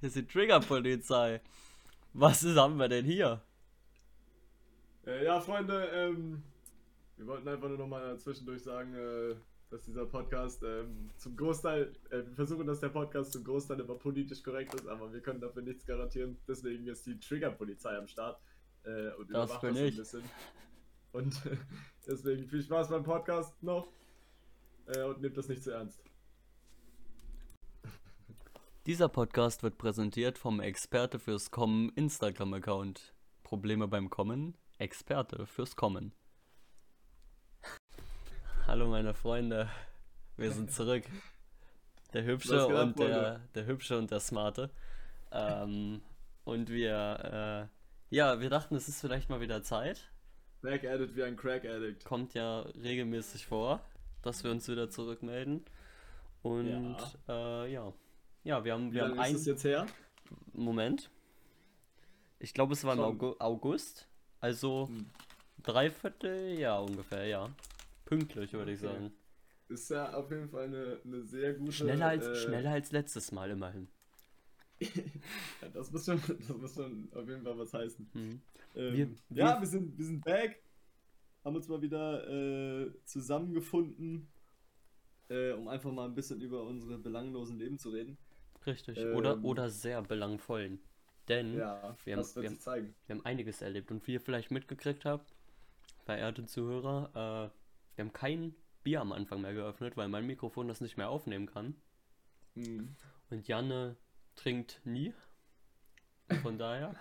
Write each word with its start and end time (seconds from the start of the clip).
Das 0.00 0.16
ist 0.16 0.16
die 0.16 0.26
Triggerpolizei. 0.26 1.40
Was 2.14 2.42
ist, 2.42 2.56
haben 2.56 2.78
wir 2.78 2.88
denn 2.88 3.04
hier? 3.04 3.42
Äh, 5.06 5.24
ja, 5.24 5.40
Freunde, 5.40 5.84
ähm, 5.92 6.42
wir 7.16 7.26
wollten 7.26 7.46
einfach 7.48 7.68
nur 7.68 7.78
nochmal 7.78 8.18
zwischendurch 8.18 8.62
sagen, 8.62 8.94
äh, 8.94 9.34
dass 9.70 9.82
dieser 9.82 10.06
Podcast 10.06 10.62
ähm, 10.62 11.10
zum 11.16 11.36
Großteil, 11.36 11.92
äh, 12.10 12.18
wir 12.26 12.34
versuchen, 12.34 12.66
dass 12.66 12.80
der 12.80 12.88
Podcast 12.88 13.32
zum 13.32 13.44
Großteil 13.44 13.78
immer 13.80 13.94
politisch 13.94 14.42
korrekt 14.42 14.74
ist, 14.74 14.86
aber 14.88 15.12
wir 15.12 15.20
können 15.20 15.40
dafür 15.40 15.62
nichts 15.62 15.86
garantieren. 15.86 16.38
Deswegen 16.48 16.86
ist 16.86 17.06
die 17.06 17.18
Triggerpolizei 17.20 17.96
am 17.96 18.08
Start 18.08 18.40
äh, 18.84 19.12
und 19.18 19.30
Das 19.30 19.50
überwacht 19.50 19.60
bin 19.60 19.74
das 19.74 19.82
ein 19.82 19.96
bisschen. 19.96 20.22
Und 21.12 21.40
deswegen 22.06 22.48
viel 22.48 22.62
Spaß 22.62 22.88
beim 22.88 23.04
Podcast 23.04 23.62
noch 23.62 23.88
äh, 24.86 25.02
und 25.02 25.20
nehmt 25.20 25.36
das 25.36 25.48
nicht 25.48 25.62
zu 25.62 25.72
ernst. 25.72 26.02
Dieser 28.86 29.10
Podcast 29.10 29.62
wird 29.62 29.76
präsentiert 29.76 30.38
vom 30.38 30.58
Experte 30.58 31.18
fürs 31.18 31.50
Kommen 31.50 31.90
Instagram-Account. 31.96 33.12
Probleme 33.42 33.86
beim 33.88 34.08
Kommen? 34.08 34.56
Experte 34.78 35.46
fürs 35.46 35.76
Kommen. 35.76 36.14
Hallo 38.66 38.88
meine 38.88 39.12
Freunde, 39.12 39.68
wir 40.38 40.50
sind 40.50 40.72
zurück. 40.72 41.04
Der 42.14 42.24
Hübsche 42.24 42.66
und 42.68 42.98
der, 42.98 43.40
der 43.54 43.66
Hübsche 43.66 43.98
und 43.98 44.10
der 44.10 44.20
Smarte. 44.20 44.70
Ähm, 45.30 46.00
und 46.44 46.70
wir, 46.70 47.68
äh, 48.10 48.16
ja, 48.16 48.40
wir 48.40 48.48
dachten, 48.48 48.76
es 48.76 48.88
ist 48.88 49.02
vielleicht 49.02 49.28
mal 49.28 49.42
wieder 49.42 49.62
Zeit. 49.62 50.10
Back 50.62 50.86
Addict 50.86 51.14
wie 51.16 51.24
ein 51.24 51.36
Crack 51.36 51.66
Addict. 51.66 52.06
Kommt 52.06 52.32
ja 52.32 52.60
regelmäßig 52.60 53.44
vor, 53.44 53.82
dass 54.22 54.42
wir 54.42 54.50
uns 54.50 54.66
wieder 54.68 54.88
zurückmelden. 54.88 55.66
Und 56.40 56.96
ja, 57.28 57.64
äh, 57.64 57.72
ja. 57.72 57.92
Ja, 58.44 58.64
wir 58.64 58.72
haben, 58.72 58.90
Wie 58.90 58.94
wir 58.94 59.02
haben 59.04 59.10
lange 59.16 59.22
ist 59.22 59.28
ein 59.34 59.36
es 59.36 59.46
jetzt 59.46 59.64
her? 59.64 59.86
Moment. 60.52 61.10
Ich 62.38 62.54
glaube, 62.54 62.72
es 62.72 62.84
war 62.84 62.94
im 62.94 63.00
Schon. 63.00 63.06
Augu 63.06 63.34
August. 63.38 64.08
Also 64.40 64.88
Hm. 64.88 65.06
dreiviertel 65.62 66.58
Jahr 66.58 66.82
ungefähr, 66.84 67.26
ja. 67.26 67.50
Pünktlich, 68.06 68.52
würde 68.52 68.72
ich 68.72 68.80
Okay. 68.82 68.92
sagen. 68.94 69.12
Ist 69.68 69.90
ja 69.90 70.12
auf 70.14 70.30
jeden 70.30 70.48
Fall 70.48 70.64
eine, 70.64 71.00
eine 71.04 71.22
sehr 71.24 71.54
gute. 71.54 71.72
Schneller 71.72 72.06
als, 72.06 72.26
äh, 72.26 72.34
schneller 72.34 72.70
als 72.72 72.90
letztes 72.92 73.30
Mal 73.32 73.50
immerhin. 73.50 73.88
Ja, 75.60 75.68
das, 75.74 75.92
muss 75.92 76.06
schon, 76.06 76.18
das 76.26 76.56
muss 76.56 76.74
schon 76.74 77.10
auf 77.14 77.28
jeden 77.28 77.42
Fall 77.42 77.58
was 77.58 77.72
heißen. 77.74 78.08
Mhm. 78.14 78.40
Ähm, 78.74 78.94
Wir- 78.94 79.08
ja, 79.36 79.54
wir- 79.56 79.60
wir 79.60 79.66
sind, 79.66 79.98
wir 79.98 80.04
sind 80.06 80.24
back. 80.24 80.62
Haben 81.44 81.56
uns 81.56 81.68
mal 81.68 81.82
wieder 81.82 82.26
äh, 82.28 82.90
zusammengefunden, 83.04 84.26
äh, 85.28 85.52
um 85.52 85.68
einfach 85.68 85.92
mal 85.92 86.06
ein 86.06 86.14
bisschen 86.14 86.40
über 86.40 86.62
unsere 86.64 86.96
belanglosen 86.98 87.58
Leben 87.58 87.78
zu 87.78 87.90
reden. 87.90 88.16
Richtig. 88.66 88.98
Ähm. 88.98 89.16
Oder, 89.16 89.42
oder 89.44 89.70
sehr 89.70 90.02
belangvollen. 90.02 90.80
Denn 91.28 91.56
Ja, 91.56 91.96
wir 92.04 92.16
haben- 92.16 92.24
wir 92.34 92.48
haben- 92.48 92.58
wir 93.06 93.16
haben 93.16 93.24
einiges 93.24 93.62
erlebt. 93.62 93.90
Und 93.90 94.06
wie 94.06 94.14
ihr 94.14 94.20
vielleicht 94.20 94.50
mitgekriegt 94.50 95.04
habt, 95.04 95.32
verehrte 96.04 96.44
Zuhörer, 96.46 97.10
äh, 97.52 97.96
wir 97.96 98.04
haben 98.04 98.12
kein 98.12 98.54
Bier 98.82 99.00
am 99.00 99.12
Anfang 99.12 99.40
mehr 99.42 99.52
geöffnet, 99.54 99.96
weil 99.96 100.08
mein 100.08 100.26
Mikrofon 100.26 100.68
das 100.68 100.80
nicht 100.80 100.96
mehr 100.96 101.08
aufnehmen 101.10 101.46
kann. 101.46 101.74
Mhm. 102.54 102.96
Und 103.30 103.46
Janne 103.46 103.96
trinkt 104.36 104.80
nie. 104.84 105.12
Von 106.42 106.58
daher. 106.58 106.94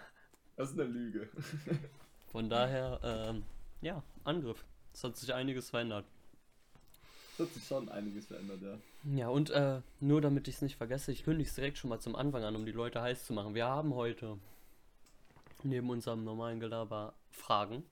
Das 0.56 0.72
ist 0.72 0.80
eine 0.80 0.90
Lüge. 0.90 1.30
Von 2.32 2.50
daher, 2.50 3.00
ähm, 3.04 3.44
ja, 3.82 4.04
Angriff. 4.24 4.64
Es 4.94 5.04
hat 5.04 5.18
sich 5.18 5.34
einiges 5.34 5.70
verändert. 5.72 6.06
Es 7.40 7.46
hat 7.46 7.54
sich 7.54 7.66
schon 7.66 7.88
einiges 7.90 8.26
verändert, 8.28 8.60
ja. 8.62 8.78
Ja, 9.16 9.30
und 9.30 9.50
äh, 9.52 9.82
nur 10.02 10.20
damit 10.20 10.48
ich 10.50 10.56
es 10.56 10.62
nicht 10.62 10.76
vergesse, 10.76 11.12
ich 11.14 11.24
kündige 11.24 11.48
es 11.50 11.56
direkt 11.56 11.78
schon 11.78 11.90
mal 11.90 12.00
zum 12.00 12.16
Anfang 12.16 12.44
an, 12.44 12.56
um 12.56 12.66
die 12.66 12.74
Leute 12.74 13.02
heiß 13.02 13.26
zu 13.26 13.32
machen. 13.34 13.56
Wir 13.56 13.66
haben 13.66 13.94
heute 13.96 14.38
neben 15.64 15.90
unserem 15.90 16.24
normalen 16.26 16.60
Gelaber 16.60 17.14
Fragen 17.32 17.84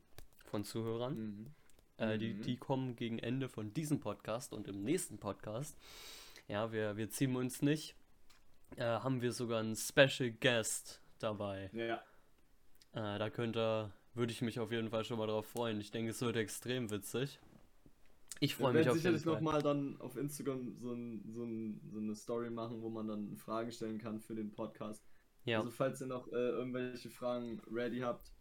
von 0.46 0.64
Zuhörern. 0.66 1.16
Mhm. 1.16 1.48
Äh, 1.98 2.18
die, 2.18 2.34
Mhm. 2.34 2.42
die 2.44 2.58
kommen 2.58 2.96
gegen 2.98 3.20
Ende 3.20 3.48
von 3.50 3.74
diesem 3.74 4.00
Podcast 4.02 4.52
und 4.54 4.68
im 4.68 4.84
nächsten 4.84 5.18
Podcast. 5.18 5.78
Ja, 6.50 6.72
wir, 6.74 6.98
wir 6.98 7.10
ziehen 7.10 7.36
uns 7.36 7.62
nicht. 7.62 7.96
Äh, 8.76 8.84
haben 8.84 9.22
wir 9.22 9.32
sogar 9.32 9.62
einen 9.62 9.76
Special 9.78 10.30
Guest 10.42 11.00
dabei. 11.20 11.70
Ja, 11.74 12.02
Äh, 12.94 13.18
da 13.20 13.30
könnte, 13.30 13.92
würde 14.14 14.32
ich 14.34 14.42
mich 14.42 14.60
auf 14.60 14.72
jeden 14.72 14.90
Fall 14.90 15.04
schon 15.06 15.18
mal 15.20 15.28
drauf 15.28 15.46
freuen. 15.48 15.80
Ich 15.80 15.92
denke, 15.92 16.12
es 16.12 16.20
wird 16.22 16.36
extrem 16.36 16.90
witzig. 16.92 17.40
Ich 18.40 18.58
wir 18.58 18.66
freue 18.66 18.74
mich 18.74 18.86
werden 18.86 18.90
auf 18.90 19.04
jeden 19.04 19.18
sicherlich 19.18 19.26
nochmal 19.26 19.62
dann 19.62 20.00
auf 20.00 20.16
Instagram 20.18 20.78
so, 20.80 20.92
ein, 20.94 21.24
so, 21.32 21.44
ein, 21.44 21.82
so 21.92 22.00
eine 22.00 22.16
Story 22.16 22.50
machen, 22.50 22.82
wo 22.82 22.90
man 22.90 23.08
dann 23.08 23.36
Fragen 23.38 23.72
stellen 23.72 23.98
kann 23.98 24.20
für 24.20 24.36
den 24.36 24.52
Podcast. 24.52 25.04
Ja, 25.46 25.60
Also 25.60 25.72
falls 25.72 26.02
ihr 26.02 26.08
noch 26.08 26.28
äh, 26.28 26.36
irgendwelche 26.36 27.10
Fragen 27.10 27.62
ready 27.72 28.00
habt, 28.00 28.32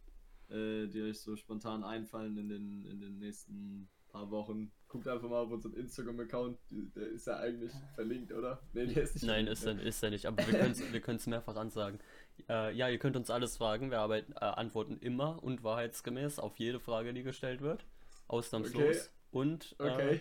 äh, 0.49 0.87
die 0.89 1.03
euch 1.03 1.21
so 1.21 1.37
spontan 1.37 1.85
einfallen 1.85 2.37
in 2.37 2.49
den, 2.49 2.85
in 2.85 3.01
den 3.01 3.19
nächsten 3.19 3.89
paar 4.09 4.31
Wochen, 4.31 4.73
guckt 4.89 5.07
einfach 5.09 5.29
mal 5.29 5.41
auf 5.43 5.51
unseren 5.51 5.75
Instagram-Account. 5.75 6.59
Der 6.71 7.09
ist 7.09 7.27
ja 7.27 7.39
eigentlich 7.39 7.73
verlinkt, 7.95 8.33
oder? 8.33 8.61
Nee, 8.73 8.87
der 8.87 9.03
ist 9.03 9.15
nicht 9.15 9.25
Nein, 9.25 9.47
verlinkt, 9.47 9.53
ist 9.53 9.67
er, 9.67 9.83
ist 9.83 10.03
er 10.03 10.11
nicht, 10.11 10.27
aber 10.27 10.47
wir 10.47 11.01
können 11.01 11.17
es 11.17 11.27
mehrfach 11.27 11.57
ansagen. 11.57 12.01
Äh, 12.49 12.75
ja, 12.75 12.89
ihr 12.89 12.99
könnt 12.99 13.17
uns 13.17 13.31
alles 13.31 13.57
fragen, 13.57 13.91
wir 13.91 14.01
arbeiten, 14.01 14.33
äh, 14.33 14.45
antworten 14.45 14.99
immer 14.99 15.43
und 15.43 15.63
wahrheitsgemäß 15.63 16.39
auf 16.39 16.59
jede 16.59 16.81
Frage, 16.81 17.15
die 17.15 17.23
gestellt 17.23 17.61
wird. 17.61 17.85
Ausnahmslos. 18.29 18.83
Okay. 18.83 19.01
Und 19.37 19.77
äh, 19.79 19.83
Okay. 19.83 20.21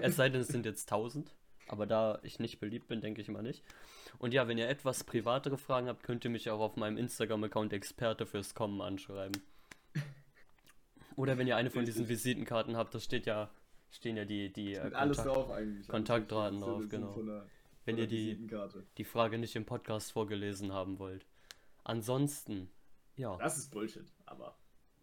es 0.00 0.16
sei 0.16 0.28
denn, 0.28 0.40
es 0.40 0.48
sind 0.48 0.66
jetzt 0.66 0.90
1000, 0.90 1.32
aber 1.68 1.86
da 1.86 2.18
ich 2.22 2.40
nicht 2.40 2.58
beliebt 2.58 2.88
bin, 2.88 3.00
denke 3.00 3.20
ich 3.20 3.28
immer 3.28 3.42
nicht. 3.42 3.62
Und 4.18 4.34
ja, 4.34 4.48
wenn 4.48 4.58
ihr 4.58 4.68
etwas 4.68 5.04
privatere 5.04 5.56
Fragen 5.58 5.88
habt, 5.88 6.02
könnt 6.02 6.24
ihr 6.24 6.30
mich 6.30 6.50
auch 6.50 6.58
auf 6.60 6.76
meinem 6.76 6.96
Instagram-Account 6.96 7.72
Experte 7.72 8.26
fürs 8.26 8.54
Kommen 8.54 8.80
anschreiben. 8.80 9.40
Oder 11.16 11.38
wenn 11.38 11.46
ihr 11.46 11.56
eine 11.56 11.70
von 11.70 11.84
diesen. 11.84 12.08
Visitenkarten 12.08 12.76
habt, 12.76 12.94
da 12.94 13.00
steht 13.00 13.26
ja, 13.26 13.50
stehen 13.90 14.16
ja 14.16 14.24
die, 14.24 14.52
die 14.52 14.74
äh, 14.74 14.90
Kontakt- 14.90 15.24
drauf 15.26 15.50
eigentlich. 15.50 15.88
Kontaktdaten 15.88 16.62
Also, 16.62 16.78
drauf, 16.80 16.88
genau. 16.88 17.12
von 17.12 17.26
der- 17.26 17.46
wenn 17.84 17.94
von 17.94 18.02
ihr 18.02 18.08
der 18.08 18.66
die, 18.76 18.84
die 18.98 19.04
Frage 19.04 19.38
nicht 19.38 19.54
im 19.56 19.64
Podcast 19.64 20.12
vorgelesen 20.12 20.72
haben 20.72 20.98
wollt. 20.98 21.24
Ansonsten, 21.84 22.68
ja, 23.16 23.36
Das 23.36 23.56
ist 23.58 23.70
Bullshit, 23.70 24.04
aber. 24.26 24.56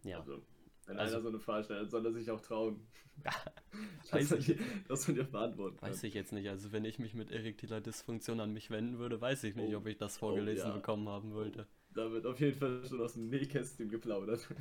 ja. 0.04 0.20
Also, 0.20 0.42
wenn 0.88 0.98
Also- 1.00 1.16
einer 1.16 1.24
so 1.24 1.30
eine 1.30 1.40
Frage 1.40 1.64
stellt, 1.66 1.90
soll 1.92 2.06
er 2.06 2.14
sich 2.14 2.30
auch 2.32 2.42
trauen. 2.42 2.86
Weiß 4.12 4.30
dass, 4.30 4.32
er 4.32 4.56
ich- 4.56 4.62
dass 4.88 5.08
man 5.08 5.22
auch 5.22 5.28
beantworten 5.28 5.78
kann. 5.78 5.90
Weiß 5.90 6.04
ich 6.04 6.14
jetzt 6.14 6.32
nicht. 6.34 6.50
Also 6.50 6.72
wenn 6.72 6.84
ich 6.86 7.00
mich 7.00 7.14
mit 7.14 7.32
erektiler 7.32 7.80
Dysfunktion 7.82 8.40
an 8.40 8.54
mich 8.54 8.70
wenden 8.72 8.98
würde, 9.00 9.22
weiß 9.22 9.44
ich 9.46 9.56
nicht, 9.56 9.74
Oh. 9.74 9.78
ob 9.78 9.88
ich 9.88 9.98
das 9.98 10.18
vorgelesen 10.18 10.70
ja. 10.70 10.76
bekommen 10.76 11.08
haben 11.08 11.34
wollte. 11.34 11.68
Da 11.94 12.12
wird 12.12 12.26
auf 12.26 12.40
jeden 12.40 12.58
Fall 12.58 12.84
schon 12.88 13.02
aus 13.02 13.14
dem 13.14 13.30
Nähkästchen 13.30 13.90
geplaudert. 13.90 14.48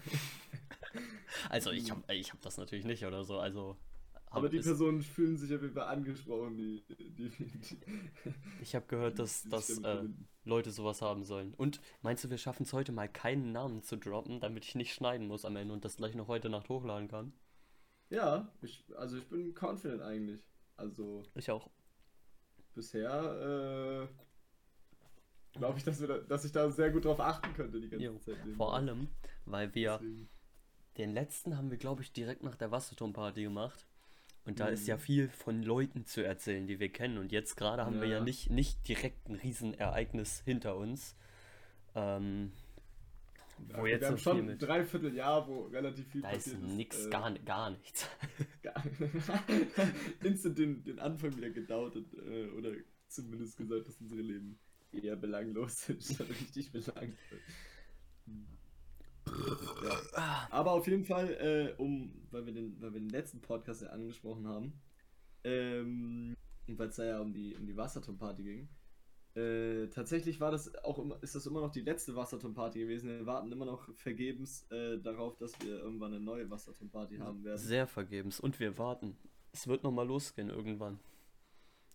Also 1.49 1.71
ich 1.71 1.91
habe 1.91 2.03
ich 2.15 2.31
hab 2.33 2.41
das 2.43 2.59
natürlich 2.59 2.85
nicht 2.85 3.05
oder 3.07 3.25
so. 3.25 3.39
Also 3.39 3.77
Aber 4.33 4.49
die 4.49 4.61
Personen 4.61 5.03
fühlen 5.03 5.37
sich 5.37 5.55
auf 5.55 5.63
jeden 5.63 5.75
Fall 5.75 5.89
angesprochen, 5.89 6.57
die. 6.57 6.83
die, 6.89 7.11
die 7.11 7.31
ich 8.61 8.75
habe 8.75 8.87
gehört, 8.87 9.19
dass, 9.19 9.43
dass 9.45 9.79
äh. 9.79 10.05
Leute 10.45 10.71
sowas 10.71 11.03
haben 11.03 11.23
sollen. 11.25 11.55
Und 11.55 11.81
meinst 12.03 12.25
du, 12.25 12.31
wir 12.31 12.39
schaffen 12.39 12.65
es 12.65 12.73
heute 12.73 12.93
mal 12.93 13.09
keinen 13.09 13.53
Namen 13.53 13.83
zu 13.83 13.97
droppen, 13.97 14.41
damit 14.41 14.65
ich 14.65 14.75
nicht 14.75 14.93
schneiden 14.95 15.27
muss 15.27 15.45
am 15.45 15.57
Ende 15.57 15.75
und 15.75 15.85
das 15.85 15.97
gleich 15.97 16.15
noch 16.15 16.29
heute 16.29 16.49
Nacht 16.49 16.69
hochladen 16.69 17.09
kann? 17.09 17.33
Ja, 18.11 18.53
ich, 18.63 18.85
also 18.97 19.17
ich 19.17 19.29
bin 19.29 19.55
confident 19.55 20.03
eigentlich. 20.03 20.41
Also 20.77 21.23
Ich 21.35 21.51
auch. 21.51 21.71
bisher 22.75 24.09
äh, 25.55 25.59
glaube 25.59 25.79
ich, 25.79 25.85
dass, 25.85 26.01
wir 26.01 26.09
da, 26.09 26.19
dass 26.19 26.45
ich 26.45 26.53
da 26.53 26.71
sehr 26.71 26.91
gut 26.91 27.05
drauf 27.05 27.21
achten 27.21 27.53
könnte 27.55 27.81
die 27.81 27.89
ganze 27.89 28.05
Jo, 28.07 28.19
Zeit. 28.19 28.37
Vor 28.57 28.75
allem, 28.75 29.09
weil 29.45 29.75
wir 29.75 29.99
Deswegen. 29.99 30.29
Den 30.99 31.15
letzten 31.15 31.57
haben 31.57 31.71
wir, 31.71 31.79
glaube 31.79 32.03
ich, 32.03 32.13
direkt 32.13 32.43
nach 32.43 32.57
der 32.57 32.71
Wasserturmparty 32.71 33.43
gemacht. 33.45 33.87
Und 34.45 34.59
da 34.59 34.67
ist 34.69 34.83
Mhm. 34.83 34.89
ja 34.89 34.99
viel 34.99 35.29
von 35.29 35.63
Leuten 35.63 36.05
zu 36.05 36.25
erzählen, 36.25 36.67
die 36.67 36.81
wir 36.81 36.89
kennen. 36.89 37.19
Und 37.19 37.31
jetzt 37.33 37.57
gerade 37.57 37.85
haben 37.85 38.01
wir 38.01 38.09
ja 38.09 38.19
Ja. 38.19 38.25
nicht, 38.25 38.51
nicht 38.51 38.87
direkt 38.89 39.29
ein 39.29 39.37
Riesenereignis 39.37 40.43
hinter 40.45 40.77
uns. 40.77 41.15
Ähm, 41.95 42.53
wo 43.75 43.85
wir 43.85 43.93
jetzt 43.93 44.07
haben 44.07 44.19
schon 44.19 44.51
ein. 44.51 44.59
Dreivierteljahr, 44.59 45.47
wo 45.47 45.67
relativ 45.67 46.09
viel 46.09 46.23
Da 46.23 46.31
ist 46.31 46.53
passiert 46.53 46.63
nix, 46.63 47.07
äh, 47.07 47.11
gar, 47.11 47.33
gar 47.41 47.71
nichts. 47.71 48.09
gar- 48.63 48.83
Instant 50.25 50.59
den, 50.59 50.83
den 50.83 50.99
Anfang 50.99 51.37
wieder 51.37 51.51
gedautet 51.51 52.07
äh, 52.15 52.47
oder 52.49 52.73
zumindest 53.09 53.57
gesagt, 53.57 53.87
dass 53.87 54.01
unsere 54.01 54.23
Leben 54.23 54.59
eher 54.91 55.17
belanglos 55.17 55.83
sind, 55.87 56.03
statt 56.03 56.29
richtig 56.31 56.73
belanglos. 56.73 57.17
Ja. 60.15 60.49
Aber 60.51 60.73
auf 60.73 60.87
jeden 60.87 61.05
Fall, 61.05 61.31
äh, 61.31 61.81
um, 61.81 62.13
weil 62.31 62.47
wir, 62.47 62.53
den, 62.53 62.81
weil 62.81 62.93
wir 62.93 63.01
den 63.01 63.11
letzten 63.11 63.41
Podcast 63.41 63.83
ja 63.83 63.89
angesprochen 63.89 64.47
haben, 64.47 64.73
ähm, 65.45 66.37
und 66.69 66.79
weil 66.79 66.89
es 66.89 66.97
da 66.97 67.05
ja 67.05 67.21
um 67.21 67.33
die, 67.33 67.57
um 67.57 67.67
die 67.67 67.77
Wasserturmparty 67.77 68.43
ging, 68.43 68.69
äh, 69.35 69.89
tatsächlich 69.89 70.41
war 70.41 70.51
das 70.51 70.75
auch 70.85 70.99
immer, 70.99 71.17
ist 71.23 71.35
das 71.35 71.47
immer 71.47 71.61
noch 71.61 71.71
die 71.71 71.81
letzte 71.81 72.15
Wasserturmparty 72.15 72.81
gewesen. 72.81 73.09
Wir 73.09 73.25
warten 73.25 73.51
immer 73.51 73.65
noch 73.65 73.89
vergebens 73.95 74.71
äh, 74.71 74.99
darauf, 74.99 75.39
dass 75.39 75.59
wir 75.63 75.79
irgendwann 75.79 76.13
eine 76.13 76.23
neue 76.23 76.51
Wasserturmparty 76.51 77.17
haben 77.17 77.43
werden. 77.43 77.59
Sehr 77.59 77.87
vergebens. 77.87 78.41
Und 78.41 78.61
wir 78.61 78.77
warten. 78.77 79.17
Es 79.53 79.67
wird 79.67 79.85
nochmal 79.85 80.07
losgehen 80.07 80.51
irgendwann. 80.51 80.99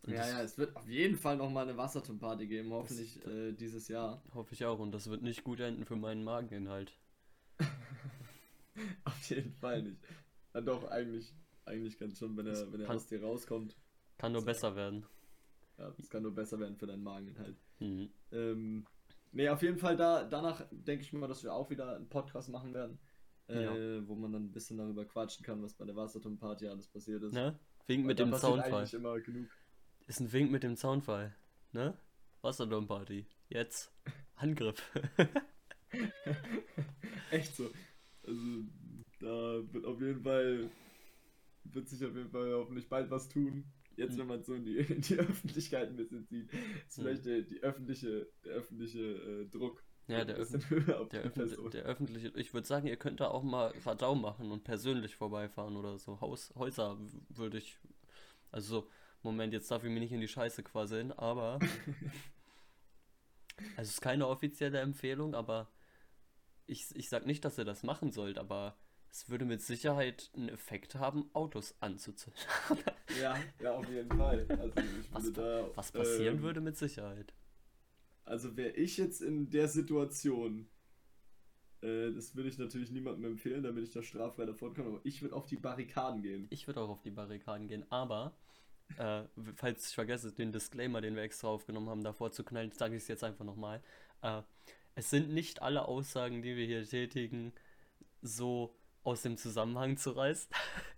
Und 0.04 0.14
ja, 0.14 0.28
ja, 0.28 0.42
es 0.42 0.58
wird 0.58 0.76
auf 0.76 0.88
jeden 0.88 1.18
Fall 1.18 1.38
noch 1.38 1.50
mal 1.50 1.68
eine 1.68 1.78
Wasserturmparty 1.78 2.48
geben, 2.48 2.72
hoffentlich 2.72 3.20
das, 3.20 3.32
äh, 3.32 3.54
dieses 3.54 3.88
Jahr. 3.88 4.24
Hoffe 4.34 4.54
ich 4.54 4.66
auch 4.66 4.80
und 4.80 4.92
das 4.92 5.10
wird 5.10 5.22
nicht 5.22 5.44
gut 5.44 5.60
enden 5.60 5.86
für 5.86 5.96
meinen 5.96 6.24
Mageninhalt. 6.24 6.98
auf 9.06 9.30
jeden 9.30 9.54
Fall 9.54 9.84
nicht. 9.84 10.00
Ja, 10.54 10.62
doch, 10.62 10.90
eigentlich, 10.90 11.34
eigentlich 11.66 11.98
ganz 11.98 12.20
schon, 12.20 12.36
wenn 12.38 12.48
er, 12.48 12.72
wenn 12.72 12.82
er 12.82 12.90
aus 12.90 13.08
dir 13.08 13.22
rauskommt. 13.22 13.76
Kann 14.18 14.32
nur 14.32 14.44
besser 14.44 14.76
werden. 14.76 15.06
Ja, 15.78 15.94
es 16.00 16.10
kann 16.10 16.24
nur 16.24 16.34
besser 16.34 16.60
werden 16.60 16.76
für 16.76 16.88
deinen 16.88 17.04
Mageninhalt. 17.04 17.56
Mhm. 17.80 18.10
Ähm, 18.32 18.86
nee, 19.32 19.48
auf 19.50 19.62
jeden 19.62 19.78
Fall, 19.78 19.96
da, 19.96 20.24
danach 20.24 20.66
denke 20.72 21.04
ich 21.04 21.14
mal, 21.14 21.28
dass 21.28 21.44
wir 21.44 21.54
auch 21.54 21.70
wieder 21.70 21.96
einen 21.96 22.10
Podcast 22.10 22.50
machen 22.50 22.74
werden. 22.74 23.00
Äh, 23.50 23.64
ja. 23.64 24.08
Wo 24.08 24.16
man 24.16 24.34
dann 24.34 24.46
ein 24.46 24.52
bisschen 24.52 24.78
darüber 24.78 25.06
quatschen 25.06 25.46
kann, 25.46 25.62
was 25.64 25.74
bei 25.74 25.86
der 25.86 25.96
Wasserturmparty 25.96 26.68
alles 26.68 26.88
passiert 26.88 27.24
ist. 27.24 27.34
Ne? 27.34 27.58
Wink 27.86 28.06
mit 28.06 28.20
dem 28.20 28.34
Zaunfall. 28.34 28.88
Immer 28.92 29.20
genug. 29.22 29.48
Ist 30.08 30.20
ein 30.20 30.32
Wink 30.34 30.52
mit 30.52 30.64
dem 30.64 30.76
Zaunfall. 30.76 31.34
Ne? 31.72 31.98
Wasserturmparty. 32.42 33.26
Jetzt. 33.50 33.92
Angriff. 34.36 34.82
Echt 37.32 37.56
so. 37.56 37.70
Also, 38.24 38.42
da 39.20 39.74
wird 39.74 39.86
auf 39.86 40.02
jeden 40.02 40.22
Fall, 40.22 40.70
wird 41.66 41.88
sich 41.88 42.04
auf 42.06 42.16
jeden 42.16 42.30
Fall 42.30 42.54
hoffentlich 42.54 42.88
bald 42.88 43.10
was 43.10 43.30
tun. 43.30 43.64
Jetzt, 43.96 44.12
hm. 44.12 44.20
wenn 44.20 44.28
man 44.28 44.44
so 44.44 44.54
in 44.54 44.64
die, 44.64 44.78
in 44.78 45.02
die 45.02 45.16
Öffentlichkeit 45.16 45.90
ein 45.90 45.96
bisschen 45.96 46.24
sieht, 46.26 46.52
ist 46.88 46.98
hm. 46.98 47.04
vielleicht 47.04 47.26
der, 47.26 47.42
die 47.42 47.62
öffentliche, 47.62 48.28
der 48.46 48.54
öffentliche 48.54 49.00
äh, 49.00 49.46
Druck. 49.50 49.84
Ja, 50.08 50.24
der, 50.24 50.38
Öffn 50.38 50.64
der, 51.12 51.22
Öffn 51.24 51.72
der, 51.72 51.84
öffentliche, 51.84 52.32
ich 52.36 52.54
würde 52.54 52.66
sagen, 52.66 52.88
ihr 52.88 52.96
könnt 52.96 53.20
da 53.20 53.28
auch 53.28 53.44
mal 53.44 53.74
Radau 53.86 54.16
machen 54.16 54.52
und 54.52 54.64
persönlich 54.64 55.18
vorbeifahren 55.18 55.76
oder 55.76 55.98
so. 55.98 56.22
Haus, 56.22 56.54
Häuser 56.56 56.98
würde 57.28 57.58
ich, 57.58 57.78
also 58.50 58.88
Moment, 59.22 59.52
jetzt 59.52 59.70
darf 59.70 59.84
ich 59.84 59.90
mich 59.90 60.00
nicht 60.00 60.14
in 60.14 60.22
die 60.22 60.30
Scheiße 60.30 60.64
quasseln, 60.64 61.12
aber, 61.12 61.60
also 63.76 63.82
es 63.82 63.90
ist 63.90 64.02
keine 64.02 64.28
offizielle 64.28 64.80
Empfehlung, 64.80 65.36
aber 65.36 65.68
ich, 66.68 66.96
ich 66.96 67.10
sag 67.10 67.26
nicht, 67.26 67.44
dass 67.44 67.58
ihr 67.58 67.66
das 67.66 67.84
machen 67.84 68.12
sollt, 68.12 68.38
aber 68.38 68.78
es 69.10 69.30
würde 69.30 69.46
mit 69.46 69.62
Sicherheit 69.62 70.30
einen 70.36 70.50
Effekt 70.50 70.96
haben, 70.96 71.30
Autos 71.34 71.76
anzuzünden. 71.80 72.40
ja, 73.22 73.38
ja, 73.62 73.74
auf 73.74 73.90
jeden 73.90 74.16
Fall. 74.16 74.46
Also 74.50 74.74
was, 75.12 75.34
da, 75.34 75.70
was 75.76 75.92
passieren 75.92 76.38
ähm, 76.38 76.42
würde 76.44 76.62
mit 76.62 76.78
Sicherheit. 76.78 77.34
Also 78.26 78.56
wäre 78.58 78.72
ich 78.72 78.98
jetzt 78.98 79.22
in 79.22 79.50
der 79.50 79.70
Situation, 79.70 80.70
äh, 81.82 82.12
das 82.12 82.36
würde 82.36 82.50
ich 82.50 82.58
natürlich 82.58 82.92
niemandem 82.92 83.32
empfehlen, 83.32 83.64
damit 83.64 83.86
ich 83.86 83.92
da 83.92 84.04
straffrei 84.04 84.46
davon 84.46 84.74
komme, 84.74 84.90
aber 84.90 85.02
ich 85.04 85.22
würde 85.22 85.36
auf 85.36 85.46
die 85.46 85.56
Barrikaden 85.56 86.22
gehen. 86.22 86.48
Ich 86.50 86.68
würde 86.68 86.82
auch 86.82 86.90
auf 86.90 87.02
die 87.02 87.12
Barrikaden 87.12 87.68
gehen, 87.68 87.90
aber 87.90 88.38
äh, 88.98 89.24
falls 89.56 89.90
ich 89.90 89.96
vergesse, 89.96 90.34
den 90.34 90.52
Disclaimer, 90.52 91.02
den 91.02 91.16
wir 91.16 91.24
extra 91.24 91.48
aufgenommen 91.48 91.90
haben, 91.90 92.04
davor 92.04 92.32
zu 92.32 92.44
knallen, 92.44 92.72
sage 92.72 92.96
ich 92.96 93.04
es 93.04 93.08
jetzt 93.08 93.24
einfach 93.24 93.46
nochmal. 93.46 93.82
Äh, 94.22 94.42
es 94.98 95.12
sind 95.12 95.30
nicht 95.30 95.62
alle 95.62 95.88
Aussagen, 95.88 96.42
die 96.42 96.58
wir 96.58 96.66
hier 96.66 96.84
tätigen, 96.84 97.54
so 98.24 98.76
aus 99.04 99.22
dem 99.22 99.38
Zusammenhang 99.38 99.96
zu 99.96 100.10
reißen. 100.10 100.50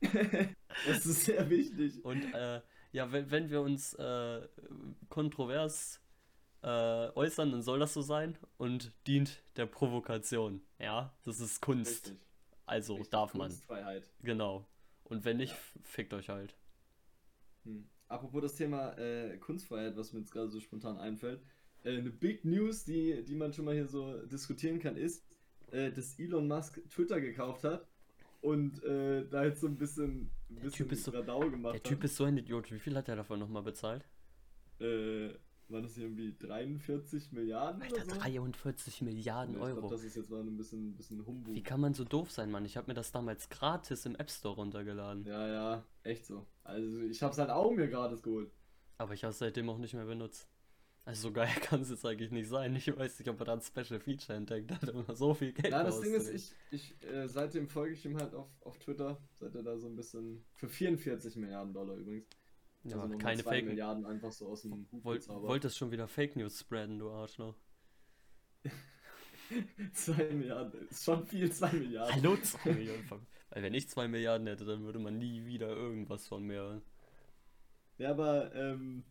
das 0.88 1.06
ist 1.06 1.26
sehr 1.26 1.50
wichtig. 1.50 2.06
Und 2.06 2.34
äh, 2.34 2.62
ja, 2.94 3.12
wenn, 3.12 3.30
wenn 3.30 3.50
wir 3.50 3.60
uns 3.60 3.94
äh, 3.96 4.48
kontrovers 5.10 6.02
äh, 6.62 7.10
äußern, 7.14 7.52
dann 7.52 7.62
soll 7.62 7.80
das 7.80 7.94
so 7.94 8.02
sein 8.02 8.38
und 8.58 8.94
dient 9.06 9.44
der 9.58 9.66
Provokation. 9.66 10.62
Ja, 10.80 11.14
das 11.26 11.42
ist 11.42 11.62
Kunst. 11.62 12.08
Richtig. 12.08 12.26
Also 12.66 12.94
Richtig 12.94 13.12
darf 13.12 13.34
man. 13.34 13.50
Kunstfreiheit. 13.50 14.10
Genau. 14.22 14.66
Und 15.04 15.26
wenn 15.26 15.36
nicht, 15.36 15.52
ja. 15.52 15.82
fickt 15.84 16.14
euch 16.14 16.30
halt. 16.30 16.56
Hm. 17.66 17.90
Apropos 18.08 18.42
das 18.42 18.56
Thema 18.56 18.98
äh, 18.98 19.38
Kunstfreiheit, 19.40 19.98
was 19.98 20.14
mir 20.14 20.22
jetzt 20.22 20.32
gerade 20.32 20.50
so 20.50 20.62
spontan 20.62 20.98
einfällt. 20.98 21.42
Äh, 21.84 21.98
eine 21.98 22.10
Big 22.10 22.46
News, 22.46 22.86
die, 22.86 23.24
die 23.24 23.36
man 23.36 23.54
schon 23.54 23.66
mal 23.66 23.74
hier 23.74 23.88
so 23.88 24.26
diskutieren 24.26 24.80
kann, 24.80 24.96
ist, 24.96 25.26
äh, 25.72 25.92
dass 25.92 26.18
Elon 26.20 26.48
Musk 26.48 26.82
Twitter 26.90 27.22
gekauft 27.22 27.64
hat 27.64 27.88
und 28.42 28.84
äh, 28.84 29.28
da 29.30 29.46
jetzt 29.46 29.62
so 29.62 29.68
ein 29.68 29.78
bisschen, 29.78 30.32
ein 30.50 30.56
bisschen 30.56 30.72
typ 30.72 30.92
ist 30.92 31.04
so, 31.04 31.12
Radau 31.12 31.42
gemacht 31.50 31.76
Der 31.76 31.84
Typ 31.84 32.00
hat. 32.00 32.06
ist 32.06 32.16
so 32.16 32.24
ein 32.24 32.38
Idiot. 32.38 32.72
Wie 32.72 32.80
viel 32.80 32.96
hat 32.96 33.08
er 33.08 33.18
davon 33.18 33.40
nochmal 33.40 33.64
bezahlt? 33.64 34.08
Äh, 34.80 35.30
waren 35.68 35.84
das 35.84 35.98
irgendwie 35.98 36.36
43 36.38 37.32
Milliarden 37.32 37.82
Alter, 37.82 38.06
so? 38.06 38.20
43 38.20 39.02
Milliarden 39.02 39.56
ich 39.56 39.62
Euro. 39.62 39.70
Ich 39.70 39.80
glaube, 39.80 39.96
das 39.96 40.04
ist 40.04 40.16
jetzt 40.16 40.30
mal 40.30 40.42
ein 40.42 40.58
bisschen, 40.58 40.96
bisschen 40.96 41.26
Humbug. 41.26 41.54
Wie 41.54 41.62
kann 41.62 41.80
man 41.80 41.94
so 41.94 42.04
doof 42.04 42.32
sein, 42.32 42.50
Mann? 42.50 42.66
Ich 42.66 42.76
habe 42.78 42.88
mir 42.88 42.96
das 42.96 43.12
damals 43.12 43.50
gratis 43.50 44.06
im 44.06 44.16
App 44.16 44.32
Store 44.32 44.56
runtergeladen. 44.56 45.26
Ja, 45.26 45.48
ja, 45.48 45.86
echt 46.04 46.26
so. 46.26 46.48
Also 46.64 47.02
ich 47.02 47.22
habe 47.22 47.34
es 47.34 47.38
halt 47.38 47.50
auch 47.50 47.72
mir 47.72 47.88
gratis 47.88 48.24
geholt. 48.24 48.52
Aber 48.98 49.14
ich 49.14 49.24
habe 49.24 49.32
es 49.32 49.40
seitdem 49.40 49.70
auch 49.70 49.78
nicht 49.78 49.94
mehr 49.94 50.06
benutzt. 50.06 50.50
Also 51.10 51.30
so 51.30 51.34
geil 51.34 51.50
kann 51.64 51.82
es 51.82 51.90
jetzt 51.90 52.06
eigentlich 52.06 52.30
nicht 52.30 52.48
sein. 52.48 52.76
Ich 52.76 52.96
weiß 52.96 53.18
nicht, 53.18 53.28
ob 53.30 53.40
er 53.40 53.46
da 53.46 53.54
ein 53.54 53.62
Special 53.62 54.00
Feature 54.00 54.38
entdeckt 54.38 54.72
hat, 54.72 54.90
um 54.90 55.04
so 55.16 55.34
viel 55.34 55.54
Geld 55.54 55.72
Ja, 55.72 55.84
das 55.84 56.02
Ding 56.02 56.14
ist, 56.14 56.30
ich, 56.30 56.54
ich 56.70 57.04
äh, 57.10 57.28
seitdem 57.28 57.68
folge 57.68 57.96
ich 57.96 58.06
ihm 58.06 58.16
halt 58.16 58.36
auf, 58.36 58.48
auf 58.62 58.78
Twitter, 58.78 59.20
seit 59.34 59.56
er 59.56 59.64
da 59.64 59.76
so 59.80 59.88
ein 59.88 59.96
bisschen, 59.96 60.46
für 60.54 60.70
44 60.70 61.36
Milliarden 61.38 61.74
Dollar 61.74 61.96
übrigens. 61.96 62.28
Ja, 62.84 63.02
also 63.02 63.18
keine 63.18 63.42
Fake 63.42 63.66
Milliarden 63.66 64.06
einfach 64.06 64.32
so 64.32 64.50
aus 64.50 64.62
dem 64.62 64.86
Hut 64.92 65.04
Wollt, 65.04 65.28
Wolltest 65.28 65.80
schon 65.80 65.90
wieder 65.90 66.08
Fake 66.08 66.36
News 66.36 66.60
spreaden, 66.60 67.00
du 67.00 67.10
Arschloch. 67.10 67.56
2 69.94 70.34
Milliarden, 70.34 70.90
ist 70.90 71.06
schon 71.06 71.26
viel, 71.26 71.52
2 71.52 71.74
Milliarden. 71.74 72.16
Hallo, 72.18 72.38
2 72.38 72.72
Milliarden. 72.72 73.26
Weil 73.50 73.64
wenn 73.64 73.74
ich 73.74 73.90
2 73.90 74.08
Milliarden 74.08 74.46
hätte, 74.46 74.64
dann 74.64 74.84
würde 74.84 75.00
man 75.00 75.18
nie 75.18 75.44
wieder 75.44 75.70
irgendwas 75.70 76.28
von 76.28 76.44
mir 76.44 76.62
hören. 76.62 76.82
Ja, 77.98 78.12
aber, 78.12 78.54
ähm, 78.54 79.04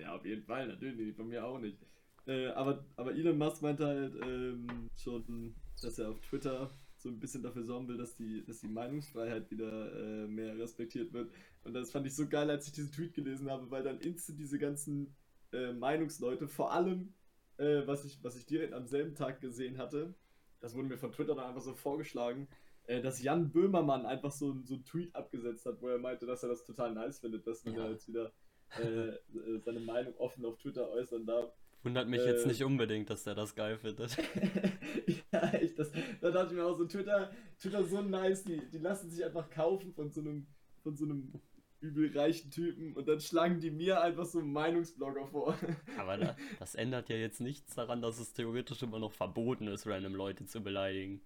ja, 0.00 0.14
auf 0.14 0.24
jeden 0.24 0.44
Fall, 0.44 0.68
natürlich, 0.68 1.14
von 1.14 1.28
mir 1.28 1.44
auch 1.44 1.58
nicht. 1.58 1.78
Äh, 2.26 2.48
aber, 2.48 2.84
aber 2.96 3.12
Elon 3.14 3.38
Musk 3.38 3.62
meinte 3.62 3.86
halt 3.86 4.14
ähm, 4.24 4.88
schon, 4.96 5.54
dass 5.82 5.98
er 5.98 6.10
auf 6.10 6.20
Twitter 6.20 6.70
so 6.96 7.08
ein 7.08 7.18
bisschen 7.18 7.42
dafür 7.42 7.64
sorgen 7.64 7.88
will, 7.88 7.96
dass 7.96 8.14
die, 8.14 8.44
dass 8.44 8.60
die 8.60 8.68
Meinungsfreiheit 8.68 9.50
wieder 9.50 9.94
äh, 9.94 10.26
mehr 10.26 10.58
respektiert 10.58 11.12
wird. 11.12 11.32
Und 11.64 11.72
das 11.74 11.90
fand 11.90 12.06
ich 12.06 12.14
so 12.14 12.28
geil, 12.28 12.50
als 12.50 12.66
ich 12.66 12.72
diesen 12.72 12.92
Tweet 12.92 13.14
gelesen 13.14 13.50
habe, 13.50 13.70
weil 13.70 13.82
dann 13.82 14.00
instant 14.00 14.38
diese 14.38 14.58
ganzen 14.58 15.16
äh, 15.52 15.72
Meinungsleute, 15.72 16.46
vor 16.46 16.72
allem, 16.72 17.14
äh, 17.56 17.86
was, 17.86 18.04
ich, 18.04 18.22
was 18.22 18.36
ich 18.36 18.46
direkt 18.46 18.74
am 18.74 18.86
selben 18.86 19.14
Tag 19.14 19.40
gesehen 19.40 19.78
hatte, 19.78 20.14
das 20.60 20.74
wurde 20.74 20.88
mir 20.88 20.98
von 20.98 21.12
Twitter 21.12 21.34
dann 21.34 21.46
einfach 21.46 21.62
so 21.62 21.74
vorgeschlagen, 21.74 22.48
äh, 22.84 23.00
dass 23.00 23.22
Jan 23.22 23.50
Böhmermann 23.50 24.04
einfach 24.04 24.30
so, 24.30 24.60
so 24.62 24.74
einen 24.74 24.84
Tweet 24.84 25.14
abgesetzt 25.14 25.64
hat, 25.64 25.80
wo 25.80 25.88
er 25.88 25.98
meinte, 25.98 26.26
dass 26.26 26.42
er 26.42 26.50
das 26.50 26.64
total 26.64 26.92
nice 26.92 27.20
findet, 27.20 27.46
dass 27.46 27.64
ja. 27.64 27.72
er 27.72 27.90
jetzt 27.92 28.08
wieder 28.08 28.32
äh, 28.78 29.08
äh, 29.08 29.58
seine 29.64 29.80
Meinung 29.80 30.14
offen 30.18 30.44
auf 30.44 30.58
Twitter 30.58 30.88
äußern 30.90 31.26
darf. 31.26 31.52
Wundert 31.82 32.08
mich 32.08 32.20
äh, 32.20 32.26
jetzt 32.26 32.46
nicht 32.46 32.62
unbedingt, 32.62 33.08
dass 33.08 33.24
der 33.24 33.34
das 33.34 33.54
geil 33.54 33.78
findet. 33.78 34.16
ja, 35.32 35.50
echt. 35.52 35.78
Das, 35.78 35.90
da 36.20 36.30
dachte 36.30 36.52
ich 36.52 36.60
mir 36.60 36.66
auch 36.66 36.76
so, 36.76 36.84
Twitter, 36.84 37.32
Twitter 37.58 37.84
so 37.84 38.02
nice, 38.02 38.44
die, 38.44 38.60
die 38.70 38.78
lassen 38.78 39.10
sich 39.10 39.24
einfach 39.24 39.48
kaufen 39.50 39.92
von 39.94 40.10
so 40.10 40.20
einem, 40.20 40.46
von 40.82 40.94
so 40.94 41.04
einem 41.04 41.32
übel 41.80 42.16
reichen 42.16 42.50
Typen 42.50 42.92
und 42.92 43.08
dann 43.08 43.20
schlagen 43.20 43.60
die 43.60 43.70
mir 43.70 44.02
einfach 44.02 44.26
so 44.26 44.40
einen 44.40 44.52
Meinungsblogger 44.52 45.26
vor. 45.28 45.56
Aber 45.98 46.18
da, 46.18 46.36
das 46.58 46.74
ändert 46.74 47.08
ja 47.08 47.16
jetzt 47.16 47.40
nichts 47.40 47.74
daran, 47.74 48.02
dass 48.02 48.20
es 48.20 48.34
theoretisch 48.34 48.82
immer 48.82 48.98
noch 48.98 49.12
verboten 49.12 49.66
ist, 49.66 49.86
random 49.86 50.14
Leute 50.14 50.44
zu 50.44 50.62
beleidigen. 50.62 51.22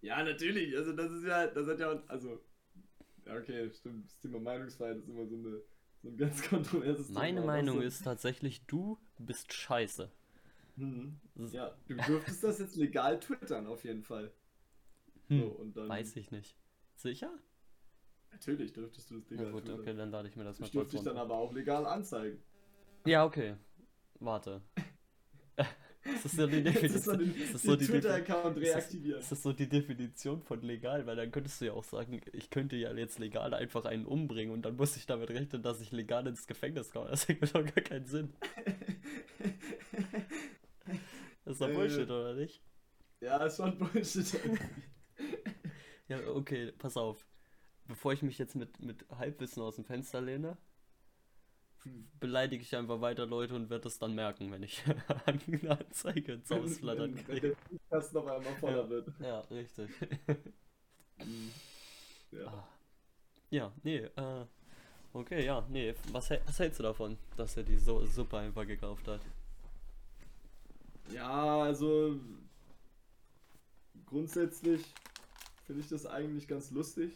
Ja, 0.00 0.22
natürlich. 0.24 0.74
Also 0.76 0.92
das 0.94 1.12
ist 1.12 1.24
ja, 1.24 1.46
das 1.46 1.66
hat 1.68 1.78
ja, 1.78 2.02
also, 2.08 2.40
okay, 3.26 3.70
stimmt, 3.70 4.06
das 4.06 4.18
Thema 4.18 4.40
Meinungsfreiheit 4.40 4.96
ist 4.96 5.08
immer 5.08 5.26
so 5.26 5.36
eine 5.36 5.62
so 6.02 6.08
ein 6.08 6.16
ganz 6.16 6.42
kontroverses 6.48 7.10
Meine 7.10 7.40
Thema. 7.40 7.52
Meinung 7.52 7.76
so. 7.76 7.82
ist 7.82 8.02
tatsächlich, 8.04 8.66
du 8.66 8.98
bist 9.18 9.52
scheiße. 9.52 10.10
Hm. 10.76 11.20
Ja, 11.52 11.76
du 11.86 11.94
dürftest 11.94 12.42
das 12.44 12.58
jetzt 12.58 12.76
legal 12.76 13.20
twittern, 13.20 13.66
auf 13.66 13.84
jeden 13.84 14.02
Fall. 14.02 14.32
Hm. 15.28 15.40
So, 15.40 15.64
dann, 15.74 15.88
Weiß 15.88 16.16
ich 16.16 16.30
nicht. 16.30 16.56
Sicher? 16.96 17.30
Natürlich 18.30 18.72
dürftest 18.72 19.10
du 19.10 19.18
es 19.18 19.28
legal 19.30 19.46
ja, 19.46 19.52
gut, 19.52 19.64
twittern. 19.64 19.80
okay, 19.80 19.94
dann 19.94 20.10
lade 20.10 20.28
ich 20.28 20.36
mir 20.36 20.44
das 20.44 20.58
mal 20.58 20.66
Ich 20.66 20.72
dürfte 20.72 20.96
dich 20.96 21.04
dann 21.04 21.18
aber 21.18 21.36
auch 21.36 21.52
legal 21.52 21.86
anzeigen. 21.86 22.42
Ja, 23.04 23.24
okay. 23.24 23.56
Warte. 24.20 24.62
Das 26.04 26.24
ist 26.24 26.36
so 26.36 26.46
die 26.46 26.62
Definition. 26.64 27.34
Das 27.38 27.50
ist 27.50 27.62
so 27.62 27.76
die, 27.76 27.86
Twitter-Account 27.86 28.56
reaktivieren. 28.58 29.20
Das 29.20 29.32
ist 29.32 29.42
so 29.42 29.52
die 29.52 29.68
Definition 29.68 30.42
von 30.42 30.60
legal, 30.62 31.06
weil 31.06 31.16
dann 31.16 31.30
könntest 31.30 31.60
du 31.60 31.66
ja 31.66 31.72
auch 31.72 31.84
sagen, 31.84 32.20
ich 32.32 32.50
könnte 32.50 32.76
ja 32.76 32.92
jetzt 32.92 33.18
legal 33.18 33.54
einfach 33.54 33.84
einen 33.84 34.06
umbringen 34.06 34.52
und 34.52 34.62
dann 34.62 34.76
muss 34.76 34.96
ich 34.96 35.06
damit 35.06 35.30
rechnen, 35.30 35.62
dass 35.62 35.80
ich 35.80 35.92
legal 35.92 36.26
ins 36.26 36.46
Gefängnis 36.46 36.90
komme. 36.90 37.10
Das 37.10 37.28
ergibt 37.28 37.54
doch 37.54 37.64
gar 37.64 37.84
keinen 37.84 38.06
Sinn. 38.06 38.32
Das 41.44 41.54
ist 41.54 41.60
doch 41.60 41.68
äh, 41.68 41.74
Bullshit, 41.74 42.08
oder 42.08 42.34
nicht? 42.34 42.62
Ja, 43.20 43.44
ist 43.44 43.56
schon 43.56 43.76
Bullshit. 43.76 44.32
ja, 46.08 46.18
okay, 46.28 46.72
pass 46.78 46.96
auf. 46.96 47.26
Bevor 47.86 48.12
ich 48.12 48.22
mich 48.22 48.38
jetzt 48.38 48.54
mit, 48.54 48.80
mit 48.80 49.04
Halbwissen 49.10 49.62
aus 49.62 49.74
dem 49.76 49.84
Fenster 49.84 50.20
lehne, 50.20 50.56
beleidige 52.20 52.62
ich 52.62 52.76
einfach 52.76 53.00
weiter 53.00 53.26
Leute 53.26 53.54
und 53.54 53.70
werde 53.70 53.84
das 53.84 53.98
dann 53.98 54.14
merken, 54.14 54.52
wenn 54.52 54.62
ich 54.62 54.82
eine 55.26 55.70
Anzeige 55.70 56.34
ins 56.34 56.52
Ausflattern 56.52 57.14
kriege. 57.14 57.28
Wenn 57.28 57.40
der 57.40 57.56
Podcast 57.78 58.14
noch 58.14 58.26
einmal 58.26 58.54
voller 58.56 58.84
ja, 58.84 58.90
wird. 58.90 59.08
Ja, 59.20 59.40
richtig. 59.40 59.90
ja. 62.32 62.46
Ah. 62.46 62.68
ja, 63.50 63.72
nee, 63.82 63.98
äh, 63.98 64.46
Okay, 65.14 65.44
ja, 65.44 65.66
nee, 65.68 65.94
was, 66.10 66.30
was 66.30 66.58
hältst 66.58 66.78
du 66.78 66.84
davon, 66.84 67.18
dass 67.36 67.54
er 67.58 67.64
die 67.64 67.76
so 67.76 68.04
Suppe 68.06 68.38
einfach 68.38 68.66
gekauft 68.66 69.06
hat? 69.08 69.20
Ja, 71.12 71.60
also 71.60 72.18
grundsätzlich 74.06 74.82
finde 75.66 75.82
ich 75.82 75.88
das 75.88 76.06
eigentlich 76.06 76.48
ganz 76.48 76.70
lustig 76.70 77.12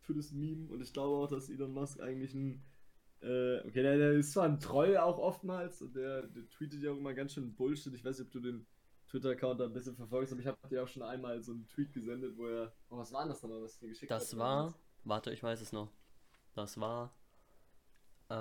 für 0.00 0.12
das 0.12 0.32
Meme 0.32 0.68
und 0.70 0.82
ich 0.82 0.92
glaube 0.92 1.24
auch, 1.24 1.28
dass 1.28 1.48
Elon 1.48 1.72
Musk 1.72 2.00
eigentlich 2.00 2.34
ein 2.34 2.60
äh, 3.22 3.58
okay, 3.66 3.82
der, 3.82 3.98
der, 3.98 4.12
ist 4.12 4.32
zwar 4.32 4.44
ein 4.44 4.58
Troll 4.60 4.96
auch 4.96 5.18
oftmals 5.18 5.82
und 5.82 5.94
der, 5.94 6.22
der, 6.22 6.48
tweetet 6.50 6.82
ja 6.82 6.92
auch 6.92 6.96
immer 6.96 7.12
ganz 7.12 7.34
schön 7.34 7.54
Bullshit. 7.54 7.92
Ich 7.94 8.04
weiß 8.04 8.18
nicht, 8.18 8.26
ob 8.28 8.32
du 8.32 8.40
den 8.40 8.66
Twitter-Account 9.08 9.60
da 9.60 9.64
ein 9.64 9.72
bisschen 9.72 9.96
verfolgst, 9.96 10.32
aber 10.32 10.40
ich 10.40 10.46
habe 10.46 10.56
dir 10.70 10.82
auch 10.82 10.88
schon 10.88 11.02
einmal 11.02 11.42
so 11.42 11.52
einen 11.52 11.66
Tweet 11.66 11.92
gesendet, 11.92 12.36
wo 12.36 12.46
er. 12.46 12.72
Oh, 12.88 12.96
was 12.96 13.12
war 13.12 13.22
denn 13.22 13.30
das 13.30 13.42
nochmal, 13.42 13.62
was 13.62 13.74
ich 13.74 13.80
dir 13.80 13.88
geschickt 13.88 14.10
habe? 14.10 14.20
Das 14.20 14.38
war. 14.38 14.74
Warte, 15.04 15.32
ich 15.32 15.42
weiß 15.42 15.60
es 15.60 15.72
noch. 15.72 15.92
Das 16.54 16.80
war. 16.80 17.14
Äh, 18.30 18.34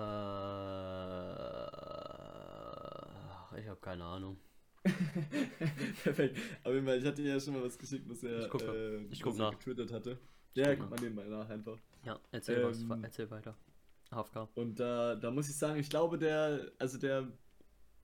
ich 3.59 3.67
habe 3.67 3.79
keine 3.81 4.03
Ahnung. 4.03 4.37
Perfekt. 6.03 6.37
Aber 6.63 6.95
ich 6.95 7.05
hatte 7.05 7.21
dir 7.21 7.33
ja 7.33 7.39
schon 7.39 7.53
mal 7.55 7.63
was 7.63 7.77
geschickt, 7.77 8.07
was 8.09 8.23
er, 8.23 8.39
ich 8.39 8.49
guck, 8.49 8.61
äh, 8.61 8.97
ich 9.05 9.21
guck 9.21 9.37
nach. 9.37 9.51
getwittert 9.51 9.91
hatte. 9.91 10.17
Ja, 10.53 10.75
guck 10.75 10.89
mal 10.89 10.99
nebenbei 10.99 11.25
nach 11.25 11.49
einfach. 11.49 11.77
Ja, 12.05 12.19
erzähl, 12.31 12.59
ähm, 12.59 12.89
was, 12.89 13.03
erzähl 13.03 13.29
weiter. 13.29 13.55
AFK. 14.09 14.49
Und 14.55 14.79
da, 14.79 15.15
da 15.15 15.31
muss 15.31 15.49
ich 15.49 15.57
sagen, 15.57 15.79
ich 15.79 15.89
glaube, 15.89 16.17
der, 16.17 16.71
also 16.77 16.97
der, 16.97 17.31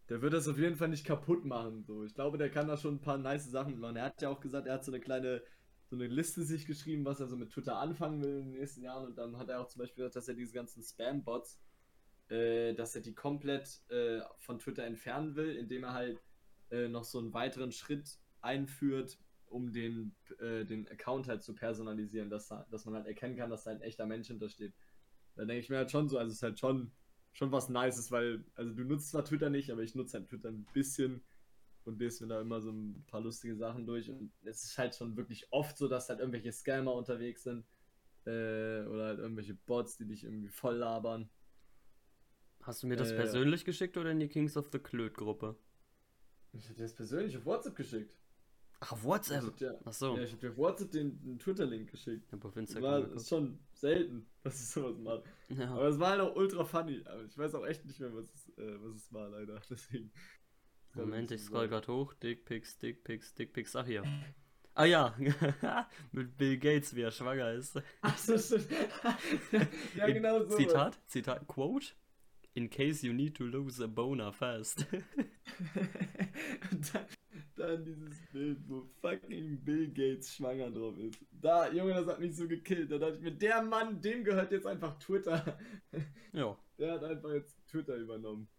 der 0.10 0.22
wird 0.22 0.34
das 0.34 0.48
auf 0.48 0.58
jeden 0.58 0.76
Fall 0.76 0.90
nicht 0.90 1.06
kaputt 1.06 1.46
machen. 1.46 1.84
So. 1.84 2.04
Ich 2.04 2.14
glaube, 2.14 2.38
der 2.38 2.50
kann 2.50 2.68
da 2.68 2.78
schon 2.78 2.96
ein 2.96 3.02
paar 3.02 3.18
nice 3.18 3.50
Sachen 3.50 3.80
machen. 3.80 3.96
Er 3.96 4.06
hat 4.06 4.22
ja 4.22 4.30
auch 4.30 4.40
gesagt, 4.40 4.68
er 4.68 4.76
hat 4.76 4.86
so 4.86 4.92
eine 4.92 5.02
kleine, 5.02 5.42
so 5.90 5.96
eine 5.96 6.08
Liste 6.08 6.44
sich 6.44 6.66
geschrieben, 6.66 7.06
was 7.06 7.20
er 7.20 7.28
so 7.28 7.38
mit 7.38 7.52
Twitter 7.52 7.78
anfangen 7.78 8.22
will 8.22 8.40
in 8.40 8.52
den 8.52 8.60
nächsten 8.60 8.82
Jahren. 8.82 9.06
Und 9.06 9.18
dann 9.18 9.38
hat 9.38 9.50
er 9.50 9.62
auch 9.62 9.68
zum 9.68 9.80
Beispiel 9.80 10.04
gesagt, 10.04 10.16
dass 10.16 10.28
er 10.28 10.36
diese 10.36 10.54
ganzen 10.54 10.84
Spam-Bots, 10.84 11.60
äh, 12.30 12.74
dass 12.74 12.96
er 12.96 13.02
die 13.02 13.16
komplett 13.16 13.82
äh, 13.90 14.22
von 14.40 14.60
Twitter 14.60 14.84
entfernen 14.84 15.36
will, 15.36 15.56
indem 15.56 15.84
er 15.84 15.94
halt 15.94 16.22
äh, 16.70 16.88
noch 16.88 17.04
so 17.04 17.20
einen 17.20 17.34
weiteren 17.34 17.72
Schritt 17.72 18.20
einführt, 18.42 19.18
um 19.48 19.72
den, 19.72 20.16
äh, 20.40 20.66
den 20.66 20.88
Account 20.88 21.28
halt 21.28 21.44
zu 21.44 21.54
personalisieren, 21.54 22.30
dass, 22.30 22.50
dass 22.50 22.86
man 22.86 22.96
halt 22.96 23.08
erkennen 23.08 23.38
kann, 23.38 23.50
dass 23.50 23.64
da 23.64 23.72
ein 23.72 23.82
echter 23.82 24.06
Mensch 24.06 24.28
hintersteht. 24.28 24.74
Da 25.36 25.46
denke 25.46 25.62
ich 25.62 25.70
mir 25.70 25.78
halt 25.78 25.92
schon 25.92 26.08
so, 26.08 26.18
also 26.18 26.30
es 26.30 26.38
ist 26.38 26.44
halt 26.44 26.60
schon, 26.60 26.92
schon 27.34 27.52
was 27.52 27.70
Nices, 27.70 28.12
weil, 28.12 28.44
also 28.56 28.74
du 28.74 28.84
nutzt 28.84 29.10
zwar 29.10 29.26
Twitter 29.26 29.50
nicht, 29.50 29.72
aber 29.72 29.82
ich 29.84 29.96
nutze 29.96 30.18
halt 30.18 30.30
Twitter 30.30 30.50
ein 30.50 30.66
bisschen 30.74 31.22
und 31.84 32.00
lese 32.00 32.26
mir 32.26 32.34
da 32.34 32.42
immer 32.42 32.62
so 32.62 32.72
ein 32.72 33.04
paar 33.08 33.22
lustige 33.22 33.56
Sachen 33.56 33.86
durch 33.86 34.10
und 34.10 34.32
es 34.44 34.64
ist 34.64 34.78
halt 34.78 34.96
schon 34.96 35.16
wirklich 35.18 35.48
oft 35.52 35.78
so, 35.78 35.88
dass 35.88 36.10
halt 36.10 36.20
irgendwelche 36.20 36.52
Scammer 36.52 36.94
unterwegs 36.94 37.44
sind 37.44 37.66
äh, 38.26 38.86
oder 38.86 39.06
halt 39.06 39.20
irgendwelche 39.20 39.54
Bots, 39.54 39.98
die 39.98 40.06
dich 40.06 40.24
irgendwie 40.24 40.50
voll 40.50 40.78
labern. 40.78 41.30
Hast 42.62 42.82
du 42.82 42.88
mir 42.88 42.96
das 42.96 43.12
äh, 43.12 43.16
persönlich 43.16 43.66
geschickt 43.66 43.98
oder 43.98 44.12
in 44.12 44.20
die 44.20 44.28
Kings 44.28 44.58
of 44.58 44.70
the 44.72 44.80
Klöt 44.80 45.14
Gruppe? 45.14 45.56
Ich 46.54 46.66
hätte 46.66 46.76
dir 46.76 46.84
das 46.84 46.96
persönlich 46.96 47.38
auf 47.38 47.46
WhatsApp 47.46 47.76
geschickt. 47.76 48.16
Ach, 48.80 48.94
auf 48.94 49.04
WhatsApp? 49.04 49.44
Ich 49.44 49.56
dir, 49.56 49.80
Ach 49.86 49.94
so. 49.94 50.18
Ja, 50.18 50.24
ich 50.24 50.32
habe 50.32 50.42
dir 50.42 50.52
auf 50.52 50.58
WhatsApp 50.58 50.92
den, 50.92 51.22
den 51.24 51.38
Twitter-Link 51.38 51.92
geschickt. 51.92 52.26
Ich 52.34 52.44
auf 52.44 52.56
Instagram. 52.56 53.04
War, 53.04 53.14
ist 53.14 53.30
schon 53.30 53.60
selten, 53.86 54.28
dass 54.44 54.60
ich 54.60 54.68
sowas 54.68 54.98
mache. 54.98 55.24
Ja. 55.50 55.72
Aber 55.72 55.88
es 55.88 56.00
war 56.00 56.12
halt 56.12 56.22
auch 56.22 56.36
ultra 56.36 56.66
funny. 56.66 57.04
Aber 57.06 57.24
ich 57.24 57.38
weiß 57.38 57.56
auch 57.56 57.66
echt 57.66 57.86
nicht 57.86 58.00
mehr, 58.00 58.14
was 58.14 58.26
es, 58.34 58.50
äh, 58.58 58.78
was 58.82 58.96
es 58.96 59.14
war, 59.14 59.30
leider. 59.30 59.62
Deswegen. 59.70 60.12
Moment, 60.96 61.32
ich 61.32 61.42
scroll 61.42 61.68
gerade 61.68 61.88
hoch. 61.88 62.14
Dickpics, 62.14 62.78
Dickpics, 62.80 63.34
Dickpics. 63.36 63.76
Ach 63.76 63.86
hier. 63.86 64.04
Ah 64.78 64.84
ja, 64.84 65.16
mit 66.12 66.36
Bill 66.36 66.58
Gates, 66.58 66.94
wie 66.98 67.04
er 67.04 67.12
schwanger 67.12 67.50
ist. 67.54 67.82
Ach 68.02 68.18
so, 68.18 68.38
stimmt. 68.38 68.68
ja, 69.96 70.06
genau 70.08 70.44
so. 70.44 70.58
Zitat, 70.58 71.00
Zitat, 71.08 71.48
Quote. 71.48 71.94
In 72.56 72.70
case 72.70 73.08
you 73.08 73.14
need 73.14 73.38
to 73.38 73.46
lose 73.46 73.82
a 73.82 73.88
boner 73.88 74.34
fast. 74.34 74.86
Dann 77.56 77.86
dieses 77.86 78.20
Bild, 78.34 78.60
wo 78.68 78.82
fucking 79.02 79.64
Bill 79.64 79.88
Gates 79.88 80.36
schwanger 80.36 80.70
drauf 80.72 80.98
ist. 80.98 81.18
Da, 81.32 81.72
Junge, 81.72 81.94
das 81.94 82.08
hat 82.08 82.20
mich 82.20 82.36
so 82.36 82.48
gekillt. 82.48 82.92
Da 82.92 82.98
dachte 82.98 83.16
ich 83.16 83.22
mir, 83.22 83.32
der 83.32 83.62
Mann, 83.62 84.02
dem 84.02 84.24
gehört 84.26 84.52
jetzt 84.52 84.68
einfach 84.68 84.98
Twitter. 85.00 85.58
Ja. 86.34 86.58
Der 86.78 86.92
hat 86.92 87.06
einfach 87.06 87.32
jetzt 87.32 87.66
Twitter 87.68 87.96
übernommen. 87.96 88.50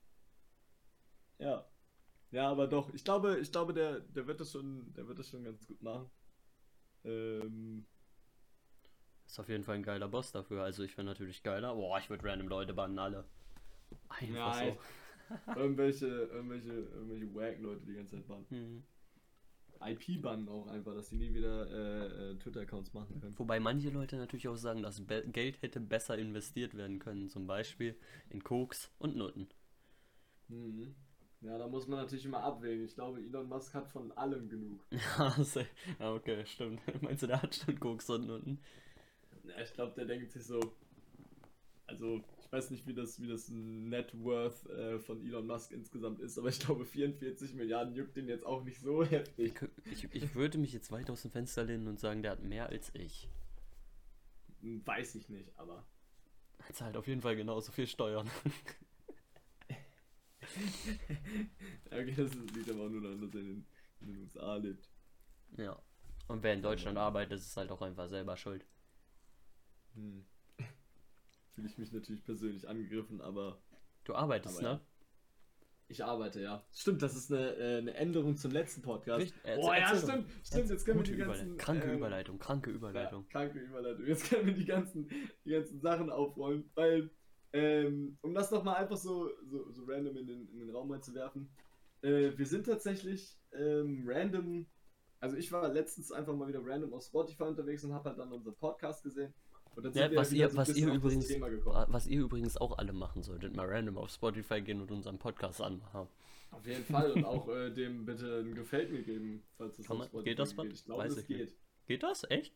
Ja. 1.38 1.66
Ja, 2.30 2.50
aber 2.50 2.66
doch, 2.66 2.92
ich 2.94 3.04
glaube, 3.04 3.38
ich 3.38 3.52
glaube, 3.52 3.74
der, 3.74 4.00
der 4.00 4.26
wird 4.26 4.40
das 4.40 4.52
schon, 4.52 4.90
der 4.94 5.06
wird 5.06 5.18
das 5.18 5.28
schon 5.28 5.44
ganz 5.44 5.66
gut 5.66 5.82
machen. 5.82 6.10
Ähm. 7.04 7.84
Ist 9.26 9.38
auf 9.38 9.50
jeden 9.50 9.64
Fall 9.64 9.74
ein 9.74 9.82
geiler 9.82 10.08
Boss 10.08 10.32
dafür. 10.32 10.62
Also 10.62 10.82
ich 10.82 10.96
wäre 10.96 11.06
natürlich 11.06 11.42
geiler. 11.42 11.74
Boah, 11.74 11.98
ich 11.98 12.08
würde 12.08 12.24
random 12.24 12.48
Leute 12.48 12.72
bannen, 12.72 12.98
alle. 12.98 13.26
Einfach 14.08 14.34
ja, 14.34 14.72
so 14.72 14.78
irgendwelche, 15.56 16.06
irgendwelche, 16.06 16.72
irgendwelche 16.72 17.34
Wack-Leute 17.34 17.86
die 17.86 17.94
ganze 17.94 18.16
Zeit 18.16 18.28
bannen. 18.28 18.46
Mhm. 18.50 18.82
IP 19.80 20.22
bannen 20.22 20.48
auch 20.48 20.68
einfach, 20.68 20.94
dass 20.94 21.10
die 21.10 21.16
nie 21.16 21.34
wieder 21.34 21.70
äh, 21.70 22.30
äh, 22.30 22.38
Twitter-Accounts 22.38 22.94
machen 22.94 23.20
können. 23.20 23.38
Wobei 23.38 23.60
manche 23.60 23.90
Leute 23.90 24.16
natürlich 24.16 24.48
auch 24.48 24.56
sagen, 24.56 24.82
dass 24.82 25.06
Be 25.06 25.24
Geld 25.26 25.60
hätte 25.62 25.80
besser 25.80 26.16
investiert 26.16 26.74
werden 26.74 26.98
können, 26.98 27.28
zum 27.28 27.46
Beispiel 27.46 27.96
in 28.30 28.42
Koks 28.42 28.90
und 28.98 29.16
Nutten. 29.16 29.48
Mhm. 30.48 30.94
Ja, 31.42 31.58
da 31.58 31.68
muss 31.68 31.86
man 31.86 32.00
natürlich 32.00 32.24
immer 32.24 32.42
abwägen. 32.42 32.84
Ich 32.84 32.94
glaube, 32.94 33.20
Elon 33.20 33.48
Musk 33.48 33.74
hat 33.74 33.86
von 33.88 34.10
allem 34.12 34.48
genug. 34.48 34.86
ja, 34.90 36.12
okay, 36.12 36.46
stimmt. 36.46 36.80
Meinst 37.02 37.22
du, 37.22 37.26
der 37.26 37.42
hat 37.42 37.54
schon 37.54 37.78
Koks 37.78 38.08
und 38.08 38.26
Nutten? 38.26 38.58
Ja, 39.44 39.60
ich 39.62 39.72
glaube, 39.74 39.92
der 39.94 40.06
denkt 40.06 40.32
sich 40.32 40.44
so, 40.44 40.58
also 41.86 42.24
ich 42.46 42.52
weiß 42.52 42.70
nicht, 42.70 42.86
wie 42.86 42.94
das, 42.94 43.20
wie 43.20 43.26
das 43.26 43.48
Net 43.48 44.12
Worth 44.22 44.66
äh, 44.66 45.00
von 45.00 45.20
Elon 45.20 45.48
Musk 45.48 45.72
insgesamt 45.72 46.20
ist, 46.20 46.38
aber 46.38 46.48
ich 46.48 46.60
glaube 46.60 46.86
44 46.86 47.54
Milliarden 47.54 47.92
juckt 47.94 48.16
den 48.16 48.28
jetzt 48.28 48.46
auch 48.46 48.62
nicht 48.62 48.80
so 48.80 49.04
heftig. 49.10 49.54
Ich, 49.90 50.04
ich 50.14 50.34
würde 50.36 50.56
mich 50.58 50.72
jetzt 50.72 50.92
weit 50.92 51.10
aus 51.10 51.22
dem 51.22 51.32
Fenster 51.32 51.64
lehnen 51.64 51.88
und 51.88 51.98
sagen, 51.98 52.22
der 52.22 52.30
hat 52.32 52.44
mehr 52.44 52.68
als 52.68 52.94
ich. 52.94 53.28
Hm, 54.60 54.86
weiß 54.86 55.16
ich 55.16 55.28
nicht, 55.28 55.58
aber. 55.58 55.84
Er 56.68 56.74
zahlt 56.74 56.96
auf 56.96 57.08
jeden 57.08 57.20
Fall 57.20 57.34
genauso 57.34 57.72
viel 57.72 57.88
Steuern. 57.88 58.30
okay, 61.86 62.14
das 62.16 62.32
liegt 62.54 62.70
aber 62.70 62.84
auch 62.84 62.90
nur 62.90 63.02
daran, 63.02 63.20
dass 63.20 63.34
er 63.34 63.40
in 63.40 63.66
den 64.00 64.16
USA 64.22 64.56
lebt. 64.56 64.88
Ja. 65.56 65.82
Und 66.28 66.42
wer 66.44 66.54
in 66.54 66.62
Deutschland 66.62 66.96
arbeitet, 66.96 67.38
ist 67.38 67.56
halt 67.56 67.72
auch 67.72 67.82
einfach 67.82 68.08
selber 68.08 68.36
schuld. 68.36 68.64
Hm 69.94 70.24
fühle 71.56 71.68
ich 71.68 71.78
mich 71.78 71.90
natürlich 71.90 72.22
persönlich 72.22 72.68
angegriffen, 72.68 73.20
aber. 73.20 73.58
Du 74.04 74.14
arbeitest, 74.14 74.60
aber, 74.60 74.74
ne? 74.74 74.80
Ich 75.88 76.04
arbeite, 76.04 76.42
ja. 76.42 76.64
Stimmt, 76.72 77.00
das 77.00 77.16
ist 77.16 77.32
eine, 77.32 77.56
äh, 77.56 77.78
eine 77.78 77.94
Änderung 77.94 78.36
zum 78.36 78.50
letzten 78.50 78.82
Podcast. 78.82 79.22
Richt, 79.22 79.34
äh, 79.44 79.56
oh 79.58 79.72
ja, 79.72 79.96
stimmt, 79.96 80.26
stimmt. 80.44 80.70
Jetzt 80.70 80.84
können 80.84 80.98
wir 80.98 81.04
die 81.04 81.16
ganzen. 81.16 81.56
Kranke 81.56 81.88
ähm, 81.88 81.96
Überleitung, 81.96 82.38
kranke 82.38 82.70
Überleitung. 82.70 83.24
Ja, 83.24 83.30
kranke 83.30 83.58
Überleitung. 83.58 84.06
Jetzt 84.06 84.28
können 84.28 84.46
wir 84.46 84.54
die 84.54 84.64
ganzen, 84.64 85.08
die 85.44 85.50
ganzen 85.50 85.80
Sachen 85.80 86.10
aufrollen, 86.10 86.70
weil, 86.74 87.10
ähm, 87.52 88.18
um 88.20 88.34
das 88.34 88.50
nochmal 88.50 88.76
einfach 88.76 88.96
so, 88.96 89.30
so, 89.44 89.70
so 89.70 89.84
random 89.86 90.16
in 90.16 90.26
den, 90.26 90.48
in 90.48 90.58
den 90.58 90.70
Raum 90.70 90.90
reinzuwerfen. 90.90 91.48
Äh, 92.02 92.36
wir 92.36 92.46
sind 92.46 92.66
tatsächlich 92.66 93.38
ähm, 93.52 94.04
random. 94.06 94.66
Also 95.20 95.36
ich 95.36 95.50
war 95.50 95.72
letztens 95.72 96.12
einfach 96.12 96.34
mal 96.34 96.48
wieder 96.48 96.60
random 96.62 96.92
auf 96.92 97.04
Spotify 97.04 97.44
unterwegs 97.44 97.82
und 97.84 97.94
habe 97.94 98.10
halt 98.10 98.18
dann 98.18 98.32
unseren 98.32 98.56
Podcast 98.56 99.02
gesehen. 99.02 99.32
Ja, 99.92 100.14
was, 100.14 100.32
ihr, 100.32 100.48
so 100.48 100.56
was, 100.56 100.74
ihr 100.74 100.92
übrigens, 100.92 101.28
was 101.30 102.06
ihr 102.06 102.20
übrigens 102.20 102.56
auch 102.56 102.78
alle 102.78 102.94
machen 102.94 103.22
solltet, 103.22 103.54
mal 103.54 103.66
random 103.66 103.98
auf 103.98 104.10
Spotify 104.10 104.62
gehen 104.62 104.80
und 104.80 104.90
unseren 104.90 105.18
Podcast 105.18 105.60
anmachen. 105.60 106.08
Auf 106.50 106.66
jeden 106.66 106.84
Fall 106.84 107.12
und 107.12 107.24
auch 107.24 107.48
äh, 107.48 107.70
dem 107.70 108.06
bitte 108.06 108.40
ein 108.40 108.54
Gefällt 108.54 108.90
mir 108.90 109.02
geben, 109.02 109.42
falls 109.58 109.78
es 109.78 109.84
Spotify 109.84 110.22
geht. 110.22 110.38
Das 110.38 110.56
geht. 110.56 110.72
Ich 110.72 110.84
glaube, 110.84 111.02
Weiß 111.02 111.14
das 111.14 111.26
geht. 111.26 111.40
Nicht. 111.40 111.56
Geht 111.86 112.02
das? 112.02 112.24
Echt? 112.30 112.54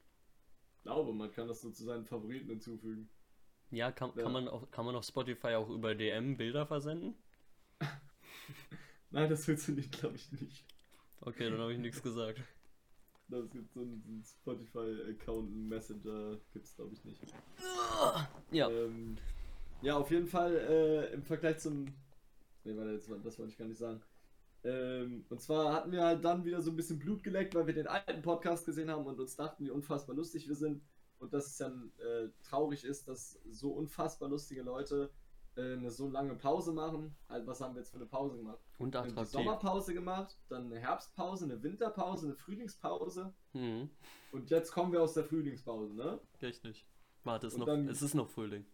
Ich 0.76 0.82
glaube, 0.82 1.12
man 1.12 1.30
kann 1.30 1.46
das 1.46 1.60
so 1.60 1.70
zu 1.70 1.84
seinen 1.84 2.06
Favoriten 2.06 2.48
hinzufügen. 2.48 3.10
Ja, 3.70 3.92
kann, 3.92 4.12
ja. 4.16 4.22
Kann, 4.22 4.32
man 4.32 4.48
auf, 4.48 4.70
kann 4.70 4.86
man 4.86 4.96
auf 4.96 5.04
Spotify 5.04 5.54
auch 5.54 5.68
über 5.68 5.94
DM 5.94 6.36
Bilder 6.36 6.66
versenden? 6.66 7.14
Nein, 9.10 9.28
das 9.28 9.46
willst 9.46 9.68
du 9.68 9.72
nicht, 9.72 9.92
glaube 9.92 10.16
ich 10.16 10.32
nicht. 10.32 10.64
Okay, 11.20 11.50
dann 11.50 11.60
habe 11.60 11.72
ich 11.74 11.78
nichts 11.78 12.02
gesagt. 12.02 12.40
Es 13.32 13.50
gibt 13.50 13.72
so 13.72 13.80
einen, 13.80 14.22
Spotify-Account, 14.24 15.50
einen 15.50 15.68
Messenger, 15.68 16.38
gibt 16.52 16.66
es 16.66 16.74
glaube 16.74 16.94
ich 16.94 17.04
nicht. 17.04 17.22
Ja. 18.50 18.68
Ähm, 18.68 19.16
ja, 19.82 19.96
auf 19.96 20.10
jeden 20.10 20.26
Fall 20.26 20.54
äh, 20.56 21.14
im 21.14 21.22
Vergleich 21.22 21.58
zum. 21.58 21.84
Ne, 22.64 22.76
warte, 22.76 22.92
jetzt, 22.92 23.10
das 23.24 23.38
wollte 23.38 23.52
ich 23.52 23.58
gar 23.58 23.66
nicht 23.66 23.78
sagen. 23.78 24.02
Ähm, 24.62 25.24
und 25.30 25.40
zwar 25.40 25.72
hatten 25.72 25.92
wir 25.92 26.04
halt 26.04 26.24
dann 26.24 26.44
wieder 26.44 26.60
so 26.60 26.70
ein 26.70 26.76
bisschen 26.76 26.98
Blut 26.98 27.22
geleckt, 27.22 27.54
weil 27.54 27.66
wir 27.66 27.74
den 27.74 27.86
alten 27.86 28.20
Podcast 28.20 28.66
gesehen 28.66 28.90
haben 28.90 29.06
und 29.06 29.18
uns 29.18 29.36
dachten, 29.36 29.64
wie 29.64 29.70
unfassbar 29.70 30.14
lustig 30.14 30.48
wir 30.48 30.56
sind. 30.56 30.82
Und 31.18 31.32
dass 31.32 31.46
es 31.46 31.56
dann 31.56 31.92
äh, 31.98 32.28
traurig 32.42 32.84
ist, 32.84 33.08
dass 33.08 33.38
so 33.48 33.72
unfassbar 33.72 34.28
lustige 34.28 34.62
Leute 34.62 35.10
eine 35.56 35.90
so 35.90 36.08
lange 36.08 36.34
Pause 36.34 36.72
machen. 36.72 37.16
Also, 37.28 37.46
was 37.46 37.60
haben 37.60 37.74
wir 37.74 37.80
jetzt 37.80 37.90
für 37.90 37.96
eine 37.96 38.06
Pause 38.06 38.38
gemacht? 38.38 38.58
Und 38.78 38.94
attraktiv. 38.94 39.18
Eine 39.18 39.26
Sommerpause 39.26 39.94
gemacht, 39.94 40.36
dann 40.48 40.66
eine 40.66 40.78
Herbstpause, 40.78 41.44
eine 41.44 41.62
Winterpause, 41.62 42.26
eine 42.26 42.34
Frühlingspause. 42.36 43.34
Mhm. 43.52 43.90
Und 44.32 44.50
jetzt 44.50 44.72
kommen 44.72 44.92
wir 44.92 45.02
aus 45.02 45.14
der 45.14 45.24
Frühlingspause, 45.24 45.94
ne? 45.94 46.20
Richtig. 46.40 46.86
Warte, 47.24 47.48
es, 47.48 47.56
noch, 47.56 47.66
dann, 47.66 47.88
es 47.88 48.00
ist 48.02 48.14
noch 48.14 48.28
Frühling. 48.28 48.64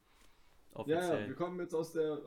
Offiziell. 0.72 1.02
Ja, 1.02 1.18
ja, 1.20 1.28
wir 1.28 1.34
kommen 1.34 1.58
jetzt 1.60 1.74
aus 1.74 1.92
der. 1.92 2.20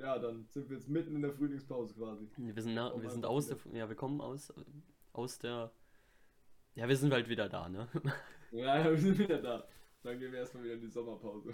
Ja, 0.00 0.18
dann 0.18 0.46
sind 0.50 0.68
wir 0.70 0.76
jetzt 0.76 0.88
mitten 0.88 1.16
in 1.16 1.22
der 1.22 1.32
Frühlingspause 1.32 1.94
quasi. 1.94 2.28
Wir 2.36 2.62
sind, 2.62 2.74
na, 2.74 3.00
wir 3.00 3.10
sind 3.10 3.26
aus 3.26 3.48
der. 3.48 3.58
Ja, 3.72 3.88
wir 3.88 3.96
kommen 3.96 4.20
aus, 4.20 4.52
aus 5.12 5.38
der. 5.38 5.70
Ja, 6.74 6.88
wir 6.88 6.96
sind 6.96 7.12
halt 7.12 7.28
wieder 7.28 7.48
da, 7.48 7.68
ne? 7.68 7.88
Ja, 8.50 8.78
ja 8.78 8.84
wir 8.90 8.98
sind 8.98 9.18
wieder 9.18 9.40
da. 9.40 9.64
Dann 10.02 10.18
gehen 10.18 10.32
wir 10.32 10.40
erstmal 10.40 10.64
wieder 10.64 10.74
in 10.74 10.80
die 10.80 10.88
Sommerpause. 10.88 11.52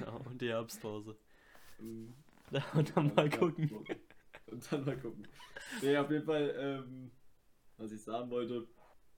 Ja, 0.00 0.10
und 0.28 0.40
die 0.40 0.48
Herbstpause. 0.48 1.16
Mhm. 1.80 2.14
und 2.74 2.96
dann 2.96 3.14
mal 3.14 3.30
gucken. 3.30 3.70
Und 4.46 4.72
dann 4.72 4.84
mal 4.84 4.96
gucken. 4.96 5.26
Nee, 5.82 5.96
auf 5.96 6.10
jeden 6.10 6.24
Fall, 6.24 6.54
ähm, 6.58 7.10
was 7.76 7.92
ich 7.92 8.02
sagen 8.02 8.30
wollte, 8.30 8.66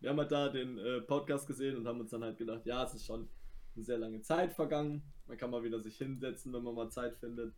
wir 0.01 0.11
haben 0.11 0.19
halt 0.19 0.31
da 0.31 0.49
den 0.49 0.79
äh, 0.79 1.01
Podcast 1.01 1.47
gesehen 1.47 1.77
und 1.77 1.87
haben 1.87 2.01
uns 2.01 2.11
dann 2.11 2.23
halt 2.23 2.39
gedacht, 2.39 2.65
ja, 2.67 2.85
es 2.85 2.95
ist 2.95 3.07
schon 3.07 3.29
eine 3.75 3.85
sehr 3.85 3.99
lange 3.99 4.21
Zeit 4.23 4.53
vergangen. 4.53 5.03
Man 5.27 5.37
kann 5.37 5.51
mal 5.51 5.63
wieder 5.63 5.81
sich 5.81 5.97
hinsetzen, 5.99 6.53
wenn 6.53 6.63
man 6.63 6.75
mal 6.75 6.91
Zeit 6.91 7.17
findet. 7.17 7.55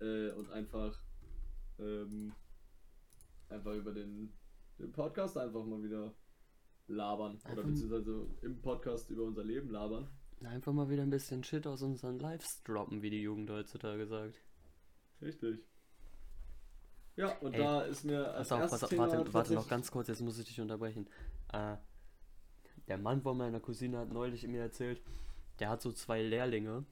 Äh, 0.00 0.30
und 0.32 0.50
einfach, 0.50 0.98
ähm, 1.78 2.32
einfach 3.48 3.74
über 3.74 3.92
den, 3.92 4.32
den 4.78 4.92
Podcast 4.92 5.36
einfach 5.38 5.64
mal 5.64 5.82
wieder 5.82 6.12
labern. 6.88 7.38
Oder 7.52 7.62
beziehungsweise 7.62 8.26
im 8.42 8.60
Podcast 8.60 9.10
über 9.10 9.24
unser 9.24 9.44
Leben 9.44 9.70
labern. 9.70 10.08
Einfach 10.46 10.72
mal 10.72 10.88
wieder 10.88 11.02
ein 11.02 11.10
bisschen 11.10 11.44
Shit 11.44 11.66
aus 11.66 11.82
unseren 11.82 12.18
Lives 12.18 12.62
droppen, 12.64 13.02
wie 13.02 13.10
die 13.10 13.22
Jugend 13.22 13.50
heutzutage 13.50 14.06
sagt. 14.06 14.34
Richtig. 15.20 15.60
Ja, 17.16 17.36
und 17.38 17.54
Ey, 17.54 17.60
da 17.60 17.82
ist 17.82 18.04
mir 18.04 18.32
als 18.32 18.48
pass 18.48 18.52
auf, 18.52 18.70
pass 18.70 18.84
auf, 18.84 18.96
warte, 18.96 19.34
warte 19.34 19.54
noch 19.54 19.68
ganz 19.68 19.90
kurz, 19.90 20.08
jetzt 20.08 20.22
muss 20.22 20.38
ich 20.38 20.46
dich 20.46 20.60
unterbrechen. 20.60 21.06
Äh, 21.52 21.76
der 22.88 22.98
Mann 22.98 23.22
von 23.22 23.36
meiner 23.36 23.60
Cousine 23.60 23.98
hat 23.98 24.12
neulich 24.12 24.46
mir 24.46 24.62
erzählt, 24.62 25.02
der 25.60 25.68
hat 25.68 25.82
so 25.82 25.92
zwei 25.92 26.22
Lehrlinge 26.22 26.84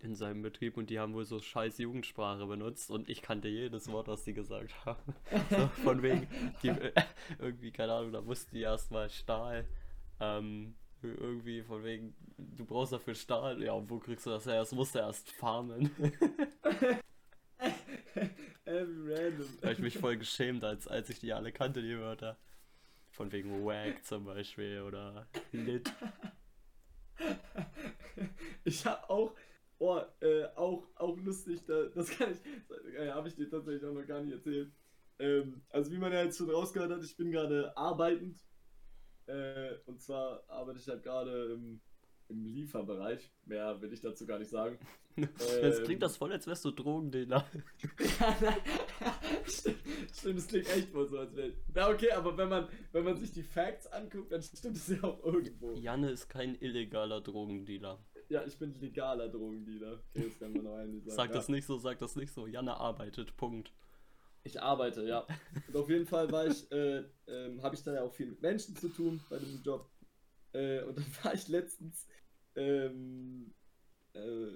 in 0.00 0.14
seinem 0.14 0.42
Betrieb 0.42 0.76
und 0.76 0.90
die 0.90 0.98
haben 0.98 1.14
wohl 1.14 1.24
so 1.24 1.40
scheiß 1.40 1.78
Jugendsprache 1.78 2.46
benutzt 2.46 2.90
und 2.90 3.08
ich 3.08 3.22
kannte 3.22 3.48
jedes 3.48 3.90
Wort, 3.90 4.08
was 4.08 4.24
die 4.24 4.34
gesagt 4.34 4.74
haben. 4.84 5.14
so, 5.50 5.68
von 5.82 6.02
wegen, 6.02 6.28
die, 6.62 6.72
irgendwie, 7.38 7.70
keine 7.72 7.94
Ahnung, 7.94 8.12
da 8.12 8.20
mussten 8.20 8.54
die 8.54 8.62
erstmal 8.62 9.10
Stahl, 9.10 9.66
ähm, 10.20 10.74
irgendwie 11.02 11.62
von 11.62 11.84
wegen, 11.84 12.14
du 12.36 12.64
brauchst 12.64 12.92
dafür 12.92 13.14
Stahl, 13.14 13.62
ja, 13.62 13.72
und 13.72 13.88
wo 13.88 13.98
kriegst 13.98 14.26
du 14.26 14.30
das 14.30 14.46
her? 14.46 14.60
Das 14.60 14.72
musst 14.72 14.94
du 14.94 14.98
erst 14.98 15.30
farmen. 15.32 15.90
random. 19.08 19.48
Da 19.60 19.68
habe 19.68 19.72
ich 19.72 19.78
mich 19.78 19.98
voll 19.98 20.16
geschämt, 20.16 20.64
als, 20.64 20.86
als 20.86 21.10
ich 21.10 21.20
die 21.20 21.32
alle 21.32 21.52
kannte, 21.52 21.82
die 21.82 21.98
Wörter. 21.98 22.38
Von 23.10 23.32
wegen 23.32 23.64
Wag 23.64 24.04
zum 24.04 24.24
Beispiel 24.24 24.82
oder 24.82 25.26
Lit. 25.52 25.92
Ich 28.64 28.84
habe 28.84 29.08
auch, 29.08 29.34
oh, 29.78 30.00
äh, 30.20 30.44
auch, 30.56 30.86
auch 30.96 31.16
lustig, 31.20 31.64
da, 31.66 31.84
das 31.84 32.10
kann 32.10 32.32
ich, 32.32 32.96
äh, 32.96 33.10
habe 33.10 33.28
ich 33.28 33.36
dir 33.36 33.48
tatsächlich 33.48 33.84
auch 33.84 33.94
noch 33.94 34.06
gar 34.06 34.20
nicht 34.20 34.32
erzählt. 34.32 34.72
Ähm, 35.18 35.62
also 35.70 35.90
wie 35.92 35.98
man 35.98 36.12
ja 36.12 36.24
jetzt 36.24 36.36
schon 36.36 36.50
rausgehört 36.50 36.90
hat, 36.90 37.02
ich 37.02 37.16
bin 37.16 37.30
gerade 37.30 37.76
arbeitend. 37.76 38.36
Äh, 39.28 39.76
und 39.84 40.00
zwar 40.00 40.42
arbeite 40.48 40.78
ich 40.78 40.88
halt 40.88 41.02
gerade 41.02 41.52
im, 41.52 41.80
im 42.28 42.46
Lieferbereich. 42.46 43.30
Mehr 43.44 43.80
will 43.80 43.92
ich 43.92 44.00
dazu 44.00 44.26
gar 44.26 44.38
nicht 44.38 44.50
sagen. 44.50 44.78
Jetzt 45.62 45.84
klingt 45.84 46.02
das 46.02 46.16
voll, 46.16 46.32
als 46.32 46.46
wärst 46.46 46.64
du 46.64 46.70
Drogendealer. 46.70 47.44
ja, 48.20 48.36
stimmt, 49.46 49.78
stimmt, 50.12 50.38
das 50.38 50.46
klingt 50.46 50.68
echt 50.68 50.94
wohl 50.94 51.06
so, 51.08 51.18
als 51.18 51.34
wäre. 51.36 51.52
Na 51.74 51.90
okay, 51.90 52.10
aber 52.12 52.36
wenn 52.36 52.48
man, 52.48 52.68
wenn 52.92 53.04
man 53.04 53.16
sich 53.16 53.32
die 53.32 53.42
Facts 53.42 53.86
anguckt, 53.88 54.32
dann 54.32 54.42
stimmt 54.42 54.76
es 54.76 54.88
ja 54.88 55.02
auch 55.02 55.22
irgendwo. 55.24 55.74
Janne 55.74 56.10
ist 56.10 56.28
kein 56.28 56.54
illegaler 56.54 57.20
Drogendealer. 57.20 57.98
Ja, 58.30 58.44
ich 58.46 58.58
bin 58.58 58.74
legaler 58.74 59.28
Drogendealer. 59.28 60.02
Okay, 60.14 60.28
das 60.28 60.38
kann 60.38 60.52
man 60.52 60.64
noch 60.64 60.76
eigentlich 60.76 61.04
sagen. 61.04 61.16
Sag 61.16 61.30
ja. 61.30 61.36
das 61.36 61.48
nicht 61.48 61.66
so, 61.66 61.78
sag 61.78 61.98
das 61.98 62.16
nicht 62.16 62.32
so. 62.32 62.46
Janne 62.46 62.76
arbeitet, 62.76 63.36
Punkt. 63.36 63.72
Ich 64.44 64.60
arbeite, 64.60 65.04
ja. 65.04 65.26
Und 65.66 65.76
auf 65.76 65.88
jeden 65.88 66.06
Fall 66.06 66.30
war 66.30 66.46
ich, 66.46 66.70
äh, 66.72 66.98
äh, 67.26 67.60
habe 67.62 67.74
ich 67.74 67.82
da 67.82 67.94
ja 67.94 68.02
auch 68.02 68.12
viel 68.12 68.26
mit 68.26 68.40
Menschen 68.40 68.76
zu 68.76 68.88
tun 68.88 69.20
bei 69.28 69.38
diesem 69.38 69.62
Job. 69.62 69.90
Äh, 70.52 70.82
und 70.82 70.96
dann 70.96 71.06
war 71.22 71.34
ich 71.34 71.48
letztens 71.48 72.06
ähm, 72.56 73.54
äh, 74.14 74.48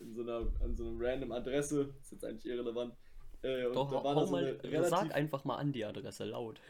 in 0.00 0.14
so 0.14 0.22
einer, 0.22 0.52
an 0.60 0.76
so 0.76 0.88
einer 0.88 0.96
random 1.00 1.32
Adresse, 1.32 1.94
ist 2.00 2.12
jetzt 2.12 2.24
eigentlich 2.24 2.46
irrelevant. 2.46 2.94
Äh, 3.42 3.66
und 3.66 3.76
Doch, 3.76 3.90
da 3.90 4.04
war 4.04 4.14
hau 4.14 4.26
so 4.26 4.32
mal, 4.32 4.44
relativ... 4.44 4.90
sag 4.90 5.14
einfach 5.14 5.44
mal 5.44 5.56
an 5.56 5.72
die 5.72 5.84
Adresse 5.84 6.24
laut. 6.24 6.60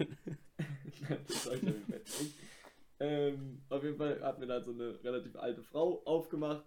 das 1.27 1.45
sag 1.45 1.63
ich. 1.63 2.35
Ähm, 3.01 3.63
auf 3.69 3.83
jeden 3.85 3.97
Fall 3.97 4.21
hat 4.23 4.39
mir 4.39 4.47
da 4.47 4.61
so 4.61 4.73
eine 4.73 5.03
relativ 5.05 5.37
alte 5.37 5.63
Frau 5.63 6.03
aufgemacht. 6.05 6.65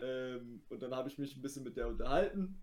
Ähm, 0.00 0.62
und 0.68 0.82
dann 0.82 0.94
habe 0.94 1.08
ich 1.08 1.18
mich 1.18 1.36
ein 1.36 1.42
bisschen 1.42 1.64
mit 1.64 1.76
der 1.76 1.88
unterhalten. 1.88 2.60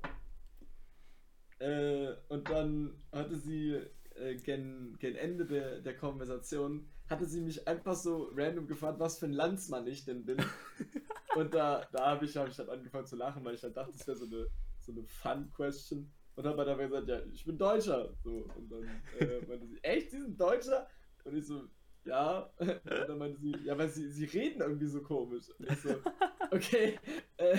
Äh, 1.59 2.13
und 2.29 2.49
dann 2.49 2.95
hatte 3.11 3.35
sie 3.37 3.81
äh, 4.15 4.35
gen, 4.35 4.95
gen 4.99 5.15
Ende 5.15 5.45
der, 5.45 5.81
der 5.81 5.95
Konversation, 5.95 6.87
hatte 7.09 7.25
sie 7.25 7.41
mich 7.41 7.67
einfach 7.67 7.95
so 7.95 8.31
random 8.35 8.67
gefragt, 8.67 8.99
was 8.99 9.19
für 9.19 9.25
ein 9.25 9.33
Landsmann 9.33 9.87
ich 9.87 10.05
denn 10.05 10.25
bin. 10.25 10.37
und 11.35 11.53
da, 11.53 11.87
da 11.91 12.07
habe 12.07 12.25
ich, 12.25 12.35
hab 12.35 12.47
ich 12.47 12.57
halt 12.57 12.69
angefangen 12.69 13.05
zu 13.05 13.15
lachen, 13.15 13.43
weil 13.43 13.55
ich 13.55 13.63
halt 13.63 13.77
dachte, 13.77 13.93
das 13.93 14.07
wäre 14.07 14.17
so 14.17 14.25
eine, 14.25 14.47
so 14.79 14.91
eine 14.91 15.03
Fun-Question. 15.03 16.11
Und 16.35 16.45
habe 16.45 16.65
dann 16.65 16.77
gesagt, 16.77 17.07
ja, 17.07 17.19
ich 17.31 17.45
bin 17.45 17.57
Deutscher. 17.57 18.13
So, 18.21 18.49
und 18.55 18.69
dann 18.69 18.83
äh, 19.19 19.45
meinte 19.47 19.67
sie, 19.67 19.79
echt, 19.81 20.11
Sie 20.11 20.19
sind 20.19 20.39
Deutscher? 20.39 20.87
Und 21.23 21.37
ich 21.37 21.47
so, 21.47 21.63
ja. 22.03 22.49
Und 22.59 22.81
dann 22.85 23.17
meinte 23.17 23.39
sie, 23.39 23.55
ja, 23.63 23.77
weil 23.77 23.89
sie, 23.89 24.09
sie 24.09 24.25
reden 24.25 24.61
irgendwie 24.61 24.87
so 24.87 25.01
komisch. 25.01 25.49
Und 25.57 25.71
ich 25.71 25.79
so, 25.79 25.95
okay. 26.51 26.99
Äh, 27.37 27.57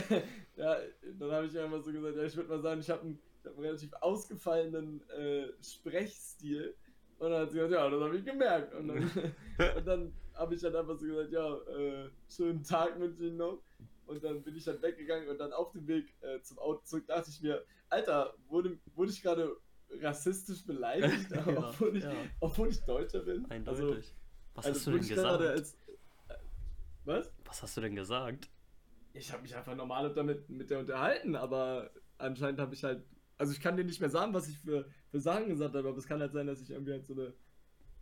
ja, 0.57 0.77
dann 1.19 1.31
habe 1.31 1.47
ich 1.47 1.59
einfach 1.59 1.83
so 1.83 1.91
gesagt, 1.91 2.17
ja, 2.17 2.25
ich 2.25 2.37
würde 2.37 2.51
mal 2.51 2.61
sagen, 2.61 2.81
ich 2.81 2.91
habe 2.91 3.03
einen, 3.03 3.19
hab 3.47 3.55
einen 3.55 3.65
relativ 3.65 3.93
ausgefallenen 4.01 5.09
äh, 5.11 5.49
Sprechstil. 5.63 6.75
Und 7.19 7.31
dann 7.31 7.43
hat 7.43 7.51
sie 7.51 7.57
gesagt, 7.57 7.73
ja, 7.73 7.89
das 7.89 8.01
habe 8.01 8.17
ich 8.17 8.25
gemerkt. 8.25 8.75
Und 8.75 8.89
dann, 8.89 8.99
und 9.77 9.87
dann 9.87 10.13
habe 10.35 10.55
ich 10.55 10.61
dann 10.61 10.77
einfach 10.77 10.97
so 10.97 11.07
gesagt, 11.07 11.33
ja, 11.33 11.55
äh, 11.55 12.11
schönen 12.29 12.63
Tag 12.63 12.99
wünsche 12.99 13.25
ich 13.25 13.33
noch. 13.33 13.63
Und 14.07 14.23
dann 14.23 14.43
bin 14.43 14.55
ich 14.55 14.65
dann 14.65 14.81
weggegangen 14.83 15.29
und 15.29 15.39
dann 15.39 15.53
auf 15.53 15.73
dem 15.73 15.87
Weg 15.87 16.15
äh, 16.21 16.41
zum 16.43 16.59
Auto 16.59 16.81
zurück 16.85 17.07
dachte 17.09 17.31
ich 17.31 17.43
mir, 17.43 17.65
Alter, 17.89 18.35
wurde, 18.49 18.79
wurde 18.95 19.11
ich 19.11 19.23
gerade 19.23 19.57
rassistisch 20.01 20.65
beleidigt, 20.65 21.31
ja, 21.31 21.45
obwohl, 21.47 21.97
ich, 21.97 22.05
ja. 22.05 22.13
obwohl 22.41 22.69
ich 22.69 22.81
Deutscher 22.85 23.21
bin? 23.21 23.49
Eindeutig. 23.51 23.83
Also, 23.83 23.97
was 24.55 24.67
also 24.67 24.79
hast 24.79 24.87
du 24.87 24.91
denn 24.93 25.09
gesagt? 25.09 25.43
Als, 25.43 25.75
äh, 26.29 26.35
was? 27.05 27.33
Was 27.45 27.63
hast 27.63 27.77
du 27.77 27.81
denn 27.81 27.95
gesagt? 27.95 28.49
Ich 29.13 29.33
habe 29.33 29.43
mich 29.43 29.57
einfach 29.57 29.75
normal 29.75 30.13
damit 30.13 30.49
mit 30.49 30.71
der 30.71 30.81
unterhalten, 30.81 31.37
aber 31.37 31.91
anscheinend 32.19 32.61
habe 32.61 32.75
ich 32.75 32.85
halt. 32.85 33.05
Also 33.39 33.53
ich 33.53 33.61
kann 33.61 33.77
dir 33.77 33.85
nicht 33.85 34.01
mehr 34.01 34.11
sagen, 34.11 34.33
was 34.33 34.49
ich 34.49 34.59
für, 34.59 34.87
für 35.11 35.21
Sachen 35.21 35.49
gesagt 35.49 35.75
habe, 35.75 35.89
aber 35.89 35.99
es 35.99 36.07
kann 36.07 36.21
halt 36.21 36.33
sein, 36.33 36.47
dass 36.47 36.61
ich 36.61 36.71
irgendwie 36.71 36.93
halt 36.93 37.07
so 37.07 37.13
eine, 37.15 37.35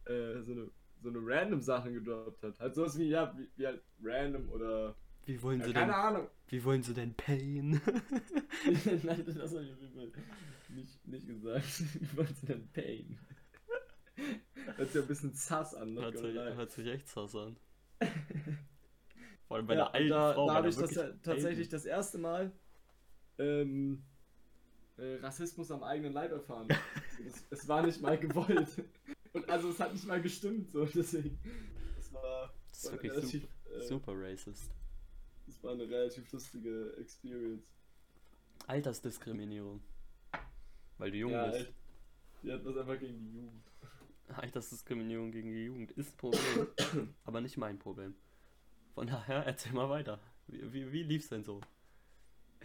äh, 0.07 0.43
so 0.43 0.53
eine, 0.53 0.71
so 1.03 1.09
eine 1.09 1.19
random 1.21 1.61
Sachen 1.61 1.95
gedroppt 1.95 2.43
habe. 2.45 2.55
Halt 2.59 2.75
sowas 2.75 2.99
wie, 2.99 3.09
ja, 3.09 3.37
wie, 3.37 3.49
wie 3.57 3.67
halt 3.67 3.83
random 4.03 4.49
oder. 4.51 4.95
Wie 5.27 5.41
wollen 5.43 5.61
ja, 5.61 5.67
sie 5.67 5.73
keine 5.73 5.87
denn, 5.87 5.95
Ahnung. 5.95 6.29
Wie 6.49 6.63
wollen 6.65 6.83
sie 6.83 6.95
denn 6.95 7.15
pain? 7.15 7.71
Nein, 9.03 9.25
das 9.27 9.55
habe 9.55 9.65
ich 9.65 9.73
auf 9.73 9.81
jeden 9.81 9.95
Fall 9.95 10.13
nicht, 10.69 11.07
nicht 11.07 11.27
gesagt. 11.27 11.65
Wie 12.01 12.17
wollen 12.17 12.35
sie 12.35 12.47
denn 12.47 12.69
pain? 12.73 13.19
Hört 14.77 14.91
sich 14.91 15.03
ein 15.03 15.09
bisschen 15.09 15.33
sass 15.33 15.75
an. 15.75 15.99
Hört 15.99 16.19
sich, 16.19 16.35
hört 16.35 16.71
sich 16.71 16.87
echt 16.87 17.09
sass 17.09 17.35
an. 17.35 17.57
Vor 19.49 19.57
allem 19.57 19.67
bei 19.67 19.75
ja, 19.75 19.85
der 19.85 19.95
alten 19.95 20.11
da, 20.11 20.33
Frau. 20.35 20.47
Da 20.47 20.55
habe 20.55 20.69
ich 20.69 20.77
das 20.77 20.95
ja 20.95 21.11
tatsächlich 21.23 21.69
das 21.69 21.85
erste 21.85 22.19
Mal 22.19 22.53
ähm, 23.39 24.03
äh, 24.97 25.17
Rassismus 25.17 25.71
am 25.71 25.83
eigenen 25.83 26.13
Leib 26.13 26.33
erfahren. 26.33 26.69
es, 27.27 27.45
es, 27.51 27.69
war 27.69 27.85
nicht 27.85 28.01
mal 28.01 28.19
gewollt. 28.19 28.85
Und 29.33 29.49
also 29.49 29.71
es 29.71 29.81
hat 29.81 29.93
nicht 29.93 30.07
mal 30.07 30.21
gestimmt, 30.23 30.71
so 30.71 30.85
deswegen. 30.85 31.39
Das 31.97 32.13
war, 32.13 32.53
das 32.71 32.85
ist 32.85 32.93
wirklich 32.93 33.13
relativ, 33.13 33.43
super, 33.43 33.77
äh, 33.77 33.87
super 33.87 34.13
racist. 34.17 34.71
Das 35.47 35.63
war 35.63 35.73
eine 35.73 35.89
relativ 35.89 36.31
lustige 36.33 36.97
Experience. 36.99 37.65
Altersdiskriminierung. 38.67 39.83
Weil 40.99 41.11
du 41.11 41.17
jung 41.19 41.33
ja, 41.33 41.51
bist. 41.51 41.73
Die 42.43 42.53
hat 42.53 42.65
das 42.65 42.77
einfach 42.77 42.99
gegen 42.99 43.19
die 43.19 43.35
Jugend. 43.35 43.65
Altersdiskriminierung 44.29 45.33
gegen 45.33 45.53
die 45.53 45.65
Jugend 45.65 45.93
ist 45.93 46.15
ein 46.15 46.17
Problem, 46.17 47.15
aber 47.25 47.41
nicht 47.41 47.57
mein 47.57 47.79
Problem. 47.79 48.15
Von 48.95 49.07
daher, 49.07 49.45
erzähl 49.45 49.73
mal 49.73 49.91
weiter. 49.91 50.21
Wie, 50.47 50.73
wie, 50.73 50.93
wie 50.93 51.03
lief's 51.03 51.29
denn 51.29 51.43
so? 51.43 51.61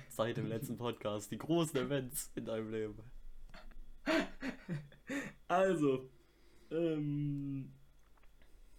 Seit 0.08 0.38
dem 0.38 0.48
letzten 0.48 0.78
Podcast, 0.78 1.32
die 1.32 1.38
großen 1.38 1.78
Events 1.80 2.32
in 2.36 2.46
deinem 2.46 2.72
Leben. 2.72 3.04
Also, 5.48 6.10
ähm, 6.72 7.72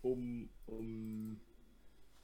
um, 0.02 0.48
um 0.66 1.40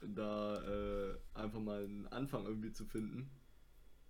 da 0.01 0.61
äh, 0.63 1.17
einfach 1.33 1.59
mal 1.59 1.83
einen 1.83 2.07
Anfang 2.07 2.45
irgendwie 2.45 2.71
zu 2.71 2.85
finden, 2.85 3.29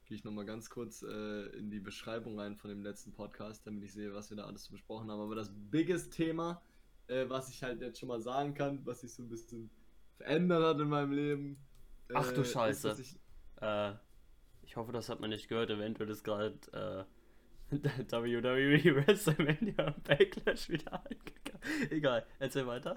gehe 0.05 0.15
ich 0.15 0.23
nochmal 0.23 0.45
ganz 0.45 0.69
kurz 0.69 1.03
äh, 1.03 1.45
in 1.57 1.69
die 1.69 1.79
Beschreibung 1.79 2.39
rein 2.39 2.55
von 2.55 2.69
dem 2.69 2.83
letzten 2.83 3.13
Podcast, 3.13 3.65
damit 3.65 3.83
ich 3.83 3.93
sehe, 3.93 4.13
was 4.13 4.29
wir 4.29 4.37
da 4.37 4.45
alles 4.45 4.69
besprochen 4.69 5.09
haben. 5.11 5.19
Aber 5.19 5.35
das 5.35 5.51
biggest 5.71 6.13
Thema, 6.13 6.61
äh, 7.07 7.25
was 7.27 7.49
ich 7.49 7.63
halt 7.63 7.81
jetzt 7.81 7.99
schon 7.99 8.09
mal 8.09 8.21
sagen 8.21 8.53
kann, 8.53 8.85
was 8.85 9.01
sich 9.01 9.13
so 9.13 9.23
ein 9.23 9.29
bisschen 9.29 9.69
verändert 10.17 10.63
hat 10.63 10.79
in 10.79 10.89
meinem 10.89 11.11
Leben. 11.11 11.57
Ach 12.13 12.31
du 12.31 12.41
äh, 12.41 12.45
Scheiße. 12.45 12.89
Ist, 12.89 12.99
ich, 12.99 13.19
äh, 13.61 13.91
Ich 13.91 14.06
hoffe, 14.77 14.91
das 14.91 15.09
hat 15.09 15.19
man 15.19 15.29
nicht 15.29 15.49
gehört. 15.49 15.69
Eventuell 15.69 16.09
ist 16.09 16.23
gerade 16.23 16.55
äh, 16.71 17.03
WWE 18.11 18.95
WrestleMania 19.07 19.95
Backlash 20.03 20.69
wieder 20.69 20.93
angegangen. 20.93 21.91
Egal, 21.91 22.25
erzähl 22.39 22.65
weiter. 22.65 22.95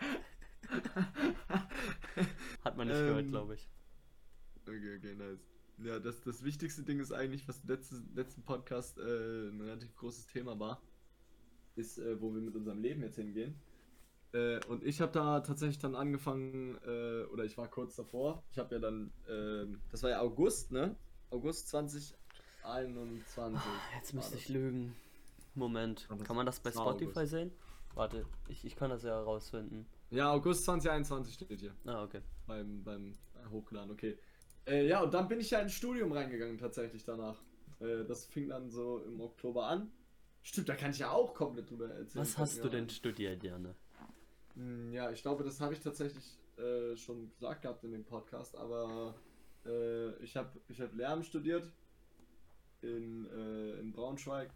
hat 2.64 2.76
man 2.76 2.86
nicht 2.86 2.98
ähm, 2.98 3.06
gehört, 3.06 3.28
glaube 3.28 3.54
ich. 3.54 3.68
Okay, 4.62 4.96
okay, 4.96 5.14
nice. 5.16 5.40
Ja, 5.78 5.98
das, 5.98 6.20
das 6.22 6.44
wichtigste 6.44 6.82
Ding 6.82 7.00
ist 7.00 7.10
eigentlich, 7.10 7.48
was 7.48 7.62
im 7.62 7.68
letzten, 7.68 8.14
letzten 8.14 8.42
Podcast 8.42 8.98
äh, 8.98 9.48
ein 9.48 9.60
relativ 9.60 9.96
großes 9.96 10.26
Thema 10.26 10.60
war, 10.60 10.82
ist, 11.74 11.98
äh, 11.98 12.20
wo 12.20 12.32
wir 12.34 12.42
mit 12.42 12.54
unserem 12.54 12.80
Leben 12.80 13.02
jetzt 13.02 13.16
hingehen. 13.16 13.54
Äh, 14.32 14.60
und 14.66 14.84
ich 14.84 15.00
habe 15.00 15.10
da 15.12 15.40
tatsächlich 15.40 15.78
dann 15.78 15.94
angefangen, 15.94 16.78
äh, 16.86 17.24
oder 17.32 17.44
ich 17.44 17.56
war 17.56 17.68
kurz 17.68 17.96
davor. 17.96 18.44
Ich 18.52 18.58
habe 18.58 18.74
ja 18.74 18.80
dann, 18.80 19.10
ähm, 19.28 19.80
das 19.90 20.02
war 20.02 20.10
ja 20.10 20.20
August, 20.20 20.70
ne? 20.70 20.94
August 21.30 21.68
2021. 21.68 23.60
Oh, 23.60 23.96
jetzt 23.96 24.14
müsste 24.14 24.36
ich 24.36 24.48
lügen. 24.48 24.96
Moment, 25.54 26.08
kann 26.24 26.36
man 26.36 26.46
das 26.46 26.60
bei 26.60 26.70
Spotify 26.70 27.26
sehen? 27.26 27.52
Warte, 27.94 28.24
ich, 28.48 28.64
ich 28.64 28.76
kann 28.76 28.90
das 28.90 29.02
ja 29.02 29.10
herausfinden. 29.10 29.86
Ja, 30.10 30.32
August 30.32 30.64
2021 30.64 31.34
steht 31.34 31.60
hier. 31.60 31.74
Ah, 31.84 32.04
okay. 32.04 32.20
Beim, 32.46 32.82
beim 32.84 33.16
Hochladen, 33.50 33.90
okay. 33.90 34.18
Äh, 34.66 34.86
ja, 34.86 35.02
und 35.02 35.12
dann 35.12 35.28
bin 35.28 35.40
ich 35.40 35.50
ja 35.50 35.60
ins 35.60 35.72
Studium 35.72 36.12
reingegangen 36.12 36.58
tatsächlich 36.58 37.04
danach. 37.04 37.40
Äh, 37.80 38.04
das 38.04 38.26
fing 38.26 38.48
dann 38.48 38.70
so 38.70 38.98
im 38.98 39.20
Oktober 39.20 39.66
an. 39.66 39.90
Stimmt, 40.42 40.68
da 40.68 40.76
kann 40.76 40.92
ich 40.92 40.98
ja 40.98 41.10
auch 41.10 41.34
komplett 41.34 41.70
drüber 41.70 41.88
erzählen. 41.88 42.24
Was 42.24 42.38
hast 42.38 42.64
du 42.64 42.68
denn 42.68 42.88
studiert, 42.88 43.42
Janne? 43.42 43.74
Hm, 44.54 44.92
ja, 44.92 45.10
ich 45.10 45.22
glaube, 45.22 45.44
das 45.44 45.60
habe 45.60 45.74
ich 45.74 45.80
tatsächlich 45.80 46.24
äh, 46.58 46.96
schon 46.96 47.30
gesagt 47.30 47.62
gehabt 47.62 47.84
in 47.84 47.92
dem 47.92 48.04
Podcast, 48.04 48.56
aber 48.56 49.14
äh, 49.66 50.10
ich 50.22 50.36
habe 50.36 50.50
ich 50.68 50.80
hab 50.80 50.94
Lehramt 50.94 51.26
studiert 51.26 51.70
in, 52.82 53.26
äh, 53.26 53.80
in 53.80 53.92
Braunschweig 53.92 54.50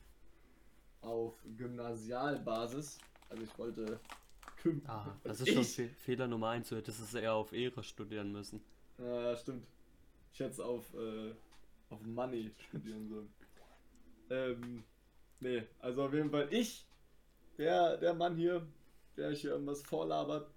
auf 1.00 1.34
Gymnasialbasis. 1.56 2.98
Also 3.28 3.42
ich 3.42 3.58
wollte. 3.58 4.00
Ah, 4.86 5.14
das 5.24 5.40
ist 5.40 5.52
schon 5.52 5.64
Fe 5.64 5.88
Fehler 5.88 6.26
Nummer 6.26 6.50
1, 6.50 6.68
du 6.70 6.76
hättest 6.76 7.00
es 7.00 7.14
eher 7.14 7.34
auf 7.34 7.52
Ehre 7.52 7.82
studieren 7.82 8.32
müssen. 8.32 8.62
Ja, 8.98 9.36
stimmt. 9.36 9.66
Ich 10.32 10.40
hätte 10.40 10.52
es 10.52 10.60
auf, 10.60 10.92
äh, 10.94 11.32
auf 11.90 12.02
Money 12.02 12.50
studieren 12.68 13.08
sollen. 13.08 13.34
ähm, 14.30 14.84
nee, 15.40 15.62
also 15.80 16.04
auf 16.04 16.14
jeden 16.14 16.30
Fall 16.30 16.48
ich, 16.50 16.86
der, 17.58 17.98
der 17.98 18.14
Mann 18.14 18.36
hier, 18.36 18.66
der 19.16 19.32
hier 19.32 19.50
irgendwas 19.50 19.82
vorlabert, 19.82 20.50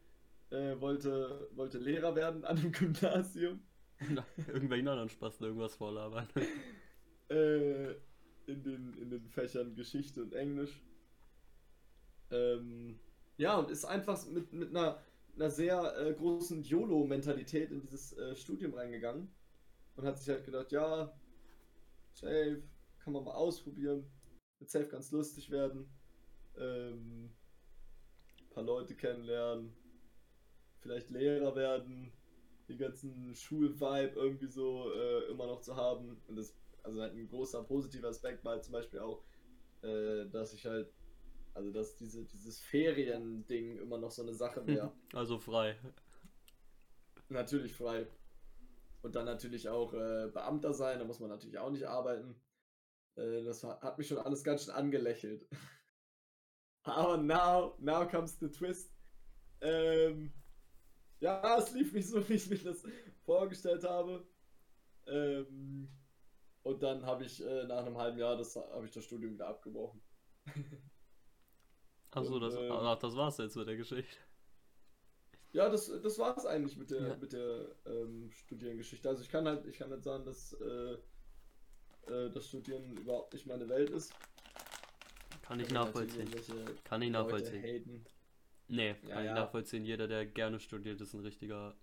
äh, 0.50 0.80
wollte, 0.80 1.50
wollte 1.56 1.78
Lehrer 1.78 2.16
werden 2.16 2.46
an 2.46 2.56
dem 2.56 2.72
Gymnasium. 2.72 3.60
Irgendwelchen 4.48 4.88
anderen 4.88 5.10
Spaß 5.10 5.42
irgendwas 5.42 5.76
vorlabern. 5.76 6.28
äh, 7.30 7.92
in, 8.46 8.64
den, 8.64 8.94
in 8.98 9.10
den 9.10 9.30
Fächern 9.30 9.76
Geschichte 9.76 10.22
und 10.22 10.34
Englisch. 10.34 10.82
Ähm, 12.32 13.00
ja, 13.38 13.58
und 13.58 13.70
ist 13.70 13.86
einfach 13.86 14.26
mit, 14.28 14.54
mit 14.54 14.70
einer, 14.70 15.02
einer 15.36 15.50
sehr 15.50 15.98
äh, 15.98 16.14
großen 16.14 16.64
YOLO-Mentalität 16.64 17.72
in 17.72 17.82
dieses 17.82 18.18
äh, 18.18 18.36
Studium 18.36 18.74
reingegangen 18.74 19.30
und 19.96 20.06
hat 20.06 20.18
sich 20.18 20.30
halt 20.30 20.46
gedacht, 20.46 20.72
ja, 20.72 21.14
safe, 22.14 22.64
kann 23.00 23.14
man 23.14 23.24
mal 23.24 23.36
ausprobieren, 23.36 24.06
wird 24.60 24.70
safe 24.70 24.88
ganz 24.88 25.12
lustig 25.12 25.50
werden, 25.50 25.90
ähm, 26.58 27.32
paar 28.50 28.64
Leute 28.64 28.96
kennenlernen, 28.96 29.72
vielleicht 30.80 31.10
Lehrer 31.10 31.56
werden, 31.56 32.12
die 32.68 32.78
ganzen 32.78 33.34
Schulvibe 33.36 34.14
irgendwie 34.16 34.48
so 34.48 34.92
äh, 34.94 35.32
immer 35.32 35.48
noch 35.48 35.62
zu 35.62 35.76
haben 35.76 36.22
und 36.28 36.36
das, 36.36 36.56
also 36.84 37.02
halt 37.02 37.14
ein 37.14 37.28
großer 37.28 37.64
positiver 37.64 38.10
Aspekt 38.10 38.44
war 38.44 38.54
halt 38.54 38.64
zum 38.64 38.74
Beispiel 38.74 39.00
auch, 39.00 39.24
äh, 39.82 40.26
dass 40.30 40.54
ich 40.54 40.66
halt 40.66 40.92
also 41.58 41.72
dass 41.72 41.96
diese, 41.96 42.24
dieses 42.24 42.60
Ferien-Ding 42.60 43.78
immer 43.80 43.98
noch 43.98 44.12
so 44.12 44.22
eine 44.22 44.36
Sache 44.36 44.66
wäre. 44.68 44.94
Also 45.14 45.40
frei. 45.40 45.76
Natürlich 47.30 47.74
frei. 47.74 48.06
Und 49.02 49.16
dann 49.16 49.26
natürlich 49.26 49.68
auch 49.68 49.92
äh, 49.94 50.30
Beamter 50.32 50.74
sein, 50.74 51.00
da 51.00 51.06
muss 51.06 51.20
man 51.20 51.30
natürlich 51.30 51.58
auch 51.58 51.72
nicht 51.72 51.86
arbeiten. 51.86 52.40
Äh, 53.16 53.44
das 53.44 53.64
hat 53.64 53.98
mich 53.98 54.08
schon 54.08 54.20
alles 54.20 54.44
ganz 54.44 54.66
schön 54.66 54.74
angelächelt. 54.76 55.48
Aber 56.84 57.18
now, 57.18 57.76
now 57.80 58.08
comes 58.08 58.38
the 58.40 58.52
twist. 58.52 58.94
Ähm, 59.62 60.32
ja, 61.20 61.58
es 61.58 61.72
lief 61.74 61.94
nicht 61.94 62.08
so, 62.08 62.28
wie 62.28 62.34
ich 62.34 62.50
mir 62.50 62.58
das 62.58 62.84
vorgestellt 63.26 63.84
habe. 63.84 64.28
Ähm, 65.06 65.90
und 66.64 66.84
dann 66.84 67.06
habe 67.06 67.26
ich 67.26 67.44
äh, 67.44 67.64
nach 67.66 67.86
einem 67.86 67.98
halben 67.98 68.18
Jahr 68.18 68.36
das 68.36 68.56
habe 68.56 68.86
ich 68.86 68.92
das 68.92 69.06
Studium 69.06 69.34
wieder 69.34 69.48
abgebrochen. 69.48 70.02
Achso, 72.12 72.40
das, 72.40 72.56
ähm, 72.56 72.72
ach, 72.72 73.00
das 73.00 73.16
war's 73.16 73.38
jetzt 73.38 73.56
mit 73.56 73.68
der 73.68 73.78
Geschichte. 73.78 74.18
Ja, 75.54 75.70
das, 75.70 75.88
das 75.88 76.20
war 76.20 76.38
es 76.38 76.46
eigentlich 76.46 76.78
mit 76.78 76.92
der, 76.92 77.08
ja. 77.08 77.16
mit 77.16 77.34
der 77.34 77.76
ähm, 77.86 78.30
Studiengeschichte. 78.32 79.08
Also 79.08 79.24
ich 79.24 79.30
kann 79.30 79.48
halt, 79.48 79.66
ich 79.66 79.78
kann 79.78 79.90
halt 79.90 80.04
sagen, 80.04 80.26
dass 80.26 80.54
äh, 80.54 80.98
äh, 82.12 82.30
das 82.32 82.48
Studieren 82.48 82.98
überhaupt 82.98 83.34
nicht 83.34 83.46
meine 83.46 83.68
Welt 83.70 83.90
ist. 83.90 84.14
Kann 85.42 85.60
ich 85.60 85.72
nachvollziehen. 85.72 86.30
Kann 86.84 87.02
ich 87.02 87.12
nachvollziehen. 87.12 88.06
Nee, 88.68 88.96
kann 88.96 89.10
ja, 89.10 89.20
ich 89.20 89.26
ja. 89.26 89.34
nachvollziehen. 89.34 89.86
Jeder, 89.86 90.08
der 90.08 90.26
gerne 90.26 90.60
studiert, 90.60 91.00
ist 91.02 91.14
ein 91.14 91.22
richtiger 91.22 91.76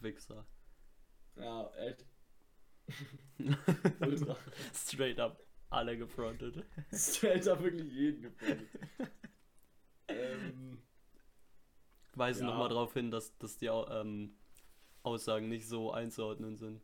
Wichser. 0.00 0.46
Ja, 1.36 1.70
echt. 1.74 2.06
Straight 4.74 5.20
up 5.20 5.40
alle 5.70 5.96
gefrontet. 5.96 6.64
Straight 6.92 7.46
up 7.46 7.62
wirklich 7.62 7.92
jeden 7.92 8.22
gefrontet. 8.22 8.68
ähm, 10.08 10.82
weisen 12.14 12.46
ja. 12.46 12.50
nochmal 12.50 12.68
darauf 12.68 12.92
hin, 12.92 13.10
dass, 13.10 13.36
dass 13.38 13.56
die 13.56 13.66
ähm, 13.66 14.36
Aussagen 15.02 15.48
nicht 15.48 15.68
so 15.68 15.92
einzuordnen 15.92 16.56
sind. 16.56 16.82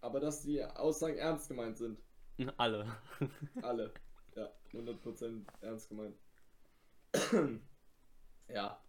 Aber 0.00 0.20
dass 0.20 0.42
die 0.42 0.64
Aussagen 0.64 1.18
ernst 1.18 1.48
gemeint 1.48 1.76
sind. 1.76 2.00
Alle. 2.56 2.86
Alle. 3.62 3.92
Ja, 4.34 4.48
100% 4.72 5.44
ernst 5.60 5.88
gemeint. 5.88 6.16
ja. 8.48 8.82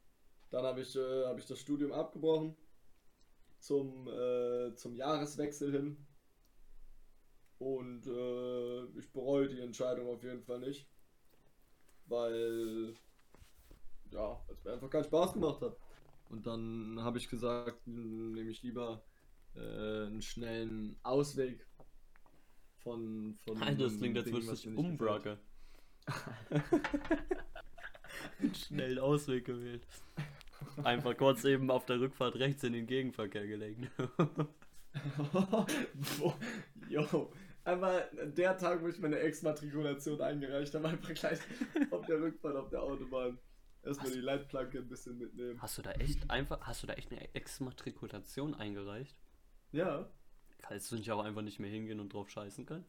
Dann 0.49 0.65
habe 0.65 0.81
ich, 0.81 0.95
äh, 0.95 1.25
hab 1.25 1.37
ich 1.37 1.45
das 1.45 1.59
Studium 1.59 1.91
abgebrochen. 1.91 2.55
Zum, 3.59 4.07
äh, 4.07 4.73
zum 4.75 4.95
Jahreswechsel 4.95 5.71
hin. 5.71 6.07
Und 7.59 8.07
äh, 8.07 8.85
ich 8.97 9.11
bereue 9.11 9.49
die 9.49 9.59
Entscheidung 9.59 10.07
auf 10.07 10.23
jeden 10.23 10.41
Fall 10.41 10.59
nicht. 10.59 10.89
Weil 12.07 12.95
ja, 14.11 14.41
weil 14.47 14.55
es 14.55 14.63
mir 14.63 14.73
einfach 14.73 14.89
keinen 14.89 15.03
Spaß 15.03 15.33
gemacht 15.33 15.61
hat. 15.61 15.77
Und 16.29 16.45
dann 16.45 16.99
habe 17.01 17.17
ich 17.17 17.29
gesagt, 17.29 17.85
nehme 17.87 18.49
ich 18.49 18.61
lieber 18.63 19.03
äh, 19.55 20.05
einen 20.05 20.21
schnellen 20.21 20.97
Ausweg 21.03 21.65
von. 22.77 23.37
von 23.43 23.61
Alter, 23.61 23.83
das 23.83 23.97
klingt, 23.97 24.17
als 24.17 24.31
würdest 24.31 24.65
du 24.65 24.69
dich 24.69 24.77
umbrugge. 24.77 25.39
einen 28.39 28.55
schnellen 28.55 28.99
Ausweg 28.99 29.45
gewählt. 29.45 29.85
Einfach 30.83 31.15
kurz 31.17 31.43
eben 31.45 31.71
auf 31.71 31.85
der 31.85 31.99
Rückfahrt 31.99 32.35
rechts 32.35 32.63
in 32.63 32.73
den 32.73 32.87
Gegenverkehr 32.87 33.47
gelenkt. 33.47 33.89
Jo, 36.89 37.31
einfach 37.63 38.01
der 38.13 38.57
Tag, 38.57 38.81
wo 38.81 38.87
ich 38.87 38.99
meine 38.99 39.19
Exmatrikulation 39.19 40.21
eingereicht 40.21 40.73
habe, 40.75 40.89
einfach 40.89 41.13
gleich 41.13 41.39
auf 41.91 42.05
der 42.05 42.21
Rückfahrt 42.21 42.55
auf 42.55 42.69
der 42.69 42.81
Autobahn. 42.83 43.37
Erstmal 43.83 44.11
die 44.11 44.19
Leitplanke 44.19 44.79
ein 44.79 44.89
bisschen 44.89 45.17
mitnehmen. 45.17 45.61
Hast 45.61 45.77
du 45.77 45.81
da 45.81 45.91
echt 45.91 46.29
einfach, 46.29 46.59
hast 46.61 46.83
du 46.83 46.87
da 46.87 46.93
echt 46.93 47.11
eine 47.11 47.33
Exmatrikulation 47.33 48.53
eingereicht? 48.53 49.15
Ja. 49.71 50.09
Kannst 50.61 50.91
du 50.91 50.95
nicht 50.97 51.09
auch 51.11 51.23
einfach 51.23 51.41
nicht 51.41 51.59
mehr 51.59 51.69
hingehen 51.69 51.99
und 51.99 52.13
drauf 52.13 52.29
scheißen 52.29 52.65
können? 52.65 52.85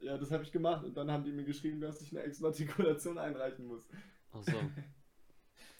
Ja, 0.00 0.18
das 0.18 0.30
habe 0.30 0.42
ich 0.44 0.52
gemacht 0.52 0.84
und 0.84 0.96
dann 0.96 1.10
haben 1.10 1.24
die 1.24 1.32
mir 1.32 1.44
geschrieben, 1.44 1.80
dass 1.80 2.00
ich 2.02 2.10
eine 2.12 2.22
Exmatrikulation 2.22 3.18
einreichen 3.18 3.66
muss. 3.66 3.86
Ach 4.32 4.42
so. 4.42 4.58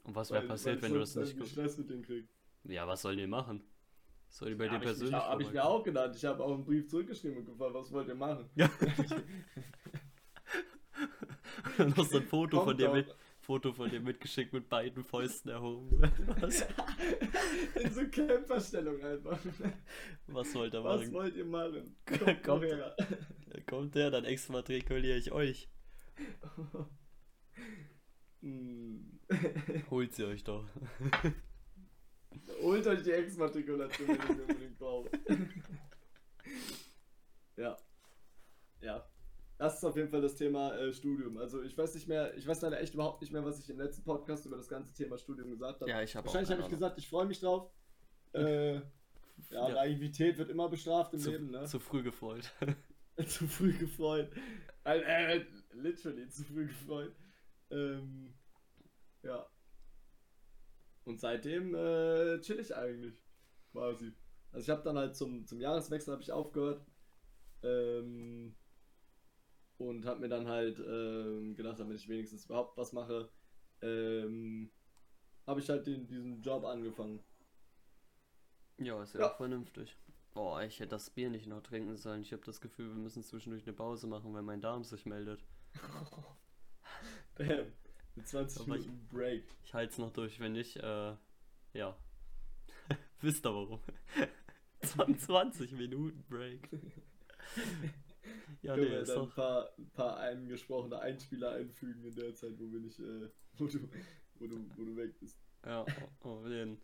Und 0.04 0.14
was 0.14 0.30
wäre 0.30 0.46
passiert, 0.46 0.82
wenn 0.82 0.92
du 0.92 1.00
das 1.00 1.14
nicht 1.14 1.46
Stress 1.46 1.78
mit 1.78 1.90
denen 1.90 2.02
krieg. 2.02 2.28
Ja, 2.64 2.86
was 2.86 3.02
sollen 3.02 3.18
die 3.18 3.26
machen? 3.26 3.62
Soll 4.28 4.50
die 4.50 4.54
bei 4.54 4.66
ja, 4.66 4.72
dir 4.72 4.80
persönlich? 4.80 5.14
Habe 5.14 5.42
ich 5.42 5.52
mir 5.52 5.64
auch 5.64 5.82
gedacht. 5.82 6.14
Ich 6.16 6.24
habe 6.24 6.42
auch 6.42 6.54
einen 6.54 6.64
Brief 6.64 6.88
zurückgeschrieben 6.88 7.38
und 7.38 7.44
gefragt, 7.44 7.74
was 7.74 7.92
wollt 7.92 8.08
ihr 8.08 8.14
machen? 8.14 8.48
Ja. 8.54 8.70
noch 11.96 12.04
so 12.06 12.18
ein 12.18 12.24
Foto 12.24 12.56
Kommt 12.58 12.68
von 12.70 12.76
dir 12.78 12.92
mit, 12.92 13.14
Foto 13.40 13.72
von 13.72 13.90
dir 13.90 14.00
mitgeschickt 14.00 14.52
mit 14.52 14.68
beiden 14.68 15.04
Fäusten 15.04 15.50
erhoben. 15.50 16.00
Was? 16.40 16.62
In 17.82 17.92
so 17.92 18.06
Camperstellung 18.08 19.02
einfach. 19.04 19.38
Was 20.28 20.54
wollt 20.54 20.74
ihr 20.74 20.80
machen? 20.80 21.00
Was 21.00 21.12
wollt 21.12 21.36
ihr 21.36 21.44
machen? 21.44 21.96
Kommt, 22.06 22.42
kommt 22.42 22.64
her. 22.64 22.96
Kommt 23.66 23.94
her, 23.96 24.10
dann 24.10 24.24
exmatrikuliere 24.24 25.18
ich 25.18 25.32
euch. 25.32 25.68
Hm. 28.42 29.18
Holt 29.90 30.14
sie 30.14 30.24
euch 30.24 30.44
doch. 30.44 30.66
Holt 32.60 32.86
euch 32.86 33.02
die 33.02 33.12
Exmatrikulation, 33.12 34.08
wenn 34.08 34.36
ihr 34.36 34.42
unbedingt 34.42 34.78
braucht. 34.78 35.10
ja. 37.56 37.76
ja. 38.80 39.08
Das 39.58 39.76
ist 39.76 39.84
auf 39.84 39.96
jeden 39.96 40.08
Fall 40.08 40.20
das 40.20 40.34
Thema 40.34 40.74
äh, 40.74 40.92
Studium. 40.92 41.36
Also 41.38 41.62
ich 41.62 41.78
weiß 41.78 41.94
nicht 41.94 42.08
mehr, 42.08 42.36
ich 42.36 42.46
weiß 42.46 42.62
leider 42.62 42.80
echt 42.80 42.94
überhaupt 42.94 43.20
nicht 43.20 43.32
mehr, 43.32 43.44
was 43.44 43.60
ich 43.60 43.70
im 43.70 43.78
letzten 43.78 44.02
Podcast 44.02 44.44
über 44.44 44.56
das 44.56 44.68
ganze 44.68 44.92
Thema 44.92 45.16
Studium 45.18 45.50
gesagt 45.50 45.80
habe. 45.80 45.90
Ja, 45.90 46.02
ich 46.02 46.16
habe 46.16 46.26
Wahrscheinlich 46.26 46.50
habe 46.50 46.62
ich 46.62 46.68
gesagt, 46.68 46.98
ich 46.98 47.08
freue 47.08 47.26
mich 47.26 47.38
drauf. 47.38 47.70
Äh, 48.32 48.74
ja, 48.74 48.82
ja, 49.50 49.68
Naivität 49.68 50.38
wird 50.38 50.50
immer 50.50 50.68
bestraft 50.68 51.14
im 51.14 51.20
zu, 51.20 51.30
Leben, 51.30 51.50
ne? 51.50 51.64
Zu 51.64 51.78
früh 51.78 52.02
gefreut. 52.02 52.52
zu 53.26 53.46
früh 53.46 53.72
gefreut. 53.72 54.30
Äh, 54.84 55.42
literally 55.74 56.28
zu 56.28 56.42
früh 56.42 56.66
gefreut. 56.66 57.14
Ähm, 57.72 58.34
ja. 59.22 59.46
Und 61.04 61.20
seitdem 61.20 61.74
äh, 61.74 62.40
chill 62.40 62.60
ich 62.60 62.74
eigentlich. 62.74 63.14
Quasi. 63.72 64.12
Also 64.52 64.64
ich 64.64 64.70
habe 64.70 64.82
dann 64.82 64.98
halt 64.98 65.16
zum, 65.16 65.46
zum 65.46 65.60
Jahreswechsel 65.60 66.12
habe 66.12 66.22
ich 66.22 66.32
aufgehört. 66.32 66.86
Ähm, 67.62 68.54
und 69.78 70.06
habe 70.06 70.20
mir 70.20 70.28
dann 70.28 70.46
halt 70.46 70.78
ähm, 70.78 71.56
gedacht, 71.56 71.80
damit 71.80 71.96
ich 71.96 72.08
wenigstens 72.08 72.44
überhaupt 72.44 72.76
was 72.76 72.92
mache, 72.92 73.30
ähm, 73.80 74.70
habe 75.46 75.60
ich 75.60 75.68
halt 75.68 75.86
den, 75.86 76.06
diesen 76.06 76.40
Job 76.42 76.64
angefangen. 76.64 77.20
Ja, 78.78 79.02
ist 79.02 79.14
ja, 79.14 79.20
ja. 79.20 79.30
auch 79.30 79.36
vernünftig. 79.36 79.96
Boah, 80.34 80.62
ich 80.62 80.80
hätte 80.80 80.90
das 80.90 81.10
Bier 81.10 81.30
nicht 81.30 81.46
noch 81.46 81.62
trinken 81.62 81.96
sollen. 81.96 82.22
Ich 82.22 82.32
habe 82.32 82.44
das 82.44 82.60
Gefühl, 82.60 82.88
wir 82.88 83.02
müssen 83.02 83.22
zwischendurch 83.22 83.64
eine 83.64 83.74
Pause 83.74 84.06
machen, 84.06 84.32
weil 84.32 84.42
mein 84.42 84.60
Darm 84.60 84.84
sich 84.84 85.04
meldet. 85.04 85.44
Bam. 87.36 87.72
Mit 88.14 88.28
20 88.28 88.62
Aber 88.62 88.78
Minuten 88.78 89.08
Break. 89.08 89.44
Ich, 89.62 89.68
ich 89.68 89.74
halte 89.74 89.92
es 89.92 89.98
noch 89.98 90.12
durch, 90.12 90.38
wenn 90.40 90.52
nicht, 90.52 90.76
äh, 90.76 91.14
ja. 91.72 91.96
Wisst 93.20 93.46
ihr 93.46 93.54
warum? 93.54 93.80
20 95.18 95.72
Minuten 95.72 96.24
Break. 96.28 96.68
ja, 98.62 98.74
Können 98.74 98.86
nee, 98.86 98.90
wir 98.90 99.04
dann 99.04 99.22
ein 99.22 99.30
paar, 99.30 99.70
paar 99.94 100.18
eingesprochene 100.18 100.98
Einspieler 100.98 101.52
einfügen 101.52 102.04
in 102.04 102.14
der 102.14 102.34
Zeit, 102.34 102.58
wo 102.58 102.70
wir 102.70 102.80
nicht, 102.80 102.98
äh, 102.98 103.28
wo 103.58 103.66
du, 103.66 103.88
wo 104.38 104.46
du, 104.46 104.70
wo 104.76 104.84
du 104.84 104.96
weg 104.96 105.18
bist. 105.18 105.38
Ja, 105.64 105.84
auf 106.20 106.46
jeden 106.46 106.80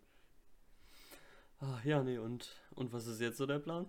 Ach, 1.61 1.83
ja, 1.83 2.01
nee, 2.03 2.17
und, 2.17 2.55
und 2.75 2.93
was 2.93 3.05
ist 3.05 3.19
jetzt 3.19 3.37
so 3.37 3.45
der 3.45 3.59
Plan? 3.59 3.85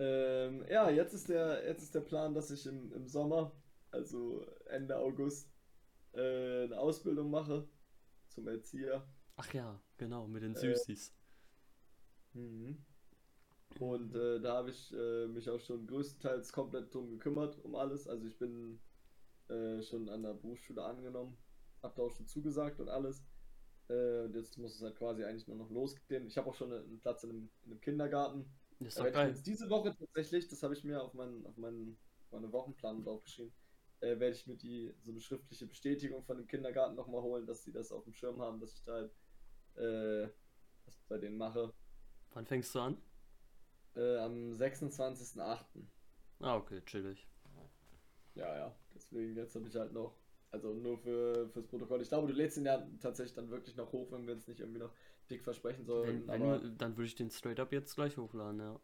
Ähm, 0.00 0.64
ja, 0.68 0.90
jetzt 0.90 1.14
ist 1.14 1.28
der, 1.28 1.64
jetzt 1.66 1.82
ist 1.82 1.94
der 1.94 2.00
Plan, 2.00 2.34
dass 2.34 2.50
ich 2.50 2.66
im, 2.66 2.92
im 2.92 3.06
Sommer, 3.06 3.52
also 3.90 4.46
Ende 4.66 4.96
August, 4.96 5.50
äh, 6.12 6.64
eine 6.64 6.78
Ausbildung 6.78 7.30
mache 7.30 7.68
zum 8.28 8.48
Erzieher. 8.48 9.06
Ach 9.36 9.52
ja, 9.54 9.80
genau, 9.96 10.26
mit 10.26 10.42
den 10.42 10.54
äh, 10.54 10.58
Süßis. 10.58 11.14
Äh. 12.34 12.74
Und 13.78 14.14
äh, 14.14 14.40
da 14.40 14.56
habe 14.56 14.70
ich 14.70 14.92
äh, 14.92 15.26
mich 15.28 15.48
auch 15.48 15.60
schon 15.60 15.86
größtenteils 15.86 16.52
komplett 16.52 16.92
drum 16.92 17.10
gekümmert, 17.10 17.62
um 17.64 17.74
alles. 17.74 18.08
Also 18.08 18.26
ich 18.26 18.38
bin 18.38 18.80
äh, 19.48 19.82
schon 19.82 20.08
an 20.08 20.22
der 20.22 20.34
Berufsschule 20.34 20.82
angenommen, 20.82 21.36
habe 21.82 21.94
da 21.96 22.02
auch 22.02 22.12
schon 22.12 22.26
zugesagt 22.26 22.80
und 22.80 22.88
alles. 22.88 23.24
Und 23.90 24.34
jetzt 24.34 24.58
muss 24.58 24.74
es 24.74 24.82
halt 24.82 24.96
quasi 24.96 25.24
eigentlich 25.24 25.48
nur 25.48 25.56
noch 25.56 25.70
losgehen. 25.70 26.26
Ich 26.26 26.36
habe 26.36 26.50
auch 26.50 26.54
schon 26.54 26.70
einen 26.70 27.00
Platz 27.00 27.24
in 27.24 27.30
einem, 27.30 27.50
in 27.64 27.70
einem 27.70 27.80
Kindergarten. 27.80 28.44
Das 28.80 28.88
ist 28.88 28.98
doch 28.98 29.10
geil. 29.10 29.34
Diese 29.46 29.70
Woche 29.70 29.96
tatsächlich, 29.96 30.46
das 30.48 30.62
habe 30.62 30.74
ich 30.74 30.84
mir 30.84 31.02
auf 31.02 31.14
meinen, 31.14 31.46
auf 31.46 31.56
meinen, 31.56 31.96
meine 32.30 32.52
Wochenplan 32.52 33.02
draufgeschrieben, 33.02 33.50
äh, 34.00 34.18
werde 34.18 34.36
ich 34.36 34.46
mir 34.46 34.56
die 34.56 34.94
so 35.04 35.10
eine 35.10 35.20
schriftliche 35.20 35.66
Bestätigung 35.66 36.22
von 36.24 36.36
dem 36.36 36.46
Kindergarten 36.46 36.94
nochmal 36.94 37.22
holen, 37.22 37.46
dass 37.46 37.64
sie 37.64 37.72
das 37.72 37.92
auf 37.92 38.04
dem 38.04 38.14
Schirm 38.14 38.40
haben, 38.40 38.60
dass 38.60 38.74
ich 38.74 38.84
da 38.84 38.92
halt 38.92 39.12
äh, 39.76 40.28
was 40.86 40.98
bei 41.08 41.18
denen 41.18 41.36
mache. 41.36 41.72
Wann 42.32 42.46
fängst 42.46 42.74
du 42.74 42.80
an? 42.80 43.02
Äh, 43.96 44.18
am 44.18 44.52
26.08. 44.52 45.64
Ah, 46.40 46.56
okay, 46.56 46.80
chillig. 46.84 47.26
Ja, 48.34 48.56
ja. 48.56 48.76
Deswegen 48.94 49.36
jetzt 49.36 49.54
habe 49.54 49.66
ich 49.66 49.74
halt 49.74 49.92
noch 49.92 50.14
also 50.50 50.72
nur 50.72 50.98
für, 50.98 51.48
fürs 51.50 51.66
Protokoll. 51.66 52.00
Ich 52.00 52.08
glaube, 52.08 52.28
du 52.28 52.32
lädst 52.32 52.56
ihn 52.56 52.64
ja 52.64 52.86
tatsächlich 53.00 53.34
dann 53.34 53.50
wirklich 53.50 53.76
noch 53.76 53.92
hoch, 53.92 54.10
wenn 54.12 54.26
wir 54.26 54.34
es 54.34 54.46
nicht 54.46 54.60
irgendwie 54.60 54.80
noch 54.80 54.92
dick 55.30 55.42
versprechen 55.42 55.84
sollen. 55.84 56.26
Wenn, 56.26 56.40
wenn, 56.40 56.78
dann 56.78 56.96
würde 56.96 57.06
ich 57.06 57.14
den 57.14 57.30
straight 57.30 57.60
up 57.60 57.72
jetzt 57.72 57.94
gleich 57.94 58.16
hochladen, 58.16 58.60
ja. 58.60 58.80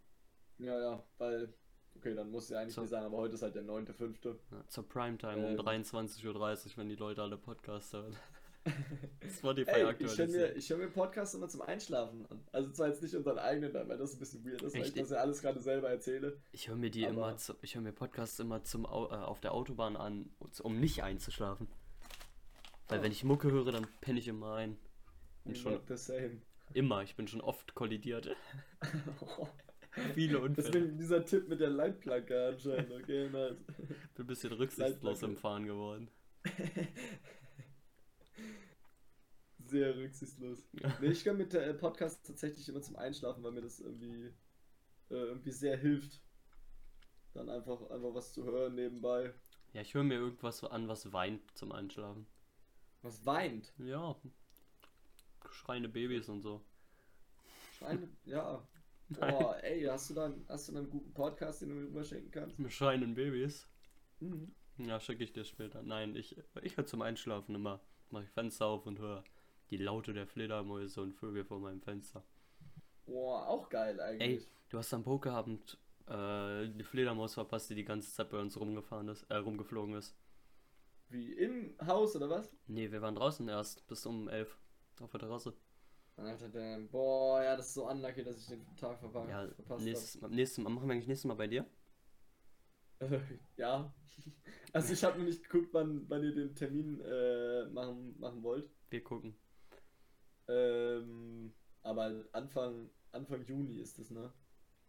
Ja, 0.59 0.79
ja, 0.79 1.05
weil, 1.19 1.53
okay, 1.97 2.15
dann 2.15 2.31
muss 2.31 2.49
ja 2.49 2.61
eigentlich 2.61 2.77
nicht 2.77 2.91
sagen, 2.91 3.07
aber 3.07 3.19
heute 3.19 3.35
ist 3.35 3.43
halt 3.43 3.55
der 3.55 3.65
9.5. 3.65 4.35
Ja, 4.51 4.69
zur 4.69 4.89
Primetime 4.89 5.49
ähm, 5.49 5.59
um 5.59 5.67
23.30 5.67 6.27
Uhr, 6.27 6.77
wenn 6.77 6.89
die 6.89 6.97
Leute 6.97 7.23
alle 7.23 7.37
Podcasts 7.37 7.93
hören. 7.93 8.17
Spotify 9.37 9.71
Ey, 9.71 9.85
aktuell. 9.85 10.11
Ich 10.11 10.19
höre 10.19 10.27
mir, 10.27 10.55
hör 10.57 10.77
mir 10.79 10.89
Podcasts 10.89 11.35
immer 11.35 11.49
zum 11.49 11.63
Einschlafen 11.63 12.27
an. 12.31 12.41
Also 12.53 12.71
zwar 12.71 12.89
jetzt 12.89 13.03
nicht 13.03 13.15
unseren 13.15 13.39
eigenen, 13.39 13.75
weil 13.75 13.99
das 13.99 14.15
ein 14.15 14.19
bisschen 14.19 14.45
weird 14.45 14.63
ist, 14.63 14.75
weil 14.75 14.83
ich 14.83 14.95
das 14.95 15.11
ja 15.11 15.19
alles 15.19 15.43
gerade 15.43 15.61
selber 15.61 15.91
erzähle. 15.91 16.39
Ich 16.53 16.69
höre 16.69 16.77
mir 16.77 16.91
die 16.91 17.05
immer, 17.05 17.37
zu, 17.37 17.55
ich 17.61 17.75
höre 17.75 17.83
mir 17.83 17.93
Podcasts 17.93 18.39
immer 18.41 18.65
zum 18.65 18.85
äh, 18.85 18.89
auf 18.89 19.41
der 19.41 19.53
Autobahn 19.53 19.97
an, 19.97 20.31
um 20.63 20.81
nicht 20.81 21.03
einzuschlafen. 21.03 21.69
Weil 22.89 23.01
oh. 23.01 23.03
wenn 23.03 23.13
ich 23.13 23.25
Mucke 23.25 23.51
höre, 23.51 23.71
dann 23.71 23.87
penne 24.01 24.19
ich 24.19 24.29
immer 24.29 24.55
ein. 24.55 24.79
Und 25.45 25.59
schon 25.59 25.79
immer, 26.73 27.03
ich 27.03 27.17
bin 27.17 27.29
schon 27.29 27.43
oft 27.43 27.75
kollidiert. 27.75 28.35
Viele 30.15 30.41
Unfälle. 30.41 30.71
Deswegen 30.71 30.99
dieser 30.99 31.25
Tipp 31.25 31.49
mit 31.49 31.61
der 31.61 31.71
Leitplanke 31.71 32.49
anscheinend, 32.49 32.91
okay, 32.93 33.29
nice. 33.31 33.57
Bin 34.15 34.25
ein 34.25 34.27
bisschen 34.27 34.53
rücksichtslos 34.53 35.23
im 35.23 35.37
Fahren 35.37 35.67
geworden. 35.67 36.11
Sehr 39.67 39.97
rücksichtslos. 39.97 40.69
nee, 41.01 41.09
ich 41.09 41.25
kann 41.25 41.37
mit 41.37 41.53
der 41.53 41.67
äh, 41.69 41.75
Podcast 41.75 42.27
tatsächlich 42.27 42.69
immer 42.69 42.83
zum 42.83 42.97
Einschlafen, 42.97 43.43
weil 43.43 43.53
mir 43.53 43.63
das 43.63 43.81
irgendwie, 43.81 44.27
äh, 45.11 45.15
irgendwie 45.15 45.53
sehr 45.53 45.77
hilft. 45.77 46.21
Dann 47.33 47.49
einfach, 47.49 47.81
einfach 47.91 48.15
was 48.15 48.33
zu 48.33 48.45
hören 48.45 48.75
nebenbei. 48.75 49.33
Ja, 49.73 49.81
ich 49.81 49.95
höre 49.95 50.05
mir 50.05 50.15
irgendwas 50.15 50.59
so 50.59 50.69
an, 50.69 50.87
was 50.87 51.13
weint 51.13 51.43
zum 51.57 51.73
Einschlafen. 51.73 52.27
Was 53.03 53.25
weint? 53.27 53.73
Ja. 53.79 54.17
Schreiende 55.51 55.89
Babys 55.89 56.29
und 56.29 56.43
so. 56.43 56.65
Schreiende, 57.79 58.09
ja. 58.25 58.67
Boah, 59.11 59.57
ey, 59.63 59.83
hast 59.85 60.11
du 60.11 60.15
dann, 60.15 60.45
hast 60.49 60.69
du 60.69 60.73
dann 60.73 60.85
einen 60.85 60.91
guten 60.91 61.13
Podcast, 61.13 61.63
den 61.63 61.69
du 61.69 61.75
mir 61.75 61.87
rüberschenken 61.89 62.31
kannst? 62.31 62.59
Mit 62.59 62.73
schreienden 62.73 63.15
Babys? 63.15 63.69
Mhm. 64.21 64.55
Ja, 64.79 64.99
schicke 64.99 65.25
ich 65.25 65.33
dir 65.33 65.45
später. 65.45 65.83
Nein, 65.83 66.17
ich, 66.17 66.37
ich 66.63 66.77
höre 66.77 66.87
zum 66.87 67.03
Einschlafen 67.03 67.55
immer. 67.55 67.81
Mache 68.11 68.25
ich 68.25 68.31
Fenster 68.31 68.67
auf 68.67 68.87
und 68.87 68.99
höre 68.99 69.25
die 69.71 69.77
Laute 69.77 70.13
der 70.13 70.27
Fledermäuse 70.27 71.01
und 71.01 71.15
Vögel 71.15 71.45
vor 71.45 71.61
meinem 71.61 71.81
Fenster. 71.81 72.25
Boah, 73.07 73.47
auch 73.47 73.69
geil 73.69 74.01
eigentlich. 74.01 74.43
Ey, 74.43 74.49
du 74.71 74.79
hast 74.79 74.93
am 74.95 75.05
Pokerabend 75.05 75.79
äh, 76.07 76.69
die 76.69 76.85
Fledermaus 76.85 77.35
verpasst, 77.35 77.71
die 77.71 77.75
die 77.75 77.85
ganze 77.85 78.13
Zeit 78.13 78.31
bei 78.31 78.39
uns 78.39 78.59
rumgefahren 78.59 79.09
ist, 79.09 79.25
äh, 79.25 79.37
rumgeflogen 79.37 79.95
ist. 79.95 80.17
Wie 81.09 81.33
im 81.33 81.75
Haus 81.87 82.17
oder 82.17 82.31
was? 82.31 82.51
Nee, 82.67 82.91
wir 82.91 83.03
waren 83.03 83.15
draußen 83.15 83.49
erst 83.49 83.87
bis 83.87 84.05
um 84.07 84.29
11 84.29 84.59
auf 85.01 85.11
der 85.11 85.21
Terrasse. 85.21 85.55
Alter, 86.17 86.49
damn. 86.49 86.89
Boah, 86.89 87.43
ja, 87.43 87.57
das 87.57 87.69
ist 87.69 87.75
so 87.75 87.89
unlucky, 87.89 88.23
dass 88.23 88.39
ich 88.39 88.47
den 88.47 88.65
Tag 88.77 88.99
verpasst 89.01 89.31
ja, 89.31 89.49
verpasst 89.49 89.85
nächstes 89.85 90.21
Mal, 90.21 90.31
nächstes 90.31 90.63
Mal, 90.63 90.71
machen 90.71 90.89
wir 90.89 90.95
eigentlich 90.95 91.09
nächstes 91.09 91.29
Mal 91.29 91.35
bei 91.35 91.49
dir? 91.49 91.67
ja. 93.57 93.93
Also 94.73 94.93
ich 94.93 95.03
habe 95.03 95.19
noch 95.19 95.25
nicht 95.25 95.43
geguckt, 95.49 95.73
wann, 95.73 96.09
wann 96.09 96.23
ihr 96.23 96.35
den 96.35 96.55
Termin 96.55 97.01
äh, 97.01 97.67
machen, 97.67 98.19
machen 98.19 98.43
wollt. 98.43 98.71
Wir 98.91 99.03
gucken. 99.03 99.37
Ähm, 100.47 101.53
aber 101.83 102.25
Anfang, 102.33 102.91
Anfang 103.11 103.45
Juni 103.45 103.81
ist 103.81 103.99
es, 103.99 104.11
ne? 104.11 104.33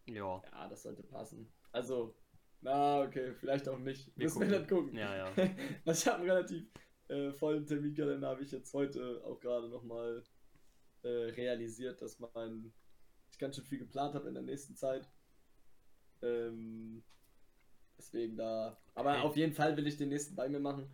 Ja. 0.07 0.43
Ja, 0.51 0.69
das 0.69 0.83
sollte 0.83 1.03
passen. 1.03 1.51
Also, 1.71 2.15
na, 2.61 3.01
okay, 3.01 3.33
vielleicht 3.33 3.67
auch 3.67 3.79
nicht. 3.79 4.15
Wir 4.15 4.25
Müssen 4.25 4.33
gucken. 4.35 4.51
wir 4.51 4.59
dann 4.59 4.67
gucken. 4.67 4.97
Ja, 4.97 5.17
ja. 5.17 5.31
ich 5.85 6.07
habe 6.07 6.19
einen 6.19 6.29
relativ 6.29 6.67
äh, 7.07 7.31
vollen 7.31 7.65
Terminkalender, 7.65 8.27
habe 8.27 8.43
ich 8.43 8.51
jetzt 8.51 8.73
heute 8.73 9.23
auch 9.25 9.39
gerade 9.39 9.69
nochmal 9.69 10.23
äh, 11.05 11.29
realisiert, 11.31 12.01
dass 12.01 12.19
mein, 12.19 12.73
ich 13.31 13.37
ganz 13.37 13.55
schön 13.55 13.65
viel 13.65 13.79
geplant 13.79 14.15
habe 14.15 14.27
in 14.27 14.33
der 14.33 14.43
nächsten 14.43 14.75
Zeit. 14.75 15.07
Ähm, 16.21 17.03
deswegen 17.97 18.35
da. 18.35 18.77
Aber 18.95 19.11
okay. 19.11 19.21
auf 19.21 19.37
jeden 19.37 19.53
Fall 19.53 19.77
will 19.77 19.87
ich 19.87 19.97
den 19.97 20.09
nächsten 20.09 20.35
bei 20.35 20.49
mir 20.49 20.59
machen. 20.59 20.89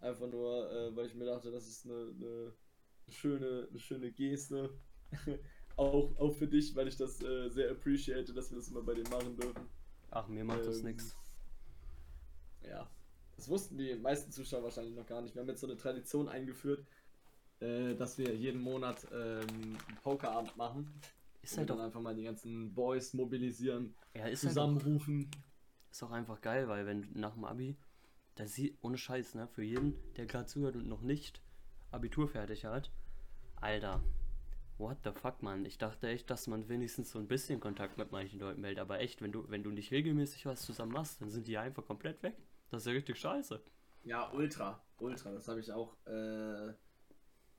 Einfach 0.00 0.26
nur, 0.26 0.70
äh, 0.72 0.96
weil 0.96 1.06
ich 1.06 1.14
mir 1.14 1.26
dachte, 1.26 1.52
das 1.52 1.68
ist 1.68 1.84
eine, 1.84 2.12
eine 2.16 2.52
schöne, 3.08 3.68
eine 3.70 3.78
schöne 3.78 4.10
Geste. 4.10 4.70
auch, 5.76 6.16
auch 6.18 6.32
für 6.32 6.48
dich, 6.48 6.74
weil 6.74 6.88
ich 6.88 6.96
das 6.96 7.22
äh, 7.22 7.48
sehr 7.48 7.70
appreciate, 7.70 8.32
dass 8.32 8.50
wir 8.50 8.56
das 8.56 8.68
immer 8.68 8.82
bei 8.82 8.94
dir 8.94 9.08
machen 9.10 9.36
dürfen. 9.36 9.68
Ach, 10.10 10.26
mir 10.26 10.44
macht 10.44 10.60
ähm, 10.60 10.66
das 10.66 10.82
nichts. 10.82 11.16
Ja. 12.68 12.90
Das 13.36 13.48
wussten 13.48 13.78
die 13.78 13.94
meisten 13.94 14.30
Zuschauer 14.30 14.64
wahrscheinlich 14.64 14.94
noch 14.94 15.06
gar 15.06 15.22
nicht. 15.22 15.34
Wir 15.34 15.42
haben 15.42 15.48
jetzt 15.48 15.60
so 15.60 15.66
eine 15.66 15.76
Tradition 15.76 16.28
eingeführt, 16.28 16.84
äh, 17.62 17.94
dass 17.94 18.18
wir 18.18 18.34
jeden 18.34 18.60
Monat 18.60 19.06
ähm, 19.12 19.46
einen 19.48 19.98
Pokerabend 20.02 20.56
machen. 20.56 20.92
Ist 21.42 21.58
halt 21.58 21.70
dann 21.70 21.80
einfach 21.80 22.00
mal 22.00 22.14
die 22.14 22.22
ganzen 22.22 22.72
Boys 22.72 23.14
mobilisieren, 23.14 23.94
ja, 24.14 24.26
ist 24.26 24.44
halt 24.44 24.52
zusammenrufen. 24.52 25.30
Halt 25.32 25.42
ist 25.90 26.02
auch 26.02 26.12
einfach 26.12 26.40
geil, 26.40 26.68
weil 26.68 26.86
wenn 26.86 27.08
nach 27.14 27.34
dem 27.34 27.44
Abi, 27.44 27.76
da 28.36 28.46
sieht, 28.46 28.78
ohne 28.80 28.96
Scheiß, 28.96 29.34
ne, 29.34 29.48
für 29.48 29.64
jeden, 29.64 29.94
der 30.16 30.26
gerade 30.26 30.46
zuhört 30.46 30.76
und 30.76 30.88
noch 30.88 31.02
nicht 31.02 31.42
Abitur 31.90 32.28
fertig 32.28 32.64
hat, 32.64 32.90
Alter, 33.56 34.02
What 34.82 34.98
the 35.04 35.12
fuck, 35.12 35.42
Mann? 35.42 35.64
Ich 35.64 35.78
dachte 35.78 36.08
echt, 36.08 36.28
dass 36.28 36.48
man 36.48 36.68
wenigstens 36.68 37.12
so 37.12 37.20
ein 37.20 37.28
bisschen 37.28 37.60
Kontakt 37.60 37.98
mit 37.98 38.10
manchen 38.10 38.40
Leuten 38.40 38.64
hält. 38.64 38.80
Aber 38.80 38.98
echt, 38.98 39.22
wenn 39.22 39.30
du, 39.30 39.48
wenn 39.48 39.62
du 39.62 39.70
nicht 39.70 39.92
regelmäßig 39.92 40.44
was 40.46 40.62
zusammen 40.62 40.90
machst, 40.90 41.20
dann 41.20 41.30
sind 41.30 41.46
die 41.46 41.56
einfach 41.56 41.86
komplett 41.86 42.20
weg. 42.24 42.36
Das 42.70 42.82
ist 42.82 42.86
ja 42.86 42.92
richtig 42.92 43.16
scheiße. 43.16 43.60
Ja, 44.02 44.32
ultra. 44.32 44.82
Ultra. 44.98 45.30
Das 45.30 45.46
habe 45.46 45.60
ich 45.60 45.70
auch 45.70 45.94
äh, 46.06 46.72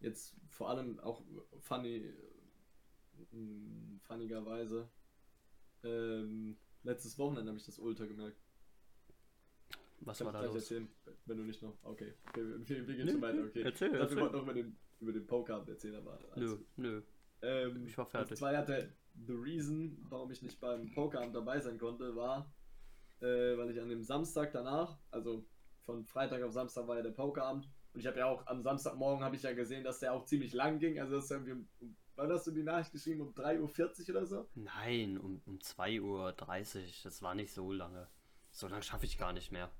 jetzt 0.04 0.36
vor 0.50 0.70
allem 0.70 1.00
auch 1.00 1.24
funny, 1.60 1.98
äh, 1.98 3.34
funnigerweise. 4.02 4.90
Ähm, 5.84 6.58
letztes 6.84 7.18
Wochenende 7.18 7.50
habe 7.50 7.58
ich 7.58 7.66
das 7.66 7.80
ultra 7.80 8.06
gemerkt. 8.06 8.38
Was 10.02 10.18
Kann 10.18 10.28
war 10.28 10.34
ich 10.36 10.40
da 10.42 10.46
los? 10.48 10.56
erzählen, 10.56 10.88
wenn 11.26 11.38
du 11.38 11.44
nicht 11.44 11.62
noch. 11.62 11.78
Okay, 11.84 12.14
okay 12.30 12.44
wir, 12.44 12.88
wir, 12.88 12.96
gehen 12.96 13.10
schon 13.10 13.22
weiter, 13.22 13.44
okay. 13.44 13.62
erzähl, 13.64 13.88
ich 13.88 13.94
dachte, 13.94 14.04
erzähl. 14.04 14.16
wir 14.18 14.22
wollten 14.24 14.36
noch 14.36 14.44
über 14.44 14.54
den, 14.54 14.78
über 15.00 15.14
den 15.14 15.26
Pokerabend 15.26 15.70
erzählen, 15.70 15.96
aber. 15.96 16.20
Nö, 16.36 16.58
gut. 16.58 16.66
nö. 16.78 17.02
Ähm, 17.42 17.88
Ich 17.88 17.98
war 17.98 18.06
fertig. 18.06 18.32
Und 18.32 18.38
zwar 18.38 18.58
hatte 18.58 18.94
the 19.28 19.34
reason, 19.34 19.98
warum 20.10 20.32
ich 20.32 20.42
nicht 20.42 20.60
beim 20.60 20.92
Pokerabend 20.94 21.36
dabei 21.36 21.60
sein 21.60 21.78
konnte, 21.78 22.16
war, 22.16 22.54
äh, 23.22 23.58
weil 23.58 23.72
ich 23.72 23.80
an 23.80 23.90
dem 23.90 24.04
Samstag 24.04 24.52
danach, 24.52 24.98
also 25.12 25.46
von 25.84 26.06
Freitag 26.06 26.42
auf 26.44 26.52
Samstag 26.52 26.88
war 26.88 26.98
ja 26.98 27.04
der 27.04 27.12
Pokerabend 27.12 27.70
und 27.94 28.00
ich 28.00 28.08
habe 28.08 28.20
ja 28.20 28.26
auch 28.26 28.46
am 28.48 28.62
Samstagmorgen 28.64 29.24
habe 29.24 29.36
ich 29.36 29.44
ja 29.44 29.54
gesehen, 29.54 29.84
dass 29.84 30.00
der 30.00 30.14
auch 30.14 30.26
ziemlich 30.26 30.54
lang 30.54 30.80
ging, 30.80 31.00
also 31.00 31.16
das 31.16 31.32
um, 31.32 31.68
um, 31.80 31.96
wann 32.16 32.32
hast 32.32 32.48
du 32.48 32.52
die 32.52 32.64
Nachricht 32.64 32.92
geschrieben, 32.92 33.22
um 33.22 33.34
3.40 33.34 34.10
Uhr 34.10 34.16
oder 34.16 34.26
so? 34.26 34.48
Nein, 34.56 35.18
um, 35.18 35.42
um 35.46 35.58
2.30 35.60 36.02
Uhr. 36.02 36.34
Das 37.04 37.22
war 37.22 37.36
nicht 37.36 37.54
so 37.54 37.72
lange. 37.72 38.08
So 38.52 38.68
lange 38.68 38.84
schaffe 38.84 39.06
ich 39.06 39.18
gar 39.18 39.34
nicht 39.34 39.52
mehr. 39.52 39.72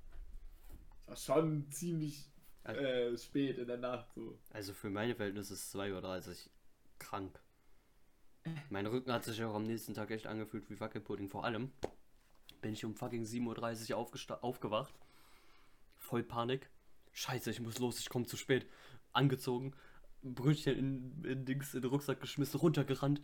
Das 1.06 1.28
war 1.28 1.36
schon 1.36 1.70
ziemlich 1.70 2.30
Also- 2.64 2.80
äh, 2.80 3.18
spät 3.18 3.58
in 3.58 3.66
der 3.66 3.76
Nacht 3.78 4.12
so. 4.14 4.38
Also 4.52 4.72
für 4.72 4.90
meine 4.90 5.14
Verhältnisse 5.14 5.54
ist 5.54 5.74
2.30 5.74 6.28
Uhr 6.46 6.50
krank. 6.98 7.40
Mein 8.70 8.86
Rücken 8.86 9.12
hat 9.12 9.24
sich 9.24 9.42
auch 9.42 9.54
am 9.54 9.64
nächsten 9.64 9.94
Tag 9.94 10.10
echt 10.10 10.26
angefühlt 10.26 10.68
wie 10.70 10.78
Wackelpudding. 10.78 11.28
Vor 11.28 11.44
allem 11.44 11.72
bin 12.60 12.72
ich 12.72 12.84
um 12.84 12.94
fucking 12.94 13.24
7.30 13.24 13.92
Uhr 13.94 14.42
aufgewacht. 14.44 14.94
Voll 15.96 16.22
Panik. 16.22 16.68
Scheiße, 17.14 17.50
ich 17.50 17.60
muss 17.60 17.78
los, 17.78 18.00
ich 18.00 18.08
komme 18.08 18.26
zu 18.26 18.36
spät. 18.36 18.66
Angezogen, 19.12 19.74
Brötchen 20.22 20.76
in, 20.76 21.24
in 21.24 21.44
Dings 21.44 21.72
in 21.74 21.82
den 21.82 21.90
Rucksack 21.90 22.20
geschmissen, 22.20 22.58
runtergerannt, 22.58 23.22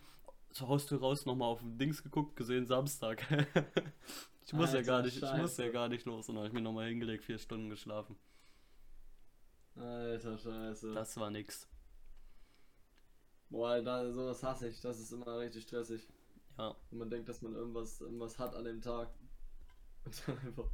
zur 0.51 0.69
Haustür 0.69 1.01
raus, 1.01 1.27
nochmal 1.27 1.49
auf 1.49 1.61
den 1.61 1.77
Dings 1.77 2.03
geguckt, 2.03 2.37
gesehen, 2.37 2.67
Samstag. 2.67 3.27
ich 4.47 4.53
muss 4.53 4.73
ja 4.73 4.79
Alter, 4.79 4.83
gar 4.83 5.03
nicht, 5.03 5.17
ich 5.17 5.23
muss 5.23 5.31
ja 5.33 5.39
Scheiße. 5.39 5.73
gar 5.73 5.89
nicht 5.89 6.05
los. 6.07 6.29
Und 6.29 6.37
dann 6.37 6.45
habe 6.45 6.49
ich 6.49 6.55
mir 6.55 6.63
nochmal 6.63 6.89
hingelegt, 6.89 7.25
vier 7.25 7.39
Stunden 7.39 7.69
geschlafen. 7.69 8.17
Alter 9.75 10.39
Scheiße. 10.39 10.93
Das 10.93 11.17
war 11.17 11.31
nix. 11.31 11.69
Boah, 13.49 13.83
da, 13.83 14.13
sowas 14.13 14.43
hasse 14.45 14.69
ich, 14.69 14.81
das 14.81 15.01
ist 15.01 15.13
immer 15.13 15.39
richtig 15.41 15.65
stressig. 15.65 16.07
Ja. 16.59 16.77
Und 16.93 16.99
man 16.99 17.11
denkt, 17.11 17.29
dass 17.29 17.43
man 17.43 17.55
irgendwas, 17.55 18.01
irgendwas 18.01 18.39
hat 18.39 18.55
an 18.55 18.65
dem 18.65 18.81
Tag. 18.81 19.11
Und 20.05 20.23
dann 20.27 20.39
einfach. 20.39 20.71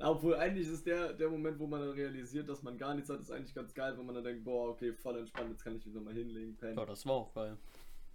Obwohl 0.00 0.36
eigentlich 0.36 0.68
ist 0.68 0.86
der, 0.86 1.12
der 1.12 1.28
Moment, 1.28 1.58
wo 1.58 1.66
man 1.66 1.80
dann 1.80 1.90
realisiert, 1.90 2.48
dass 2.48 2.62
man 2.62 2.78
gar 2.78 2.94
nichts 2.94 3.10
hat, 3.10 3.20
ist 3.20 3.30
eigentlich 3.32 3.54
ganz 3.54 3.74
geil, 3.74 3.98
wenn 3.98 4.06
man 4.06 4.14
dann 4.14 4.24
denkt, 4.24 4.44
boah, 4.44 4.70
okay, 4.70 4.92
voll 4.92 5.18
entspannt, 5.18 5.50
jetzt 5.50 5.64
kann 5.64 5.76
ich 5.76 5.84
mich 5.84 5.94
nochmal 5.94 6.14
hinlegen, 6.14 6.56
pennen, 6.56 6.76
Ja, 6.78 6.86
das 6.86 7.04
war 7.04 7.14
auch 7.14 7.34
geil. 7.34 7.56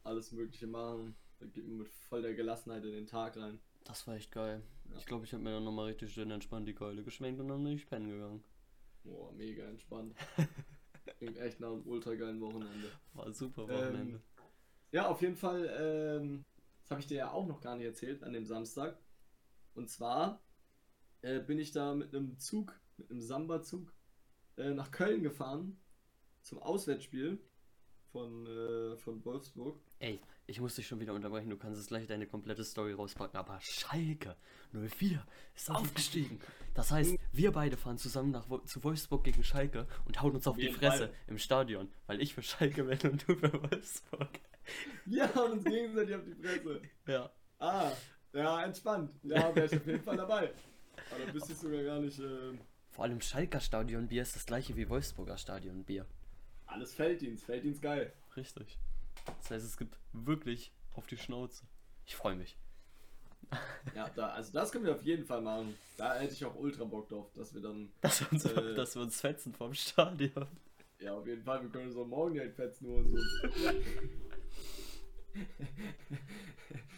alles 0.04 0.32
Mögliche 0.32 0.68
machen. 0.68 1.16
Dann 1.40 1.52
geht 1.52 1.68
man 1.68 1.80
mit 1.80 1.90
voll 1.90 2.22
der 2.22 2.36
Gelassenheit 2.36 2.86
in 2.86 2.92
den 2.94 3.06
Tag 3.08 3.36
rein. 3.36 3.60
Das 3.84 4.08
war 4.08 4.16
echt 4.16 4.32
geil. 4.32 4.62
Ja. 4.90 4.96
Ich 4.98 5.06
glaube, 5.06 5.26
ich 5.26 5.34
habe 5.34 5.44
mir 5.44 5.52
dann 5.52 5.66
nochmal 5.66 5.88
richtig 5.88 6.14
schön 6.14 6.32
entspannt 6.32 6.68
die 6.70 6.74
Keule 6.74 7.04
geschwenkt 7.04 7.42
und 7.42 7.50
dann 7.50 7.62
bin 7.64 7.74
ich 7.74 7.86
pennen 7.86 8.10
gegangen. 8.10 8.44
Boah, 9.04 9.34
mega 9.34 9.66
entspannt. 9.66 10.16
Klingt 11.18 11.38
echt 11.38 11.60
nach 11.60 11.72
einem 11.72 11.86
ultra 11.86 12.16
geilen 12.16 12.40
Wochenende. 12.40 12.88
War 13.14 13.26
ein 13.26 13.34
super 13.34 13.64
Wochenende. 13.64 14.16
Ähm, 14.16 14.22
ja, 14.94 15.08
auf 15.10 15.22
jeden 15.22 15.36
Fall, 15.36 15.70
ähm, 15.78 16.46
das 16.82 16.92
habe 16.92 17.02
ich 17.02 17.08
dir 17.08 17.18
ja 17.18 17.32
auch 17.32 17.46
noch 17.46 17.60
gar 17.60 17.76
nicht 17.76 17.88
erzählt 17.88 18.24
an 18.24 18.32
dem 18.32 18.46
Samstag. 18.46 18.98
Und 19.76 19.90
zwar 19.90 20.40
äh, 21.24 21.40
bin 21.40 21.58
ich 21.58 21.72
da 21.72 21.96
mit 21.96 22.14
einem 22.14 22.38
Zug, 22.38 22.80
mit 22.98 23.10
einem 23.10 23.22
Samba-Zug, 23.22 23.92
äh, 24.58 24.70
nach 24.72 24.92
Köln 24.92 25.24
gefahren 25.24 25.80
zum 26.42 26.60
Auswärtsspiel 26.60 27.40
von, 28.12 28.46
äh, 28.46 28.96
von 28.98 29.26
Wolfsburg. 29.26 29.80
Ey, 30.00 30.20
ich 30.46 30.60
muss 30.60 30.76
dich 30.76 30.86
schon 30.86 31.00
wieder 31.00 31.14
unterbrechen, 31.14 31.50
du 31.50 31.58
kannst 31.58 31.80
jetzt 31.80 31.88
gleich 31.88 32.06
deine 32.06 32.28
komplette 32.28 32.64
Story 32.64 32.94
rauspacken, 32.94 33.38
aber 33.38 33.60
Schalke 33.62 34.36
04 34.72 35.26
ist 35.56 35.72
aufgestiegen. 35.72 36.40
Das 36.74 36.92
heißt, 36.92 37.16
wir 37.32 37.52
beide 37.52 37.78
fahren 37.78 37.98
zusammen 37.98 38.32
nach, 38.32 38.46
zu 38.66 38.84
Wolfsburg 38.84 39.24
gegen 39.24 39.44
Schalke 39.44 39.88
und 40.06 40.22
hauen 40.22 40.36
uns 40.36 40.46
auf, 40.46 40.56
Auf 40.56 40.62
die 40.62 40.72
Fresse 40.72 41.08
Fall. 41.08 41.16
im 41.28 41.38
Stadion, 41.38 41.90
weil 42.06 42.22
ich 42.22 42.34
für 42.34 42.44
Schalke 42.44 42.84
bin 42.84 43.12
und 43.12 43.28
du 43.28 43.36
für 43.36 43.54
Wolfsburg. 43.54 44.40
Wir 45.06 45.34
haben 45.34 45.54
uns 45.54 45.64
gegenseitig 45.64 46.16
auf 46.16 46.24
die 46.26 46.36
Fresse. 46.36 46.82
Ja. 47.08 47.32
Ah, 47.60 47.92
ja, 48.34 48.64
entspannt. 48.64 49.12
Ja, 49.24 49.56
wäre 49.56 49.66
ich 49.68 49.76
auf 49.76 49.88
jeden 49.88 50.04
Fall 50.04 50.18
dabei. 50.18 50.54
Aber 51.12 51.26
da 51.26 51.32
bist 51.32 51.50
du 51.50 51.54
sogar 51.54 51.84
gar 51.84 52.00
nicht. 52.00 52.20
Äh, 52.20 52.54
Vor 52.92 53.06
allem 53.06 53.22
Schalker 53.22 53.60
Stadionbier 53.60 54.22
ist 54.22 54.36
das 54.36 54.46
gleiche 54.46 54.76
wie 54.76 54.90
Wolfsburger 54.90 55.38
Stadionbier. 55.38 56.06
alles 56.66 56.94
Felddienst, 56.94 57.46
Felddienst 57.46 57.82
geil. 57.82 58.14
Richtig. 58.36 58.78
Das 59.42 59.52
heißt, 59.52 59.66
es 59.66 59.78
gibt 59.78 59.98
wirklich 60.12 60.72
auf 60.94 61.08
die 61.08 61.18
Schnauze. 61.18 61.66
Ich 62.06 62.16
freue 62.16 62.36
mich. 62.36 62.58
Ja, 63.96 64.10
da, 64.16 64.30
also 64.30 64.52
das 64.54 64.72
können 64.72 64.86
wir 64.86 64.96
auf 64.96 65.04
jeden 65.04 65.26
Fall 65.26 65.42
machen. 65.42 65.76
Da 65.98 66.16
hätte 66.20 66.34
ich 66.34 66.44
auch 66.44 66.56
ultra 66.56 66.84
Bock 66.86 67.08
drauf, 67.10 67.32
dass 67.34 67.54
wir 67.54 67.62
dann. 67.62 67.92
Dass 68.02 68.22
wir 68.22 68.32
uns, 68.32 68.46
Äh. 68.46 68.74
dass 68.74 68.96
wir 68.96 69.02
uns 69.04 69.22
fetzen 69.22 69.54
vom 69.54 69.74
Stadion. 69.74 70.48
Ja, 71.00 71.14
auf 71.14 71.28
jeden 71.28 71.44
Fall, 71.44 71.62
wir 71.62 71.70
können 71.70 71.92
so 71.92 72.04
morgen 72.06 72.34
direkt 72.34 72.56
fetzen 72.56 72.88
oder 72.88 73.04
so. 73.10 73.18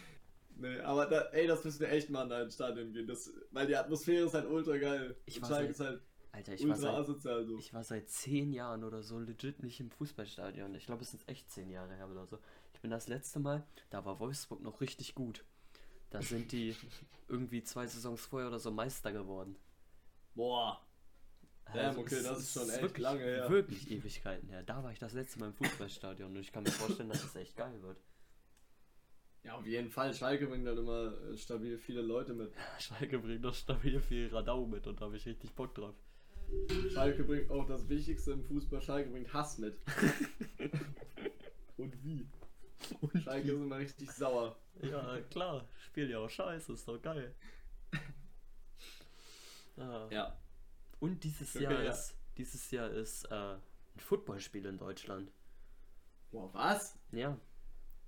nee, 0.56 0.78
aber 0.80 1.06
da, 1.06 1.20
ey, 1.32 1.46
das 1.46 1.64
müssen 1.64 1.80
wir 1.80 1.90
echt 1.90 2.10
mal 2.10 2.24
in 2.26 2.32
ein 2.32 2.50
Stadion 2.50 2.92
gehen. 2.92 3.06
Das, 3.06 3.30
weil 3.50 3.66
die 3.66 3.76
Atmosphäre 3.76 4.26
ist 4.26 4.34
halt 4.34 4.46
ultra 4.46 4.76
geil. 4.76 5.16
Ich 5.26 5.40
war 5.40 5.48
seit- 5.48 5.78
halt 5.78 6.00
Alter, 6.32 6.52
ich 6.52 6.62
war, 6.68 6.76
ultra 6.76 6.80
seit, 6.82 6.94
asozial 6.94 7.46
so. 7.46 7.58
ich 7.58 7.72
war 7.72 7.82
seit 7.82 8.10
zehn 8.10 8.52
Jahren 8.52 8.84
oder 8.84 9.02
so 9.02 9.18
legit 9.18 9.62
nicht 9.62 9.80
im 9.80 9.90
Fußballstadion. 9.90 10.74
Ich 10.74 10.84
glaube, 10.84 11.02
es 11.02 11.10
sind 11.10 11.26
echt 11.28 11.50
zehn 11.50 11.70
Jahre 11.70 11.94
her 11.96 12.10
oder 12.10 12.26
so. 12.26 12.38
Ich 12.74 12.80
bin 12.80 12.90
das 12.90 13.08
letzte 13.08 13.38
Mal, 13.38 13.66
da 13.88 14.04
war 14.04 14.20
Wolfsburg 14.20 14.60
noch 14.60 14.82
richtig 14.82 15.14
gut. 15.14 15.44
Da 16.10 16.20
sind 16.20 16.52
die 16.52 16.76
irgendwie 17.28 17.62
zwei 17.62 17.86
Saisons 17.86 18.20
vorher 18.26 18.48
oder 18.48 18.58
so 18.58 18.70
Meister 18.70 19.12
geworden. 19.12 19.56
Boah. 20.34 20.82
Damn, 21.72 21.98
okay, 21.98 22.22
das 22.22 22.38
ist 22.38 22.52
schon 22.52 22.68
echt 22.70 22.82
wirklich, 22.82 23.02
lange 23.02 23.20
her. 23.24 23.50
Wirklich 23.50 23.90
Ewigkeiten 23.90 24.48
her. 24.50 24.62
Da 24.62 24.84
war 24.84 24.92
ich 24.92 24.98
das 24.98 25.14
letzte 25.14 25.40
Mal 25.40 25.46
im 25.46 25.54
Fußballstadion 25.54 26.30
und 26.30 26.36
ich 26.38 26.52
kann 26.52 26.62
mir 26.62 26.70
vorstellen, 26.70 27.08
dass 27.08 27.24
es 27.24 27.34
echt 27.34 27.56
geil 27.56 27.82
wird. 27.82 27.98
Ja, 29.46 29.54
auf 29.54 29.66
jeden 29.66 29.88
Fall. 29.88 30.12
Schalke 30.12 30.48
bringt 30.48 30.66
halt 30.66 30.78
immer 30.78 31.12
äh, 31.30 31.36
stabil 31.36 31.78
viele 31.78 32.02
Leute 32.02 32.34
mit. 32.34 32.52
Schalke 32.80 33.20
bringt 33.20 33.44
doch 33.44 33.54
stabil 33.54 34.00
viel 34.00 34.26
Radau 34.28 34.66
mit 34.66 34.86
und 34.88 35.00
da 35.00 35.04
habe 35.04 35.16
ich 35.16 35.24
richtig 35.24 35.54
Bock 35.54 35.72
drauf. 35.74 35.94
Schalke 36.92 37.22
bringt 37.22 37.50
auch 37.50 37.66
das 37.66 37.88
Wichtigste 37.88 38.32
im 38.32 38.44
Fußball. 38.44 38.82
Schalke 38.82 39.10
bringt 39.10 39.32
Hass 39.32 39.58
mit. 39.58 39.76
Und 41.76 42.04
wie? 42.04 42.26
Und 43.00 43.20
Schalke 43.22 43.52
ist 43.52 43.60
immer 43.60 43.78
richtig 43.78 44.10
sauer. 44.10 44.56
Ja, 44.80 45.20
klar. 45.30 45.68
Spiel 45.78 46.08
ja 46.08 46.18
auch 46.18 46.30
scheiße, 46.30 46.72
ist 46.72 46.86
doch 46.88 47.00
geil. 47.00 47.34
Ah. 49.78 50.08
Ja. 50.10 50.34
Und 51.00 51.22
dieses 51.22 51.54
Okay, 51.54 51.64
Jahr 51.64 51.82
ja. 51.84 51.90
ist 51.90 52.14
dieses 52.38 52.70
Jahr 52.70 52.90
ist 52.90 53.24
äh, 53.26 53.34
ein 53.34 53.60
Footballspiel 53.98 54.64
in 54.64 54.78
Deutschland. 54.78 55.30
Boah, 56.30 56.52
was? 56.54 56.98
Ja. 57.12 57.38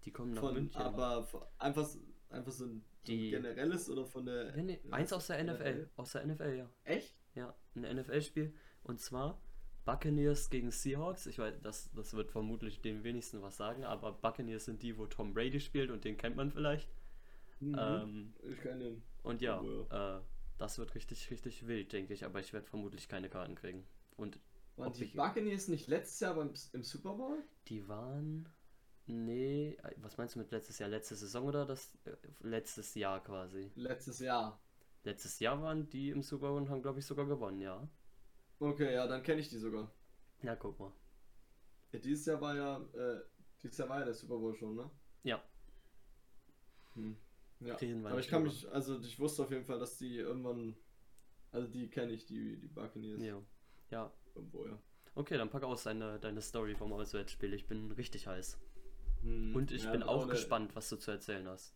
Die 0.04 0.10
kommen 0.12 0.32
nach 0.34 0.40
Von, 0.42 0.54
München. 0.54 0.80
aber 0.80 1.28
einfach, 1.58 1.84
so- 1.84 2.00
einfach 2.30 2.52
so 2.52 2.66
ein, 2.66 2.84
Die- 3.06 3.30
generelles 3.30 3.88
oder 3.90 4.04
von 4.06 4.26
der. 4.26 4.54
nee, 4.56 4.62
nee, 4.62 4.80
eins 4.92 5.12
aus 5.12 5.26
der 5.28 5.38
NFL. 5.44 5.88
Aus 5.96 6.12
der 6.12 6.24
NFL, 6.26 6.56
ja. 6.56 6.70
Echt? 6.84 7.14
Ja, 7.34 7.54
ein 7.74 7.82
NFL-Spiel. 7.96 8.54
Und 8.82 9.00
zwar 9.00 9.40
Buccaneers 9.84 10.50
gegen 10.50 10.70
Seahawks. 10.70 11.26
Ich 11.26 11.38
weiß, 11.38 11.54
das, 11.62 11.90
das 11.94 12.14
wird 12.14 12.30
vermutlich 12.30 12.80
den 12.82 13.04
wenigsten 13.04 13.40
was 13.42 13.56
sagen, 13.56 13.84
aber 13.84 14.12
Buccaneers 14.12 14.64
sind 14.66 14.82
die, 14.82 14.98
wo 14.98 15.06
Tom 15.06 15.32
Brady 15.34 15.60
spielt 15.60 15.90
und 15.90 16.04
den 16.04 16.16
kennt 16.16 16.36
man 16.36 16.50
vielleicht. 16.50 16.90
Mhm. 17.60 17.76
Ähm, 17.78 18.34
ich 18.50 18.60
kann 18.60 18.78
den. 18.80 19.02
und 19.22 19.40
ja, 19.42 19.60
Oh, 19.60 19.86
äh, 19.90 20.20
das 20.58 20.78
wird 20.78 20.94
richtig, 20.94 21.30
richtig 21.30 21.66
wild, 21.66 21.92
denke 21.92 22.12
ich, 22.14 22.24
aber 22.24 22.40
ich 22.40 22.52
werde 22.52 22.66
vermutlich 22.66 23.08
keine 23.08 23.28
Karten 23.28 23.54
kriegen. 23.54 23.86
Und 24.16 24.38
Waren 24.76 24.92
die 24.92 25.06
Buccaneers 25.06 25.68
nicht 25.68 25.88
letztes 25.88 26.20
Jahr 26.20 26.34
beim, 26.34 26.52
im 26.72 26.82
Super 26.84 27.14
Bowl? 27.14 27.42
die 27.68 27.88
waren. 27.88 28.48
Nee, 29.08 29.76
was 29.96 30.18
meinst 30.18 30.34
du 30.34 30.38
mit 30.38 30.50
letztes 30.50 30.78
Jahr? 30.78 30.88
Letzte 30.90 31.16
Saison 31.16 31.46
oder 31.46 31.64
das 31.64 31.96
äh, 32.04 32.14
letztes 32.40 32.94
Jahr 32.94 33.22
quasi? 33.22 33.72
Letztes 33.74 34.18
Jahr. 34.20 34.60
Letztes 35.02 35.38
Jahr 35.40 35.62
waren 35.62 35.88
die 35.88 36.10
im 36.10 36.22
Super 36.22 36.48
Bowl 36.48 36.58
und 36.58 36.68
haben, 36.68 36.82
glaube 36.82 36.98
ich, 36.98 37.06
sogar 37.06 37.26
gewonnen, 37.26 37.60
ja. 37.60 37.88
Okay, 38.58 38.92
ja, 38.92 39.06
dann 39.06 39.22
kenne 39.22 39.40
ich 39.40 39.48
die 39.48 39.58
sogar. 39.58 39.90
Ja, 40.42 40.56
guck 40.56 40.78
mal. 40.78 40.92
Ja, 41.92 41.98
dieses 41.98 42.26
Jahr 42.26 42.40
war 42.40 42.54
ja, 42.54 42.76
äh, 42.92 43.20
dieses 43.62 43.78
Jahr 43.78 43.88
war 43.88 44.00
ja 44.00 44.04
der 44.04 44.14
Super 44.14 44.36
Bowl 44.36 44.54
schon, 44.54 44.74
ne? 44.76 44.90
Ja, 45.22 45.42
Hm. 46.94 47.16
Ja. 47.60 47.74
Aber 47.74 48.20
ich 48.20 48.28
kann 48.28 48.44
drüber. 48.44 48.54
mich, 48.54 48.70
also 48.70 49.00
ich 49.00 49.18
wusste 49.18 49.42
auf 49.42 49.50
jeden 49.50 49.64
Fall, 49.64 49.78
dass 49.78 49.96
die 49.98 50.16
irgendwann, 50.16 50.76
also 51.50 51.66
die 51.66 51.88
kenne 51.88 52.12
ich, 52.12 52.26
die, 52.26 52.56
die 52.58 52.68
Buccaneers. 52.68 53.22
ja. 53.22 53.42
Ja, 53.90 54.12
Irgendwo, 54.34 54.66
ja. 54.66 54.78
Okay, 55.14 55.38
dann 55.38 55.48
pack 55.50 55.64
aus 55.64 55.82
deine, 55.84 56.20
deine 56.20 56.42
Story 56.42 56.74
vom 56.76 56.92
Auswärtsspiel. 56.92 57.54
Ich 57.54 57.66
bin 57.66 57.90
richtig 57.92 58.26
heiß. 58.26 58.58
Hm, 59.22 59.54
Und 59.54 59.72
ich 59.72 59.84
ja, 59.84 59.92
bin 59.92 60.02
auch, 60.02 60.24
auch 60.24 60.28
gespannt, 60.28 60.74
was 60.74 60.88
du 60.88 60.96
zu 60.96 61.10
erzählen 61.10 61.46
hast. 61.48 61.74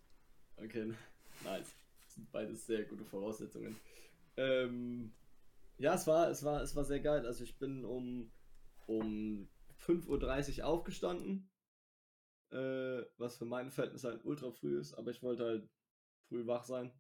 Okay, 0.57 0.93
nice. 1.45 1.75
Das 2.05 2.15
sind 2.15 2.31
beides 2.31 2.67
sehr 2.67 2.85
gute 2.85 3.05
Voraussetzungen. 3.05 3.77
Ähm, 4.37 5.13
ja, 5.79 5.95
es 5.95 6.07
war, 6.07 6.31
es 6.31 6.45
war, 6.45 6.63
es 6.63 6.77
war 6.77 6.85
sehr 6.85 7.01
geil. 7.01 7.27
Also 7.27 7.45
ich 7.45 7.59
bin 7.59 7.85
um, 7.85 8.31
um 8.87 9.49
5.30 9.79 10.59
Uhr 10.61 10.67
aufgestanden. 10.67 11.49
Äh, 12.51 13.05
was 13.17 13.39
für 13.39 13.47
meine 13.47 13.71
Verhältnisse 13.71 14.09
halt 14.09 14.25
ultra 14.25 14.51
früh 14.51 14.79
ist, 14.79 14.93
aber 14.95 15.11
ich 15.11 15.23
wollte 15.23 15.45
halt 15.45 15.69
früh 16.29 16.47
wach 16.47 16.65
sein. 16.65 16.93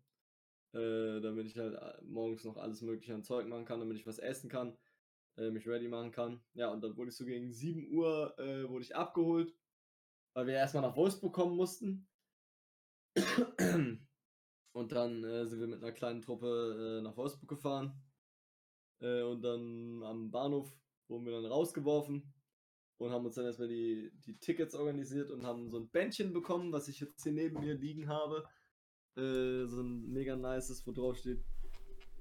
Äh, 0.72 1.20
damit 1.20 1.46
ich 1.46 1.58
halt 1.58 1.74
äh, 1.74 2.02
morgens 2.02 2.44
noch 2.44 2.56
alles 2.56 2.80
mögliche 2.80 3.14
an 3.14 3.22
Zeug 3.22 3.46
machen 3.46 3.66
kann, 3.66 3.80
damit 3.80 3.98
ich 3.98 4.06
was 4.06 4.18
essen 4.18 4.48
kann, 4.48 4.78
äh, 5.36 5.50
mich 5.50 5.68
ready 5.68 5.88
machen 5.88 6.12
kann. 6.12 6.42
Ja, 6.54 6.70
und 6.72 6.82
dann 6.82 6.96
wurde 6.96 7.10
ich 7.10 7.16
so 7.16 7.26
gegen 7.26 7.52
7 7.52 7.92
Uhr 7.92 8.34
äh, 8.38 8.66
wurde 8.68 8.84
ich 8.84 8.96
abgeholt, 8.96 9.54
weil 10.34 10.46
wir 10.46 10.54
erstmal 10.54 10.82
nach 10.82 10.96
Wolfsburg 10.96 11.32
kommen 11.32 11.56
mussten. 11.56 12.08
Und 14.74 14.92
dann 14.92 15.22
äh, 15.24 15.46
sind 15.46 15.60
wir 15.60 15.66
mit 15.66 15.82
einer 15.82 15.92
kleinen 15.92 16.22
Truppe 16.22 16.98
äh, 16.98 17.02
nach 17.02 17.16
Wolfsburg 17.16 17.48
gefahren. 17.48 18.02
Äh, 19.00 19.22
und 19.22 19.42
dann 19.42 20.02
am 20.02 20.30
Bahnhof 20.30 20.72
wurden 21.08 21.26
wir 21.26 21.32
dann 21.32 21.44
rausgeworfen 21.44 22.32
und 22.96 23.10
haben 23.10 23.26
uns 23.26 23.34
dann 23.34 23.44
erstmal 23.44 23.68
die, 23.68 24.12
die 24.24 24.38
Tickets 24.38 24.74
organisiert 24.74 25.30
und 25.30 25.44
haben 25.44 25.70
so 25.70 25.78
ein 25.78 25.90
Bändchen 25.90 26.32
bekommen, 26.32 26.72
was 26.72 26.88
ich 26.88 27.00
jetzt 27.00 27.22
hier 27.22 27.32
neben 27.32 27.60
mir 27.60 27.74
liegen 27.74 28.08
habe. 28.08 28.48
Äh, 29.16 29.66
so 29.66 29.82
ein 29.82 30.08
mega 30.10 30.36
nices, 30.36 30.86
wo 30.86 30.92
drauf 30.92 31.18
steht 31.18 31.44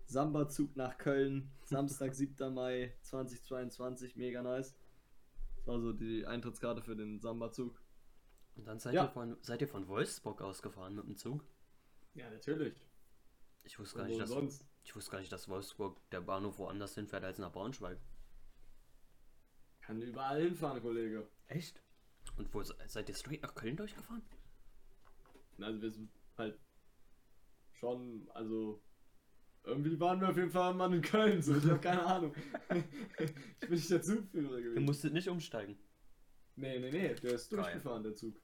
Samba-Zug 0.07 0.75
nach 0.75 0.97
Köln, 0.97 1.51
Samstag, 1.63 2.13
7. 2.13 2.53
Mai 2.53 2.93
2022, 3.03 4.17
mega 4.17 4.41
nice. 4.41 4.75
Das 5.55 5.67
war 5.67 5.79
so 5.79 5.93
die 5.93 6.25
Eintrittskarte 6.25 6.81
für 6.81 6.97
den 6.97 7.21
Samba-Zug. 7.21 7.81
Und 8.55 8.65
dann 8.67 8.79
seid, 8.79 8.93
ja. 8.93 9.05
ihr 9.05 9.09
von, 9.09 9.37
seid 9.41 9.61
ihr 9.61 9.67
von 9.67 9.87
Wolfsburg 9.87 10.41
ausgefahren 10.41 10.95
mit 10.95 11.05
dem 11.05 11.15
Zug? 11.15 11.43
Ja, 12.13 12.29
natürlich. 12.29 12.75
Ich 13.63 13.79
wusste, 13.79 13.99
gar 13.99 14.07
nicht, 14.07 14.19
dass, 14.19 14.29
sonst? 14.29 14.65
ich 14.83 14.95
wusste 14.95 15.11
gar 15.11 15.19
nicht, 15.19 15.31
dass 15.31 15.47
Wolfsburg 15.47 15.97
der 16.09 16.21
Bahnhof 16.21 16.57
woanders 16.57 16.95
hinfährt 16.95 17.23
als 17.23 17.37
nach 17.37 17.51
Braunschweig. 17.51 17.99
Kann 19.81 20.01
überall 20.01 20.41
hinfahren, 20.41 20.81
Kollege. 20.81 21.27
Echt? 21.47 21.81
Und 22.37 22.53
wo 22.53 22.61
seid 22.63 23.09
ihr 23.09 23.15
straight 23.15 23.41
nach 23.41 23.55
Köln 23.55 23.77
durchgefahren? 23.77 24.21
Also 25.59 25.81
wir 25.81 25.91
sind 25.91 26.11
halt 26.37 26.59
schon, 27.73 28.29
also 28.33 28.81
irgendwie 29.63 29.99
waren 29.99 30.19
wir 30.21 30.29
auf 30.29 30.37
jeden 30.37 30.51
Fall 30.51 30.73
mal 30.73 30.93
in 30.93 31.01
Köln, 31.01 31.41
so 31.41 31.55
ich 31.55 31.65
habe 31.65 31.79
keine 31.79 32.03
Ahnung. 32.03 32.33
ich 32.69 33.59
bin 33.59 33.71
nicht 33.71 33.89
der 33.89 34.01
Zugführer 34.01 34.57
gewesen. 34.57 34.75
Du 34.75 34.81
musstet 34.81 35.13
nicht 35.13 35.27
umsteigen. 35.27 35.77
Nee, 36.55 36.79
nee, 36.79 36.91
nee, 36.91 37.13
der 37.15 37.33
ist 37.33 37.49
Geil. 37.49 37.61
durchgefahren, 37.61 38.03
der 38.03 38.15
Zug. 38.15 38.39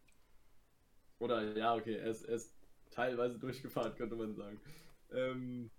Oder 1.19 1.57
ja, 1.57 1.75
okay, 1.75 1.95
er 1.95 2.11
ist, 2.11 2.23
er 2.23 2.35
ist 2.35 2.55
teilweise 2.89 3.39
durchgefahren, 3.39 3.95
könnte 3.95 4.15
man 4.15 4.35
sagen. 4.35 4.59
Ähm, 5.11 5.71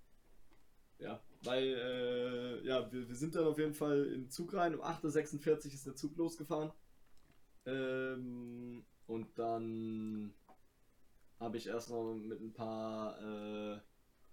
ja, 0.98 1.22
weil, 1.42 1.64
äh, 1.64 2.66
ja, 2.66 2.90
wir, 2.92 3.08
wir 3.08 3.14
sind 3.14 3.34
dann 3.34 3.46
auf 3.46 3.58
jeden 3.58 3.74
Fall 3.74 4.06
in 4.06 4.30
Zug 4.30 4.54
rein. 4.54 4.74
Um 4.74 4.80
8.46 4.80 5.48
Uhr 5.48 5.56
ist 5.74 5.86
der 5.86 5.94
Zug 5.94 6.16
losgefahren. 6.16 6.72
Ähm, 7.66 8.84
und 9.06 9.38
dann 9.38 10.34
habe 11.38 11.56
ich 11.56 11.68
erstmal 11.68 12.14
mit 12.14 12.40
ein 12.40 12.52
paar, 12.52 13.20
äh, 13.20 13.80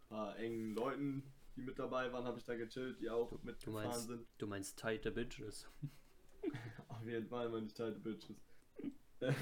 paar 0.08 0.38
engen 0.38 0.74
Leuten, 0.74 1.32
die 1.56 1.62
mit 1.62 1.78
dabei 1.78 2.12
waren, 2.12 2.26
habe 2.26 2.40
ich 2.40 2.46
da 2.46 2.56
gechillt, 2.56 3.00
die 3.00 3.10
auch 3.10 3.32
mitgefahren 3.44 3.90
meinst, 3.90 4.08
sind. 4.08 4.28
Du 4.38 4.48
meinst 4.48 4.80
tighte 4.80 5.12
Bitches. 5.12 5.68
auf 7.06 7.12
jeden 7.12 7.28
Fall 7.28 7.50
meine 7.50 7.68
tighte 7.68 8.00
Bitches. 8.00 8.36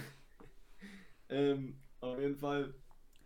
ähm, 1.29 1.79
auf 1.99 2.19
jeden 2.19 2.37
Fall 2.37 2.73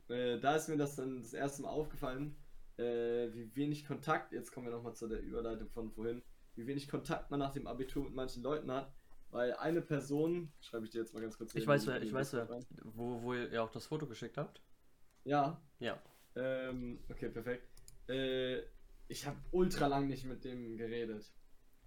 äh, 0.10 0.40
da 0.40 0.56
ist 0.56 0.70
mir 0.70 0.78
das 0.78 0.96
dann 0.96 1.22
das 1.22 1.34
erste 1.34 1.64
Mal 1.64 1.70
aufgefallen, 1.70 2.36
äh, 2.78 3.34
wie 3.34 3.54
wenig 3.56 3.86
Kontakt, 3.86 4.32
jetzt 4.32 4.52
kommen 4.52 4.68
wir 4.68 4.74
nochmal 4.74 4.96
zu 4.96 5.08
der 5.08 5.22
Überleitung 5.22 5.70
von 5.70 5.92
vorhin, 5.92 6.22
wie 6.56 6.66
wenig 6.68 6.88
Kontakt 6.88 7.30
man 7.30 7.40
nach 7.40 7.52
dem 7.52 7.68
Abitur 7.68 8.04
mit 8.04 8.14
manchen 8.14 8.44
Leuten 8.44 8.72
hat. 8.72 8.94
Weil 9.30 9.54
eine 9.56 9.82
Person, 9.82 10.54
schreibe 10.62 10.86
ich 10.86 10.92
dir 10.92 11.00
jetzt 11.00 11.14
mal 11.14 11.20
ganz 11.20 11.38
kurz. 11.38 11.54
Ich 11.54 11.68
weiß, 11.68 11.86
wer, 11.88 12.02
ich 12.02 12.14
weiß, 12.14 12.32
wer, 12.32 12.48
wo, 12.84 13.22
wo 13.22 13.34
ihr 13.34 13.62
auch 13.62 13.72
das 13.72 13.86
Foto 13.86 14.08
geschickt 14.08 14.38
habt. 14.38 14.62
Ja. 15.26 15.62
Ja. 15.80 16.02
Ähm, 16.36 17.00
okay, 17.10 17.28
perfekt. 17.28 17.68
Äh, 18.08 18.62
ich 19.10 19.26
habe 19.26 19.38
ultra 19.52 19.88
lang 19.88 20.08
nicht 20.08 20.24
mit 20.24 20.46
dem 20.46 20.78
geredet. 20.78 21.30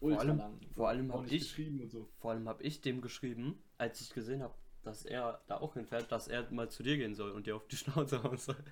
Ultra 0.00 0.18
vor 0.18 0.28
allem, 0.28 0.38
lang. 0.38 0.60
Vor 0.74 0.88
allem 0.88 1.12
habe 1.12 1.28
ich, 1.28 1.56
so. 1.88 2.08
vor 2.18 2.30
allem 2.30 2.48
habe 2.48 2.62
ich 2.62 2.80
dem 2.80 3.00
geschrieben, 3.00 3.62
als 3.76 4.00
ich 4.00 4.12
gesehen 4.14 4.42
habe, 4.42 4.54
dass 4.82 5.04
er 5.04 5.42
da 5.46 5.58
auch 5.58 5.74
hinfährt, 5.74 6.10
dass 6.10 6.28
er 6.28 6.50
mal 6.50 6.70
zu 6.70 6.82
dir 6.82 6.96
gehen 6.96 7.14
soll 7.14 7.30
und 7.32 7.46
dir 7.46 7.56
auf 7.56 7.68
die 7.68 7.76
Schnauze 7.76 8.22
hauen 8.22 8.38
soll. 8.38 8.56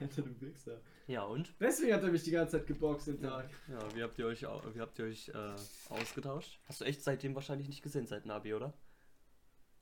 Alter, 0.00 0.22
du 0.22 0.40
Wichser. 0.40 0.80
Ja, 1.06 1.24
und? 1.24 1.54
Deswegen 1.60 1.94
hat 1.94 2.02
er 2.02 2.10
mich 2.10 2.22
die 2.22 2.30
ganze 2.30 2.58
Zeit 2.58 2.66
geboxt 2.66 3.08
den 3.08 3.20
Tag. 3.20 3.48
Ja, 3.68 3.94
wie 3.94 4.02
habt 4.02 4.18
ihr 4.18 4.26
euch, 4.26 4.42
wie 4.42 4.80
habt 4.80 4.98
ihr 4.98 5.04
euch 5.04 5.28
äh, 5.28 5.54
ausgetauscht? 5.88 6.58
Hast 6.64 6.80
du 6.80 6.84
echt 6.84 7.02
seitdem 7.02 7.34
wahrscheinlich 7.34 7.68
nicht 7.68 7.82
gesehen, 7.82 8.06
seit 8.06 8.26
Nabi, 8.26 8.54
oder? 8.54 8.72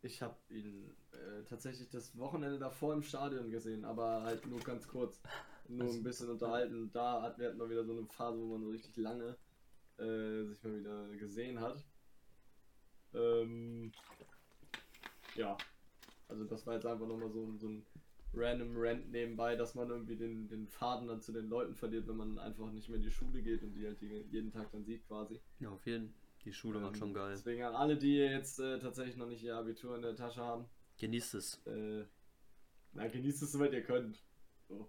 Ich 0.02 0.20
habe 0.20 0.36
ihn 0.50 0.92
äh, 1.12 1.44
tatsächlich 1.48 1.88
das 1.88 2.16
Wochenende 2.18 2.58
davor 2.58 2.92
im 2.92 3.02
Stadion 3.02 3.50
gesehen, 3.50 3.84
aber 3.84 4.22
halt 4.22 4.46
nur 4.46 4.60
ganz 4.60 4.86
kurz. 4.86 5.20
Nur 5.68 5.86
also, 5.86 5.98
ein 5.98 6.02
bisschen 6.02 6.30
unterhalten. 6.30 6.90
Da 6.92 7.22
hatten 7.22 7.40
wir 7.40 7.48
halt 7.48 7.58
mal 7.58 7.70
wieder 7.70 7.84
so 7.84 7.92
eine 7.92 8.06
Phase, 8.06 8.38
wo 8.38 8.46
man 8.46 8.62
so 8.62 8.70
richtig 8.70 8.96
lange 8.96 9.36
äh, 9.98 10.44
sich 10.44 10.62
mal 10.62 10.78
wieder 10.78 11.08
gesehen 11.16 11.60
hat. 11.60 11.84
Ähm, 13.14 13.92
ja, 15.36 15.56
also 16.28 16.44
das 16.44 16.66
war 16.66 16.74
jetzt 16.74 16.86
einfach 16.86 17.06
nochmal 17.06 17.30
so, 17.30 17.56
so 17.56 17.68
ein 17.68 17.86
random 18.34 18.72
Rant 18.74 19.10
nebenbei, 19.10 19.56
dass 19.56 19.74
man 19.74 19.88
irgendwie 19.88 20.16
den, 20.16 20.48
den 20.48 20.66
Faden 20.66 21.06
dann 21.08 21.20
zu 21.20 21.32
den 21.32 21.48
Leuten 21.48 21.74
verliert, 21.74 22.08
wenn 22.08 22.16
man 22.16 22.38
einfach 22.38 22.70
nicht 22.72 22.88
mehr 22.88 22.96
in 22.96 23.04
die 23.04 23.10
Schule 23.10 23.42
geht 23.42 23.62
und 23.62 23.74
die 23.74 23.86
halt 23.86 24.02
jeden 24.02 24.50
Tag 24.50 24.70
dann 24.72 24.84
sieht 24.84 25.06
quasi. 25.06 25.40
Ja, 25.60 25.70
auf 25.70 25.86
jeden 25.86 26.08
Fall. 26.08 26.24
Die 26.44 26.52
Schule 26.52 26.78
ähm, 26.78 26.84
macht 26.84 26.98
schon 26.98 27.14
geil. 27.14 27.32
Deswegen 27.32 27.62
an 27.62 27.74
alle, 27.74 27.96
die 27.96 28.16
jetzt 28.16 28.58
äh, 28.60 28.78
tatsächlich 28.78 29.16
noch 29.16 29.28
nicht 29.28 29.42
ihr 29.42 29.56
Abitur 29.56 29.96
in 29.96 30.02
der 30.02 30.14
Tasche 30.14 30.42
haben. 30.42 30.66
Genießt 30.98 31.34
es. 31.34 31.62
Äh, 31.66 32.04
na, 32.92 33.08
genießt 33.08 33.42
es, 33.42 33.52
soweit 33.52 33.72
ihr 33.72 33.82
könnt. 33.82 34.22
So. 34.68 34.88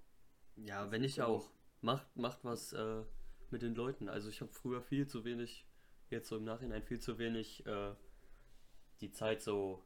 Ja, 0.57 0.91
wenn 0.91 1.03
ich 1.03 1.21
auch. 1.21 1.49
Macht, 1.81 2.15
macht 2.15 2.43
was 2.43 2.73
äh, 2.73 3.03
mit 3.51 3.61
den 3.61 3.75
Leuten. 3.75 4.09
Also 4.09 4.29
ich 4.29 4.41
habe 4.41 4.51
früher 4.51 4.81
viel 4.81 5.07
zu 5.07 5.23
wenig, 5.23 5.65
jetzt 6.09 6.29
so 6.29 6.37
im 6.37 6.43
Nachhinein 6.43 6.83
viel 6.83 6.99
zu 6.99 7.17
wenig 7.17 7.65
äh, 7.65 7.93
die 9.01 9.11
Zeit 9.11 9.41
so 9.41 9.83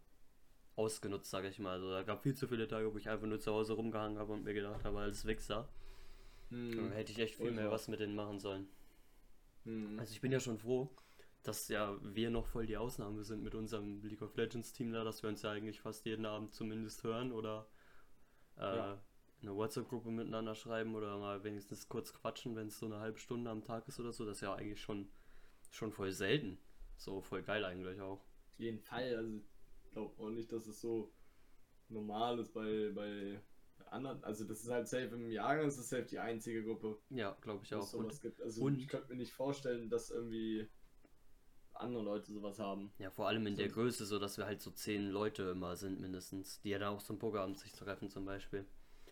ausgenutzt, 0.76 1.30
sage 1.30 1.50
ich 1.50 1.60
mal. 1.60 1.74
Also 1.74 1.90
da 1.90 2.04
gab 2.04 2.24
viel 2.24 2.36
zu 2.36 2.48
viele 2.48 2.68
Tage, 2.68 2.94
wo 2.94 2.98
ich 2.98 3.10
einfach 3.10 3.28
nur 3.28 3.40
zu 3.40 3.52
Hause 3.52 3.74
rumgehangen 3.74 4.18
habe 4.18 4.32
und 4.32 4.44
mir 4.44 4.54
gedacht 4.54 4.84
habe, 4.86 5.00
als 5.00 5.26
Wichser. 5.26 5.68
Hm. 6.50 6.76
Dann 6.76 6.92
hätte 6.94 7.12
ich 7.12 7.20
echt 7.20 7.36
viel 7.36 7.52
mehr 7.52 7.70
was 7.70 7.88
mit 7.88 8.00
denen 8.00 8.16
machen 8.16 8.40
sollen. 8.40 8.68
Hm. 9.66 10.00
Also 10.00 10.14
ich 10.14 10.22
bin 10.22 10.32
ja 10.32 10.40
schon 10.40 10.58
froh, 10.58 10.90
dass 11.44 11.68
ja 11.68 11.98
wir 12.02 12.30
noch 12.30 12.46
voll 12.46 12.66
die 12.66 12.78
Ausnahme 12.78 13.24
sind 13.24 13.44
mit 13.44 13.56
unserem 13.56 14.02
League 14.04 14.22
of 14.22 14.36
Legends 14.36 14.74
Team 14.74 14.92
da, 14.92 15.04
dass 15.04 15.22
wir 15.22 15.30
uns 15.30 15.42
ja 15.42 15.52
eigentlich 15.52 15.82
fast 15.82 16.06
jeden 16.06 16.26
Abend 16.26 16.54
zumindest 16.54 17.04
hören 17.04 17.32
oder 17.32 17.68
äh, 18.58 18.62
ja. 18.62 19.02
Eine 19.42 19.56
WhatsApp-Gruppe 19.56 20.10
miteinander 20.10 20.56
schreiben 20.56 20.96
oder 20.96 21.18
mal 21.18 21.44
wenigstens 21.44 21.88
kurz 21.88 22.14
quatschen, 22.14 22.56
wenn 22.56 22.68
es 22.68 22.80
so 22.80 22.86
eine 22.86 23.00
halbe 23.00 23.20
Stunde 23.20 23.50
am 23.50 23.64
Tag 23.64 23.88
ist 23.88 24.00
oder 24.00 24.12
so. 24.12 24.26
Das 24.26 24.38
ist 24.38 24.42
ja 24.42 24.54
eigentlich 24.54 24.82
schon, 24.82 25.10
schon 25.72 25.92
voll 25.92 26.12
selten. 26.12 26.58
So 26.98 27.22
voll 27.22 27.44
geil 27.44 27.64
eigentlich 27.64 28.02
auch 28.02 28.30
jeden 28.60 28.80
Fall. 28.80 29.16
Also 29.16 29.42
ich 29.84 29.92
glaube 29.92 30.22
auch 30.22 30.30
nicht, 30.30 30.52
dass 30.52 30.68
es 30.68 30.80
so 30.80 31.12
normal 31.88 32.40
ist 32.40 32.54
bei, 32.54 32.92
bei 32.94 33.42
anderen. 33.90 34.24
Also 34.24 34.46
das 34.46 34.62
ist 34.62 34.70
halt 34.70 34.88
safe 34.88 35.16
im 35.16 35.32
Jahrgang, 35.32 35.66
das 35.66 35.78
ist 35.78 35.90
safe 35.90 36.04
die 36.04 36.20
einzige 36.20 36.64
Gruppe. 36.64 37.00
Ja, 37.10 37.36
glaube 37.42 37.64
ich 37.64 37.74
auch. 37.74 37.92
Und, 37.94 38.22
gibt. 38.22 38.42
Also 38.42 38.62
und 38.64 38.78
ich 38.78 38.88
könnte 38.88 39.10
mir 39.10 39.16
nicht 39.18 39.34
vorstellen, 39.34 39.90
dass 39.90 40.12
irgendwie 40.12 40.68
andere 41.74 42.04
Leute 42.04 42.32
sowas 42.32 42.60
haben. 42.60 42.92
Ja, 43.00 43.10
vor 43.10 43.28
allem 43.28 43.48
in 43.48 43.56
so. 43.56 43.62
der 43.62 43.70
Größe, 43.70 44.06
so 44.06 44.20
dass 44.20 44.38
wir 44.38 44.46
halt 44.46 44.62
so 44.62 44.70
zehn 44.70 45.10
Leute 45.10 45.44
immer 45.44 45.78
sind 45.78 46.00
mindestens, 46.02 46.60
die 46.62 46.70
ja 46.70 46.80
dann 46.80 46.94
auch 46.94 47.02
zum 47.02 47.18
Pokerabend 47.18 47.58
sich 47.58 47.72
treffen 47.72 48.10
zum 48.10 48.26
Beispiel. 48.26 48.66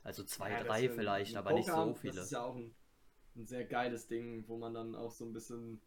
Also 0.07 0.23
zwei, 0.23 0.51
ja, 0.51 0.63
drei 0.63 0.89
vielleicht, 0.89 1.35
aber 1.35 1.51
nicht 1.51 1.67
so 1.67 1.93
viele. 1.95 2.15
Das 2.15 2.25
ist 2.25 2.31
ja 2.31 2.43
auch 2.43 2.55
ein, 2.55 2.73
ein 3.35 3.45
sehr 3.45 3.65
geiles 3.65 4.07
Ding, 4.07 4.45
wo 4.47 4.57
man 4.57 4.73
dann 4.73 4.95
auch 4.95 5.11
so 5.11 5.25
ein 5.25 5.33
bisschen 5.33 5.81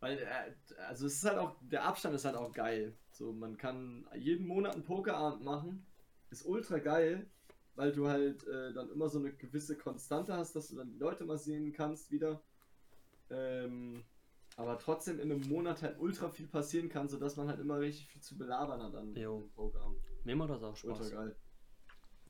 weil, 0.00 0.18
äh, 0.18 0.80
also 0.88 1.06
es 1.06 1.14
ist 1.14 1.24
halt 1.24 1.38
auch, 1.38 1.56
der 1.60 1.84
Abstand 1.84 2.14
ist 2.14 2.24
halt 2.24 2.36
auch 2.36 2.52
geil. 2.52 2.94
So, 3.12 3.32
man 3.32 3.56
kann 3.56 4.06
jeden 4.14 4.46
Monat 4.46 4.74
einen 4.74 4.84
Pokerabend 4.84 5.42
machen. 5.42 5.86
Ist 6.30 6.44
ultra 6.44 6.78
geil, 6.78 7.26
weil 7.74 7.92
du 7.92 8.08
halt 8.08 8.46
äh, 8.46 8.72
dann 8.72 8.90
immer 8.90 9.08
so 9.08 9.18
eine 9.18 9.32
gewisse 9.32 9.76
Konstante 9.76 10.34
hast, 10.34 10.54
dass 10.56 10.68
du 10.68 10.76
dann 10.76 10.90
die 10.90 10.98
Leute 10.98 11.24
mal 11.24 11.38
sehen 11.38 11.72
kannst 11.72 12.10
wieder. 12.10 12.42
Ähm, 13.30 14.04
aber 14.56 14.78
trotzdem 14.78 15.20
in 15.20 15.30
einem 15.30 15.48
Monat 15.48 15.82
halt 15.82 15.98
ultra 15.98 16.28
viel 16.30 16.46
passieren 16.46 16.88
kann, 16.88 17.08
sodass 17.08 17.36
man 17.36 17.48
halt 17.48 17.60
immer 17.60 17.78
richtig 17.78 18.08
viel 18.08 18.22
zu 18.22 18.38
belabern 18.38 18.82
hat 18.82 18.94
an 18.94 19.14
dem 19.14 19.50
Programm. 19.54 19.96
Mir 20.24 20.36
macht 20.36 20.50
das 20.50 20.62
auch 20.62 20.76
Spaß. 20.76 21.00
Ultra 21.00 21.24
geil. 21.24 21.36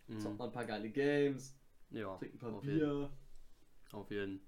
Mhm. 0.08 0.20
Zockt 0.20 0.38
man 0.38 0.48
ein 0.48 0.52
paar 0.52 0.66
geile 0.66 0.90
Games, 0.90 1.56
ja, 1.90 2.16
trinkt 2.16 2.36
ein 2.36 2.38
paar 2.38 2.54
auf 2.54 2.62
Bier. 2.62 2.72
Jeden. 2.72 3.08
Auf 3.92 4.10
jeden. 4.10 4.40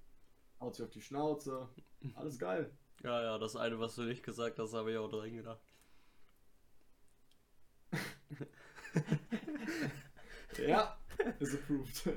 Haut 0.59 0.75
sich 0.75 0.85
auf 0.85 0.91
die 0.91 1.01
Schnauze. 1.01 1.69
Alles 2.15 2.37
geil. 2.39 2.71
Ja, 3.01 3.21
ja, 3.21 3.37
das 3.37 3.55
eine, 3.55 3.79
was 3.79 3.95
du 3.95 4.03
nicht 4.03 4.23
gesagt 4.23 4.59
hast, 4.59 4.73
habe 4.73 4.91
ich 4.91 4.97
auch 4.97 5.09
drin 5.09 5.37
gedacht. 5.37 5.61
ja, 10.67 10.99
is 11.39 11.55
approved. 11.55 12.09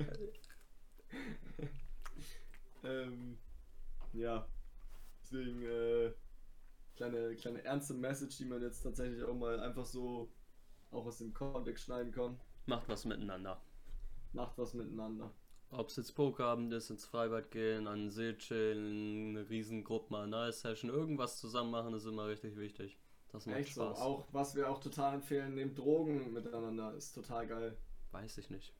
ähm, 2.83 3.39
ja, 4.13 4.45
deswegen 5.23 5.63
äh, 5.63 6.13
kleine, 6.97 7.37
kleine 7.37 7.63
ernste 7.63 7.95
Message, 7.95 8.39
die 8.39 8.47
man 8.47 8.61
jetzt 8.61 8.83
tatsächlich 8.83 9.23
auch 9.23 9.35
mal 9.35 9.61
einfach 9.61 9.87
so 9.87 10.33
auch 10.91 11.07
aus 11.07 11.19
dem 11.19 11.33
Kontext 11.33 11.85
schneiden 11.85 12.11
kann. 12.11 12.41
Macht 12.67 12.89
was 12.89 13.05
miteinander. 13.05 13.61
Macht 14.33 14.57
was 14.59 14.75
miteinander. 14.75 15.33
Ob 15.71 15.89
es 15.89 15.97
jetzt 15.97 16.13
Pokerabend 16.15 16.73
ist, 16.75 16.91
ins 16.91 17.07
Freibad 17.07 17.51
gehen, 17.51 17.87
an 17.87 18.01
den 18.01 18.11
See 18.11 18.37
chillen, 18.37 19.31
eine 19.31 19.49
Riesengruppe 19.49 20.13
mal 20.13 20.25
eine 20.25 20.53
Session, 20.53 20.91
irgendwas 20.91 21.39
zusammen 21.39 21.71
machen, 21.71 21.95
ist 21.95 22.05
immer 22.05 22.27
richtig 22.27 22.57
wichtig. 22.57 22.99
Das 23.31 23.47
macht 23.47 23.57
Echt 23.57 23.73
Spaß. 23.73 23.99
so. 23.99 24.05
Auch 24.05 24.27
was 24.33 24.55
wir 24.55 24.69
auch 24.71 24.81
total 24.81 25.15
empfehlen, 25.15 25.55
nehmt 25.55 25.79
Drogen 25.79 26.33
miteinander, 26.35 26.95
ist 26.95 27.15
total 27.15 27.47
geil. 27.47 27.79
Weiß 28.11 28.37
ich 28.37 28.51
nicht. 28.51 28.75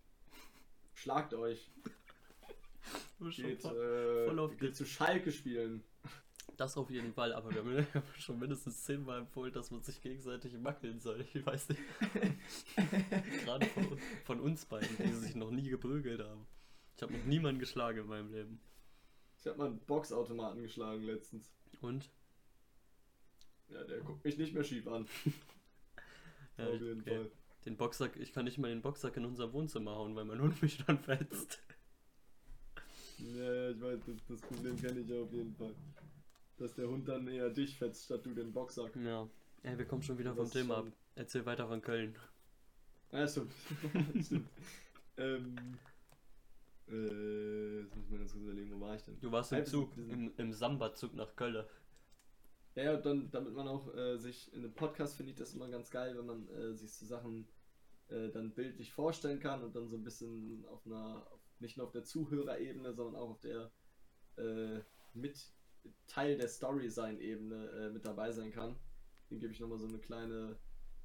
Schlagt 0.93 1.33
euch. 1.33 1.71
Geht, 3.21 3.65
äh, 3.65 4.49
geht 4.59 4.75
zu 4.75 4.85
Schalke 4.85 5.31
spielen. 5.31 5.85
Das 6.57 6.77
auf 6.77 6.91
jeden 6.91 7.13
Fall, 7.15 7.33
aber 7.33 7.51
wir 7.51 7.59
haben 7.61 7.77
ja 7.95 8.03
schon 8.19 8.39
mindestens 8.39 8.83
zehnmal 8.85 9.21
empfohlen, 9.21 9.53
dass 9.53 9.71
man 9.71 9.83
sich 9.83 10.01
gegenseitig 10.01 10.53
mackeln 10.59 11.01
soll. 11.01 11.25
Ich 11.35 11.45
weiß 11.47 11.69
nicht. 11.71 11.81
Gerade 13.45 13.67
von, 13.67 13.99
von 14.25 14.41
uns 14.41 14.65
beiden, 14.67 14.97
die 14.99 15.13
sich 15.13 15.35
noch 15.35 15.51
nie 15.51 15.69
geprügelt 15.69 16.21
haben. 16.21 16.47
Ich 16.97 17.03
habe 17.03 17.13
noch 17.15 17.25
niemanden 17.25 17.59
geschlagen 17.61 17.99
in 18.01 18.07
meinem 18.07 18.33
Leben. 18.33 18.61
Ich 19.39 19.47
habe 19.47 19.59
mal 19.59 19.67
einen 19.69 19.79
Boxautomaten 19.81 20.63
geschlagen 20.63 21.03
letztens. 21.03 21.51
Und? 21.81 22.11
Ja, 23.69 23.83
der 23.85 24.01
guckt 24.01 24.25
mich 24.25 24.37
nicht 24.39 24.53
mehr 24.55 24.65
schief 24.65 24.87
an. 24.89 25.07
Ja, 26.59 26.67
Auf 26.69 26.75
ich- 26.75 26.81
jeden 26.83 27.01
okay. 27.01 27.17
Fall. 27.17 27.31
Den 27.65 27.77
Boxsack, 27.79 28.17
ich 28.17 28.33
kann 28.35 28.45
nicht 28.45 28.59
mal 28.59 28.69
den 28.69 28.83
Boxsack 28.83 29.17
in 29.17 29.25
unser 29.25 29.53
Wohnzimmer 29.55 29.93
hauen, 29.97 30.15
weil 30.15 30.27
mein 30.27 30.39
Hund 30.41 30.61
mich 30.61 30.85
dann 30.85 30.99
fetzt. 30.99 31.63
Ja, 33.19 33.71
ich 33.71 33.81
weiß, 33.81 34.01
das, 34.05 34.17
das 34.29 34.41
Problem 34.43 34.77
kenne 34.77 35.01
ich 35.01 35.11
auf 35.15 35.33
jeden 35.33 35.55
Fall. 35.55 35.75
Dass 36.59 36.75
der 36.75 36.89
Hund 36.89 37.09
dann 37.09 37.27
eher 37.29 37.51
dich 37.51 37.77
fetzt, 37.79 38.05
statt 38.05 38.25
du 38.25 38.35
den 38.35 38.53
Boxsack. 38.53 38.95
Ja. 38.97 39.29
Ey, 39.63 39.79
wir 39.79 39.87
kommen 39.87 40.03
schon 40.03 40.19
wieder 40.19 40.35
vom 40.35 40.51
Thema 40.51 40.77
schon- 40.77 40.89
ab. 40.89 40.95
Erzähl 41.15 41.45
weiter 41.47 41.67
von 41.69 41.81
Köln. 41.83 42.17
Ja, 43.11 43.29
stimmt. 43.29 43.53
stimmt. 44.25 44.49
Ähm, 45.19 45.79
äh, 46.89 47.81
jetzt 47.81 47.95
muss 47.95 48.05
ich 48.07 48.11
mal 48.11 48.19
ganz 48.19 48.33
kurz 48.33 48.43
überlegen, 48.45 48.71
wo 48.75 48.81
war 48.81 48.95
ich 48.97 49.03
denn? 49.03 49.21
Du 49.21 49.31
warst 49.31 49.53
im 49.53 49.59
wir 49.59 49.65
Zug, 49.65 49.97
im, 49.97 50.33
im 50.37 50.53
Samba-Zug 50.53 51.15
nach 51.15 51.35
Köln. 51.37 51.65
Ja, 52.75 52.85
ja, 52.85 52.97
dann, 52.97 53.31
damit 53.31 53.53
man 53.55 53.69
auch 53.69 53.95
äh, 53.95 54.17
sich 54.17 54.51
in 54.55 54.61
einem 54.65 54.73
Podcast 54.73 55.17
finde 55.17 55.33
ich 55.33 55.37
das 55.37 55.55
immer 55.55 55.69
ganz 55.69 55.91
geil, 55.91 56.17
wenn 56.17 56.25
man 56.27 56.49
äh, 56.49 56.75
sich 56.75 56.93
so 56.93 57.05
Sachen 57.05 57.47
äh, 58.09 58.31
dann 58.31 58.55
bildlich 58.55 58.93
vorstellen 58.93 59.41
kann 59.41 59.63
und 59.63 59.77
dann 59.77 59.89
so 59.89 59.97
ein 59.97 60.05
bisschen 60.05 60.65
auf 60.67 60.87
einer, 60.87 61.27
auf, 61.31 61.41
nicht 61.61 61.77
nur 61.77 61.87
auf 61.87 61.93
der 61.93 62.05
Zuhörerebene, 62.05 62.95
sondern 62.95 63.17
auch 63.21 63.31
auf 63.31 63.41
der 63.41 63.71
äh, 64.39 64.81
mit 65.13 65.53
Teil 66.07 66.37
der 66.37 66.49
Story 66.49 66.91
sein 66.91 67.19
Ebene 67.19 67.69
äh, 67.71 67.91
mit 67.91 68.05
dabei 68.05 68.33
sein 68.33 68.53
kann. 68.53 68.77
Dann 69.31 69.39
gebe 69.39 69.53
ich 69.53 69.61
nochmal 69.61 69.79
so 69.79 69.87
eine 69.87 69.99
kleine 69.99 70.59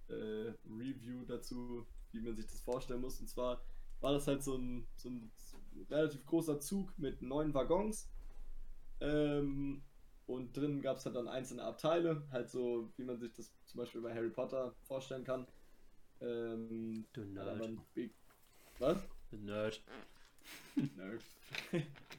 äh, 0.10 0.54
Review 0.70 1.24
dazu, 1.26 1.86
wie 2.12 2.22
man 2.22 2.36
sich 2.36 2.46
das 2.48 2.62
vorstellen 2.62 3.02
muss. 3.02 3.20
Und 3.20 3.28
zwar 3.28 3.62
war 4.02 4.14
das 4.14 4.28
halt 4.28 4.44
so 4.44 4.56
ein, 4.56 4.88
so 4.96 5.10
ein 5.10 5.32
relativ 5.90 6.26
großer 6.26 6.60
Zug 6.60 6.98
mit 6.98 7.22
neun 7.22 7.54
Waggons. 7.54 8.10
Ähm, 9.00 9.82
und 10.26 10.56
drin 10.58 10.82
gab 10.82 10.98
es 10.98 11.06
halt 11.06 11.16
dann 11.16 11.28
einzelne 11.28 11.64
Abteile, 11.64 12.28
halt 12.32 12.50
so, 12.50 12.92
wie 12.98 13.04
man 13.04 13.18
sich 13.18 13.32
das 13.34 13.54
zum 13.66 13.80
Beispiel 13.80 14.02
bei 14.02 14.14
Harry 14.14 14.30
Potter 14.30 14.76
vorstellen 14.84 15.24
kann. 15.24 15.48
Ähm, 16.20 17.06
Du 17.14 17.24
Nerd. 17.24 17.78
Was? 18.80 19.08
Du 19.30 19.38
Nerd. 19.38 19.82
Nerd. 20.76 21.24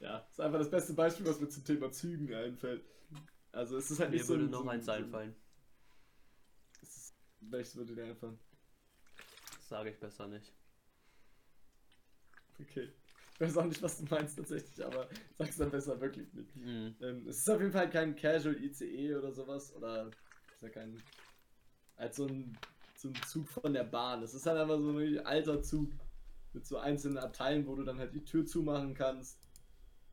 ja, 0.00 0.18
ist 0.30 0.40
einfach 0.40 0.58
das 0.58 0.70
beste 0.70 0.92
Beispiel, 0.94 1.26
was 1.26 1.40
mir 1.40 1.48
zum 1.48 1.64
Thema 1.64 1.90
Zügen 1.90 2.32
einfällt. 2.34 2.84
Also 3.52 3.76
es 3.78 3.90
ist 3.90 4.00
halt 4.00 4.10
nicht 4.10 4.20
Mir 4.20 4.24
so 4.26 4.34
würde 4.34 4.44
ein- 4.44 4.50
noch 4.50 4.66
eins 4.66 4.88
einfallen. 4.88 5.34
es 6.82 6.96
ist- 6.96 7.14
Welches 7.40 7.76
würde 7.76 7.94
dir 7.94 8.04
einfallen? 8.04 8.38
Das 9.56 9.68
sage 9.68 9.90
ich 9.90 9.98
besser 9.98 10.26
nicht. 10.28 10.52
Okay. 12.60 12.92
Ich 13.34 13.40
weiß 13.40 13.56
auch 13.58 13.64
nicht, 13.66 13.82
was 13.82 13.98
du 13.98 14.04
meinst 14.08 14.36
tatsächlich, 14.38 14.84
aber 14.84 15.08
sag's 15.36 15.58
dann 15.58 15.70
besser 15.70 16.00
wirklich 16.00 16.32
nicht. 16.32 16.56
Mhm. 16.56 16.96
Ähm, 17.00 17.26
es 17.28 17.38
ist 17.38 17.50
auf 17.50 17.60
jeden 17.60 17.72
Fall 17.72 17.90
kein 17.90 18.16
Casual 18.16 18.56
ICE 18.62 19.14
oder 19.14 19.30
sowas. 19.32 19.74
Oder 19.74 20.10
ist 20.54 20.62
ja 20.62 20.70
kein. 20.70 21.02
Als 21.96 22.16
so 22.16 22.26
ein, 22.26 22.56
so 22.96 23.08
ein 23.08 23.14
Zug 23.26 23.46
von 23.48 23.72
der 23.74 23.84
Bahn. 23.84 24.22
Es 24.22 24.32
ist 24.34 24.46
halt 24.46 24.58
einfach 24.58 24.78
so 24.78 24.90
ein 24.98 25.18
alter 25.26 25.62
Zug 25.62 25.92
mit 26.54 26.66
so 26.66 26.78
einzelnen 26.78 27.18
Abteilen, 27.18 27.66
wo 27.66 27.74
du 27.74 27.82
dann 27.84 27.98
halt 27.98 28.14
die 28.14 28.24
Tür 28.24 28.46
zumachen 28.46 28.94
kannst. 28.94 29.38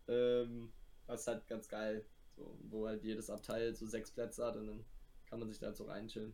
Ähm, 0.07 0.71
das 1.07 1.21
ist 1.21 1.27
halt 1.27 1.47
ganz 1.47 1.67
geil. 1.67 2.05
So, 2.35 2.57
wo 2.69 2.87
halt 2.87 3.03
jedes 3.03 3.29
Abteil 3.29 3.75
so 3.75 3.85
sechs 3.85 4.11
Plätze 4.11 4.45
hat 4.45 4.55
und 4.55 4.67
dann 4.67 4.85
kann 5.29 5.39
man 5.39 5.49
sich 5.49 5.59
da 5.59 5.67
halt 5.67 5.77
so 5.77 5.85
reinchillen. 5.85 6.33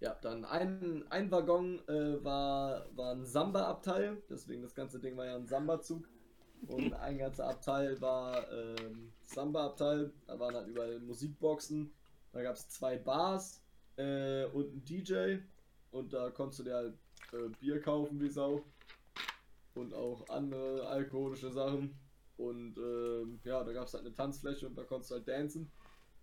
Ja, 0.00 0.14
dann 0.20 0.44
ein, 0.44 1.04
ein 1.10 1.30
Waggon 1.30 1.80
äh, 1.88 2.22
war, 2.22 2.86
war 2.94 3.12
ein 3.12 3.24
Samba-Abteil, 3.24 4.22
deswegen 4.28 4.62
das 4.62 4.74
ganze 4.74 5.00
Ding 5.00 5.16
war 5.16 5.26
ja 5.26 5.36
ein 5.36 5.46
Samba-Zug. 5.46 6.06
Und 6.68 6.92
ein 7.00 7.18
ganzer 7.18 7.48
Abteil 7.48 8.00
war 8.00 8.50
ähm, 8.52 9.12
Samba-Abteil, 9.22 10.12
da 10.26 10.38
waren 10.38 10.54
halt 10.54 10.68
überall 10.68 10.98
Musikboxen. 11.00 11.92
Da 12.32 12.42
gab 12.42 12.56
es 12.56 12.68
zwei 12.68 12.98
Bars 12.98 13.62
äh, 13.96 14.44
und 14.46 14.70
einen 14.70 14.84
DJ. 14.84 15.38
Und 15.90 16.12
da 16.12 16.30
konntest 16.30 16.60
du 16.60 16.64
dir 16.64 16.74
halt 16.74 16.94
äh, 17.32 17.48
Bier 17.58 17.80
kaufen 17.80 18.20
wie 18.20 18.28
Sau. 18.28 18.64
Und 19.74 19.94
auch 19.94 20.28
andere 20.28 20.86
alkoholische 20.86 21.50
Sachen. 21.50 21.98
Und 22.36 22.76
ähm, 22.76 23.40
ja, 23.44 23.64
da 23.64 23.72
gab 23.72 23.86
es 23.86 23.94
halt 23.94 24.04
eine 24.04 24.14
Tanzfläche 24.14 24.66
und 24.66 24.76
da 24.76 24.84
konntest 24.84 25.10
du 25.10 25.14
halt 25.16 25.28
dancen. 25.28 25.70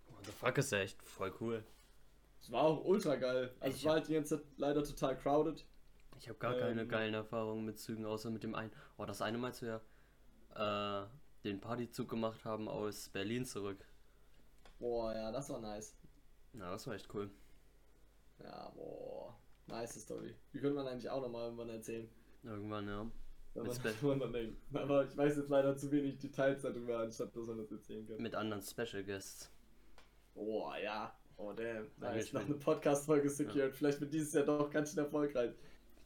What 0.08 0.24
the 0.26 0.32
fuck 0.32 0.58
ist 0.58 0.72
ja 0.72 0.78
echt 0.78 1.02
voll 1.02 1.32
cool. 1.40 1.64
Es 2.40 2.50
war 2.52 2.62
auch 2.62 2.84
ultra 2.84 3.16
geil. 3.16 3.54
Also 3.60 3.74
es 3.74 3.80
Ich 3.80 3.84
war 3.84 3.94
halt 3.94 4.08
die 4.08 4.14
ganze 4.14 4.36
Zeit 4.38 4.46
leider 4.56 4.84
total 4.84 5.18
crowded. 5.18 5.64
Ich 6.18 6.28
habe 6.28 6.38
gar 6.38 6.54
keine 6.54 6.82
Ähm. 6.82 6.88
geilen 6.88 7.14
Erfahrungen 7.14 7.64
mit 7.64 7.78
Zügen, 7.78 8.04
außer 8.06 8.30
mit 8.30 8.42
dem 8.44 8.54
einen. 8.54 8.70
Oh, 8.96 9.04
das 9.04 9.20
eine 9.22 9.38
meinst 9.38 9.62
du 9.62 9.66
ja, 9.66 11.02
äh, 11.02 11.08
den 11.42 11.60
Partyzug 11.60 12.08
gemacht 12.08 12.44
haben 12.44 12.68
aus 12.68 13.08
Berlin 13.08 13.44
zurück. 13.44 13.84
Boah, 14.78 15.12
ja, 15.14 15.32
das 15.32 15.48
war 15.50 15.60
nice. 15.60 15.96
Na, 16.52 16.70
das 16.70 16.86
war 16.86 16.94
echt 16.94 17.12
cool. 17.14 17.30
Ja, 18.38 18.70
boah. 18.70 19.36
Nice 19.66 20.00
Story. 20.00 20.34
Die 20.52 20.58
könnte 20.60 20.76
man 20.76 20.86
eigentlich 20.86 21.08
auch 21.10 21.22
nochmal 21.22 21.44
irgendwann 21.46 21.70
erzählen. 21.70 22.08
Irgendwann, 22.42 22.86
ja. 22.88 23.10
Wenn 23.54 23.62
Mit 23.62 23.72
man, 23.72 23.92
Spe- 23.92 23.94
wenn 24.02 24.08
man 24.08 24.18
dran 24.20 24.32
denkt. 24.32 24.56
Aber 24.74 25.04
ich 25.04 25.16
weiß 25.16 25.36
jetzt 25.36 25.48
leider 25.48 25.76
zu 25.76 25.90
wenig 25.92 26.18
Details 26.18 26.62
darüber, 26.62 26.98
anstatt 26.98 27.34
dass 27.36 27.46
man 27.46 27.58
das 27.58 27.70
erzählen 27.70 28.06
kann. 28.06 28.20
Mit 28.20 28.34
anderen 28.34 28.62
Special 28.62 29.04
Guests. 29.04 29.50
Boah, 30.34 30.76
ja. 30.78 31.16
Oh, 31.36 31.52
damn. 31.52 31.84
Ja, 32.00 32.12
Nice. 32.12 32.26
ich 32.26 32.32
Noch 32.32 32.44
eine 32.44 32.54
Podcast-Folge 32.54 33.28
secured. 33.30 33.74
Vielleicht 33.74 34.00
wird 34.00 34.12
dieses 34.12 34.32
Jahr 34.32 34.44
doch 34.44 34.70
ganz 34.70 34.90
schön 34.90 35.04
erfolgreich. 35.04 35.52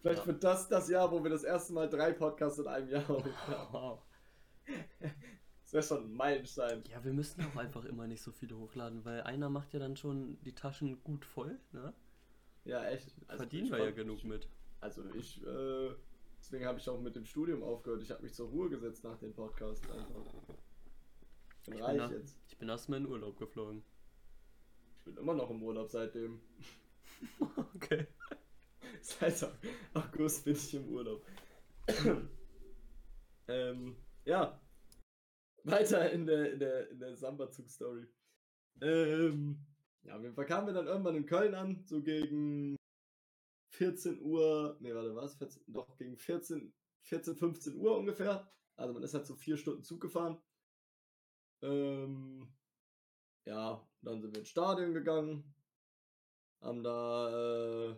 Vielleicht 0.01 0.21
Ja. 0.21 0.27
wird 0.27 0.45
das 0.45 0.69
das 0.69 0.89
Jahr, 0.89 1.11
wo 1.11 1.23
wir 1.23 1.31
das 1.31 1.43
erste 1.45 1.73
Mal 1.73 1.89
drei 1.89 2.13
Podcasts 2.13 2.59
in 2.59 2.67
einem 2.67 2.89
Jahr 2.89 3.07
hochladen. 3.09 3.67
Wow. 3.73 4.03
Das 5.63 5.73
wäre 5.75 5.83
schon 5.83 6.05
ein 6.11 6.15
Meilenstein. 6.15 6.83
Ja, 6.91 7.05
wir 7.05 7.13
müssen 7.13 7.45
auch 7.45 7.57
einfach 7.57 7.85
immer 7.85 8.07
nicht 8.07 8.23
so 8.23 8.33
viele 8.33 8.57
hochladen, 8.57 9.05
weil 9.05 9.21
einer 9.25 9.51
macht 9.51 9.75
ja 9.75 9.79
dann 9.79 9.99
schon 9.99 10.41
die 10.43 10.55
Taschen 10.55 11.05
gut 11.05 11.27
voll, 11.27 11.59
ne? 11.73 11.93
Ja, 12.65 12.85
echt. 12.89 13.15
Verdienen 13.29 13.67
ich 13.67 13.73
wir 13.73 13.85
ja 13.85 13.91
genug 13.91 14.25
mit. 14.25 14.49
Also 14.81 15.03
ich, 15.15 15.45
äh, 15.47 15.91
deswegen 16.49 16.67
habe 16.67 16.79
ich 16.79 16.89
auch 16.89 16.99
mit 16.99 17.15
dem 17.15 17.27
Studium 17.27 17.63
aufgehört. 17.63 18.03
Ich 18.03 18.11
habe 18.11 18.23
mich 18.23 18.33
zur 18.33 18.49
Ruhe 18.49 18.71
gesetzt 18.71 19.05
nach 19.05 19.19
dem 19.19 19.35
Podcast 19.35 19.85
einfach. 19.91 20.25
Ich 20.25 20.43
bin 20.47 20.57
Ich 21.61 21.69
bin, 21.69 21.83
reich 21.83 21.97
nach, 21.99 22.11
jetzt. 22.11 22.39
ich 22.49 22.57
bin 22.57 22.71
erstmal 22.71 23.01
in 23.01 23.07
Urlaub 23.07 23.39
geflogen. 23.39 23.85
Ich 24.97 25.05
bin 25.05 25.19
immer 25.19 25.35
noch 25.35 25.51
im 25.51 25.63
Urlaub 25.63 25.91
seitdem. 25.91 26.41
okay. 27.75 28.07
Seit 29.03 29.47
August 29.93 30.47
bin 30.47 30.55
ich 30.55 30.75
im 30.75 30.89
Urlaub. 30.89 31.23
ähm, 33.49 33.97
ja. 34.25 34.59
Weiter 35.65 36.11
in 36.11 36.25
der, 36.25 36.53
in 36.55 36.61
der, 36.61 36.91
in 36.91 36.99
der 36.99 37.15
Samba-Zug-Story. 37.15 38.07
Ähm, 38.81 39.59
ja, 40.03 40.17
auf 40.17 40.23
jeden 40.23 40.35
Fall 40.35 40.47
kamen 40.47 40.69
wir 40.69 40.75
dann 40.75 40.87
irgendwann 40.87 41.17
in 41.17 41.27
Köln 41.27 41.55
an, 41.55 41.83
so 41.85 42.01
gegen 42.01 42.78
14 43.79 44.21
Uhr, 44.21 44.77
ne, 44.81 44.93
warte, 44.93 45.15
was? 45.15 45.37
14, 45.37 45.63
doch, 45.69 45.97
gegen 45.99 46.17
14, 46.17 46.73
14, 47.03 47.37
15 47.37 47.77
Uhr 47.77 47.97
ungefähr. 47.97 48.51
Also 48.75 48.93
man 48.93 49.05
ist 49.05 49.15
halt 49.15 49.25
so 49.25 49.37
vier 49.37 49.57
Stunden 49.57 49.85
Zug 49.85 50.01
gefahren. 50.01 50.37
Ähm, 51.63 52.49
ja, 53.45 53.89
dann 54.03 54.21
sind 54.21 54.33
wir 54.33 54.41
ins 54.41 54.49
Stadion 54.49 54.95
gegangen, 54.95 55.55
haben 56.61 56.83
da 56.83 57.91
äh, 57.91 57.97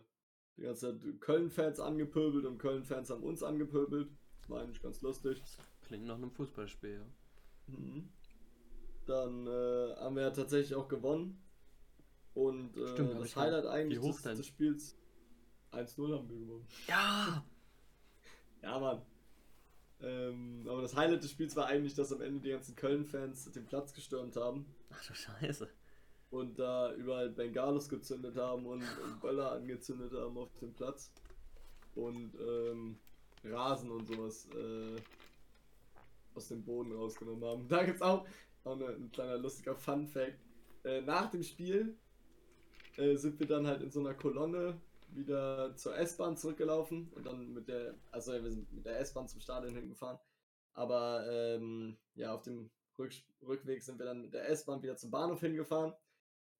die 0.58 0.62
ganze 0.62 0.98
Zeit 0.98 1.20
Köln-Fans 1.20 1.80
angepöbelt 1.80 2.44
und 2.44 2.58
Köln-Fans 2.58 3.08
haben 3.08 3.22
uns 3.22 3.42
angepöbelt. 3.42 4.10
War 4.48 4.62
eigentlich 4.62 4.82
ganz 4.82 5.00
lustig. 5.00 5.42
Klingt 5.82 6.04
nach 6.04 6.16
einem 6.16 6.30
Fußballspiel, 6.30 6.92
ja. 6.92 7.74
Mhm. 7.74 8.12
Dann 9.06 9.46
äh, 9.46 9.96
haben 9.96 10.16
wir 10.16 10.24
ja 10.24 10.30
tatsächlich 10.30 10.74
auch 10.74 10.88
gewonnen. 10.88 11.42
Und 12.34 12.76
äh, 12.76 12.88
Stimmt, 12.88 13.18
das 13.18 13.34
Highlight 13.34 13.66
eigentlich 13.66 14.00
des, 14.00 14.22
des 14.22 14.46
Spiels 14.46 14.99
1-0 15.72 16.14
haben 16.16 16.28
wir 16.28 16.38
gewonnen. 16.38 16.66
Ja! 16.86 17.44
Ja, 18.62 18.78
Mann. 18.78 19.00
Ähm, 20.02 20.66
aber 20.68 20.82
das 20.82 20.94
Highlight 20.94 21.22
des 21.22 21.30
Spiels 21.30 21.56
war 21.56 21.66
eigentlich, 21.66 21.94
dass 21.94 22.12
am 22.12 22.20
Ende 22.20 22.40
die 22.40 22.50
ganzen 22.50 22.76
Köln-Fans 22.76 23.52
den 23.52 23.64
Platz 23.64 23.94
gestürmt 23.94 24.36
haben 24.36 24.66
Ach 24.90 25.06
du 25.06 25.14
Scheiße. 25.14 25.66
und 26.30 26.58
da 26.58 26.92
überall 26.94 27.30
Bengalos 27.30 27.88
gezündet 27.88 28.36
haben 28.36 28.66
und, 28.66 28.82
und 28.82 29.20
Böller 29.22 29.52
angezündet 29.52 30.12
haben 30.12 30.36
auf 30.36 30.50
dem 30.60 30.74
Platz. 30.74 31.10
Und 31.94 32.34
ähm, 32.38 32.98
Rasen 33.44 33.90
und 33.90 34.06
sowas 34.06 34.46
äh, 34.54 34.96
aus 36.34 36.48
dem 36.48 36.62
Boden 36.62 36.92
rausgenommen 36.92 37.44
haben. 37.44 37.66
Da 37.68 37.82
gibt's 37.84 38.02
auch, 38.02 38.26
auch 38.64 38.72
eine, 38.72 38.88
ein 38.88 39.10
kleiner 39.10 39.38
lustiger 39.38 39.74
Fun-Fact. 39.74 40.38
Äh, 40.84 41.00
nach 41.02 41.30
dem 41.30 41.42
Spiel 41.42 41.96
äh, 42.96 43.16
sind 43.16 43.38
wir 43.38 43.46
dann 43.46 43.66
halt 43.66 43.82
in 43.82 43.90
so 43.90 44.00
einer 44.00 44.14
Kolonne 44.14 44.80
wieder 45.14 45.74
zur 45.76 45.96
S-Bahn 45.96 46.36
zurückgelaufen 46.36 47.10
und 47.14 47.26
dann 47.26 47.52
mit 47.52 47.68
der, 47.68 47.94
also 48.10 48.32
wir 48.32 48.50
sind 48.50 48.72
mit 48.72 48.84
der 48.84 48.98
S-Bahn 49.00 49.28
zum 49.28 49.40
Stadion 49.40 49.74
hingefahren. 49.74 50.18
Aber 50.72 51.26
ähm, 51.30 51.96
ja, 52.14 52.34
auf 52.34 52.42
dem 52.42 52.70
Rück 52.98 53.12
Rückweg 53.46 53.82
sind 53.82 53.98
wir 53.98 54.06
dann 54.06 54.22
mit 54.22 54.34
der 54.34 54.48
S-Bahn 54.48 54.82
wieder 54.82 54.96
zum 54.96 55.10
Bahnhof 55.10 55.40
hingefahren. 55.40 55.92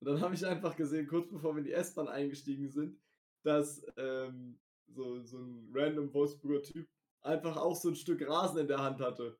Und 0.01 0.07
dann 0.07 0.21
habe 0.21 0.35
ich 0.35 0.47
einfach 0.47 0.77
gesehen, 0.77 1.07
kurz 1.07 1.29
bevor 1.29 1.55
wir 1.55 1.59
in 1.59 1.65
die 1.65 1.73
S-Bahn 1.73 2.09
eingestiegen 2.09 2.69
sind, 2.71 2.99
dass 3.43 3.85
ähm, 3.97 4.59
so, 4.89 5.23
so 5.23 5.39
ein 5.39 5.71
random 5.75 6.13
Wolfsburger 6.13 6.63
Typ 6.63 6.89
einfach 7.23 7.57
auch 7.57 7.77
so 7.77 7.89
ein 7.89 7.97
Stück 7.97 8.27
Rasen 8.27 8.59
in 8.59 8.69
der 8.69 8.79
Hand 8.79 9.01
hatte. 9.01 9.37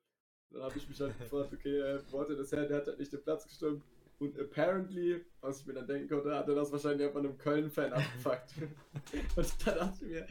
Dann 0.51 0.63
habe 0.63 0.77
ich 0.77 0.87
mich 0.87 0.99
halt 0.99 1.17
gefragt, 1.17 1.53
okay, 1.53 1.79
äh, 1.79 2.01
wo 2.11 2.19
hat 2.19 2.29
er 2.29 2.35
das 2.35 2.51
her? 2.51 2.67
Der 2.67 2.77
hat 2.77 2.87
halt 2.87 2.99
nicht 2.99 3.11
den 3.11 3.23
Platz 3.23 3.47
gestimmt. 3.47 3.83
Und 4.21 4.39
apparently, 4.39 5.25
was 5.41 5.61
ich 5.61 5.65
mir 5.65 5.73
dann 5.73 5.87
denken 5.87 6.07
konnte, 6.07 6.35
hat 6.35 6.47
er 6.47 6.53
das 6.53 6.71
wahrscheinlich 6.71 7.07
einfach 7.07 7.19
einem 7.21 7.39
Köln-Fan 7.39 7.91
abgefuckt. 7.91 8.53
und 9.35 9.67
da 9.67 9.71
dachte 9.71 10.05
ich 10.05 10.11
mir, 10.11 10.27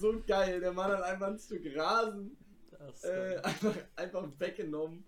so 0.00 0.18
geil, 0.26 0.60
der 0.60 0.72
Mann 0.72 0.90
hat 0.90 1.02
einfach 1.02 1.26
ein 1.26 1.38
Stück 1.38 1.76
Rasen 1.76 2.34
Das 2.70 3.04
äh, 3.04 3.36
einfach, 3.42 3.74
einfach 3.96 4.28
weggenommen 4.38 5.04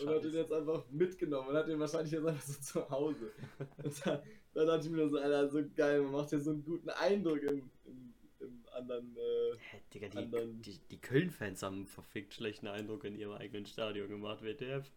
und 0.00 0.08
hat 0.08 0.24
ihn 0.24 0.32
jetzt 0.32 0.50
einfach 0.50 0.82
mitgenommen 0.90 1.48
und 1.48 1.56
hat 1.56 1.68
ihn 1.68 1.78
wahrscheinlich 1.78 2.12
jetzt 2.12 2.24
einfach 2.26 2.42
so 2.42 2.60
zu 2.60 2.88
Hause. 2.88 3.32
Und 3.84 4.06
da, 4.06 4.22
da 4.54 4.64
dachte 4.64 4.86
ich 4.86 4.90
mir 4.92 5.06
so, 5.06 5.18
Alter, 5.18 5.50
so 5.50 5.62
geil, 5.76 6.00
man 6.00 6.12
macht 6.12 6.32
ja 6.32 6.38
so 6.38 6.52
einen 6.52 6.64
guten 6.64 6.88
Eindruck 6.88 7.42
im, 7.42 7.70
im, 7.84 8.14
im 8.40 8.64
anderen. 8.72 9.14
Äh, 9.14 9.56
Hä, 9.58 9.80
Digga, 9.92 10.08
die, 10.08 10.16
anderen- 10.16 10.62
die, 10.62 10.78
die 10.90 11.00
Köln-Fans 11.02 11.62
haben 11.62 11.76
einen 11.76 11.86
verfickt 11.86 12.32
schlechten 12.32 12.66
Eindruck 12.66 13.04
in 13.04 13.14
ihrem 13.14 13.34
eigenen 13.34 13.66
Stadion 13.66 14.08
gemacht, 14.08 14.42
WTF. 14.42 14.90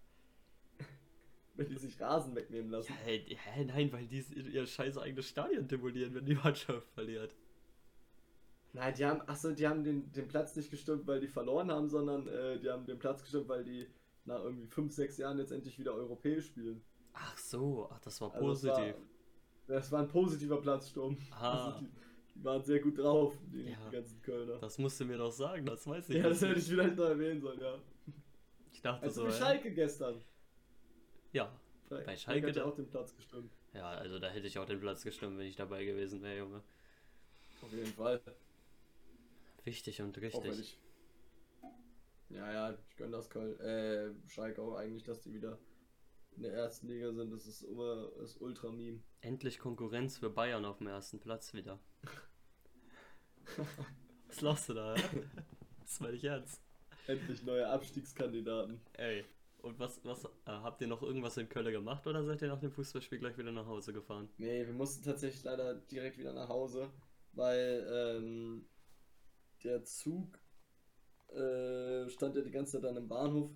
Wenn 1.57 1.67
die 1.67 1.77
sich 1.77 1.99
Rasen 1.99 2.35
wegnehmen 2.35 2.71
Ja, 2.71 2.77
lassen. 2.77 2.93
hä, 3.05 3.25
hä, 3.27 3.65
nein, 3.65 3.91
weil 3.91 4.07
die 4.07 4.23
ihr 4.53 4.65
scheiß 4.65 4.97
eigenes 4.97 5.27
Stadion 5.27 5.67
demolieren, 5.67 6.13
wenn 6.15 6.25
die 6.25 6.35
Mannschaft 6.35 6.87
verliert. 6.93 7.35
Nein, 8.73 8.93
die 8.95 9.05
haben, 9.05 9.21
achso, 9.27 9.51
die 9.51 9.67
haben 9.67 9.83
den, 9.83 10.11
den 10.11 10.27
Platz 10.27 10.55
nicht 10.55 10.69
gestürmt, 10.69 11.07
weil 11.07 11.19
die 11.19 11.27
verloren 11.27 11.71
haben, 11.71 11.87
sondern 11.89 12.27
äh, 12.27 12.59
die 12.59 12.69
haben 12.69 12.85
den 12.85 12.99
Platz 12.99 13.21
gestürmt, 13.21 13.47
weil 13.47 13.63
die 13.63 13.87
nach 14.25 14.43
irgendwie 14.43 14.67
5, 14.67 14.93
6 14.93 15.17
Jahren 15.17 15.37
jetzt 15.39 15.51
endlich 15.51 15.79
wieder 15.79 15.93
europäisch 15.93 16.47
spielen. 16.47 16.81
Ach 17.13 17.37
so, 17.37 17.89
ach, 17.91 17.99
das 18.01 18.19
war 18.21 18.33
Also 18.35 18.51
es 18.51 18.61
positiv. 18.61 18.95
War, 18.95 19.75
das 19.75 19.91
war 19.91 20.01
ein 20.01 20.07
positiver 20.07 20.61
Platzsturm. 20.61 21.17
Ah. 21.31 21.65
Also 21.67 21.79
die, 21.79 21.89
die 22.35 22.43
waren 22.43 22.63
sehr 22.63 22.79
gut 22.79 22.99
drauf, 22.99 23.35
die, 23.51 23.69
Ja. 23.71 23.77
die 23.89 23.95
ganzen 23.95 24.21
Kölner. 24.21 24.59
Das 24.59 24.77
musst 24.77 24.99
du 24.99 25.05
mir 25.05 25.17
doch 25.17 25.31
sagen, 25.31 25.65
das 25.65 25.87
weiß 25.87 26.09
ich 26.09 26.17
ja, 26.17 26.29
das 26.29 26.41
hätte 26.41 26.59
ich 26.59 26.65
vielleicht 26.67 26.95
noch 26.95 27.05
erwähnen 27.05 27.41
sollen, 27.41 27.59
ja. 27.59 27.79
Ich 28.71 28.81
dachte 28.81 29.01
Also 29.03 29.21
so, 29.23 29.27
wie? 29.27 29.31
Schalke 29.31 29.73
gestern. 29.73 30.21
Ja, 31.37 31.59
Schalke, 31.87 32.05
Bei 32.05 32.17
Schalke 32.17 32.51
da- 32.51 32.65
auch 32.65 32.75
den 32.75 32.87
Platz 32.89 33.15
gestürmt. 33.15 33.51
ja, 33.73 33.89
also 33.91 34.19
da 34.19 34.29
hätte 34.29 34.47
ich 34.47 34.57
auch 34.59 34.65
den 34.65 34.79
Platz 34.79 35.03
gestimmt, 35.03 35.37
wenn 35.37 35.45
ich 35.47 35.55
dabei 35.55 35.85
gewesen 35.85 36.21
wäre, 36.21 36.37
Junge. 36.39 36.63
Auf 37.61 37.71
jeden 37.71 37.93
Fall. 37.93 38.21
Wichtig 39.63 40.01
und 40.01 40.17
richtig. 40.19 40.59
ich. 40.59 40.79
Ja, 42.29 42.51
ja, 42.51 42.71
ich 42.73 42.95
gönne 42.97 43.11
das 43.17 43.29
Köln. 43.29 43.59
Äh, 43.59 44.13
Schalke 44.29 44.61
auch 44.61 44.75
eigentlich, 44.75 45.03
dass 45.03 45.21
die 45.21 45.33
wieder 45.33 45.57
in 46.35 46.43
der 46.43 46.53
ersten 46.53 46.87
Liga 46.87 47.11
sind. 47.13 47.31
Das 47.31 47.45
ist 47.47 47.61
immer 47.63 48.09
das 48.19 48.35
Ultra-Meme. 48.37 48.99
Endlich 49.21 49.59
Konkurrenz 49.59 50.17
für 50.17 50.29
Bayern 50.29 50.65
auf 50.65 50.77
dem 50.79 50.87
ersten 50.87 51.19
Platz 51.19 51.53
wieder. 51.53 51.79
Was 54.27 54.41
lachst 54.41 54.69
du 54.69 54.73
da? 54.73 54.95
Das 55.81 56.01
meine 56.01 56.17
ich 56.17 56.23
ernst. 56.25 56.61
Endlich 57.07 57.43
neue 57.43 57.65
Abstiegskandidaten. 57.65 58.81
Ey, 58.91 59.23
und 59.67 59.79
was, 59.79 60.03
was, 60.03 60.25
äh, 60.25 60.29
habt 60.45 60.81
ihr 60.81 60.87
noch 60.87 61.01
irgendwas 61.01 61.37
in 61.37 61.49
Köln 61.49 61.71
gemacht 61.71 62.07
oder 62.07 62.23
seid 62.23 62.41
ihr 62.41 62.47
nach 62.47 62.59
dem 62.59 62.71
Fußballspiel 62.71 63.19
gleich 63.19 63.37
wieder 63.37 63.51
nach 63.51 63.67
Hause 63.67 63.93
gefahren? 63.93 64.29
Nee, 64.37 64.65
wir 64.65 64.73
mussten 64.73 65.03
tatsächlich 65.03 65.43
leider 65.43 65.75
direkt 65.75 66.17
wieder 66.17 66.33
nach 66.33 66.49
Hause, 66.49 66.89
weil 67.33 67.87
ähm, 67.89 68.65
der 69.63 69.83
Zug 69.83 70.39
äh, 71.29 72.09
stand 72.09 72.35
ja 72.35 72.41
die 72.41 72.51
ganze 72.51 72.73
Zeit 72.73 72.83
dann 72.83 72.97
im 72.97 73.07
Bahnhof. 73.07 73.51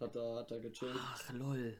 Hat 0.00 0.14
da, 0.14 0.36
hat 0.36 0.50
da 0.50 0.58
gechillt. 0.58 0.96
Ach, 0.96 1.32
lol. 1.32 1.76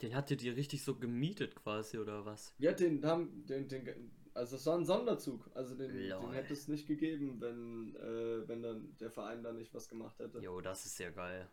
Den 0.00 0.14
hattet 0.14 0.42
ihr 0.42 0.56
richtig 0.56 0.84
so 0.84 0.96
gemietet 0.96 1.56
quasi, 1.56 1.98
oder 1.98 2.24
was? 2.24 2.54
Ja, 2.58 2.72
den 2.72 3.04
haben, 3.04 3.44
den, 3.46 3.68
den, 3.68 4.12
also 4.32 4.56
es 4.56 4.64
war 4.66 4.78
ein 4.78 4.84
Sonderzug. 4.84 5.50
Also 5.54 5.74
den, 5.74 5.92
den 5.92 6.32
hätte 6.32 6.52
es 6.52 6.68
nicht 6.68 6.86
gegeben, 6.86 7.40
wenn, 7.40 7.96
äh, 7.96 8.48
wenn 8.48 8.62
dann 8.62 8.96
der 8.98 9.10
Verein 9.10 9.42
da 9.42 9.52
nicht 9.52 9.74
was 9.74 9.88
gemacht 9.88 10.18
hätte. 10.20 10.38
Jo, 10.38 10.60
das 10.60 10.86
ist 10.86 10.98
ja 10.98 11.10
geil. 11.10 11.48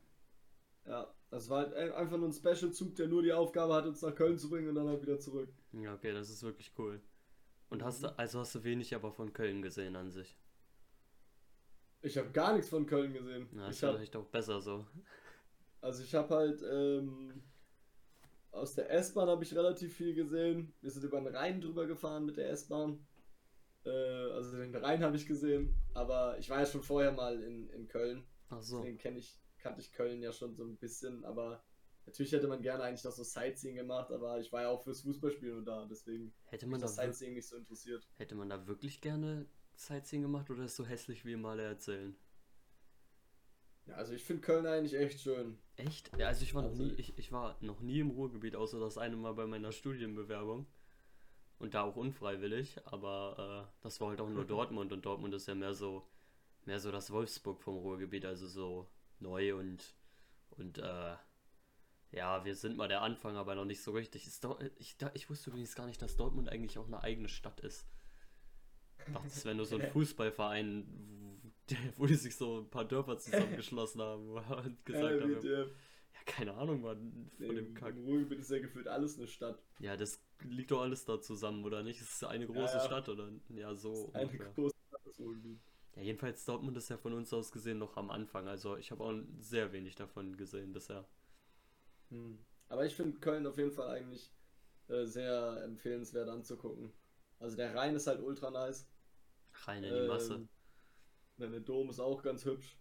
Ja, 0.85 1.13
das 1.31 1.49
war 1.49 1.59
halt 1.65 1.73
ein- 1.73 1.91
einfach 1.93 2.17
nur 2.17 2.27
ein 2.29 2.33
Special-Zug, 2.33 2.95
der 2.95 3.07
nur 3.07 3.23
die 3.23 3.33
Aufgabe 3.33 3.73
hat, 3.73 3.85
uns 3.85 4.01
nach 4.01 4.13
Köln 4.15 4.37
zu 4.37 4.49
bringen 4.49 4.69
und 4.69 4.75
dann 4.75 4.87
halt 4.87 5.01
wieder 5.01 5.19
zurück. 5.19 5.49
Ja, 5.73 5.93
okay, 5.93 6.13
das 6.13 6.29
ist 6.29 6.43
wirklich 6.43 6.71
cool. 6.77 7.01
Und 7.69 7.83
hast 7.83 8.01
Mhm. 8.01 8.07
du, 8.07 8.19
also 8.19 8.39
hast 8.39 8.53
du 8.55 8.63
wenig 8.63 8.93
aber 8.95 9.11
von 9.11 9.33
Köln 9.33 9.61
gesehen 9.61 9.95
an 9.95 10.11
sich. 10.11 10.37
Ich 12.01 12.17
habe 12.17 12.29
gar 12.29 12.53
nichts 12.53 12.69
von 12.69 12.85
Köln 12.85 13.13
gesehen. 13.13 13.47
Na, 13.51 13.67
ist 13.69 13.79
vielleicht 13.79 14.15
auch 14.15 14.25
besser 14.27 14.61
so. 14.61 14.85
also 15.81 16.03
ich 16.03 16.13
habe 16.13 16.33
halt 16.35 16.61
ähm, 16.71 17.41
aus 18.51 18.75
der 18.75 18.91
S-Bahn 18.91 19.27
habe 19.27 19.43
ich 19.43 19.55
relativ 19.55 19.95
viel 19.95 20.13
gesehen. 20.13 20.71
Wir 20.81 20.91
sind 20.91 21.03
über 21.03 21.19
den 21.19 21.35
Rhein 21.35 21.59
drüber 21.61 21.87
gefahren 21.87 22.25
mit 22.25 22.37
der 22.37 22.49
S-Bahn. 22.51 23.05
Äh, 23.85 23.89
also 23.89 24.57
den 24.57 24.75
Rhein 24.75 25.03
habe 25.03 25.15
ich 25.15 25.25
gesehen, 25.25 25.73
aber 25.95 26.37
ich 26.37 26.49
war 26.49 26.59
ja 26.59 26.65
schon 26.65 26.83
vorher 26.83 27.11
mal 27.11 27.41
in, 27.41 27.69
in 27.71 27.87
Köln. 27.87 28.23
Ach 28.49 28.61
so. 28.61 28.77
Deswegen 28.77 28.97
kenn 28.99 29.17
ich, 29.17 29.39
kannte 29.65 29.81
ich 29.81 29.91
Köln 29.91 30.21
ja 30.21 30.31
schon 30.31 30.53
so 30.55 30.63
ein 30.63 30.77
bisschen, 30.77 31.25
aber 31.25 31.63
natürlich 32.05 32.31
hätte 32.31 32.47
man 32.47 32.61
gerne 32.61 32.83
eigentlich 32.83 33.03
noch 33.03 33.11
so 33.11 33.23
Sightseeing 33.23 33.75
gemacht, 33.75 34.11
aber 34.11 34.39
ich 34.39 34.51
war 34.51 34.61
ja 34.61 34.69
auch 34.69 34.83
fürs 34.83 35.01
Fußballspiel 35.01 35.53
nur 35.53 35.63
da, 35.65 35.85
deswegen 35.89 36.31
Hätte 36.51 36.67
man, 36.67 36.79
da 36.79 36.85
das 36.85 36.95
Sightseeing 36.95 37.33
nicht 37.33 37.47
so 37.47 37.57
interessiert. 37.57 38.07
hätte 38.17 38.35
man 38.35 38.47
da 38.49 38.67
wirklich 38.67 39.01
gerne 39.01 39.47
Sightseeing 39.75 40.21
gemacht 40.21 40.49
oder 40.51 40.65
ist 40.65 40.75
so 40.75 40.85
hässlich, 40.85 41.25
wie 41.25 41.33
im 41.33 41.41
Male 41.41 41.63
erzählen? 41.63 42.15
Ja, 43.87 43.95
also 43.95 44.13
ich 44.13 44.23
finde 44.23 44.41
Köln 44.41 44.65
eigentlich 44.67 44.95
echt 44.95 45.19
schön. 45.21 45.57
Echt? 45.77 46.11
Ja, 46.17 46.27
also 46.27 46.43
ich 46.43 46.53
war 46.53 46.61
noch 46.61 46.69
Also 46.69 46.83
nie, 46.83 46.91
ich- 46.93 47.09
ich, 47.09 47.17
ich 47.17 47.31
war 47.31 47.57
noch 47.61 47.81
nie 47.81 47.99
im 47.99 48.11
Ruhrgebiet, 48.11 48.55
außer 48.55 48.79
das 48.79 48.97
eine 48.99 49.15
Mal 49.15 49.33
bei 49.33 49.45
meiner 49.47 49.71
Studienbewerbung. 49.71 50.65
Und 51.57 51.73
da 51.73 51.83
auch 51.83 51.95
unfreiwillig, 51.95 52.77
aber 52.85 53.69
äh, 53.71 53.83
das 53.83 53.99
war 54.01 54.09
halt 54.09 54.21
auch 54.21 54.29
nur 54.29 54.45
Dortmund 54.47 54.91
und 54.91 55.05
Dortmund 55.05 55.33
ist 55.33 55.47
ja 55.47 55.55
mehr 55.55 55.73
so, 55.73 56.05
mehr 56.65 56.79
so 56.79 56.91
das 56.91 57.11
Wolfsburg 57.11 57.61
vom 57.61 57.77
Ruhrgebiet, 57.77 58.25
also 58.25 58.47
so 58.47 58.87
neu 59.21 59.55
und, 59.55 59.95
und 60.51 60.77
äh, 60.79 61.15
ja, 62.11 62.45
wir 62.45 62.55
sind 62.55 62.77
mal 62.77 62.87
der 62.87 63.01
Anfang, 63.01 63.35
aber 63.37 63.55
noch 63.55 63.65
nicht 63.65 63.83
so 63.83 63.91
richtig. 63.91 64.25
Ist 64.27 64.45
ich, 64.77 64.95
ich 65.13 65.29
wusste 65.29 65.49
übrigens 65.51 65.75
gar 65.75 65.85
nicht, 65.87 66.01
dass 66.01 66.17
Dortmund 66.17 66.49
eigentlich 66.49 66.77
auch 66.77 66.87
eine 66.87 67.03
eigene 67.03 67.29
Stadt 67.29 67.59
ist. 67.61 67.87
Dachte, 69.13 69.27
es 69.27 69.45
wäre 69.45 69.55
nur 69.55 69.65
so 69.65 69.75
ein 69.77 69.81
Fußballverein, 69.91 70.85
wo- 71.97 72.05
die 72.05 72.15
sich 72.15 72.35
so 72.35 72.59
ein 72.61 72.69
paar 72.69 72.85
Dörfer 72.85 73.17
zusammengeschlossen 73.17 74.01
haben 74.01 74.29
und 74.65 74.85
gesagt 74.85 75.17
Äh, 75.17 75.21
haben, 75.21 75.31
mit, 75.33 75.43
äh, 75.45 75.61
ja, 75.63 76.19
keine 76.25 76.53
Ahnung, 76.53 76.81
Mann, 76.81 77.31
von 77.37 77.55
dem 77.55 77.65
Im, 77.67 77.73
Kack. 77.73 77.95
Im 77.95 78.05
Ruhrgebiet 78.05 78.39
ist 78.39 78.51
ja 78.51 78.59
gefühlt 78.59 78.87
alles 78.87 79.17
eine 79.17 79.27
Stadt. 79.27 79.61
Ja, 79.79 79.97
das 79.97 80.19
liegt 80.43 80.71
doch 80.71 80.81
alles 80.81 81.05
da 81.05 81.19
zusammen, 81.21 81.63
oder 81.65 81.83
nicht? 81.83 82.01
Es 82.01 82.13
ist 82.13 82.23
eine 82.23 82.45
große 82.45 82.77
ja. 82.77 82.85
Stadt, 82.85 83.09
oder? 83.09 83.29
Ja, 83.49 83.75
so. 83.75 84.09
Eine 84.13 84.27
große 84.55 84.75
Stadt, 84.87 85.01
das 85.05 85.19
Ruhrgebiet. 85.19 85.59
Ja, 85.95 86.01
jedenfalls 86.01 86.43
Dortmund 86.45 86.77
ist 86.77 86.89
ja 86.89 86.97
von 86.97 87.13
uns 87.13 87.33
aus 87.33 87.51
gesehen 87.51 87.77
noch 87.77 87.97
am 87.97 88.09
Anfang. 88.11 88.47
Also 88.47 88.77
ich 88.77 88.91
habe 88.91 89.03
auch 89.03 89.13
sehr 89.39 89.71
wenig 89.71 89.95
davon 89.95 90.35
gesehen 90.35 90.73
bisher. 90.73 91.05
Hm. 92.09 92.37
Aber 92.67 92.85
ich 92.85 92.95
finde 92.95 93.19
Köln 93.19 93.47
auf 93.47 93.57
jeden 93.57 93.71
Fall 93.71 93.89
eigentlich 93.89 94.31
äh, 94.87 95.05
sehr 95.05 95.63
empfehlenswert 95.63 96.29
anzugucken. 96.29 96.91
Also 97.39 97.55
der 97.55 97.75
Rhein 97.75 97.95
ist 97.95 98.07
halt 98.07 98.21
ultra 98.21 98.51
nice. 98.51 98.87
Rein 99.65 99.83
in 99.83 99.93
die 99.93 100.07
Masse. 100.07 100.33
Ähm, 100.35 100.49
Der 101.37 101.59
Dom 101.59 101.89
ist 101.89 101.99
auch 101.99 102.21
ganz 102.21 102.45
hübsch. 102.45 102.77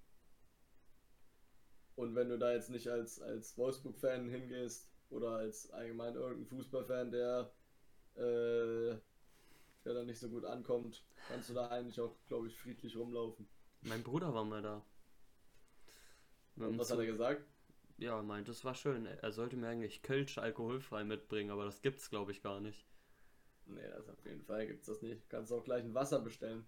Und 1.97 2.15
wenn 2.15 2.29
du 2.29 2.39
da 2.39 2.53
jetzt 2.53 2.71
nicht 2.71 2.89
als, 2.89 3.21
als 3.21 3.57
Wolfsburg-Fan 3.57 4.29
hingehst 4.29 4.91
oder 5.11 5.37
als 5.37 5.71
allgemein 5.71 6.15
irgendein 6.17 6.47
Fußballfan, 6.47 7.11
der, 7.13 7.53
äh, 8.17 8.97
der 9.85 9.95
da 9.95 10.05
nicht 10.05 10.19
so 10.19 10.29
gut 10.29 10.45
ankommt, 10.45 11.05
kannst 11.29 11.51
du 11.51 11.55
da 11.55 11.69
eigentlich 11.69 12.01
auch, 12.01 12.17
glaube 12.27 12.49
ich, 12.49 12.57
friedlich 12.57 12.97
rumlaufen. 12.97 13.49
Mein 13.83 14.03
Bruder 14.03 14.33
war 14.33 14.45
mal 14.45 14.63
da. 14.63 14.85
Und 16.57 16.79
was 16.79 16.91
hat 16.91 16.99
er 16.99 17.07
gesagt? 17.07 17.45
Ja, 17.99 18.17
er 18.17 18.23
meint, 18.23 18.49
das 18.49 18.65
war 18.65 18.75
schön. 18.75 19.07
Er 19.07 19.33
sollte 19.33 19.57
mir 19.57 19.69
eigentlich 19.69 20.03
Kölsch 20.03 20.39
alkoholfrei 20.39 21.05
mitbringen, 21.05 21.51
aber 21.51 21.65
das 21.65 21.83
gibt's, 21.83 22.11
glaube 22.11 22.33
ich, 22.33 22.43
gar 22.43 22.61
nicht. 22.61 22.87
Nee, 23.67 23.89
das 23.89 24.09
auf 24.09 24.25
jeden 24.25 24.45
Fall 24.45 24.67
gibt's 24.67 24.87
das 24.87 25.03
nicht. 25.03 25.29
Kannst 25.29 25.53
auch 25.53 25.65
gleich 25.65 25.85
ein 25.85 25.95
Wasser 25.95 26.21
bestellen. 26.21 26.67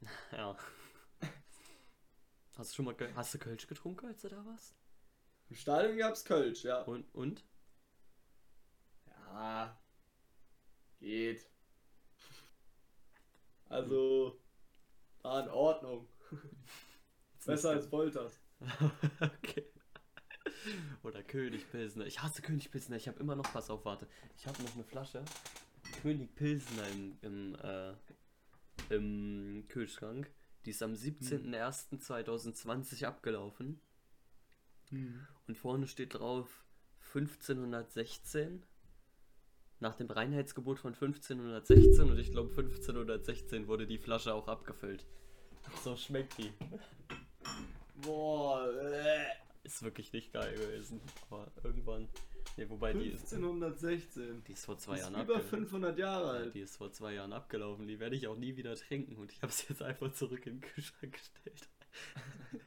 Ja. 0.32 0.56
Hast 2.56 2.70
du 2.72 2.74
schon 2.76 2.84
mal 2.84 2.96
hast 3.16 3.34
du 3.34 3.38
Kölsch 3.38 3.66
getrunken, 3.66 4.06
als 4.06 4.20
du 4.20 4.28
da 4.28 4.44
warst? 4.44 4.76
Im 5.48 5.56
Stadion 5.56 5.96
gab's 5.96 6.24
Kölsch, 6.24 6.62
ja. 6.62 6.82
Und? 6.82 7.12
und? 7.14 7.44
Ja. 9.06 9.80
Geht. 11.00 11.50
Also, 13.70 14.38
war 15.22 15.42
in 15.42 15.48
Ordnung. 15.48 16.06
Besser 17.46 17.70
als 17.70 17.90
Wolters. 17.90 18.38
okay. 19.20 19.64
Oder 21.02 21.22
König 21.22 21.70
Pilsner. 21.70 22.04
Ich 22.04 22.20
hasse 22.20 22.42
König 22.42 22.70
Pilsner. 22.70 22.96
Ich 22.96 23.08
habe 23.08 23.18
immer 23.20 23.36
noch 23.36 23.54
was 23.54 23.70
auf 23.70 23.86
Warte. 23.86 24.06
Ich 24.36 24.46
habe 24.46 24.62
noch 24.62 24.74
eine 24.74 24.84
Flasche 24.84 25.24
König 26.02 26.34
Pilsner 26.34 26.86
im, 26.88 27.16
im, 27.22 27.54
äh, 27.54 27.94
im 28.90 29.64
Kühlschrank. 29.68 30.30
Die 30.66 30.70
ist 30.70 30.82
am 30.82 30.92
17.01.2020 30.92 33.06
abgelaufen. 33.06 33.80
Und 35.46 35.56
vorne 35.56 35.86
steht 35.86 36.14
drauf 36.14 36.66
1516. 37.14 38.66
Nach 39.80 39.94
dem 39.96 40.10
Reinheitsgebot 40.10 40.78
von 40.78 40.92
1516 40.92 42.10
und 42.10 42.18
ich 42.18 42.30
glaube 42.30 42.50
1516 42.50 43.66
wurde 43.66 43.86
die 43.86 43.98
Flasche 43.98 44.34
auch 44.34 44.46
abgefüllt. 44.46 45.06
So 45.82 45.96
schmeckt 45.96 46.36
die. 46.38 46.52
Boah, 48.02 48.66
äh, 48.78 49.24
Ist 49.64 49.82
wirklich 49.82 50.12
nicht 50.12 50.32
geil 50.32 50.54
gewesen. 50.54 51.00
Aber 51.30 51.50
irgendwann. 51.64 52.08
Ne, 52.56 52.68
wobei 52.68 52.92
die 52.92 53.08
ist, 53.08 53.32
1516. 53.32 54.42
die 54.44 54.52
ist 54.52 54.64
vor 54.66 54.76
zwei 54.78 54.94
ist 54.94 55.00
Jahren 55.00 55.14
über 55.14 55.20
abgelaufen. 55.36 55.48
500 55.48 55.98
Jahre 55.98 56.24
Ja, 56.26 56.32
alt. 56.44 56.54
die 56.54 56.60
ist 56.60 56.76
vor 56.76 56.92
zwei 56.92 57.14
Jahren 57.14 57.32
abgelaufen. 57.32 57.86
Die 57.86 57.98
werde 58.00 58.16
ich 58.16 58.26
auch 58.28 58.36
nie 58.36 58.56
wieder 58.56 58.74
trinken 58.76 59.16
und 59.16 59.32
ich 59.32 59.40
habe 59.42 59.52
sie 59.52 59.66
jetzt 59.68 59.82
einfach 59.82 60.12
zurück 60.12 60.46
in 60.46 60.56
den 60.56 60.60
Kühlschrank 60.60 61.12
gestellt. 61.12 61.68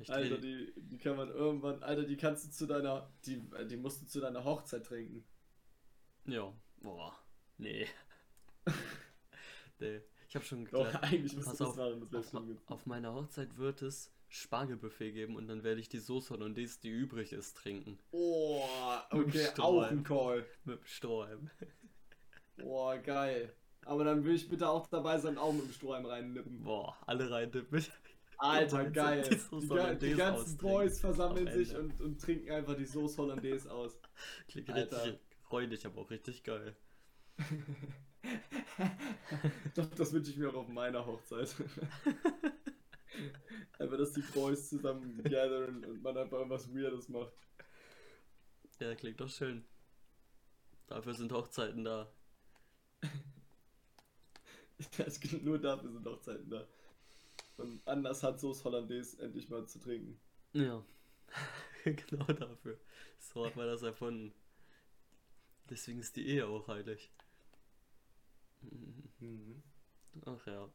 Ich 0.00 0.12
Alter, 0.12 0.38
die, 0.38 0.72
die 0.76 0.96
kann 0.96 1.16
man 1.16 1.28
irgendwann, 1.28 1.82
Alter, 1.82 2.04
die 2.04 2.16
kannst 2.16 2.46
du 2.46 2.50
zu 2.52 2.66
deiner, 2.66 3.10
die, 3.26 3.42
die 3.68 3.76
musst 3.76 4.00
du 4.00 4.06
zu 4.06 4.20
deiner 4.20 4.44
Hochzeit 4.44 4.86
trinken. 4.86 5.24
Ja. 6.28 6.52
Boah. 6.82 7.18
Nee. 7.56 7.86
nee. 9.80 10.00
Ich 10.28 10.34
habe 10.34 10.44
schon 10.44 10.66
Doch, 10.66 10.86
gedacht, 10.86 11.02
eigentlich 11.02 11.34
musst 11.34 11.48
pass 11.48 11.60
auf, 11.62 11.76
machen, 11.76 12.06
das 12.10 12.34
auf, 12.34 12.44
auf 12.66 12.86
meiner 12.86 13.14
Hochzeit 13.14 13.56
wird 13.56 13.80
es 13.80 14.12
Spargelbuffet 14.28 15.12
geben 15.12 15.36
und 15.36 15.48
dann 15.48 15.64
werde 15.64 15.80
ich 15.80 15.88
die 15.88 15.98
Soße 15.98 16.34
Hollandaise, 16.34 16.78
die 16.82 16.90
übrig 16.90 17.32
ist, 17.32 17.56
trinken. 17.56 17.98
Oh, 18.10 18.62
okay, 19.10 19.48
auch 19.58 19.82
ein 19.82 20.04
Call. 20.04 20.44
Mit 20.64 20.80
dem 20.80 20.86
Strohhalm. 20.86 21.50
Boah, 22.58 22.98
geil. 22.98 23.54
Aber 23.86 24.04
dann 24.04 24.22
will 24.24 24.34
ich 24.34 24.48
bitte 24.48 24.68
auch 24.68 24.86
dabei 24.86 25.18
sein, 25.18 25.38
auch 25.38 25.52
mit 25.52 25.64
dem 25.64 25.72
Strohhalm 25.72 26.04
reinnippen. 26.04 26.62
Boah, 26.62 26.94
alle 27.06 27.30
rein. 27.30 27.50
Bitte. 27.50 27.90
Alter, 28.36 28.84
Gemeinsam 28.84 28.92
geil. 28.92 29.28
die 29.30 29.98
Die, 29.98 30.10
die 30.10 30.14
ganzen. 30.14 30.58
Boys 30.58 31.00
versammeln 31.00 31.48
Am 31.48 31.54
sich 31.54 31.74
und, 31.74 32.00
und 32.00 32.20
trinken 32.20 32.50
einfach 32.50 32.76
die 32.76 32.84
Soße 32.84 33.16
Hollandaise 33.16 33.72
aus. 33.72 33.98
Alter. 34.68 35.18
Räudig, 35.50 35.84
aber 35.86 36.00
auch 36.00 36.10
richtig 36.10 36.44
geil. 36.44 36.76
Doch, 39.74 39.88
das 39.90 40.12
wünsche 40.12 40.30
ich 40.30 40.36
mir 40.36 40.50
auch 40.50 40.54
auf 40.54 40.68
meiner 40.68 41.04
Hochzeit. 41.06 41.54
einfach, 43.78 43.96
dass 43.96 44.12
die 44.12 44.22
Boys 44.22 44.68
zusammen 44.68 45.22
gathern 45.22 45.84
und 45.84 46.02
man 46.02 46.16
einfach 46.16 46.38
irgendwas 46.38 46.72
Weirdes 46.74 47.08
macht. 47.08 47.32
Ja, 48.80 48.94
klingt 48.94 49.20
doch 49.20 49.28
schön. 49.28 49.64
Dafür 50.86 51.14
sind 51.14 51.32
Hochzeiten 51.32 51.84
da. 51.84 52.12
Gibt 55.20 55.44
nur 55.44 55.58
dafür 55.58 55.90
sind 55.90 56.06
Hochzeiten 56.06 56.50
da. 56.50 56.66
Und 57.56 57.86
anders 57.86 58.22
hat 58.22 58.38
Soße 58.38 58.62
Hollandaise 58.64 59.20
endlich 59.20 59.48
mal 59.48 59.66
zu 59.66 59.80
trinken. 59.80 60.20
Ja, 60.52 60.84
genau 61.84 62.26
dafür. 62.26 62.78
So 63.18 63.44
hat 63.44 63.56
man 63.56 63.66
das 63.66 63.82
erfunden. 63.82 64.32
Deswegen 65.70 66.00
ist 66.00 66.16
die 66.16 66.26
Ehe 66.26 66.46
auch 66.46 66.68
heilig. 66.68 67.10
Mhm. 69.20 69.62
Ach 70.24 70.46
ja. 70.46 70.68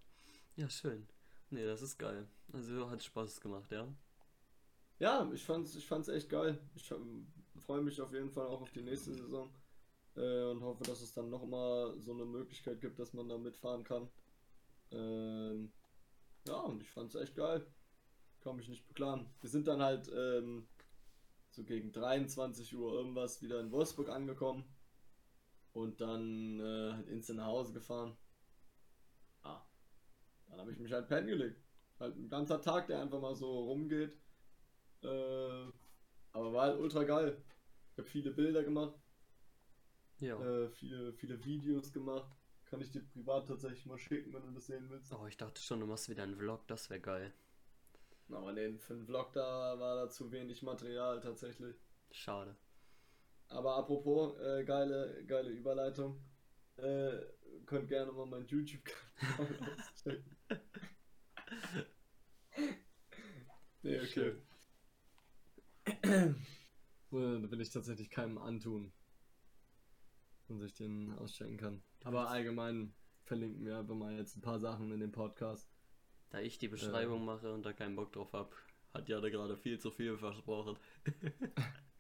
Ja, 0.56 0.70
schön. 0.70 1.08
Nee, 1.50 1.66
das 1.66 1.82
ist 1.82 1.98
geil. 1.98 2.28
Also 2.52 2.90
hat 2.90 3.04
Spaß 3.04 3.42
gemacht, 3.42 3.72
ja. 3.72 3.88
Ja, 5.00 5.30
ich 5.34 5.44
fand's, 5.44 5.76
ich 5.76 5.86
fand's 5.86 6.08
echt 6.08 6.30
geil. 6.30 6.60
Ich 6.76 6.94
freue 7.60 7.82
mich 7.82 8.00
auf 8.02 8.14
jeden 8.14 8.32
Fall 8.32 8.48
auch 8.48 8.62
auf 8.62 8.72
die 8.72 8.84
nächste 8.84 9.14
Saison. 9.14 9.54
Äh, 10.16 10.44
und 10.46 10.62
hoffe, 10.62 10.84
dass 10.84 11.02
es 11.02 11.14
dann 11.14 11.30
nochmal 11.30 12.00
so 12.00 12.14
eine 12.14 12.26
Möglichkeit 12.26 12.80
gibt, 12.82 13.00
dass 13.00 13.14
man 13.14 13.28
da 13.28 13.38
mitfahren 13.38 13.84
kann. 13.84 14.10
Ähm, 14.92 15.72
ja, 16.48 16.60
und 16.60 16.82
ich 16.82 16.90
fand's 16.90 17.16
echt 17.16 17.36
geil. 17.36 17.66
Kann 18.42 18.58
mich 18.58 18.70
nicht 18.70 18.88
beklagen. 18.88 19.30
Wir 19.42 19.50
sind 19.50 19.68
dann 19.68 19.82
halt 19.82 20.12
ähm, 20.14 20.68
so 21.50 21.64
gegen 21.64 21.92
23 21.92 22.76
Uhr 22.76 22.94
irgendwas 22.94 23.42
wieder 23.42 23.60
in 23.60 23.72
Wolfsburg 23.72 24.10
angekommen. 24.10 24.64
Und 25.74 26.00
dann 26.02 26.60
äh, 26.60 26.94
halt 26.94 27.08
instant 27.10 27.38
nach 27.40 27.48
Hause 27.48 27.74
gefahren. 27.74 28.16
Ah, 29.44 29.62
dann 30.48 30.60
habe 30.60 30.72
ich 30.72 30.80
mich 30.80 30.92
halt 30.94 31.08
pennen 31.08 31.28
gelegt. 31.28 31.62
Halt 32.00 32.16
ein 32.16 32.30
ganzer 32.30 32.62
Tag, 32.62 32.88
der 32.88 33.02
einfach 33.02 33.20
mal 33.22 33.36
so 33.36 33.66
rumgeht. 33.66 34.18
Äh, 35.04 35.66
aber 36.32 36.54
war 36.54 36.64
halt 36.68 36.80
ultra 36.80 37.04
geil. 37.04 37.42
Ich 37.92 37.98
habe 38.00 38.08
viele 38.10 38.32
Bilder 38.32 38.64
gemacht, 38.64 38.96
Ja. 40.20 40.40
äh, 40.40 40.70
viele, 40.70 41.14
viele 41.14 41.44
Videos 41.46 41.92
gemacht. 41.94 42.32
Kann 42.66 42.82
ich 42.82 42.90
dir 42.92 43.02
privat 43.04 43.48
tatsächlich 43.48 43.86
mal 43.86 43.98
schicken, 44.00 44.34
wenn 44.34 44.44
du 44.48 44.52
das 44.52 44.66
sehen 44.68 44.90
willst. 44.90 45.14
Oh, 45.14 45.28
ich 45.28 45.38
dachte 45.38 45.62
schon, 45.62 45.80
du 45.80 45.86
machst 45.86 46.10
wieder 46.10 46.24
einen 46.24 46.36
Vlog, 46.38 46.68
das 46.68 46.90
wäre 46.90 47.00
geil. 47.02 47.34
Aber 48.32 48.52
nee, 48.54 48.78
für 48.80 48.96
den 48.96 49.06
Vlog 49.06 49.32
da 49.34 49.78
war 49.80 49.96
da 49.96 50.10
zu 50.10 50.32
wenig 50.32 50.64
Material 50.64 51.20
tatsächlich. 51.22 51.76
Schade. 52.12 52.56
Aber 53.54 53.78
apropos, 53.78 54.38
äh, 54.40 54.64
geile, 54.66 55.24
geile 55.28 55.50
Überleitung. 55.52 56.20
Äh, 56.78 57.20
könnt 57.66 57.88
gerne 57.88 58.12
mal 58.12 58.26
meinen 58.26 58.48
YouTube-Kanal 58.48 59.60
auschecken. 59.78 60.38
nee, 63.84 64.00
okay. 64.02 64.36
Da 67.12 67.52
will 67.52 67.62
ich 67.62 67.70
tatsächlich 67.70 68.10
keinem 68.10 68.40
antun. 68.40 68.92
Und 70.48 70.60
sich 70.60 70.74
den 70.74 71.14
auschecken 71.20 71.58
kann. 71.58 71.84
Aber 72.04 72.30
allgemein 72.30 72.96
verlinken 73.24 73.66
wir 73.66 73.78
einfach 73.78 73.96
mal 73.96 74.18
jetzt 74.18 74.36
ein 74.36 74.42
paar 74.42 74.60
Sachen 74.60 74.92
in 74.92 75.00
dem 75.00 75.12
Podcast. 75.12 75.72
Da 76.32 76.40
ich 76.40 76.58
die 76.58 76.68
Beschreibung 76.68 77.24
mache 77.24 77.54
und 77.54 77.64
da 77.64 77.72
keinen 77.72 77.96
Bock 77.96 78.12
drauf 78.12 78.34
hab, 78.34 78.56
hat 78.94 79.08
Jade 79.08 79.30
gerade 79.30 79.56
viel 79.56 79.80
zu 79.80 79.92
viel 79.92 80.18
versprochen. 80.18 80.78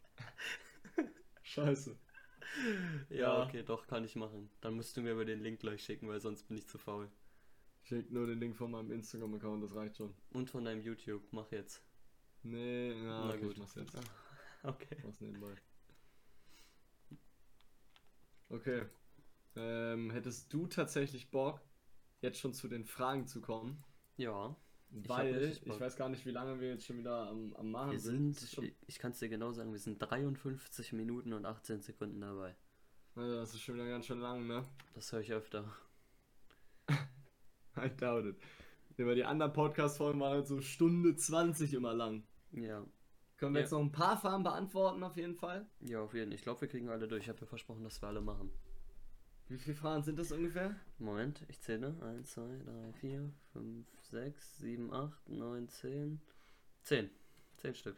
Scheiße. 1.44 1.96
Ja, 3.10 3.40
Ja. 3.40 3.44
okay, 3.44 3.64
doch, 3.64 3.88
kann 3.88 4.04
ich 4.04 4.16
machen. 4.16 4.50
Dann 4.62 4.76
musst 4.76 4.96
du 4.98 5.02
mir 5.02 5.14
aber 5.14 5.26
den 5.26 5.42
Link 5.42 5.60
gleich 5.60 5.84
schicken, 5.84 6.08
weil 6.08 6.20
sonst 6.20 6.44
bin 6.48 6.58
ich 6.58 6.68
zu 6.68 6.78
faul. 6.78 7.10
Schick 7.84 8.12
nur 8.12 8.28
den 8.28 8.40
Link 8.40 8.56
von 8.56 8.72
meinem 8.72 8.92
Instagram-Account, 8.92 9.64
das 9.64 9.76
reicht 9.76 9.98
schon. 9.98 10.14
Und 10.32 10.50
von 10.50 10.66
deinem 10.66 10.82
YouTube, 10.82 11.24
mach 11.32 11.52
jetzt. 11.52 11.84
Nee, 12.44 12.92
ja, 12.94 13.26
Na 13.26 13.34
okay, 13.34 13.40
gut. 13.40 13.52
ich 13.54 13.58
mach's 13.58 13.76
jetzt. 13.76 13.98
Okay. 14.64 14.98
Was 15.04 15.20
nebenbei. 15.22 15.56
Okay. 18.50 18.86
Ähm, 19.56 20.12
hättest 20.12 20.54
du 20.54 20.68
tatsächlich 20.68 21.30
Bock, 21.32 21.62
jetzt 22.22 22.40
schon 22.40 22.54
zu 22.54 22.68
den 22.68 22.86
Fragen 22.86 23.28
zu 23.28 23.42
kommen? 23.42 23.84
Ja, 24.18 24.56
Weil 25.08 25.42
ich, 25.44 25.64
Bock. 25.64 25.80
weiß 25.80 25.96
gar 25.96 26.10
nicht, 26.10 26.26
wie 26.26 26.32
lange 26.32 26.60
wir 26.60 26.70
jetzt 26.70 26.86
schon 26.86 26.98
wieder 27.00 27.28
am, 27.30 27.54
am 27.56 27.72
Machen 27.72 27.92
wir 27.94 28.00
sind. 28.00 28.36
sind, 28.36 28.74
ich 28.88 29.00
kann 29.00 29.12
es 29.12 29.20
dir 29.20 29.30
genau 29.30 29.52
sagen, 29.52 29.72
wir 29.72 29.80
sind 29.80 29.98
53 30.00 30.94
Minuten 30.94 31.34
und 31.34 31.46
18 31.46 31.82
Sekunden 31.82 32.22
dabei. 32.22 32.56
also 33.16 33.36
das 33.36 33.54
ist 33.54 33.62
schon 33.62 33.76
wieder 33.76 33.88
ganz 33.90 34.06
schön 34.06 34.20
lang, 34.20 34.46
ne? 34.48 34.64
Das 34.94 35.12
höre 35.12 35.22
ich 35.22 35.32
öfter. 35.34 35.66
I 37.78 37.90
doubt 37.98 38.26
it. 38.26 38.38
Weil 38.98 39.16
die 39.16 39.26
anderen 39.26 39.54
Podcast-Folgen 39.54 40.20
waren 40.20 40.34
halt 40.34 40.48
so 40.48 40.62
Stunde 40.62 41.16
20 41.16 41.74
immer 41.74 41.94
lang. 41.94 42.24
Ja, 42.52 42.86
Können 43.38 43.56
wir 43.56 43.62
Ja. 43.62 43.64
jetzt 43.64 43.72
noch 43.72 43.80
ein 43.82 43.92
paar 43.92 44.18
Fragen 44.18 44.44
beantworten, 44.44 45.02
auf 45.04 45.18
jeden 45.18 45.36
Fall? 45.36 45.66
ja, 45.80 46.02
auf 46.02 46.14
jeden 46.14 46.28
Fall. 46.30 46.36
Ich 46.36 46.44
glaube, 46.44 46.62
wir 46.62 46.68
kriegen 46.68 46.90
alle 46.90 47.08
durch. 47.08 47.24
Ich 47.24 47.30
habe 47.30 47.40
dir 47.40 47.48
versprochen, 47.48 47.84
dass 47.84 48.00
wir 48.02 48.08
alle 48.10 48.22
machen. 48.22 48.52
Wie 49.50 49.58
viele 49.58 49.76
Fragen 49.76 50.04
sind 50.04 50.18
das 50.18 50.32
ungefähr? 50.32 50.76
Moment, 51.00 51.44
ich 51.48 51.60
zähle. 51.62 51.96
1, 52.02 52.32
2, 52.32 52.42
3, 52.66 52.94
4, 52.94 53.34
5, 53.54 53.88
6, 54.10 54.58
7, 54.60 54.94
8, 54.94 55.30
9, 55.30 55.68
10. 55.68 56.22
10. 56.84 57.10
10 57.58 57.76
Stück. 57.76 57.98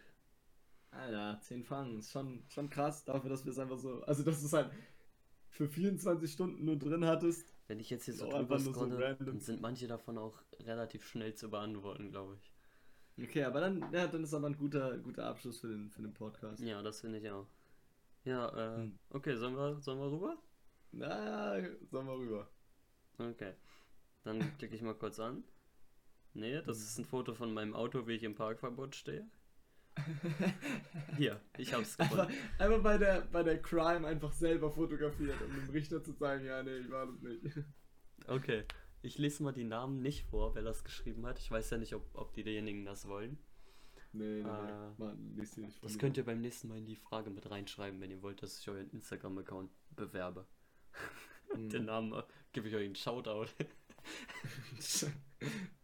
Alter, 0.91 1.39
10 1.41 1.63
Fragen. 1.63 1.99
Ist 1.99 2.11
schon, 2.11 2.43
schon 2.49 2.69
krass 2.69 3.05
dafür, 3.05 3.29
dass 3.29 3.45
wir 3.45 3.51
es 3.51 3.59
einfach 3.59 3.77
so. 3.77 4.01
Also, 4.03 4.23
dass 4.23 4.39
du 4.41 4.47
es 4.47 4.53
halt 4.53 4.71
für 5.49 5.67
24 5.67 6.31
Stunden 6.31 6.65
nur 6.65 6.77
drin 6.77 7.05
hattest. 7.05 7.53
Wenn 7.67 7.79
ich 7.79 7.89
jetzt 7.89 8.05
hier 8.05 8.13
so 8.13 8.29
drüber 8.29 8.59
so 8.59 8.71
scrolle, 8.73 9.15
dann 9.19 9.39
sind 9.39 9.61
manche 9.61 9.87
davon 9.87 10.17
auch 10.17 10.37
relativ 10.59 11.05
schnell 11.07 11.33
zu 11.33 11.49
beantworten, 11.49 12.11
glaube 12.11 12.37
ich. 12.37 12.51
Okay, 13.23 13.43
aber 13.43 13.61
dann, 13.61 13.91
ja, 13.93 14.07
dann 14.07 14.23
ist 14.23 14.33
aber 14.33 14.47
ein 14.47 14.57
guter, 14.57 14.97
guter 14.97 15.25
Abschluss 15.27 15.59
für 15.59 15.69
den, 15.69 15.89
für 15.89 16.01
den 16.01 16.13
Podcast. 16.13 16.61
Ja, 16.61 16.81
das 16.81 16.99
finde 17.01 17.19
ich 17.19 17.29
auch. 17.29 17.47
Ja, 18.25 18.49
äh, 18.49 18.77
Hm. 18.81 18.99
okay, 19.11 19.35
sollen 19.37 19.55
wir, 19.55 19.79
sollen 19.79 19.99
wir 19.99 20.11
rüber? 20.11 20.37
Na, 20.91 21.59
sollen 21.91 22.07
wir 22.07 22.17
rüber. 22.17 22.49
Okay. 23.17 23.53
Dann 24.23 24.57
klicke 24.57 24.75
ich 24.75 24.81
mal 24.81 24.95
kurz 24.95 25.19
an. 25.19 25.43
Nee, 26.33 26.61
das 26.63 26.79
ist 26.79 26.97
ein 26.97 27.05
Foto 27.05 27.33
von 27.33 27.53
meinem 27.53 27.73
Auto, 27.73 28.07
wie 28.07 28.13
ich 28.13 28.23
im 28.23 28.35
Parkverbot 28.35 28.95
stehe. 28.95 29.25
Hier, 31.17 31.39
ich 31.57 31.73
hab's 31.73 31.97
gefunden. 31.97 32.21
Einfach, 32.27 32.59
einfach 32.59 32.83
bei, 32.83 32.97
der, 32.97 33.21
bei 33.31 33.43
der 33.43 33.61
Crime 33.61 34.05
einfach 34.05 34.33
selber 34.33 34.69
fotografiert, 34.69 35.41
um 35.41 35.53
dem 35.53 35.69
Richter 35.69 36.03
zu 36.03 36.13
zeigen, 36.13 36.45
ja, 36.45 36.61
nee, 36.63 36.77
ich 36.79 36.89
war 36.91 37.07
das 37.07 37.21
nicht. 37.21 37.57
Okay, 38.27 38.65
ich 39.01 39.17
lese 39.17 39.43
mal 39.43 39.53
die 39.53 39.63
Namen 39.63 40.01
nicht 40.01 40.25
vor, 40.25 40.55
wer 40.55 40.63
das 40.63 40.83
geschrieben 40.83 41.25
hat. 41.25 41.39
Ich 41.39 41.49
weiß 41.49 41.69
ja 41.69 41.77
nicht, 41.77 41.93
ob, 41.95 42.03
ob 42.13 42.33
die 42.33 42.43
diejenigen 42.43 42.83
das 42.85 43.07
wollen. 43.07 43.37
Nee, 44.11 44.41
nee, 44.43 44.49
Äh, 44.49 44.89
nee. 44.89 44.93
Mann, 44.97 45.35
liest 45.35 45.55
die 45.57 45.61
nicht 45.61 45.79
von 45.79 45.87
Das 45.87 45.93
mir. 45.93 45.99
könnt 46.01 46.17
ihr 46.17 46.25
beim 46.25 46.41
nächsten 46.41 46.67
Mal 46.67 46.77
in 46.79 46.85
die 46.85 46.95
Frage 46.95 47.29
mit 47.29 47.49
reinschreiben, 47.49 48.01
wenn 48.01 48.11
ihr 48.11 48.21
wollt, 48.21 48.41
dass 48.43 48.59
ich 48.59 48.67
euren 48.69 48.89
Instagram-Account 48.91 49.71
bewerbe. 49.95 50.45
Mhm. 51.55 51.69
Den 51.69 51.85
Namen 51.85 52.11
äh, 52.13 52.23
gebe 52.53 52.67
ich 52.67 52.75
euch 52.75 52.85
einen 52.85 52.95
Shoutout. 52.95 53.45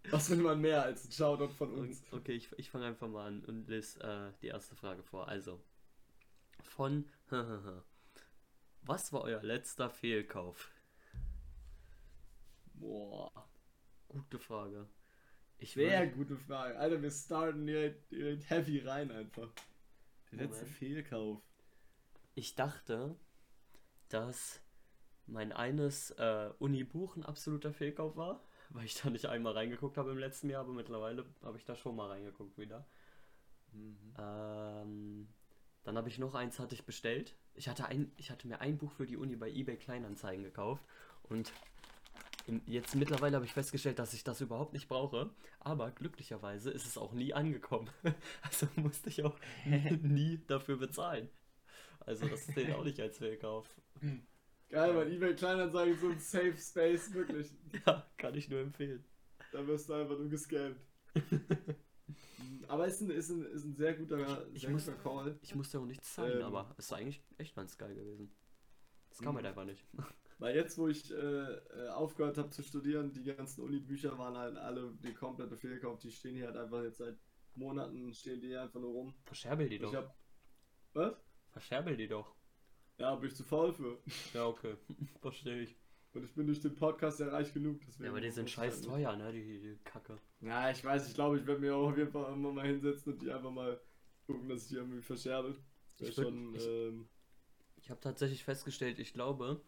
Was 0.09 0.29
will 0.29 0.37
man 0.37 0.59
mehr 0.59 0.83
als 0.83 1.05
ein 1.05 1.11
Shoutout 1.11 1.49
von 1.53 1.71
uns? 1.73 2.03
Okay, 2.11 2.33
ich, 2.33 2.51
ich 2.57 2.69
fange 2.69 2.87
einfach 2.87 3.07
mal 3.07 3.27
an 3.27 3.45
und 3.45 3.67
lese 3.69 3.99
äh, 4.01 4.31
die 4.41 4.47
erste 4.47 4.75
Frage 4.75 5.03
vor. 5.03 5.27
Also, 5.27 5.61
von 6.63 7.07
Was 8.81 9.13
war 9.13 9.21
euer 9.21 9.41
letzter 9.43 9.89
Fehlkauf? 9.89 10.71
Boah. 12.73 13.31
Gute 14.09 14.39
Frage. 14.39 14.87
Ich 15.59 15.73
Sehr 15.73 16.01
würde- 16.01 16.11
gute 16.13 16.37
Frage. 16.37 16.77
Alter, 16.77 17.01
wir 17.01 17.11
starten 17.11 17.65
direkt, 17.67 18.11
direkt 18.11 18.49
heavy 18.49 18.79
rein 18.79 19.11
einfach. 19.11 19.49
Der 20.31 20.47
letzte. 20.47 20.65
Fehlkauf. 20.65 21.41
Ich 22.33 22.55
dachte, 22.55 23.15
dass 24.09 24.61
mein 25.31 25.51
eines 25.51 26.11
äh, 26.11 26.49
Uni-Buch 26.59 27.15
ein 27.15 27.23
absoluter 27.23 27.73
Fehlkauf 27.73 28.15
war, 28.15 28.43
weil 28.69 28.85
ich 28.85 28.95
da 29.01 29.09
nicht 29.09 29.25
einmal 29.25 29.53
reingeguckt 29.53 29.97
habe 29.97 30.11
im 30.11 30.17
letzten 30.17 30.49
Jahr, 30.49 30.61
aber 30.61 30.73
mittlerweile 30.73 31.25
habe 31.43 31.57
ich 31.57 31.65
da 31.65 31.75
schon 31.75 31.95
mal 31.95 32.09
reingeguckt 32.09 32.57
wieder. 32.57 32.85
Ähm, 34.19 35.27
dann 35.83 35.97
habe 35.97 36.09
ich 36.09 36.19
noch 36.19 36.35
eins 36.35 36.59
hatte 36.59 36.75
ich 36.75 36.85
bestellt. 36.85 37.35
Ich 37.53 37.69
hatte 37.69 37.85
ein, 37.85 38.11
ich 38.17 38.31
hatte 38.31 38.47
mir 38.47 38.61
ein 38.61 38.77
Buch 38.77 38.91
für 38.91 39.05
die 39.05 39.17
Uni 39.17 39.35
bei 39.35 39.49
eBay 39.49 39.77
Kleinanzeigen 39.77 40.43
gekauft 40.43 40.83
und 41.23 41.51
im, 42.47 42.61
jetzt 42.65 42.95
mittlerweile 42.95 43.35
habe 43.35 43.45
ich 43.45 43.53
festgestellt, 43.53 43.99
dass 43.99 44.13
ich 44.13 44.23
das 44.23 44.41
überhaupt 44.41 44.73
nicht 44.73 44.87
brauche. 44.87 45.29
Aber 45.59 45.91
glücklicherweise 45.91 46.71
ist 46.71 46.85
es 46.85 46.97
auch 46.97 47.13
nie 47.13 47.33
angekommen. 47.33 47.89
Also 48.41 48.67
musste 48.75 49.09
ich 49.09 49.23
auch 49.23 49.37
nie 50.01 50.41
dafür 50.47 50.77
bezahlen. 50.77 51.29
Also 51.99 52.27
das 52.27 52.47
zählt 52.47 52.73
auch 52.73 52.83
nicht 52.83 52.99
als 52.99 53.19
Fehlkauf. 53.19 53.67
Geil, 54.71 54.95
weil 54.95 55.11
eBay 55.11 55.35
Kleinanzeigen 55.35 55.93
ist 55.95 56.01
so 56.01 56.09
ein 56.09 56.19
Safe 56.19 56.57
Space, 56.57 57.13
wirklich. 57.13 57.51
Ja, 57.85 58.09
kann 58.17 58.33
ich 58.35 58.49
nur 58.49 58.59
empfehlen. 58.61 59.03
Da 59.51 59.65
wirst 59.67 59.89
du 59.89 59.93
einfach 59.93 60.17
nur 60.17 60.29
gescampt. 60.29 60.79
Aber 62.67 62.87
ist 62.87 63.01
ein, 63.01 63.09
ist 63.09 63.29
ein, 63.29 63.43
ist 63.45 63.65
ein 63.65 63.75
sehr 63.75 63.93
guter, 63.95 64.47
Ich 64.53 64.61
sehr 64.61 64.69
muss- 64.71 64.85
guter 64.85 64.97
Call. 64.97 65.37
Ich 65.41 65.55
musste 65.55 65.79
auch 65.79 65.85
nichts 65.85 66.13
zahlen, 66.13 66.39
Ähm. 66.39 66.45
aber 66.45 66.73
es 66.77 66.85
ist 66.85 66.93
eigentlich 66.93 67.21
echt 67.37 67.53
ganz 67.55 67.77
geil 67.77 67.93
gewesen. 67.95 68.31
Das 69.09 69.19
kann 69.19 69.33
man 69.33 69.43
Mhm. 69.43 69.49
einfach 69.49 69.65
nicht. 69.65 69.85
Weil 70.39 70.55
jetzt, 70.55 70.77
wo 70.77 70.87
ich 70.87 71.11
äh, 71.11 71.15
äh, 71.15 71.89
aufgehört 71.89 72.37
habe 72.37 72.49
zu 72.49 72.63
studieren, 72.63 73.11
die 73.11 73.23
ganzen 73.23 73.61
Uni-Bücher 73.61 74.17
waren 74.17 74.37
halt 74.37 74.57
alle 74.57 74.93
die 75.03 75.13
komplette 75.13 75.55
Fehlkauf. 75.57 75.99
Die 75.99 76.11
stehen 76.11 76.35
hier 76.35 76.47
halt 76.47 76.57
einfach 76.57 76.81
jetzt 76.83 76.97
seit 76.97 77.17
Monaten, 77.55 78.11
stehen 78.13 78.39
die 78.41 78.55
einfach 78.55 78.79
nur 78.79 78.91
rum. 78.91 79.13
Verscherbel 79.25 79.67
die 79.69 79.75
Ich 79.75 79.81
doch. 79.81 79.93
hab. 79.93 80.15
Was? 80.93 81.13
Verscherbel 81.49 81.95
die 81.97 82.07
doch. 82.07 82.33
Ja, 83.01 83.15
bin 83.15 83.29
ich 83.29 83.35
zu 83.35 83.43
faul 83.43 83.73
für. 83.73 83.97
Ja, 84.33 84.45
okay. 84.47 84.75
Verstehe 85.21 85.61
ich. 85.63 85.75
Und 86.13 86.25
ich 86.25 86.33
bin 86.33 86.45
durch 86.45 86.59
den 86.59 86.75
Podcast 86.75 87.19
ja 87.19 87.29
reich 87.29 87.53
genug. 87.53 87.79
Deswegen 87.87 88.03
Ja, 88.05 88.09
aber 88.11 88.21
die 88.21 88.31
sind 88.31 88.49
scheiß 88.49 88.81
teuer, 88.81 89.15
ne? 89.15 89.31
Die, 89.31 89.59
die 89.59 89.77
Kacke. 89.83 90.17
Ja, 90.41 90.69
ich 90.69 90.83
weiß, 90.83 91.07
ich 91.07 91.13
glaube, 91.13 91.39
ich 91.39 91.47
werde 91.47 91.61
mir 91.61 91.75
auch 91.75 91.89
auf 91.91 91.97
jeden 91.97 92.11
Fall 92.11 92.33
immer 92.33 92.51
mal 92.51 92.65
hinsetzen 92.67 93.13
und 93.13 93.21
die 93.21 93.31
einfach 93.31 93.51
mal 93.51 93.79
gucken, 94.27 94.49
dass 94.49 94.63
ich 94.63 94.69
die 94.69 94.75
irgendwie 94.75 95.01
verscherbe. 95.01 95.55
Das 95.97 96.09
Ich 96.09 96.17
wäre 96.17 96.27
würd- 96.27 96.31
schon. 96.31 96.55
ich- 96.55 96.67
ähm, 96.67 97.07
Ich 97.77 97.89
habe 97.89 97.99
tatsächlich 98.01 98.43
festgestellt, 98.43 98.99
ich 98.99 99.13
glaube, 99.13 99.61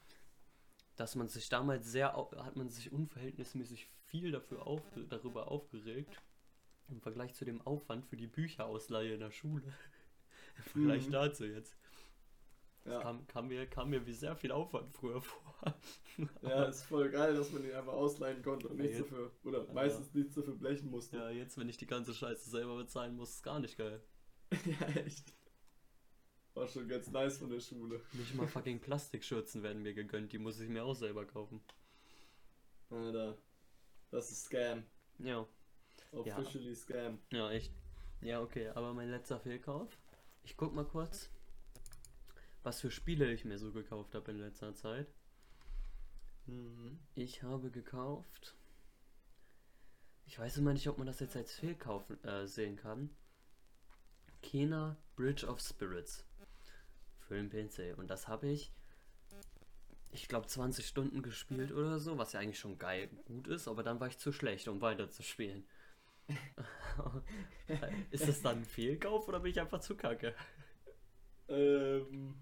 dass 0.97 1.15
man 1.15 1.27
sich 1.29 1.47
damals 1.49 1.91
sehr, 1.91 2.13
hat 2.13 2.55
man 2.57 2.69
sich 2.69 2.91
unverhältnismäßig 2.91 3.88
viel 4.05 4.31
dafür 4.31 4.67
auf, 4.67 4.81
darüber 5.09 5.47
aufgeregt, 5.49 6.21
im 6.89 6.99
Vergleich 7.01 7.34
zu 7.34 7.45
dem 7.45 7.61
Aufwand 7.61 8.05
für 8.05 8.17
die 8.17 8.27
Bücherausleihe 8.27 9.13
in 9.13 9.19
der 9.21 9.31
Schule. 9.31 9.63
Im 10.57 10.63
Vergleich 10.65 11.07
Mhm. 11.07 11.11
dazu 11.13 11.45
jetzt. 11.45 11.75
Das 12.84 12.93
ja. 12.93 13.01
kam, 13.01 13.25
kam, 13.27 13.47
mir, 13.47 13.65
kam 13.65 13.89
mir 13.91 14.05
wie 14.05 14.13
sehr 14.13 14.36
viel 14.36 14.51
Aufwand 14.51 14.91
früher 14.93 15.21
vor. 15.21 15.73
ja, 16.41 16.65
ist 16.65 16.84
voll 16.84 17.09
geil, 17.09 17.34
dass 17.34 17.51
man 17.51 17.63
die 17.63 17.73
einfach 17.73 17.93
ausleihen 17.93 18.41
konnte 18.43 18.67
und 18.67 18.77
Ja, 18.77 18.84
nichts 18.84 18.97
dafür. 18.99 19.31
Oder 19.45 19.65
Ja. 19.65 19.73
meistens 19.73 20.13
nichts 20.13 20.36
dafür 20.36 20.55
blechen 20.55 20.91
musste. 20.91 21.15
ja, 21.17 21.29
jetzt, 21.29 21.57
wenn 21.57 21.69
ich 21.69 21.77
die 21.77 21.88
ganze 21.88 22.13
Scheiße 22.13 22.49
selber 22.49 22.75
bezahlen 22.75 23.15
muss, 23.15 23.29
ist 23.36 23.43
gar 23.43 23.59
nicht 23.59 23.77
geil. 23.77 24.01
ja, 24.65 24.88
echt. 25.01 25.34
War 26.55 26.67
schon 26.67 26.88
ganz 26.88 27.09
nice 27.09 27.38
von 27.38 27.49
der 27.49 27.61
Schule. 27.61 28.01
Nicht 28.11 28.36
mal 28.36 28.47
fucking 28.47 28.79
Plastikschürzen 28.79 29.63
werden 29.63 29.81
mir 29.81 29.93
gegönnt, 29.93 30.34
die 30.34 30.38
muss 30.38 30.59
ich 30.59 30.69
mir 30.69 30.84
auch 30.84 30.93
selber 30.93 31.25
kaufen. 31.25 31.61
Alter. 32.89 33.38
Das 34.11 34.29
ist 34.31 34.43
Scam. 34.45 34.84
Ja, 35.19 35.47
Ja. 36.11 36.38
Officially 36.38 36.75
Scam. 36.75 37.17
ja, 37.31 37.49
echt. 37.49 37.73
Ja, 38.21 38.41
okay, 38.41 38.67
aber 38.69 38.93
mein 38.93 39.09
letzter 39.09 39.39
Fehlkauf. 39.39 39.97
Ich 40.43 40.55
guck 40.55 40.73
mal 40.75 40.86
kurz, 40.86 41.31
was 42.64 42.82
für 42.82 42.91
Spiele 42.91 43.32
ich 43.32 43.45
mir 43.45 43.57
so 43.57 43.72
gekauft 43.72 44.16
habe 44.16 44.32
in 44.32 44.39
letzter 44.39 44.74
Zeit. 44.74 45.07
Mhm. 46.45 46.99
Ich 47.16 47.43
habe 47.43 47.70
gekauft. 47.70 48.55
Ich 50.26 50.39
weiß 50.39 50.57
immer 50.57 50.74
nicht, 50.74 50.88
ob 50.88 50.97
man 50.97 51.07
das 51.07 51.20
jetzt 51.20 51.36
als 51.36 51.53
Fehlkauf 51.53 52.09
äh, 52.24 52.47
sehen 52.47 52.78
kann. 52.78 53.09
Kena 54.41 54.97
Bridge 55.16 55.45
of 55.45 55.59
Spirits. 55.59 56.26
Für 57.20 57.36
den 57.36 57.49
PC. 57.49 57.97
Und 57.97 58.09
das 58.09 58.28
habe 58.28 58.47
ich, 58.47 58.72
ich 60.11 60.28
glaube, 60.28 60.47
20 60.47 60.86
Stunden 60.86 61.22
gespielt 61.22 61.72
oder 61.72 61.99
so, 61.99 62.18
was 62.18 62.34
ja 62.34 62.39
eigentlich 62.39 62.59
schon 62.59 62.78
geil 62.78 63.09
gut 63.26 63.47
ist, 63.47 63.68
aber 63.68 63.84
dann 63.84 63.99
war 63.99 64.07
ich 64.07 64.18
zu 64.18 64.32
schlecht, 64.32 64.68
um 64.68 64.82
weiter 64.82 65.09
zu 65.09 65.24
spielen. 65.24 65.66
ist 68.11 68.28
das 68.28 68.41
dann 68.41 68.59
ein 68.59 68.66
Fehlkauf 68.66 69.28
oder 69.28 69.41
bin 69.41 69.51
ich 69.51 69.59
einfach 69.59 69.80
zu 69.80 69.95
kacke? 69.95 70.34
Ähm. 71.47 72.36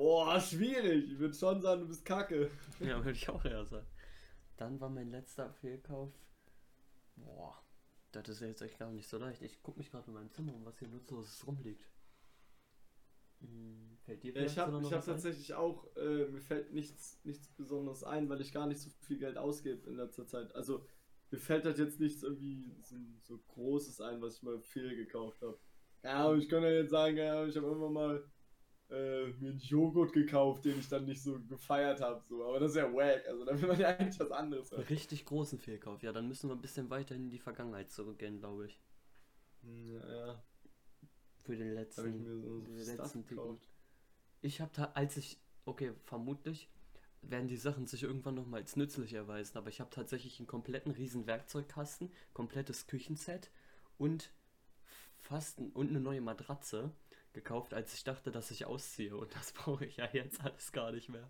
Boah, 0.00 0.40
schwierig. 0.40 1.12
Ich 1.12 1.18
würde 1.18 1.34
schon 1.34 1.60
sagen, 1.60 1.82
du 1.82 1.88
bist 1.88 2.06
kacke. 2.06 2.50
Ja, 2.80 2.96
würde 3.04 3.10
ich 3.10 3.28
auch 3.28 3.44
eher 3.44 3.66
sagen. 3.66 3.86
Dann 4.56 4.80
war 4.80 4.88
mein 4.88 5.10
letzter 5.10 5.52
Fehlkauf. 5.52 6.10
Boah, 7.16 7.62
das 8.10 8.26
ist 8.30 8.40
jetzt 8.40 8.62
echt 8.62 8.78
gar 8.78 8.90
nicht 8.92 9.06
so 9.06 9.18
leicht. 9.18 9.42
Ich 9.42 9.62
gucke 9.62 9.76
mich 9.78 9.90
gerade 9.90 10.06
in 10.06 10.14
meinem 10.14 10.30
Zimmer 10.30 10.54
um, 10.54 10.64
was 10.64 10.78
hier 10.78 10.88
nutzloses 10.88 11.46
rumliegt. 11.46 11.86
Hm, 13.40 13.98
fällt 14.06 14.22
dir 14.22 14.34
ich 14.36 14.58
habe 14.58 14.72
hab 14.72 14.82
ein? 14.82 14.90
tatsächlich 14.90 15.52
auch, 15.52 15.84
äh, 15.96 16.24
mir 16.28 16.40
fällt 16.40 16.72
nichts, 16.72 17.20
nichts 17.24 17.48
Besonderes 17.48 18.02
ein, 18.02 18.26
weil 18.30 18.40
ich 18.40 18.54
gar 18.54 18.66
nicht 18.66 18.80
so 18.80 18.88
viel 19.02 19.18
Geld 19.18 19.36
ausgebe 19.36 19.86
in 19.86 19.96
letzter 19.96 20.26
Zeit. 20.26 20.54
Also, 20.54 20.86
mir 21.30 21.38
fällt 21.38 21.66
halt 21.66 21.76
jetzt 21.76 22.00
nichts 22.00 22.22
irgendwie 22.22 22.74
so, 22.80 22.96
so 23.20 23.36
Großes 23.48 24.00
ein, 24.00 24.22
was 24.22 24.36
ich 24.36 24.42
mal 24.42 24.62
fehl 24.62 24.96
gekauft 24.96 25.42
habe. 25.42 25.60
Ja, 26.02 26.24
aber 26.24 26.38
ich 26.38 26.48
kann 26.48 26.62
ja 26.62 26.70
jetzt 26.70 26.90
sagen, 26.90 27.18
ja, 27.18 27.44
ich 27.44 27.54
habe 27.54 27.66
irgendwann 27.66 27.92
mal 27.92 28.30
äh, 28.90 29.28
mir 29.38 29.50
einen 29.50 29.58
Joghurt 29.58 30.12
gekauft, 30.12 30.64
den 30.64 30.78
ich 30.78 30.88
dann 30.88 31.04
nicht 31.04 31.22
so 31.22 31.38
gefeiert 31.48 32.00
habe. 32.00 32.22
So. 32.28 32.44
Aber 32.44 32.58
das 32.58 32.72
ist 32.72 32.76
ja 32.76 32.92
wack, 32.92 33.26
also 33.28 33.44
da 33.44 33.60
will 33.60 33.68
man 33.68 33.78
ja 33.78 33.88
eigentlich 33.88 34.18
was 34.18 34.30
anderes 34.30 34.72
haben. 34.72 34.82
richtig 34.82 35.24
großen 35.24 35.58
Fehlkauf. 35.58 36.02
Ja, 36.02 36.12
dann 36.12 36.28
müssen 36.28 36.48
wir 36.48 36.54
ein 36.54 36.60
bisschen 36.60 36.90
weiter 36.90 37.14
in 37.14 37.30
die 37.30 37.38
Vergangenheit 37.38 37.90
zurückgehen, 37.90 38.38
glaube 38.38 38.66
ich. 38.66 38.80
Ja, 39.62 40.12
ja. 40.12 40.42
Für 41.42 41.56
den 41.56 41.68
Habe 41.68 41.80
ich 41.80 41.88
letzten, 41.88 42.22
mir 42.22 42.40
so 42.40 42.60
den 42.60 42.80
Stuff 42.80 42.98
letzten 42.98 43.26
gekauft. 43.26 43.68
Ich 44.42 44.60
habe 44.60 44.70
da, 44.74 44.92
als 44.94 45.16
ich, 45.16 45.38
okay, 45.64 45.92
vermutlich 46.04 46.68
werden 47.22 47.48
die 47.48 47.56
Sachen 47.56 47.86
sich 47.86 48.02
irgendwann 48.02 48.34
noch 48.34 48.46
mal 48.46 48.60
als 48.60 48.76
nützlich 48.76 49.12
erweisen, 49.12 49.58
aber 49.58 49.68
ich 49.68 49.80
habe 49.80 49.90
tatsächlich 49.90 50.38
einen 50.38 50.46
kompletten 50.46 50.92
riesen 50.92 51.26
Werkzeugkasten, 51.26 52.10
komplettes 52.32 52.86
Küchenset 52.86 53.50
und 53.98 54.30
fast 55.18 55.58
und 55.58 55.90
eine 55.90 56.00
neue 56.00 56.22
Matratze 56.22 56.90
gekauft, 57.32 57.74
als 57.74 57.94
ich 57.94 58.04
dachte, 58.04 58.30
dass 58.32 58.50
ich 58.50 58.66
ausziehe 58.66 59.16
und 59.16 59.34
das 59.34 59.52
brauche 59.54 59.84
ich 59.86 59.96
ja 59.98 60.08
jetzt 60.12 60.42
alles 60.44 60.72
gar 60.72 60.92
nicht 60.92 61.08
mehr. 61.08 61.28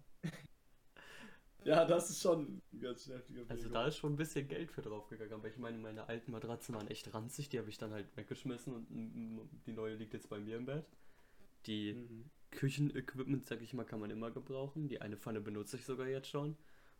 Ja, 1.64 1.84
das 1.84 2.10
ist 2.10 2.20
schon 2.22 2.62
ein 2.72 2.80
ganz 2.80 3.06
heftiger 3.08 3.46
Also 3.48 3.68
Fehlkauf. 3.68 3.72
da 3.72 3.86
ist 3.86 3.96
schon 3.96 4.12
ein 4.12 4.16
bisschen 4.16 4.48
Geld 4.48 4.70
für 4.70 4.82
draufgegangen, 4.82 5.34
aber 5.34 5.48
ich 5.48 5.58
meine, 5.58 5.76
meine 5.78 6.08
alten 6.08 6.30
Matratzen 6.32 6.74
waren 6.74 6.88
echt 6.88 7.12
ranzig, 7.12 7.48
die 7.48 7.58
habe 7.58 7.68
ich 7.68 7.78
dann 7.78 7.92
halt 7.92 8.16
weggeschmissen 8.16 8.72
und 8.74 8.86
die 9.66 9.72
neue 9.72 9.96
liegt 9.96 10.14
jetzt 10.14 10.28
bei 10.30 10.38
mir 10.38 10.56
im 10.56 10.66
Bett. 10.66 10.84
Die 11.66 11.94
Mhm. 11.94 12.30
Küchenequipment, 12.52 13.46
sag 13.46 13.62
ich 13.62 13.74
mal, 13.74 13.84
kann 13.84 14.00
man 14.00 14.10
immer 14.10 14.30
gebrauchen. 14.30 14.88
Die 14.88 15.00
eine 15.02 15.16
Pfanne 15.16 15.40
benutze 15.40 15.76
ich 15.76 15.84
sogar 15.86 16.08
jetzt 16.08 16.28
schon. 16.28 16.56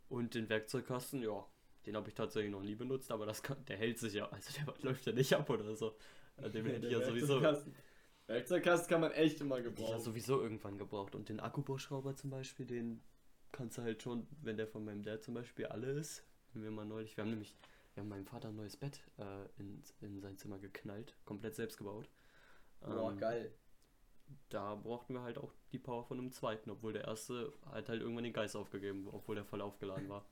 Und 0.09 0.35
den 0.35 0.49
Werkzeugkasten, 0.49 1.23
ja, 1.23 1.45
den 1.85 1.95
habe 1.95 2.09
ich 2.09 2.15
tatsächlich 2.15 2.51
noch 2.51 2.63
nie 2.63 2.75
benutzt, 2.75 3.11
aber 3.11 3.25
das 3.25 3.43
kann, 3.43 3.63
der 3.65 3.77
hält 3.77 3.99
sich 3.99 4.13
ja, 4.15 4.29
also 4.29 4.51
der 4.53 4.73
läuft 4.83 5.05
ja 5.07 5.13
nicht 5.13 5.33
ab 5.35 5.49
oder 5.49 5.75
so. 5.75 5.95
Äh, 6.37 6.49
Den 6.49 6.65
hätte 6.65 6.87
ich 6.87 6.93
ja 6.93 7.01
sowieso, 7.01 7.41
Werkzeugkasten. 8.27 8.89
Kann 8.89 9.01
man 9.01 9.11
echt 9.11 9.41
immer 9.41 9.61
gebrauchen. 9.61 9.91
Ja, 9.91 9.99
sowieso 9.99 10.41
irgendwann 10.41 10.77
gebraucht. 10.77 11.15
Und 11.15 11.29
den 11.29 11.39
Akkubohrschrauber 11.39 12.15
zum 12.15 12.29
Beispiel, 12.29 12.65
den 12.65 13.01
kannst 13.51 13.77
du 13.77 13.81
halt 13.81 14.01
schon, 14.01 14.27
wenn 14.41 14.57
der 14.57 14.67
von 14.67 14.85
meinem 14.85 15.03
Dad 15.03 15.23
zum 15.23 15.33
Beispiel 15.33 15.65
alle 15.67 15.91
ist, 15.91 16.25
wenn 16.53 16.63
wir 16.63 16.71
mal 16.71 16.85
neulich, 16.85 17.17
wir 17.17 17.23
haben 17.23 17.31
nämlich, 17.31 17.55
wir 17.93 18.01
haben 18.01 18.09
meinem 18.09 18.25
Vater 18.25 18.49
ein 18.49 18.55
neues 18.55 18.77
Bett 18.77 19.01
äh, 19.17 19.45
in, 19.59 19.83
in 20.01 20.21
sein 20.21 20.37
Zimmer 20.37 20.59
geknallt, 20.59 21.15
komplett 21.25 21.55
selbst 21.55 21.77
gebaut. 21.77 22.09
Boah, 22.85 23.11
Ähm, 23.11 23.17
geil. 23.17 23.53
Da 24.49 24.75
brauchten 24.75 25.13
wir 25.13 25.23
halt 25.23 25.37
auch 25.37 25.53
die 25.73 25.79
Power 25.79 26.05
von 26.05 26.17
einem 26.17 26.31
zweiten, 26.31 26.69
obwohl 26.69 26.93
der 26.93 27.03
erste 27.05 27.53
hat 27.65 27.89
halt 27.89 28.01
irgendwann 28.01 28.23
den 28.23 28.31
Geist 28.33 28.55
aufgegeben, 28.55 29.07
obwohl 29.11 29.35
der 29.35 29.43
voll 29.45 29.61
aufgeladen 29.61 30.07
war. 30.07 30.25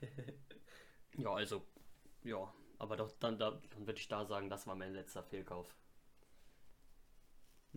ja, 1.16 1.32
also, 1.32 1.62
ja, 2.24 2.52
aber 2.78 2.96
doch, 2.96 3.12
dann, 3.20 3.38
da, 3.38 3.52
dann 3.70 3.86
würde 3.86 4.00
ich 4.00 4.08
da 4.08 4.24
sagen, 4.24 4.50
das 4.50 4.66
war 4.66 4.74
mein 4.74 4.92
letzter 4.92 5.22
Fehlkauf. 5.22 5.74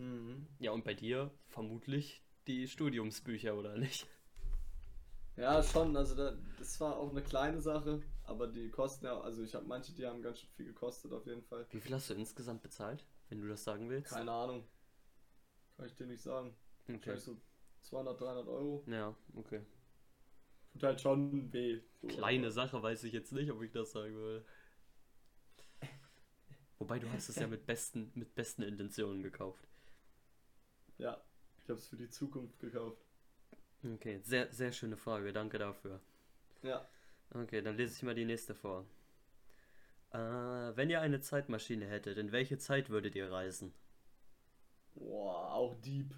Mhm. 0.00 0.46
Ja, 0.58 0.72
und 0.72 0.84
bei 0.84 0.94
dir 0.94 1.30
vermutlich 1.48 2.22
die 2.46 2.66
Studiumsbücher, 2.68 3.54
oder 3.54 3.76
nicht? 3.76 4.06
Ja, 5.36 5.62
schon. 5.62 5.96
Also 5.96 6.14
da, 6.14 6.36
das 6.58 6.80
war 6.80 6.96
auch 6.96 7.10
eine 7.10 7.22
kleine 7.22 7.60
Sache, 7.60 8.02
aber 8.24 8.46
die 8.46 8.70
kosten 8.70 9.06
ja, 9.06 9.20
also 9.20 9.42
ich 9.42 9.54
habe 9.54 9.66
manche, 9.66 9.92
die 9.92 10.06
haben 10.06 10.22
ganz 10.22 10.40
schön 10.40 10.50
viel 10.56 10.66
gekostet 10.66 11.12
auf 11.12 11.26
jeden 11.26 11.42
Fall. 11.42 11.66
Wie 11.70 11.80
viel 11.80 11.94
hast 11.94 12.10
du 12.10 12.14
insgesamt 12.14 12.62
bezahlt, 12.62 13.04
wenn 13.28 13.40
du 13.40 13.48
das 13.48 13.64
sagen 13.64 13.88
willst? 13.90 14.12
Keine 14.12 14.32
Ahnung. 14.32 14.64
Kann 15.76 15.86
ich 15.86 15.94
dir 15.96 16.06
nicht 16.06 16.22
sagen. 16.22 16.54
Okay. 16.84 16.94
Wahrscheinlich 16.94 17.24
so 17.24 17.36
200, 17.82 18.20
300 18.20 18.48
Euro. 18.48 18.84
Ja, 18.86 19.14
okay. 19.34 19.60
Tut 20.72 20.82
halt 20.82 21.00
schon 21.00 21.52
weh. 21.52 21.80
So, 22.00 22.08
Kleine 22.08 22.50
Sache 22.50 22.82
weiß 22.82 23.04
ich 23.04 23.12
jetzt 23.12 23.32
nicht, 23.32 23.50
ob 23.50 23.62
ich 23.62 23.72
das 23.72 23.92
sagen 23.92 24.16
will. 24.16 24.44
Wobei 26.78 26.98
du 26.98 27.08
hast 27.10 27.28
es 27.28 27.36
ja 27.36 27.46
mit 27.46 27.66
besten, 27.66 28.10
mit 28.14 28.34
besten 28.34 28.62
Intentionen 28.62 29.22
gekauft. 29.22 29.69
Ja, 31.00 31.18
ich 31.58 31.68
habe 31.70 31.78
es 31.78 31.88
für 31.88 31.96
die 31.96 32.10
Zukunft 32.10 32.60
gekauft. 32.60 33.00
Okay, 33.82 34.20
sehr, 34.22 34.52
sehr 34.52 34.70
schöne 34.70 34.98
Frage, 34.98 35.32
danke 35.32 35.58
dafür. 35.58 35.98
Ja. 36.62 36.86
Okay, 37.32 37.62
dann 37.62 37.76
lese 37.76 37.94
ich 37.96 38.02
mal 38.02 38.14
die 38.14 38.26
nächste 38.26 38.54
vor. 38.54 38.84
Äh, 40.12 40.18
wenn 40.18 40.90
ihr 40.90 41.00
eine 41.00 41.20
Zeitmaschine 41.20 41.86
hättet, 41.86 42.18
in 42.18 42.32
welche 42.32 42.58
Zeit 42.58 42.90
würdet 42.90 43.14
ihr 43.14 43.32
reisen? 43.32 43.72
Boah, 44.94 45.54
auch 45.54 45.74
deep. 45.80 46.14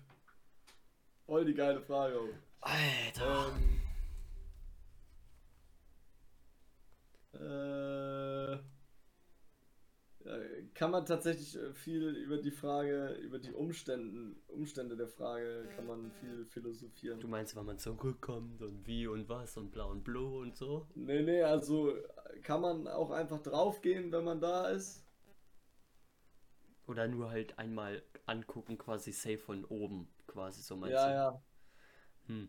Voll 1.26 1.45
die 1.45 1.55
geile 1.55 1.80
Frage. 1.80 2.18
auch. 2.18 2.28
Alter! 2.61 3.53
Ähm, 7.35 7.41
äh, 7.41 8.53
ja, 10.24 10.62
kann 10.75 10.91
man 10.91 11.05
tatsächlich 11.05 11.57
äh, 11.57 11.73
viel 11.73 12.09
über 12.16 12.39
die 12.39 12.51
Frage, 12.51 13.14
über 13.14 13.39
die 13.39 13.53
Umständen, 13.53 14.37
Umstände 14.49 14.97
der 14.97 15.09
Frage, 15.09 15.68
kann 15.77 15.87
man 15.87 16.12
viel 16.12 16.47
philosophieren. 16.47 17.20
Du 17.20 17.29
meinst, 17.29 17.55
wann 17.57 17.66
man 17.66 17.79
zurückkommt 17.79 18.62
und 18.62 18.87
wie 18.87 19.07
und 19.07 19.29
was 19.29 19.57
und 19.57 19.70
bla 19.70 19.85
und 19.85 20.03
blau 20.03 20.39
und 20.41 20.57
so? 20.57 20.87
Nee, 20.95 21.23
nee, 21.23 21.43
also 21.43 21.95
äh, 21.97 22.41
kann 22.43 22.61
man 22.61 22.89
auch 22.89 23.11
einfach 23.11 23.41
draufgehen, 23.41 24.12
wenn 24.12 24.25
man 24.25 24.41
da 24.41 24.68
ist. 24.68 25.05
Oder 26.87 27.07
nur 27.07 27.31
halt 27.31 27.59
einmal 27.59 28.03
angucken, 28.27 28.79
quasi 28.79 29.12
safe 29.12 29.39
von 29.39 29.64
oben, 29.64 30.09
quasi 30.27 30.62
so 30.62 30.77
meinst 30.77 30.95
ja, 30.95 31.07
du? 31.07 31.14
ja. 31.14 31.43
Hm. 32.27 32.49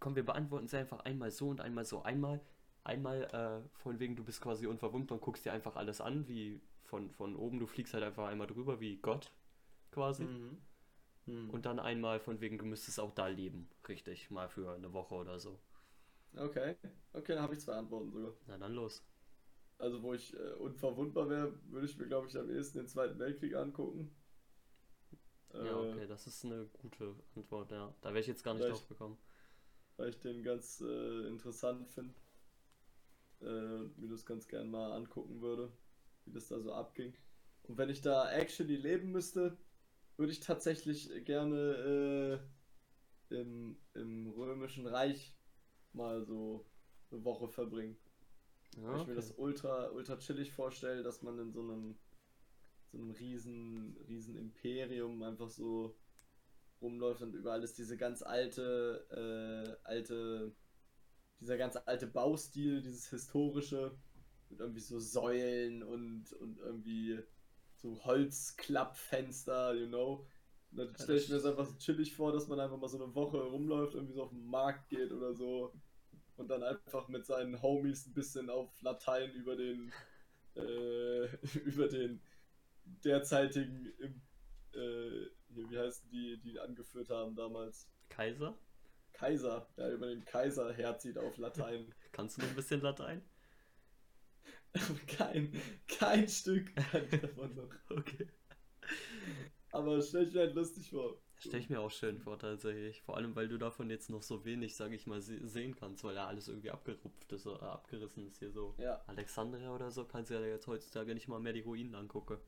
Komm, 0.00 0.16
wir 0.16 0.24
beantworten 0.24 0.66
es 0.66 0.74
einfach 0.74 1.00
einmal 1.00 1.30
so 1.30 1.48
und 1.48 1.60
einmal 1.60 1.84
so. 1.84 2.02
Einmal, 2.02 2.40
einmal 2.82 3.24
äh, 3.24 3.78
von 3.78 3.98
wegen, 4.00 4.16
du 4.16 4.24
bist 4.24 4.40
quasi 4.40 4.66
unverwundbar 4.66 5.16
und 5.16 5.22
guckst 5.22 5.44
dir 5.44 5.52
einfach 5.52 5.76
alles 5.76 6.00
an, 6.00 6.26
wie 6.28 6.60
von, 6.92 7.10
von 7.10 7.36
oben. 7.36 7.58
Du 7.58 7.66
fliegst 7.66 7.94
halt 7.94 8.04
einfach 8.04 8.26
einmal 8.28 8.46
drüber, 8.46 8.80
wie 8.80 8.98
Gott, 8.98 9.32
quasi. 9.92 10.24
Mhm. 10.24 10.58
Mhm. 11.26 11.50
Und 11.50 11.66
dann 11.66 11.78
einmal 11.80 12.20
von 12.20 12.40
wegen, 12.40 12.58
du 12.58 12.64
müsstest 12.66 13.00
auch 13.00 13.12
da 13.14 13.26
leben. 13.28 13.68
Richtig, 13.88 14.30
mal 14.30 14.48
für 14.48 14.72
eine 14.74 14.92
Woche 14.92 15.14
oder 15.14 15.38
so. 15.38 15.58
Okay, 16.36 16.76
okay, 17.14 17.34
dann 17.34 17.42
habe 17.42 17.54
ich 17.54 17.60
zwei 17.60 17.74
Antworten 17.74 18.10
sogar. 18.10 18.32
Na 18.46 18.56
dann 18.58 18.74
los. 18.74 19.02
Also, 19.78 20.02
wo 20.02 20.14
ich 20.14 20.32
äh, 20.34 20.52
unverwundbar 20.54 21.28
wäre, 21.28 21.52
würde 21.70 21.86
ich 21.86 21.98
mir, 21.98 22.06
glaube 22.06 22.28
ich, 22.28 22.38
am 22.38 22.48
ehesten 22.50 22.78
den 22.78 22.88
Zweiten 22.88 23.18
Weltkrieg 23.18 23.54
angucken. 23.54 24.10
Ja, 25.60 25.60
Äh, 25.60 25.72
okay, 25.80 26.06
das 26.06 26.26
ist 26.26 26.44
eine 26.44 26.66
gute 26.66 27.14
Antwort, 27.36 27.70
ja. 27.72 27.94
Da 28.02 28.10
wäre 28.10 28.20
ich 28.20 28.26
jetzt 28.26 28.42
gar 28.44 28.54
nicht 28.54 28.68
drauf 28.68 28.86
gekommen. 28.88 29.18
weil 29.96 30.10
ich 30.10 30.18
den 30.18 30.42
ganz 30.42 30.80
äh, 30.82 31.26
interessant 31.28 31.88
finde. 31.88 32.14
Äh, 33.42 33.88
mir 34.00 34.08
das 34.08 34.24
ganz 34.24 34.48
gern 34.48 34.70
mal 34.70 34.92
angucken 34.92 35.40
würde, 35.42 35.70
wie 36.24 36.32
das 36.32 36.48
da 36.48 36.60
so 36.60 36.72
abging. 36.72 37.14
Und 37.64 37.78
wenn 37.78 37.90
ich 37.90 38.00
da 38.00 38.30
actually 38.30 38.76
leben 38.76 39.12
müsste, 39.12 39.56
würde 40.16 40.32
ich 40.32 40.40
tatsächlich 40.40 41.10
gerne 41.24 42.40
äh, 43.30 43.34
im, 43.34 43.76
im 43.94 44.30
Römischen 44.30 44.86
Reich 44.86 45.36
mal 45.92 46.24
so 46.24 46.66
eine 47.10 47.24
Woche 47.24 47.48
verbringen. 47.48 47.96
Ja, 48.76 48.88
Weil 48.88 49.00
ich 49.00 49.06
mir 49.06 49.12
okay. 49.12 49.14
das 49.14 49.32
ultra, 49.32 49.90
ultra 49.90 50.16
chillig 50.18 50.52
vorstelle, 50.52 51.02
dass 51.02 51.22
man 51.22 51.38
in 51.38 51.52
so 51.52 51.60
einem, 51.60 51.98
so 52.90 52.98
einem 52.98 53.10
riesen, 53.10 53.96
riesen 54.08 54.36
Imperium 54.36 55.22
einfach 55.22 55.50
so 55.50 55.96
rumläuft 56.80 57.22
und 57.22 57.34
überall 57.34 57.62
ist 57.62 57.78
diese 57.78 57.96
ganz 57.96 58.22
alte, 58.22 59.06
äh, 59.10 59.86
alte, 59.86 60.54
dieser 61.40 61.56
ganz 61.56 61.76
alte 61.76 62.06
Baustil, 62.06 62.82
dieses 62.82 63.08
historische, 63.10 63.96
mit 64.52 64.60
irgendwie 64.60 64.80
so 64.80 65.00
Säulen 65.00 65.82
und, 65.82 66.32
und 66.34 66.58
irgendwie 66.60 67.20
so 67.76 68.04
Holzklappfenster, 68.04 69.74
you 69.74 69.88
know. 69.88 70.26
Und 70.72 70.78
dann 70.78 70.96
stelle 70.96 71.18
ich 71.20 71.28
mir 71.28 71.36
das- 71.36 71.46
einfach 71.46 71.66
so 71.66 71.76
chillig 71.78 72.14
vor, 72.16 72.32
dass 72.32 72.48
man 72.48 72.60
einfach 72.60 72.78
mal 72.78 72.88
so 72.88 73.02
eine 73.02 73.14
Woche 73.14 73.38
rumläuft, 73.42 73.94
irgendwie 73.94 74.14
so 74.14 74.24
auf 74.24 74.30
den 74.30 74.46
Markt 74.46 74.88
geht 74.90 75.12
oder 75.12 75.34
so 75.34 75.74
und 76.36 76.48
dann 76.48 76.62
einfach 76.62 77.08
mit 77.08 77.26
seinen 77.26 77.62
Homies 77.62 78.06
ein 78.06 78.14
bisschen 78.14 78.50
auf 78.50 78.80
Latein 78.82 79.32
über 79.32 79.56
den 79.56 79.92
äh, 80.56 81.26
über 81.64 81.88
den 81.88 82.22
derzeitigen 83.04 83.92
äh, 84.74 85.26
hier, 85.48 85.70
wie 85.70 85.78
heißen 85.78 86.10
die, 86.10 86.40
die 86.40 86.60
angeführt 86.60 87.10
haben 87.10 87.34
damals? 87.36 87.88
Kaiser? 88.08 88.58
Kaiser, 89.14 89.68
ja, 89.76 89.90
über 89.90 90.06
den 90.06 90.24
Kaiser 90.24 90.72
herzieht 90.72 91.18
auf 91.18 91.36
Latein. 91.38 91.94
Kannst 92.12 92.38
du 92.38 92.42
ein 92.42 92.54
bisschen 92.54 92.80
Latein? 92.80 93.22
kein, 95.06 95.52
kein 95.86 96.28
Stück 96.28 96.74
davon 97.10 97.54
noch. 97.54 97.70
Okay. 97.90 98.28
Aber 99.70 100.02
stell 100.02 100.26
ich 100.26 100.34
mir 100.34 100.40
halt 100.40 100.54
lustig 100.54 100.90
vor. 100.90 101.18
Stell 101.38 101.60
ich 101.60 101.70
mir 101.70 101.80
auch 101.80 101.90
schön 101.90 102.18
vor, 102.18 102.38
tatsächlich. 102.38 103.02
Vor 103.02 103.16
allem, 103.16 103.34
weil 103.34 103.48
du 103.48 103.58
davon 103.58 103.90
jetzt 103.90 104.10
noch 104.10 104.22
so 104.22 104.44
wenig, 104.44 104.76
sag 104.76 104.92
ich 104.92 105.06
mal, 105.06 105.20
se 105.20 105.46
sehen 105.48 105.74
kannst, 105.74 106.04
weil 106.04 106.14
ja 106.14 106.26
alles 106.26 106.48
irgendwie 106.48 106.70
abgerupft 106.70 107.32
ist, 107.32 107.46
oder 107.46 107.62
abgerissen 107.72 108.26
ist 108.26 108.38
hier 108.38 108.52
so. 108.52 108.74
Ja. 108.78 109.02
Alexandria 109.06 109.74
oder 109.74 109.90
so 109.90 110.04
kannst 110.04 110.30
du 110.30 110.34
ja 110.34 110.40
jetzt 110.46 110.66
heutzutage 110.66 111.14
nicht 111.14 111.28
mal 111.28 111.40
mehr 111.40 111.52
die 111.52 111.62
Ruinen 111.62 111.94
angucken. 111.94 112.38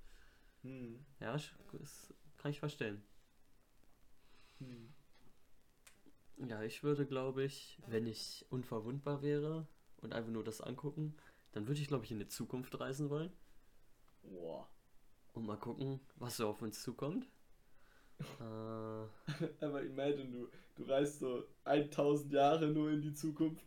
Hm. 0.63 1.05
Ja, 1.19 1.33
das 1.33 2.15
kann 2.37 2.51
ich 2.51 2.61
verstehen. 2.61 3.03
Hm. 4.59 4.95
Ja, 6.49 6.63
ich 6.63 6.83
würde, 6.83 7.07
glaube 7.07 7.45
ich, 7.45 7.79
wenn 7.87 8.07
ich 8.07 8.45
unverwundbar 8.51 9.23
wäre 9.23 9.67
und 9.99 10.13
einfach 10.13 10.31
nur 10.31 10.45
das 10.45 10.61
angucken, 10.61 11.17
dann 11.55 11.69
würde 11.69 11.81
ich, 11.81 11.89
glaube 11.89 12.05
ich, 12.05 12.11
in 12.11 12.19
die 12.19 12.27
Zukunft 12.27 12.79
reisen 12.79 13.11
wollen 13.11 13.33
Boah. 14.23 14.69
und 15.33 15.47
mal 15.47 15.57
gucken, 15.57 16.01
was 16.17 16.37
so 16.37 16.49
auf 16.49 16.61
uns 16.63 16.83
zukommt. 16.83 17.27
äh, 18.41 18.45
Aber 19.65 19.83
imagine, 19.83 20.31
du, 20.31 20.49
du 20.75 20.85
reist 20.85 21.21
so 21.21 21.45
1000 21.65 22.33
Jahre 22.33 22.67
nur 22.69 22.91
in 22.91 23.03
die 23.03 23.13
Zukunft 23.13 23.65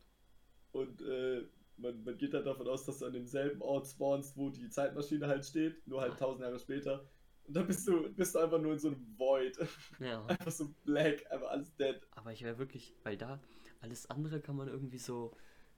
und 0.74 1.02
äh, 1.02 1.48
man, 1.78 2.04
man 2.04 2.18
geht 2.18 2.34
halt 2.34 2.46
davon 2.46 2.68
aus, 2.68 2.86
dass 2.86 3.00
du 3.00 3.06
an 3.06 3.14
demselben 3.14 3.62
Ort 3.62 3.88
spawnst, 3.88 4.36
wo 4.36 4.50
die 4.50 4.70
Zeitmaschine 4.70 5.28
halt 5.28 5.46
steht, 5.46 5.86
nur 5.88 6.02
halt 6.02 6.14
1000 6.14 6.42
Jahre 6.42 6.60
später. 6.60 7.10
Und 7.46 7.56
dann 7.56 7.68
bist 7.68 7.88
du, 7.88 8.10
bist 8.14 8.36
du 8.36 8.40
einfach 8.40 8.60
nur 8.60 8.74
in 8.74 8.80
so 8.80 8.90
einem 8.90 9.18
Void. 9.18 9.58
ja. 10.00 10.26
Einfach 10.26 10.52
so 10.52 10.74
black, 10.84 11.32
einfach 11.32 11.50
alles 11.50 11.74
dead. 11.78 12.02
Aber 12.12 12.34
ich 12.34 12.44
wäre 12.44 12.58
wirklich, 12.58 12.94
weil 13.04 13.16
da 13.16 13.40
alles 13.80 14.10
andere 14.10 14.42
kann 14.42 14.58
man 14.58 14.68
irgendwie 14.68 14.98
so, 14.98 15.34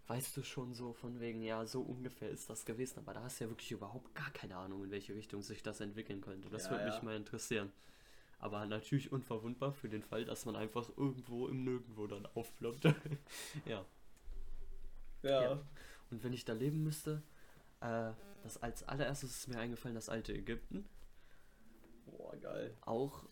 weißt 0.09 0.35
du 0.37 0.43
schon 0.43 0.73
so 0.73 0.93
von 0.93 1.19
wegen, 1.19 1.43
ja, 1.43 1.65
so 1.67 1.81
ungefähr 1.81 2.29
ist 2.31 2.49
das 2.49 2.65
gewesen, 2.65 2.99
aber 2.99 3.13
da 3.13 3.23
hast 3.23 3.39
du 3.39 3.45
ja 3.45 3.49
wirklich 3.51 3.71
überhaupt 3.71 4.15
gar 4.15 4.31
keine 4.31 4.57
Ahnung, 4.57 4.83
in 4.83 4.91
welche 4.91 5.13
Richtung 5.15 5.43
sich 5.43 5.63
das 5.63 5.81
entwickeln 5.81 6.21
könnte. 6.21 6.49
Das 6.49 6.65
Ja, 6.65 6.71
würde 6.71 6.85
ja. 6.85 6.91
mich 6.93 7.03
mal 7.03 7.15
interessieren. 7.15 7.71
Aber 8.39 8.65
natürlich 8.65 9.11
unverwundbar 9.11 9.71
für 9.73 9.89
den 9.89 10.03
Fall, 10.03 10.25
dass 10.25 10.45
man 10.45 10.55
einfach 10.55 10.89
irgendwo 10.97 11.47
im 11.47 11.63
Nirgendwo 11.63 12.07
dann 12.07 12.25
aufploppt. 12.35 12.85
ja. 13.65 13.85
Ja. 15.21 15.43
Ja. 15.43 15.59
Und 16.09 16.23
wenn 16.23 16.33
ich 16.33 16.45
da 16.45 16.53
leben 16.53 16.83
müsste, 16.83 17.21
äh, 17.81 18.11
das 18.43 18.57
als 18.63 18.83
allererstes 18.87 19.31
ist 19.31 19.47
mir 19.49 19.59
eingefallen, 19.59 19.95
das 19.95 20.09
alte 20.09 20.33
Ägypten. 20.33 20.89
Boah, 22.05 22.35
geil. 22.37 22.75
Auch, 22.81 23.25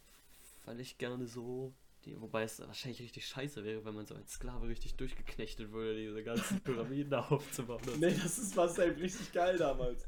weil 0.66 0.80
ich 0.80 0.98
gerne 0.98 1.28
so 1.28 1.74
Die, 2.06 2.20
wobei 2.22 2.44
es 2.44 2.60
wahrscheinlich 2.60 3.02
richtig 3.02 3.28
scheiße 3.28 3.64
wäre, 3.64 3.84
wenn 3.84 3.96
man 3.96 4.06
so 4.06 4.16
als 4.16 4.34
Sklave 4.34 4.68
richtig 4.68 4.96
durchgeknechtet 4.96 5.72
würde, 5.72 6.00
diese 6.00 6.24
ganzen 6.24 6.62
Pyramiden 6.64 7.14
aufzubauen. 7.14 7.82
nee, 8.00 8.14
das 8.14 8.38
ist 8.38 8.56
was 8.56 8.78
halt 8.78 9.00
richtig 9.00 9.32
geil 9.34 9.58
damals. 9.58 10.08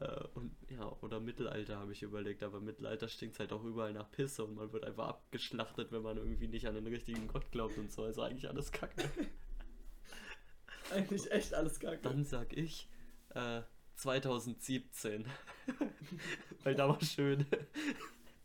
Äh, 0.00 0.24
und 0.34 0.56
ja, 0.68 0.84
oder 1.00 1.20
Mittelalter 1.20 1.78
habe 1.78 1.92
ich 1.92 2.02
überlegt, 2.02 2.42
aber 2.42 2.60
Mittelalter 2.60 3.08
stinkt 3.08 3.38
halt 3.38 3.52
auch 3.52 3.62
überall 3.62 3.92
nach 3.92 4.10
Pisse 4.10 4.44
und 4.44 4.54
man 4.54 4.72
wird 4.72 4.84
einfach 4.84 5.08
abgeschlachtet, 5.08 5.92
wenn 5.92 6.02
man 6.02 6.16
irgendwie 6.16 6.48
nicht 6.48 6.66
an 6.66 6.74
den 6.74 6.86
richtigen 6.86 7.28
Gott 7.28 7.50
glaubt 7.52 7.78
und 7.78 7.92
so. 7.92 8.02
Also 8.02 8.22
eigentlich 8.22 8.48
alles 8.48 8.72
kacke. 8.72 9.04
eigentlich 10.90 11.30
echt 11.30 11.54
alles 11.54 11.78
kacke. 11.78 12.00
Dann 12.02 12.24
sag 12.24 12.56
ich 12.56 12.88
äh, 13.34 13.62
2017. 13.96 15.24
Weil 16.64 16.74
da 16.74 16.88
war 16.88 17.00
schön. 17.02 17.46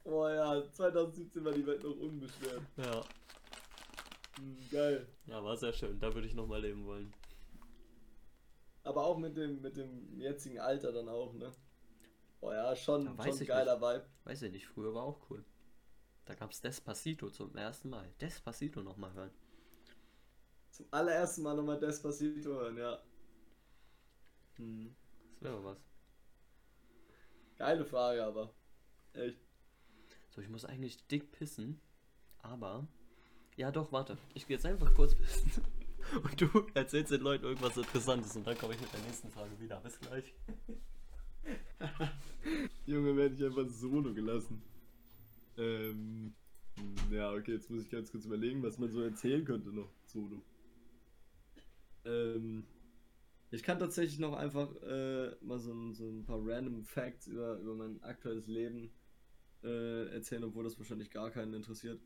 Boah 0.07 0.31
ja, 0.31 0.71
2017 0.71 1.43
war 1.43 1.51
die 1.51 1.67
Welt 1.67 1.83
noch 1.83 1.97
unbeschwert. 1.97 2.61
Ja. 2.77 3.03
Mhm, 4.39 4.57
geil. 4.71 5.05
Ja, 5.25 5.43
war 5.43 5.57
sehr 5.57 5.73
schön. 5.73 5.99
Da 5.99 6.13
würde 6.13 6.27
ich 6.27 6.33
nochmal 6.33 6.61
leben 6.61 6.85
wollen. 6.85 7.13
Aber 8.83 9.03
auch 9.03 9.17
mit 9.17 9.35
dem, 9.35 9.61
mit 9.61 9.75
dem 9.75 10.17
jetzigen 10.17 10.61
Alter 10.61 10.93
dann 10.93 11.09
auch, 11.09 11.33
ne? 11.33 11.51
Boah 12.39 12.53
ja, 12.53 12.75
schon, 12.77 13.03
ja, 13.03 13.33
schon 13.33 13.45
geiler 13.45 13.73
nicht. 13.73 13.83
Vibe. 13.83 14.05
Weiß 14.23 14.41
ich 14.43 14.51
nicht, 14.53 14.67
früher 14.67 14.93
war 14.93 15.03
auch 15.03 15.29
cool. 15.29 15.43
Da 16.23 16.35
gab's 16.35 16.61
Despacito 16.61 17.29
zum 17.29 17.53
ersten 17.57 17.89
Mal. 17.89 18.09
Despacito 18.21 18.81
nochmal 18.81 19.11
hören. 19.11 19.31
Zum 20.71 20.85
allerersten 20.89 21.43
Mal 21.43 21.53
nochmal 21.53 21.79
Despacito 21.79 22.51
hören, 22.51 22.77
ja. 22.77 22.97
Hm. 24.55 24.95
Das 25.41 25.41
wäre 25.41 25.63
was. 25.65 25.77
Geile 27.57 27.83
Frage, 27.83 28.23
aber. 28.23 28.53
Echt. 29.11 29.46
So, 30.38 30.43
ich 30.43 30.49
muss 30.49 30.65
eigentlich 30.65 31.07
dick 31.07 31.31
pissen. 31.31 31.81
Aber. 32.43 32.88
Ja, 33.55 33.71
doch, 33.71 33.91
warte. 33.91 34.19
Ich 34.35 34.45
gehe 34.45 34.55
jetzt 34.55 34.67
einfach 34.67 34.93
kurz 34.93 35.15
pissen. 35.15 35.51
Und 36.23 36.39
du 36.39 36.47
erzählst 36.75 37.11
den 37.11 37.21
Leuten 37.21 37.45
irgendwas 37.45 37.75
Interessantes 37.75 38.35
und 38.35 38.45
dann 38.47 38.57
komme 38.57 38.75
ich 38.75 38.79
mit 38.79 38.93
der 38.93 39.01
nächsten 39.01 39.29
Frage 39.29 39.59
wieder. 39.59 39.81
Bis 39.81 39.99
gleich. 39.99 40.33
Junge, 42.85 43.17
werde 43.17 43.35
ich 43.35 43.43
einfach 43.43 43.67
solo 43.67 44.13
gelassen. 44.13 44.61
Ähm. 45.57 46.35
Ja, 47.11 47.33
okay, 47.33 47.53
jetzt 47.53 47.69
muss 47.71 47.83
ich 47.83 47.89
ganz 47.89 48.11
kurz 48.11 48.25
überlegen, 48.25 48.61
was 48.61 48.77
man 48.77 48.91
so 48.91 49.01
erzählen 49.01 49.43
könnte 49.43 49.71
noch 49.71 49.89
solo. 50.05 50.41
Ähm. 52.05 52.63
Ich 53.49 53.63
kann 53.63 53.79
tatsächlich 53.79 54.19
noch 54.19 54.33
einfach 54.38 54.73
äh, 54.83 55.35
mal 55.41 55.57
so, 55.57 55.91
so, 55.93 56.07
ein 56.07 56.25
paar 56.25 56.39
random 56.39 56.83
Facts 56.83 57.27
über, 57.27 57.57
über 57.57 57.73
mein 57.73 58.01
aktuelles 58.03 58.47
Leben 58.47 58.91
äh, 59.63 60.07
erzählen, 60.13 60.43
obwohl 60.43 60.63
das 60.63 60.77
wahrscheinlich 60.77 61.11
gar 61.11 61.31
keinen 61.31 61.53
interessiert. 61.53 62.01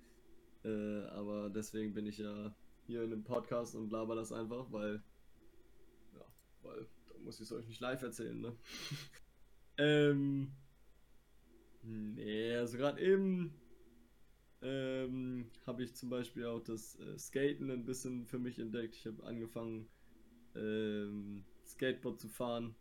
Äh, 0.64 1.04
aber 1.06 1.50
deswegen 1.50 1.94
bin 1.94 2.06
ich 2.06 2.18
ja 2.18 2.56
hier 2.86 3.04
in 3.04 3.12
einem 3.12 3.24
Podcast 3.24 3.76
und 3.76 3.92
laber 3.92 4.16
das 4.16 4.32
einfach, 4.32 4.72
weil. 4.72 5.04
Ja, 6.14 6.26
weil 6.62 6.88
da 7.08 7.18
muss 7.20 7.36
ich 7.36 7.44
es 7.44 7.52
euch 7.52 7.68
nicht 7.68 7.82
live 7.82 8.02
erzählen, 8.02 8.40
ne? 8.40 8.56
ähm. 9.78 10.52
Nee, 11.84 12.56
also 12.56 12.78
gerade 12.78 13.02
eben 13.02 13.56
ähm, 14.62 15.50
habe 15.66 15.84
ich 15.84 15.96
zum 15.96 16.10
Beispiel 16.10 16.46
auch 16.46 16.62
das 16.62 17.00
äh, 17.00 17.18
Skaten 17.18 17.72
ein 17.72 17.86
bisschen 17.86 18.26
für 18.28 18.38
mich 18.38 18.60
entdeckt. 18.60 18.96
Ich 18.96 19.08
habe 19.08 19.24
angefangen, 19.24 19.88
ähm, 20.56 21.44
Skateboard 21.66 22.20
zu 22.20 22.28
fahren 22.28 22.76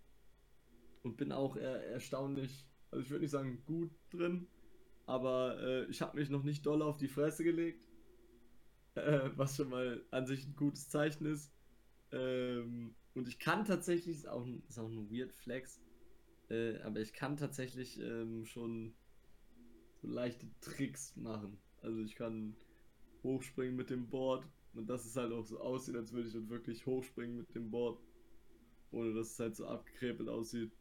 und 1.03 1.17
bin 1.17 1.33
auch 1.33 1.57
er 1.57 1.83
erstaunlich, 1.87 2.67
also 2.91 3.03
ich 3.03 3.11
würde 3.11 3.23
nicht 3.23 3.31
sagen 3.31 3.63
gut 3.65 3.91
drin, 4.11 4.47
aber 5.11 5.61
äh, 5.61 5.85
ich 5.87 6.03
habe 6.03 6.19
mich 6.19 6.31
noch 6.31 6.45
nicht 6.45 6.65
doll 6.65 6.83
auf 6.83 6.97
die 6.97 7.09
Fresse 7.09 7.45
gelegt 7.45 7.91
äh, 8.95 9.31
was 9.37 9.57
schon 9.57 9.71
mal 9.71 10.05
an 10.11 10.27
sich 10.27 10.47
ein 10.47 10.57
gutes 10.57 10.89
Zeichen 10.89 11.27
ist. 11.27 11.53
Ähm, 12.13 12.95
und 13.15 13.29
ich 13.29 13.39
kann 13.39 13.65
tatsächlich, 13.65 14.17
ist 14.17 14.29
auch 14.29 14.45
ein, 14.45 14.63
ist 14.69 14.79
auch 14.79 14.89
ein 14.89 15.11
weird 15.11 15.33
Flex, 15.33 15.81
äh, 16.49 16.79
aber 16.83 17.01
ich 17.01 17.13
kann 17.13 17.37
tatsächlich 17.37 18.01
ähm, 18.01 18.45
schon 18.45 18.95
so 20.03 20.09
leichte 20.09 20.47
Tricks 20.61 21.17
machen. 21.17 21.59
Also 21.83 22.01
ich 22.03 22.15
kann 22.15 22.57
hochspringen 23.23 23.77
mit 23.77 23.91
dem 23.91 24.09
Board 24.09 24.47
und 24.75 24.89
dass 24.89 25.05
es 25.05 25.17
halt 25.17 25.33
auch 25.33 25.45
so 25.45 25.61
aussieht, 25.61 25.97
als 25.97 26.13
würde 26.13 26.29
ich 26.29 26.35
dann 26.35 26.49
wirklich 26.49 26.87
hochspringen 26.87 27.37
mit 27.37 27.55
dem 27.55 27.71
Board, 27.71 28.01
ohne 28.93 29.15
dass 29.15 29.33
es 29.33 29.39
halt 29.39 29.57
so 29.57 29.67
abgekrepelt 29.67 30.29
aussieht. 30.29 30.73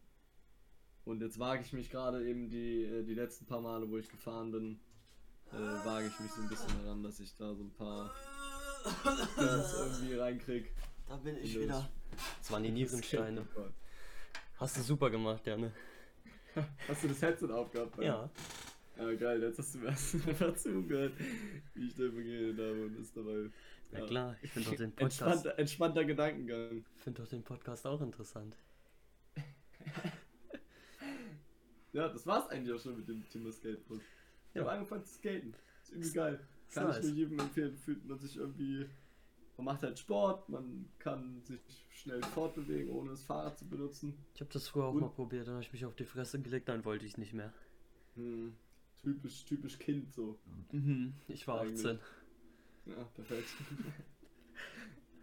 Und 1.06 1.22
jetzt 1.22 1.40
wage 1.40 1.64
ich 1.64 1.74
mich 1.74 1.90
gerade 1.90 2.28
eben 2.28 2.50
die, 2.50 2.84
äh, 2.84 3.04
die 3.04 3.14
letzten 3.14 3.46
paar 3.46 3.62
Male, 3.62 3.90
wo 3.90 3.98
ich 3.98 4.10
gefahren 4.10 4.52
bin, 4.52 4.80
äh, 5.52 5.56
wage 5.56 6.08
ich 6.08 6.20
mich 6.20 6.32
so 6.32 6.42
ein 6.42 6.50
bisschen 6.50 6.84
daran, 6.84 7.04
dass 7.04 7.20
ich 7.20 7.36
da 7.36 7.54
so 7.56 7.64
ein 7.64 7.72
paar 7.72 8.14
Turns 9.36 9.74
irgendwie 9.74 10.16
reinkrieg. 10.16 10.72
Da 11.08 11.16
bin 11.18 11.38
ich 11.38 11.60
wieder. 11.60 11.90
Das 12.40 12.52
waren 12.52 12.64
die 12.64 12.72
Nierensteine. 12.72 13.48
Hast 14.58 14.78
du 14.78 14.82
super 14.82 15.10
gemacht, 15.10 15.46
Janne. 15.48 15.72
Hast 16.88 17.04
du 17.04 17.08
das 17.08 17.22
Headset 17.22 17.52
aufgehabt? 17.52 17.98
Ja. 18.02 18.30
Ja, 18.98 19.14
geil, 19.14 19.42
jetzt 19.42 19.58
hast 19.58 19.76
du 19.76 19.80
mir 19.80 19.88
einfach 19.90 20.56
zugehört, 20.56 21.14
wie 21.74 21.88
ich 21.88 21.96
da 21.96 22.04
geredet 22.04 22.58
habe 22.60 22.86
und 22.86 23.00
ist 23.00 23.16
dabei. 23.16 23.50
Ja, 23.94 24.00
ja 24.00 24.06
klar, 24.06 24.36
ich 24.42 24.52
finde 24.52 24.70
doch 24.70 24.78
den 24.78 24.92
Podcast. 24.92 25.22
Entspannter, 25.22 25.60
entspannter 25.60 26.06
Gedankengang. 26.06 26.86
Ich 26.98 27.04
finde 27.04 27.22
doch 27.22 27.30
den 27.30 27.44
Podcast 27.44 27.88
auch 27.88 28.02
interessant. 28.02 28.58
Ja, 31.94 32.08
das 32.08 32.26
war's 32.28 32.48
eigentlich 32.50 32.76
auch 32.76 32.80
schon 32.80 32.98
mit 32.98 33.08
dem 33.08 33.28
Thema 33.30 33.52
Skateboard. 33.52 34.02
Ich 34.50 34.56
ja. 34.56 34.62
habe 34.62 34.72
angefangen 34.72 35.04
zu 35.06 35.14
skaten. 35.16 35.54
Ist 35.82 35.92
irgendwie 35.92 36.12
geil. 36.12 36.48
Kann 36.74 36.88
nice. 36.88 36.98
ich 37.00 37.06
nur 37.06 37.14
jedem 37.14 37.40
empfehlen. 37.40 37.76
Fühlt 37.78 38.06
man 38.06 38.20
sich 38.20 38.38
irgendwie. 38.38 38.88
Man 39.58 39.66
macht 39.66 39.84
halt 39.84 40.00
Sport, 40.00 40.48
man 40.48 40.90
kann 41.00 41.42
sich 41.44 41.60
schnell 41.90 42.24
fortbewegen, 42.24 42.92
ohne 42.92 43.10
das 43.10 43.24
Fahrrad 43.24 43.58
zu 43.58 43.68
benutzen. 43.68 44.14
Ich 44.34 44.40
habe 44.40 44.50
das 44.54 44.70
früher 44.70 44.86
auch 44.86 44.94
Und, 44.94 45.02
mal 45.02 45.10
probiert, 45.10 45.48
dann 45.48 45.56
habe 45.56 45.64
ich 45.64 45.74
mich 45.74 45.86
auf 45.86 45.96
die 45.96 46.06
Fresse 46.06 46.42
gelegt, 46.42 46.70
dann 46.70 46.86
wollte 46.86 47.06
ich 47.06 47.12
es 47.12 47.18
nicht 47.18 47.34
mehr. 47.34 47.54
Hm, 48.16 48.56
typisch, 49.02 49.44
typisch 49.44 49.78
Kind 49.78 50.14
so. 50.14 50.40
Mhm, 50.72 51.14
ich 51.28 51.46
war 51.46 51.60
Eigentlich. 51.60 51.86
18. 51.86 52.00
Ja, 52.86 53.04
perfekt. 53.16 53.50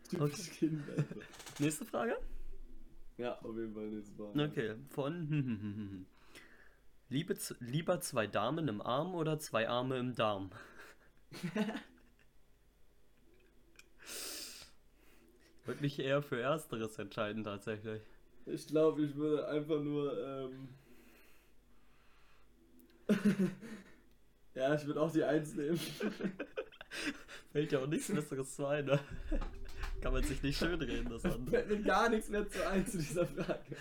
typisch 0.11 0.49
okay. 0.49 0.51
Kind, 0.59 0.83
Alter. 0.91 1.17
Nächste 1.59 1.87
Frage? 1.87 2.19
Ja, 3.17 3.39
auf 3.39 3.57
jeden 3.57 3.73
Fall 3.73 3.89
nächste 3.89 4.15
Frage. 4.17 4.43
Okay, 4.45 4.75
von 4.91 6.07
Liebe, 7.09 7.37
lieber 7.61 8.01
zwei 8.01 8.27
Damen 8.27 8.67
im 8.67 8.83
Arm 8.83 9.15
oder 9.15 9.39
zwei 9.39 9.69
Arme 9.69 9.97
im 9.99 10.17
Darm? 10.17 10.51
ich 11.31 11.47
würde 15.67 15.83
mich 15.83 16.01
eher 16.01 16.21
für 16.23 16.41
Ersteres 16.41 16.99
entscheiden, 16.99 17.45
tatsächlich. 17.45 18.03
Ich 18.47 18.67
glaube, 18.67 19.05
ich 19.05 19.15
würde 19.15 19.47
einfach 19.49 19.81
nur. 19.81 20.19
Ähm 20.19 20.69
ja, 24.55 24.75
ich 24.75 24.85
würde 24.87 25.01
auch 25.01 25.13
die 25.13 25.23
Eins 25.23 25.55
nehmen. 25.55 25.79
Fällt 27.53 27.71
ja 27.71 27.79
auch 27.79 27.87
nichts 27.87 28.13
Besseres 28.13 28.57
zu 28.57 28.67
ein, 28.67 28.85
ne? 28.85 28.99
Kann 30.01 30.13
man 30.13 30.25
sich 30.25 30.43
nicht 30.43 30.59
schön 30.59 30.81
reden, 30.81 31.09
das 31.09 31.25
andere. 31.25 31.51
Fällt 31.51 31.69
mir 31.69 31.83
gar 31.83 32.09
nichts 32.09 32.29
mehr 32.31 32.49
zu 32.49 32.69
ein 32.69 32.85
zu 32.85 32.99
dieser 32.99 33.27
Frage. 33.27 33.77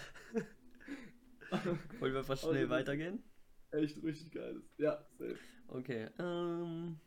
Wollen 1.99 2.13
wir 2.13 2.19
einfach 2.19 2.37
schnell 2.37 2.69
weitergehen? 2.69 3.23
Echt 3.71 4.01
richtig 4.03 4.31
geil. 4.31 4.61
Ja, 4.77 5.05
safe. 5.17 5.37
Okay, 5.67 6.09
ähm. 6.19 6.99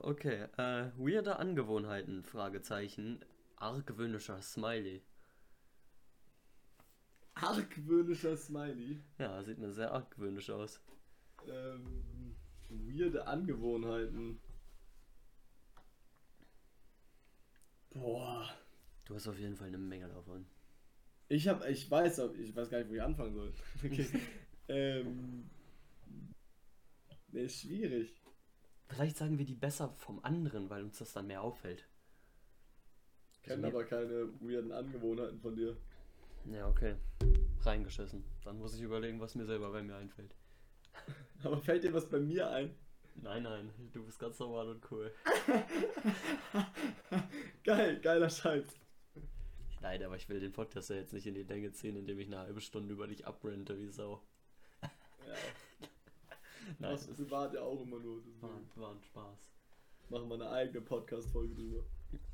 Okay, 0.00 0.46
äh, 0.56 0.92
weirde 0.96 1.36
Angewohnheiten, 1.36 2.22
Fragezeichen. 2.22 3.24
Argwöhnischer 3.56 4.40
Smiley. 4.40 5.02
Argwöhnischer 7.34 8.36
Smiley? 8.36 9.00
Ja, 9.18 9.42
sieht 9.42 9.58
mir 9.58 9.72
sehr 9.72 9.92
argwöhnisch 9.92 10.50
aus. 10.50 10.80
Ähm, 11.48 12.36
weirde 12.68 13.26
Angewohnheiten. 13.26 14.40
Boah. 17.90 18.48
Du 19.04 19.14
hast 19.14 19.26
auf 19.26 19.38
jeden 19.38 19.56
Fall 19.56 19.68
eine 19.68 19.78
Menge 19.78 20.08
davon. 20.08 20.46
Ich 21.28 21.46
hab, 21.46 21.66
ich 21.68 21.90
weiß, 21.90 22.18
ich 22.38 22.56
weiß 22.56 22.70
gar 22.70 22.78
nicht, 22.78 22.90
wo 22.90 22.94
ich 22.94 23.02
anfangen 23.02 23.34
soll. 23.34 23.52
Okay. 23.84 24.06
ähm. 24.68 25.50
Nee, 27.30 27.44
ist 27.44 27.60
schwierig. 27.60 28.22
Vielleicht 28.88 29.18
sagen 29.18 29.38
wir 29.38 29.44
die 29.44 29.54
besser 29.54 29.90
vom 29.98 30.24
anderen, 30.24 30.70
weil 30.70 30.82
uns 30.82 30.98
das 30.98 31.12
dann 31.12 31.26
mehr 31.26 31.42
auffällt. 31.42 31.86
Ich 33.32 33.42
kenne 33.42 33.66
also 33.66 33.76
aber 33.76 33.86
keine 33.86 34.28
weirden 34.40 34.72
Angewohnheiten 34.72 35.38
von 35.38 35.54
dir. 35.54 35.76
Ja, 36.46 36.66
okay. 36.66 36.94
Reingeschissen. 37.60 38.24
Dann 38.44 38.58
muss 38.58 38.74
ich 38.74 38.80
überlegen, 38.80 39.20
was 39.20 39.34
mir 39.34 39.44
selber 39.44 39.70
bei 39.70 39.82
mir 39.82 39.96
einfällt. 39.96 40.34
aber 41.44 41.58
fällt 41.58 41.84
dir 41.84 41.92
was 41.92 42.08
bei 42.08 42.18
mir 42.18 42.50
ein? 42.50 42.74
Nein, 43.16 43.42
nein, 43.42 43.70
du 43.92 44.04
bist 44.04 44.18
ganz 44.18 44.38
normal 44.38 44.68
und 44.68 44.90
cool. 44.90 45.12
Geil, 47.64 48.00
geiler 48.00 48.30
Scheiß. 48.30 48.64
Nein, 49.80 50.02
aber 50.02 50.16
ich 50.16 50.28
will 50.28 50.40
den 50.40 50.52
Podcast 50.52 50.90
ja 50.90 50.96
jetzt 50.96 51.12
nicht 51.12 51.26
in 51.26 51.34
die 51.34 51.44
Länge 51.44 51.72
ziehen, 51.72 51.96
indem 51.96 52.18
ich 52.18 52.26
eine 52.26 52.38
halbe 52.38 52.60
Stunde 52.60 52.92
über 52.94 53.06
dich 53.06 53.26
abrente 53.26 53.78
wie 53.78 53.88
Sau. 53.88 54.22
Ja. 54.82 55.34
Nein, 56.78 56.92
das 56.92 57.06
privat 57.06 57.54
ja 57.54 57.62
auch 57.62 57.80
immer 57.80 57.98
nur. 57.98 58.22
War, 58.40 58.60
war 58.76 58.92
ein 58.92 59.02
Spaß. 59.02 59.50
Machen 60.10 60.28
wir 60.28 60.34
eine 60.34 60.50
eigene 60.50 60.80
Podcast-Folge 60.80 61.54
drüber. 61.54 61.84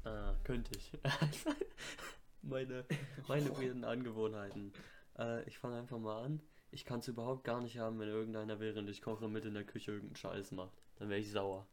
Ah, 0.05 0.35
könnte 0.45 0.71
ich. 0.77 0.93
meine 2.43 2.85
meine 3.29 3.51
weirden 3.51 3.85
Angewohnheiten. 3.85 4.73
Äh, 5.19 5.43
ich 5.49 5.59
fange 5.59 5.79
einfach 5.79 5.99
mal 5.99 6.23
an. 6.25 6.41
Ich 6.71 6.85
kann 6.85 7.01
es 7.01 7.09
überhaupt 7.09 7.45
gar 7.45 7.61
nicht 7.61 7.79
haben, 7.79 7.99
wenn 7.99 8.09
irgendeiner 8.09 8.59
während 8.61 8.89
ich 8.91 9.03
koche 9.03 9.29
mit 9.29 9.45
in 9.45 9.55
der 9.55 9.65
Küche 9.65 9.93
irgendeinen 9.93 10.17
Scheiß 10.17 10.53
macht. 10.53 10.83
Dann 10.97 11.09
wäre 11.09 11.21
ich 11.21 11.31
sauer. 11.31 11.67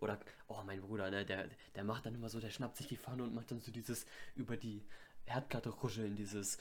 Oder, 0.00 0.18
oh, 0.48 0.62
mein 0.64 0.80
Bruder, 0.80 1.10
ne, 1.10 1.24
der, 1.24 1.48
der 1.74 1.84
macht 1.84 2.06
dann 2.06 2.14
immer 2.14 2.28
so, 2.28 2.40
der 2.40 2.50
schnappt 2.50 2.76
sich 2.76 2.88
die 2.88 2.96
Pfanne 2.96 3.22
und 3.22 3.34
macht 3.34 3.50
dann 3.50 3.60
so 3.60 3.70
dieses 3.70 4.06
über 4.34 4.56
die 4.56 4.82
Herdplatte 5.26 5.68
ruscheln, 5.70 6.16
dieses. 6.16 6.58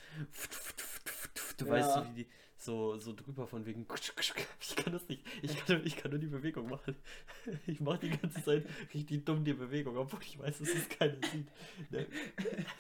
Du 1.58 1.66
ja. 1.66 1.72
weißt, 1.72 2.10
wie 2.10 2.24
die 2.24 2.30
so, 2.60 2.98
so 2.98 3.14
drüber 3.14 3.48
von 3.48 3.66
wegen. 3.66 3.86
Ich 4.60 4.76
kann 4.76 4.92
das 4.94 5.08
nicht. 5.08 5.26
Ich 5.42 5.66
kann, 5.66 5.86
ich 5.86 5.96
kann 5.96 6.12
nur 6.12 6.20
die 6.20 6.28
Bewegung 6.28 6.70
machen. 6.70 6.96
Ich 7.68 7.80
mache 7.80 8.00
die 8.00 8.10
ganze 8.10 8.44
Zeit 8.44 8.66
richtig 8.94 9.26
dumm 9.26 9.44
die 9.46 9.54
Bewegung, 9.54 9.98
obwohl 9.98 10.22
ich 10.22 10.38
weiß, 10.38 10.60
dass 10.60 10.70
es 10.70 10.90
keiner 10.90 11.16
sieht. 11.32 11.48
Ne? 11.90 12.06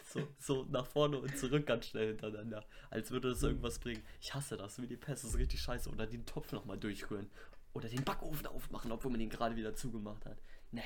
So, 0.06 0.28
so 0.38 0.66
nach 0.70 0.86
vorne 0.86 1.18
und 1.18 1.38
zurück 1.38 1.66
ganz 1.66 1.88
schnell 1.88 2.10
hintereinander. 2.10 2.66
Als 2.90 3.12
würde 3.12 3.30
das 3.30 3.42
irgendwas 3.42 3.80
bringen. 3.80 4.04
Ich 4.20 4.34
hasse 4.34 4.58
das, 4.58 4.82
wie 4.82 4.88
die 4.88 5.00
das 5.00 5.24
ist 5.24 5.38
richtig 5.38 5.62
scheiße. 5.62 5.90
Oder 5.90 6.08
den 6.08 6.26
Topf 6.26 6.52
nochmal 6.52 6.78
durchrühren. 6.78 7.30
Oder 7.74 7.88
den 7.88 8.04
Backofen 8.04 8.48
aufmachen, 8.48 8.92
obwohl 8.92 9.12
man 9.12 9.22
ihn 9.22 9.30
gerade 9.30 9.56
wieder 9.56 9.76
zugemacht 9.76 10.26
hat. 10.26 10.38
Ne, 10.72 10.84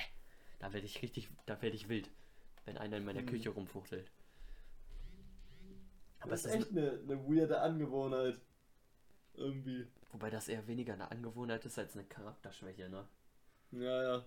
da 0.60 0.72
werde 0.73 0.85
ich 0.85 1.01
richtig, 1.01 1.30
da 1.45 1.61
werde 1.61 1.76
ich 1.76 1.89
wild, 1.89 2.10
wenn 2.65 2.77
einer 2.77 2.97
in 2.97 3.05
meiner 3.05 3.22
mhm. 3.22 3.27
Küche 3.27 3.49
rumfuchtelt. 3.49 4.10
Aber 6.19 6.31
das 6.31 6.45
ist 6.45 6.53
echt 6.53 6.72
eine, 6.72 6.91
eine 6.91 7.27
weirde 7.27 7.60
Angewohnheit. 7.60 8.39
Irgendwie. 9.35 9.88
Wobei 10.11 10.30
das 10.30 10.47
eher 10.47 10.68
weniger 10.68 10.93
eine 10.93 11.11
Angewohnheit 11.11 11.65
ist 11.65 11.77
als 11.77 11.95
eine 11.95 12.05
Charakterschwäche, 12.05 12.88
ne? 12.88 13.07
Ja, 13.72 14.03
ja. 14.03 14.26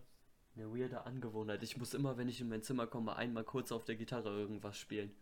Eine 0.57 0.75
weirde 0.75 1.07
Angewohnheit. 1.07 1.63
Ich 1.63 1.77
muss 1.77 1.95
immer, 1.95 2.19
wenn 2.19 2.29
ich 2.29 2.41
in 2.41 2.49
mein 2.49 2.63
Zimmer 2.63 2.87
komme, 2.87 3.17
einmal 3.17 3.45
kurz 3.45 3.73
auf 3.73 3.85
der 3.85 3.97
Gitarre 3.97 4.31
irgendwas 4.31 4.79
spielen. 4.79 5.15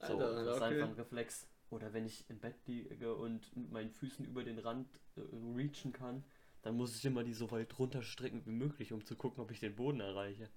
So, 0.00 0.14
Alter, 0.14 0.44
das 0.44 0.56
ist 0.56 0.62
okay. 0.62 0.64
einfach 0.64 0.88
ein 0.88 0.94
Reflex. 0.94 1.46
Oder 1.70 1.92
wenn 1.92 2.06
ich 2.06 2.28
im 2.30 2.38
Bett 2.38 2.56
liege 2.66 3.14
und 3.14 3.54
mit 3.54 3.70
meinen 3.70 3.90
Füßen 3.90 4.24
über 4.24 4.42
den 4.42 4.58
Rand 4.58 4.88
äh, 5.16 5.20
reachen 5.56 5.92
kann, 5.92 6.24
dann 6.68 6.76
muss 6.76 6.98
ich 6.98 7.04
immer 7.06 7.24
die 7.24 7.32
so 7.32 7.50
weit 7.50 7.78
runterstrecken 7.78 8.44
wie 8.44 8.50
möglich, 8.50 8.92
um 8.92 9.02
zu 9.02 9.16
gucken, 9.16 9.42
ob 9.42 9.50
ich 9.50 9.58
den 9.58 9.74
Boden 9.74 10.00
erreiche. 10.00 10.50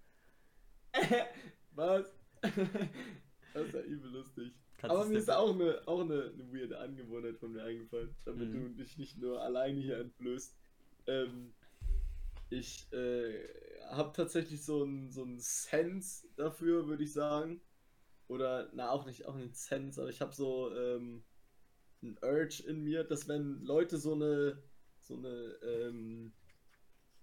Was? 1.74 2.14
das 2.42 3.68
ist 3.68 3.74
ja 3.74 3.80
übel 3.80 4.12
lustig. 4.12 4.52
Kannst 4.78 4.94
Aber 4.94 5.06
mir 5.06 5.20
ist 5.20 5.32
auch 5.32 5.54
eine, 5.54 5.82
auch 5.86 6.02
eine, 6.02 6.34
eine 6.34 6.52
weirde 6.52 6.78
Angewohnheit 6.80 7.38
von 7.38 7.54
mir 7.54 7.64
eingefallen, 7.64 8.14
damit 8.26 8.50
mhm. 8.50 8.76
du 8.76 8.84
dich 8.84 8.98
nicht 8.98 9.20
nur 9.20 9.42
alleine 9.42 9.80
hier 9.80 10.00
entblößt. 10.00 10.54
Ähm, 11.08 11.54
ich 12.50 12.92
äh, 12.92 13.48
habe 13.92 14.12
tatsächlich 14.14 14.66
so 14.66 14.84
einen 14.84 15.12
so 15.12 15.26
Sense 15.38 16.28
dafür, 16.36 16.88
würde 16.88 17.06
ich 17.06 17.14
sagen. 17.14 17.62
Oder, 18.28 18.70
na, 18.74 18.92
auch 18.92 19.06
nicht, 19.06 19.28
auch 19.28 19.36
nicht 19.36 19.56
Sense, 19.56 20.02
aber 20.02 20.10
ich 20.10 20.20
habe 20.20 20.36
so 20.36 20.76
ähm, 20.76 21.24
ein 22.04 22.18
Urge 22.22 22.64
in 22.68 22.84
mir, 22.84 23.06
dass 23.06 23.30
wenn 23.30 23.62
Leute 23.62 23.98
so 23.98 24.14
eine 24.14 24.62
so 25.02 25.15
eine, 25.15 25.30
ähm, 25.64 26.34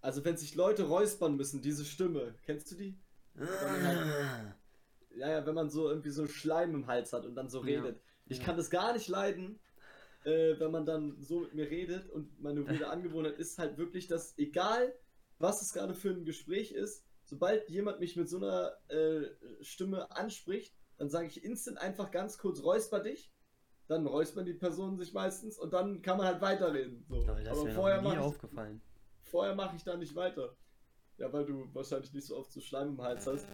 also 0.01 0.25
wenn 0.25 0.37
sich 0.37 0.55
Leute 0.55 0.85
räuspern 0.85 1.37
müssen, 1.37 1.63
diese 1.63 1.85
Stimme, 1.85 2.35
kennst 2.45 2.71
du 2.71 2.77
die? 2.77 2.99
Halt, 3.37 4.55
ja, 5.15 5.31
ja, 5.31 5.47
wenn 5.47 5.55
man 5.55 5.71
so 5.71 5.89
irgendwie 5.89 6.11
so 6.11 6.27
Schleim 6.27 6.75
im 6.75 6.87
Hals 6.87 7.13
hat 7.13 7.25
und 7.25 7.35
dann 7.35 7.49
so 7.49 7.61
redet. 7.61 7.97
Ja. 7.97 8.03
Ich 8.27 8.39
ja. 8.39 8.45
kann 8.45 8.57
das 8.57 8.71
gar 8.71 8.93
nicht 8.93 9.09
leiden, 9.09 9.59
äh, 10.25 10.59
wenn 10.59 10.71
man 10.71 10.87
dann 10.87 11.21
so 11.23 11.41
mit 11.41 11.55
mir 11.55 11.71
redet 11.71 12.09
und 12.11 12.41
meine 12.41 12.65
gute 12.65 12.89
Angewohnheit 12.91 13.39
ist 13.39 13.59
halt 13.59 13.79
wirklich, 13.79 14.07
dass 14.07 14.37
egal, 14.39 14.95
was 15.39 15.63
es 15.63 15.73
gerade 15.73 15.95
für 15.95 16.11
ein 16.11 16.25
Gespräch 16.25 16.73
ist, 16.73 17.05
sobald 17.25 17.69
jemand 17.69 18.01
mich 18.01 18.17
mit 18.17 18.29
so 18.29 18.39
einer 18.39 18.77
äh, 18.89 19.29
Stimme 19.61 20.11
anspricht, 20.11 20.75
dann 20.97 21.11
sage 21.11 21.29
ich 21.29 21.45
instant 21.45 21.79
einfach 21.79 22.11
ganz 22.11 22.39
kurz 22.39 22.63
räusper 22.63 23.01
dich 23.01 23.31
dann 23.89 24.07
räuspern 24.07 24.45
die 24.45 24.55
Personen 24.55 24.99
sich 24.99 25.13
meistens 25.13 25.59
und 25.59 25.73
dann 25.73 26.03
kann 26.03 26.19
man 26.19 26.27
halt 26.27 26.41
weiterreden. 26.41 27.05
So. 27.09 27.27
Aber, 27.27 27.43
das 27.43 27.59
Aber 27.59 27.71
vorher 27.71 28.03
mache 28.03 28.21
aufgefallen. 28.21 28.83
Vorher 29.23 29.55
mache 29.55 29.77
ich 29.77 29.83
da 29.83 29.97
nicht 29.97 30.15
weiter. 30.15 30.55
Ja, 31.17 31.33
weil 31.33 31.47
du 31.47 31.75
wahrscheinlich 31.75 32.13
nicht 32.13 32.27
so 32.27 32.37
oft 32.37 32.53
so 32.53 32.61
Schleim 32.61 32.91
im 32.91 33.03
Hals 33.03 33.27
hast. 33.27 33.49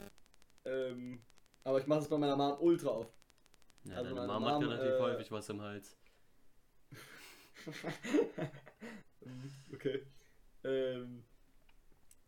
Ähm, 0.65 1.25
aber 1.63 1.79
ich 1.79 1.87
mache 1.87 2.01
es 2.01 2.09
bei 2.09 2.19
meiner 2.19 2.37
Mom 2.37 2.61
ultra 2.61 2.91
oft. 2.91 3.17
Ja, 3.85 3.97
also 3.97 4.15
deine 4.15 4.27
Mom 4.27 4.45
hat 4.45 4.63
relativ 4.63 4.93
äh, 4.93 5.01
häufig 5.01 5.31
was 5.31 5.49
im 5.49 5.63
Hals. 5.63 5.97
okay. 9.73 10.07
Ähm, 10.65 11.25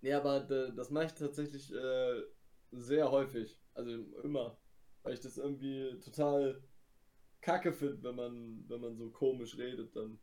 nee, 0.01 0.13
aber 0.13 0.41
das 0.41 0.91
mache 0.91 1.07
ich 1.07 1.15
tatsächlich 1.15 1.75
äh, 1.75 2.23
sehr 2.71 3.11
häufig. 3.11 3.61
Also 3.75 3.91
immer. 4.23 4.57
Weil 5.03 5.15
ich 5.15 5.21
das 5.21 5.39
irgendwie 5.39 5.99
total 6.01 6.63
kacke 7.47 7.73
finde, 7.73 8.03
wenn 8.03 8.17
man, 8.17 8.69
wenn 8.69 8.81
man 8.81 8.97
so 8.97 9.09
komisch 9.11 9.57
redet, 9.57 9.95
dann. 9.95 10.19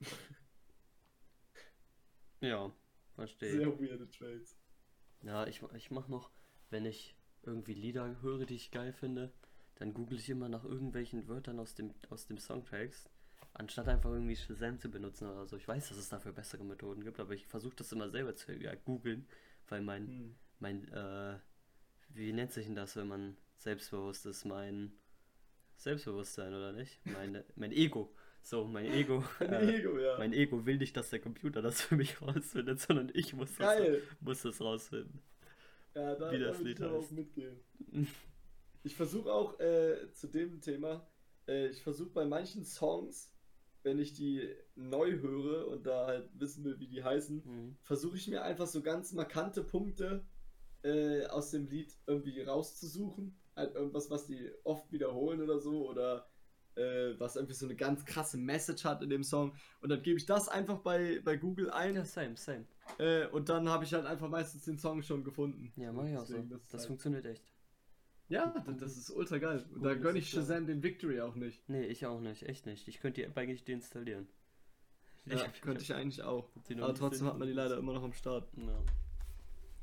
ja, 2.40 2.72
verstehe. 3.16 3.50
Sehr 3.50 3.80
weirde 3.80 4.08
Trades. 4.08 4.56
Ja, 5.22 5.46
ich, 5.48 5.62
ich 5.74 5.90
mach 5.90 6.06
noch, 6.06 6.30
wenn 6.70 6.86
ich 6.86 7.16
irgendwie 7.42 7.74
Lieder 7.74 8.22
höre, 8.22 8.46
die 8.46 8.54
ich 8.54 8.70
geil 8.70 8.92
finde, 8.92 9.32
dann 9.74 9.94
google 9.94 10.18
ich 10.18 10.30
immer 10.30 10.48
nach 10.48 10.64
irgendwelchen 10.64 11.26
Wörtern 11.26 11.58
aus 11.58 11.74
dem, 11.74 11.92
aus 12.08 12.26
dem 12.26 12.38
Songtracks, 12.38 13.10
anstatt 13.52 13.88
einfach 13.88 14.10
irgendwie 14.10 14.36
Shazam 14.36 14.78
zu 14.78 14.90
benutzen 14.90 15.28
oder 15.28 15.46
so. 15.46 15.56
Ich 15.56 15.66
weiß, 15.66 15.88
dass 15.88 15.98
es 15.98 16.08
dafür 16.08 16.32
bessere 16.32 16.62
Methoden 16.62 17.02
gibt, 17.02 17.18
aber 17.18 17.34
ich 17.34 17.46
versuche 17.46 17.76
das 17.76 17.90
immer 17.90 18.08
selber 18.08 18.36
zu 18.36 18.52
ja, 18.52 18.76
googeln, 18.76 19.26
weil 19.68 19.80
mein, 19.80 20.06
hm. 20.06 20.34
mein, 20.60 20.88
äh, 20.92 21.38
wie 22.10 22.32
nennt 22.32 22.52
sich 22.52 22.66
denn 22.66 22.76
das, 22.76 22.94
wenn 22.94 23.08
man 23.08 23.36
selbstbewusst 23.56 24.26
ist? 24.26 24.44
Mein, 24.44 24.92
Selbstbewusstsein, 25.80 26.52
oder 26.52 26.72
nicht? 26.72 27.00
Meine, 27.06 27.42
mein 27.56 27.72
Ego. 27.72 28.12
So, 28.42 28.66
mein 28.66 28.84
Ego. 28.84 29.24
äh, 29.40 29.78
Ego 29.78 29.98
ja. 29.98 30.18
Mein 30.18 30.34
Ego 30.34 30.66
will 30.66 30.76
nicht, 30.76 30.94
dass 30.94 31.08
der 31.08 31.20
Computer 31.20 31.62
das 31.62 31.80
für 31.80 31.96
mich 31.96 32.20
rausfindet, 32.20 32.80
sondern 32.80 33.10
ich 33.14 33.32
muss 33.32 33.56
das, 33.56 33.80
muss 34.20 34.42
das 34.42 34.60
rausfinden. 34.60 35.22
Ja, 35.94 36.14
da, 36.14 36.30
wie 36.32 36.38
das 36.38 36.58
da 36.58 36.64
Lied 36.64 36.80
heißt. 36.80 36.92
auch 36.92 37.10
mitgehen. 37.10 37.56
Ich 38.82 38.94
versuche 38.94 39.32
auch 39.32 39.58
äh, 39.58 40.12
zu 40.12 40.26
dem 40.26 40.60
Thema, 40.60 41.06
äh, 41.48 41.68
ich 41.68 41.82
versuche 41.82 42.10
bei 42.10 42.26
manchen 42.26 42.64
Songs, 42.64 43.32
wenn 43.82 43.98
ich 43.98 44.12
die 44.12 44.54
neu 44.74 45.18
höre 45.18 45.66
und 45.68 45.86
da 45.86 46.06
halt 46.06 46.28
wissen 46.34 46.62
will, 46.64 46.78
wie 46.78 46.88
die 46.88 47.02
heißen, 47.02 47.42
mhm. 47.44 47.76
versuche 47.82 48.16
ich 48.16 48.28
mir 48.28 48.42
einfach 48.42 48.66
so 48.66 48.82
ganz 48.82 49.12
markante 49.12 49.64
Punkte 49.64 50.26
äh, 50.82 51.24
aus 51.26 51.50
dem 51.50 51.66
Lied 51.66 51.94
irgendwie 52.06 52.40
rauszusuchen 52.42 53.39
halt 53.60 53.74
irgendwas, 53.74 54.10
was 54.10 54.26
die 54.26 54.50
oft 54.64 54.90
wiederholen 54.92 55.40
oder 55.40 55.58
so 55.58 55.88
oder 55.88 56.26
äh, 56.76 57.18
was 57.18 57.36
irgendwie 57.36 57.54
so 57.54 57.66
eine 57.66 57.76
ganz 57.76 58.04
krasse 58.04 58.38
Message 58.38 58.84
hat 58.84 59.02
in 59.02 59.10
dem 59.10 59.24
Song 59.24 59.54
und 59.80 59.88
dann 59.88 60.02
gebe 60.02 60.18
ich 60.18 60.26
das 60.26 60.48
einfach 60.48 60.78
bei, 60.78 61.20
bei 61.24 61.36
Google 61.36 61.70
ein. 61.70 61.94
Ja, 61.94 62.04
same, 62.04 62.36
same. 62.36 62.66
Äh, 62.98 63.26
und 63.28 63.48
dann 63.48 63.68
habe 63.68 63.84
ich 63.84 63.94
halt 63.94 64.06
einfach 64.06 64.28
meistens 64.28 64.64
den 64.64 64.78
Song 64.78 65.02
schon 65.02 65.24
gefunden. 65.24 65.72
Ja, 65.76 65.92
mach 65.92 66.06
ich 66.06 66.16
auch 66.16 66.26
so. 66.26 66.38
Das, 66.42 66.60
das 66.68 66.80
halt 66.80 66.86
funktioniert 66.86 67.26
echt. 67.26 67.44
Ja, 68.28 68.54
das 68.78 68.96
ist 68.96 69.10
ultra 69.10 69.38
geil. 69.38 69.64
Und 69.74 69.82
da 69.82 69.94
gönne 69.94 70.20
ich 70.20 70.30
Shazam 70.30 70.64
den 70.64 70.84
Victory 70.84 71.20
auch 71.20 71.34
nicht. 71.34 71.68
Nee, 71.68 71.86
ich 71.86 72.06
auch 72.06 72.20
nicht, 72.20 72.44
echt 72.44 72.64
nicht. 72.64 72.86
Ich 72.86 73.00
könnte 73.00 73.20
die 73.20 73.26
App 73.26 73.36
eigentlich 73.36 73.64
deinstallieren. 73.64 74.28
Ja, 75.26 75.44
ich, 75.52 75.60
könnte 75.60 75.82
ich 75.82 75.92
eigentlich 75.92 76.22
auch. 76.22 76.48
Aber 76.78 76.94
trotzdem 76.94 77.26
hat 77.26 77.38
man 77.38 77.48
die 77.48 77.54
leider 77.54 77.76
immer 77.76 77.92
noch 77.92 78.04
am 78.04 78.12
Start. 78.12 78.48
Ja. 78.56 78.82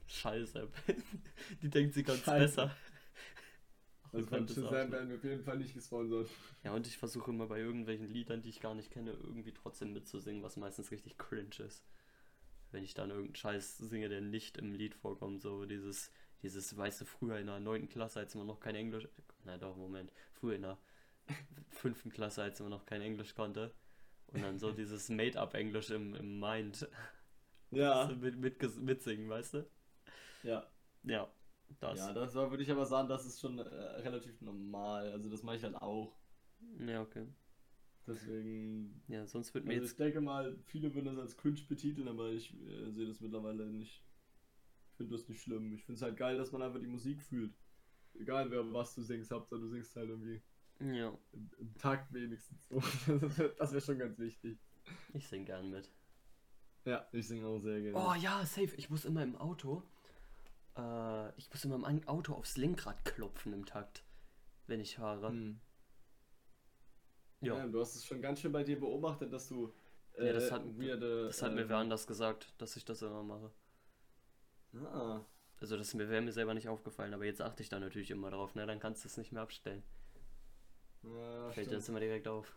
Scheiß 0.07 0.55
App. 0.55 0.73
die 1.61 1.69
denkt, 1.69 1.93
sie 1.93 2.03
kann 2.03 2.15
es 2.15 2.23
besser. 2.23 2.71
Also 4.13 4.27
von 4.27 4.47
Shazam 4.47 4.91
werden 4.91 5.09
wir 5.09 5.17
auf 5.17 5.23
jeden 5.23 5.43
Fall 5.43 5.57
nicht 5.57 5.73
gesponsert. 5.73 6.29
Ja, 6.63 6.73
und 6.73 6.87
ich 6.87 6.97
versuche 6.97 7.31
immer 7.31 7.47
bei 7.47 7.59
irgendwelchen 7.59 8.07
Liedern, 8.07 8.41
die 8.41 8.49
ich 8.49 8.59
gar 8.59 8.73
nicht 8.73 8.91
kenne, 8.91 9.11
irgendwie 9.11 9.53
trotzdem 9.53 9.93
mitzusingen, 9.93 10.43
was 10.43 10.57
meistens 10.57 10.91
richtig 10.91 11.17
cringe 11.17 11.55
ist. 11.59 11.85
Wenn 12.71 12.83
ich 12.83 12.93
dann 12.93 13.09
irgendeinen 13.09 13.35
Scheiß 13.35 13.77
singe, 13.77 14.09
der 14.09 14.21
nicht 14.21 14.57
im 14.57 14.73
Lied 14.73 14.95
vorkommt, 14.95 15.41
so 15.41 15.65
dieses, 15.65 16.11
dieses, 16.41 16.75
weißt 16.75 17.01
du, 17.01 17.05
früher 17.05 17.39
in 17.39 17.47
der 17.47 17.59
9. 17.59 17.87
Klasse, 17.89 18.19
als 18.19 18.35
man 18.35 18.47
noch 18.47 18.59
kein 18.59 18.75
Englisch, 18.75 19.07
na 19.45 19.57
doch, 19.57 19.77
Moment, 19.77 20.11
früher 20.33 20.55
in 20.55 20.63
der 20.63 20.77
5. 21.69 22.09
Klasse, 22.13 22.43
als 22.43 22.59
man 22.59 22.69
noch 22.69 22.85
kein 22.85 23.01
Englisch 23.01 23.35
konnte, 23.35 23.73
und 24.27 24.41
dann 24.41 24.59
so 24.59 24.71
dieses 24.71 25.07
Made-up-Englisch 25.09 25.89
im, 25.91 26.13
im 26.13 26.39
Mind. 26.39 26.87
Ja. 27.71 28.07
mit, 28.21 28.37
mit, 28.37 28.77
mitsingen, 28.81 29.29
weißt 29.29 29.53
du? 29.55 29.69
Ja. 30.43 30.69
Ja, 31.03 31.31
das. 31.79 31.99
Ja, 31.99 32.13
das 32.13 32.33
würde 32.33 32.63
ich 32.63 32.71
aber 32.71 32.85
sagen, 32.85 33.07
das 33.07 33.25
ist 33.25 33.39
schon 33.39 33.59
äh, 33.59 33.63
relativ 33.63 34.41
normal. 34.41 35.11
Also 35.11 35.29
das 35.29 35.43
mache 35.43 35.57
ich 35.57 35.63
halt 35.63 35.75
auch. 35.75 36.17
Ja, 36.79 37.01
okay. 37.01 37.27
Deswegen. 38.07 39.01
Ja, 39.07 39.27
sonst 39.27 39.53
wird 39.53 39.65
mir 39.65 39.71
also 39.71 39.83
jetzt. 39.83 39.91
Ich 39.91 39.97
denke 39.97 40.21
mal, 40.21 40.57
viele 40.65 40.93
würden 40.93 41.05
das 41.05 41.17
als 41.17 41.37
cringe 41.37 41.61
betiteln, 41.67 42.07
aber 42.07 42.29
ich 42.31 42.53
äh, 42.53 42.91
sehe 42.91 43.05
das 43.05 43.19
mittlerweile 43.19 43.65
nicht. 43.67 44.03
Ich 44.91 44.97
finde 44.97 45.15
das 45.15 45.27
nicht 45.27 45.41
schlimm. 45.41 45.73
Ich 45.73 45.83
finde 45.83 45.97
es 45.97 46.01
halt 46.01 46.17
geil, 46.17 46.37
dass 46.37 46.51
man 46.51 46.61
einfach 46.61 46.79
die 46.79 46.87
Musik 46.87 47.21
fühlt. 47.21 47.53
Egal 48.19 48.49
wer 48.49 48.73
was 48.73 48.95
du 48.95 49.01
singst, 49.01 49.31
Hauptsache 49.31 49.59
du 49.59 49.67
singst 49.67 49.95
halt 49.95 50.09
irgendwie. 50.09 50.41
Ja. 50.79 51.17
Im, 51.33 51.49
im 51.59 51.75
Takt 51.75 52.13
wenigstens. 52.13 52.67
das 53.57 53.71
wäre 53.71 53.81
schon 53.81 53.99
ganz 53.99 54.17
wichtig. 54.17 54.57
Ich 55.13 55.27
sing 55.27 55.45
gern 55.45 55.69
mit. 55.69 55.91
Ja, 56.85 57.05
ich 57.11 57.27
singe 57.27 57.45
auch 57.45 57.59
sehr 57.59 57.81
gerne. 57.81 57.97
Oh 57.97 58.13
ja, 58.13 58.45
safe. 58.45 58.73
Ich 58.77 58.89
muss 58.89 59.03
immer 59.03 59.21
im 59.21 59.35
Auto. 59.35 59.83
Äh, 60.77 61.37
ich 61.37 61.49
muss 61.49 61.65
immer 61.65 61.87
im 61.87 62.07
Auto 62.07 62.33
aufs 62.33 62.57
Lenkrad 62.57 63.03
klopfen 63.05 63.53
im 63.53 63.65
Takt, 63.65 64.03
wenn 64.67 64.79
ich 64.79 64.95
fahre. 64.95 65.29
Hm. 65.29 65.59
Ja. 67.41 67.57
ja. 67.57 67.67
Du 67.67 67.79
hast 67.79 67.95
es 67.95 68.05
schon 68.05 68.21
ganz 68.21 68.41
schön 68.41 68.51
bei 68.51 68.63
dir 68.63 68.79
beobachtet, 68.79 69.33
dass 69.33 69.47
du. 69.47 69.73
Äh, 70.13 70.27
ja, 70.27 70.33
das 70.33 70.51
hat, 70.51 70.63
weirde, 70.79 71.25
das 71.25 71.41
hat 71.41 71.51
äh, 71.51 71.55
mir 71.55 71.69
wer 71.69 71.77
anders 71.77 72.07
gesagt, 72.07 72.53
dass 72.57 72.75
ich 72.75 72.85
das 72.85 73.01
immer 73.01 73.23
mache. 73.23 73.51
Ah. 74.85 75.21
Also 75.59 75.77
das 75.77 75.97
wäre 75.97 76.21
mir 76.21 76.31
selber 76.31 76.53
nicht 76.53 76.69
aufgefallen, 76.69 77.13
aber 77.13 77.25
jetzt 77.25 77.41
achte 77.41 77.63
ich 77.63 77.69
da 77.69 77.79
natürlich 77.79 78.11
immer 78.11 78.29
drauf, 78.29 78.53
ne? 78.53 78.65
Dann 78.67 78.79
kannst 78.79 79.03
du 79.03 79.07
es 79.07 79.17
nicht 79.17 79.31
mehr 79.31 79.41
abstellen. 79.41 79.83
Ja, 81.03 81.51
Fällt 81.51 81.71
dir 81.71 81.75
das 81.75 81.89
immer 81.89 81.99
direkt 81.99 82.27
auf. 82.27 82.53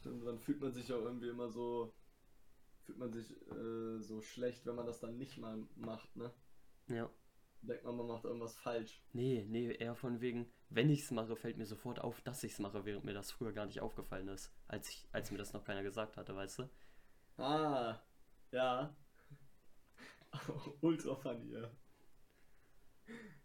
Stimmt, 0.00 0.26
dann 0.26 0.38
fühlt 0.38 0.60
man 0.60 0.72
sich 0.72 0.92
auch 0.92 1.02
irgendwie 1.02 1.28
immer 1.28 1.48
so 1.48 1.92
fühlt 2.84 2.98
man 2.98 3.12
sich 3.12 3.30
äh, 3.50 3.98
so 4.00 4.20
schlecht, 4.20 4.66
wenn 4.66 4.74
man 4.74 4.86
das 4.86 5.00
dann 5.00 5.18
nicht 5.18 5.38
mal 5.38 5.66
macht, 5.76 6.14
ne? 6.16 6.32
Ja. 6.88 7.10
Denkt 7.62 7.84
man, 7.84 7.96
man 7.96 8.08
macht 8.08 8.24
irgendwas 8.24 8.56
falsch. 8.56 9.00
Nee, 9.12 9.46
nee, 9.48 9.72
eher 9.72 9.94
von 9.94 10.20
wegen, 10.20 10.50
wenn 10.68 10.90
ich 10.90 11.02
es 11.02 11.10
mache, 11.12 11.36
fällt 11.36 11.58
mir 11.58 11.66
sofort 11.66 12.00
auf, 12.00 12.20
dass 12.22 12.42
ich 12.42 12.52
es 12.52 12.58
mache, 12.58 12.84
während 12.84 13.04
mir 13.04 13.14
das 13.14 13.30
früher 13.30 13.52
gar 13.52 13.66
nicht 13.66 13.80
aufgefallen 13.80 14.28
ist, 14.28 14.52
als, 14.66 14.88
ich, 14.88 15.08
als 15.12 15.30
mir 15.30 15.38
das 15.38 15.52
noch 15.52 15.64
keiner 15.64 15.84
gesagt 15.84 16.16
hatte, 16.16 16.34
weißt 16.34 16.58
du? 16.58 16.70
Ah, 17.36 18.00
ja. 18.50 18.96
Ultra 20.80 21.14
funny, 21.14 21.52
ja. 21.52 21.70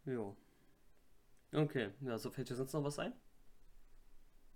Jo. 0.05 0.35
Okay, 1.53 1.91
ja, 2.01 2.17
so 2.17 2.31
fällt 2.31 2.49
dir 2.49 2.55
sonst 2.55 2.73
noch 2.73 2.83
was 2.83 2.97
ein? 2.99 3.13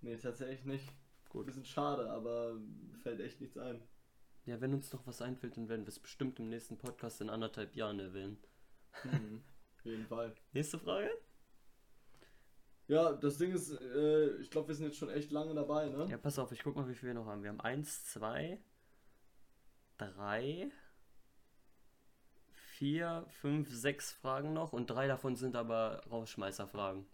Nee, 0.02 0.18
tatsächlich 0.18 0.66
nicht. 0.66 0.88
Gut. 1.30 1.44
Ein 1.44 1.46
bisschen 1.46 1.66
schade, 1.66 2.10
aber 2.10 2.60
fällt 3.04 3.22
echt 3.22 3.40
nichts 3.40 3.58
ein. 3.58 3.82
Ja, 4.46 4.60
wenn 4.60 4.74
uns 4.74 4.92
noch 4.92 5.06
was 5.06 5.22
einfällt, 5.22 5.58
dann 5.58 5.70
werden 5.70 5.86
wir 5.86 5.90
es 5.90 6.00
bestimmt 6.00 6.40
im 6.40 6.50
nächsten 6.50 6.78
Podcast 6.78 7.22
in 7.22 7.30
anderthalb 7.30 7.76
Jahren 7.76 8.00
erwähnen. 8.00 8.38
Mhm, 9.04 9.44
auf 9.78 9.86
jeden 9.86 10.08
Fall. 10.08 10.34
Nächste 10.54 10.80
Frage? 10.80 11.10
Ja, 12.88 13.14
das 13.14 13.38
Ding 13.38 13.54
ist, 13.54 13.72
äh, 13.72 14.36
ich 14.38 14.50
glaube, 14.50 14.70
wir 14.70 14.76
sind 14.76 14.88
jetzt 14.88 14.98
schon 14.98 15.10
echt 15.10 15.32
lange 15.32 15.54
dabei, 15.54 15.88
ne? 15.88 16.08
Ja, 16.10 16.18
pass 16.18 16.40
auf, 16.40 16.52
ich 16.52 16.64
guck 16.64 16.76
mal, 16.76 16.90
wie 16.90 16.96
viel 16.96 17.08
wir 17.08 17.14
noch 17.14 17.28
haben. 17.28 17.44
Wir 17.44 17.50
haben 17.50 17.62
eins, 17.62 18.04
zwei, 18.06 18.60
drei, 19.98 20.72
vier, 22.82 23.26
fünf, 23.30 23.70
sechs 23.70 24.12
Fragen 24.12 24.54
noch 24.54 24.74
und 24.74 24.90
drei 24.90 25.08
davon 25.08 25.36
sind 25.36 25.56
aber 25.56 26.04
Rausschmeißerfragen. 26.10 27.06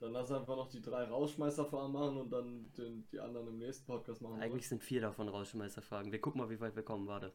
Dann 0.00 0.12
lass 0.12 0.30
einfach 0.30 0.56
noch 0.56 0.68
die 0.68 0.80
drei 0.80 1.04
Rausschmeißerfragen 1.04 1.92
machen 1.92 2.18
und 2.18 2.30
dann 2.30 2.72
den, 2.74 3.08
die 3.08 3.18
anderen 3.18 3.48
im 3.48 3.58
nächsten 3.58 3.86
Podcast 3.86 4.22
machen. 4.22 4.40
Eigentlich 4.40 4.64
oder? 4.64 4.68
sind 4.68 4.84
vier 4.84 5.00
davon 5.00 5.28
Rausschmeißerfragen. 5.28 6.12
Wir 6.12 6.20
gucken 6.20 6.40
mal, 6.40 6.50
wie 6.50 6.60
weit 6.60 6.76
wir 6.76 6.84
kommen, 6.84 7.08
warte. 7.08 7.32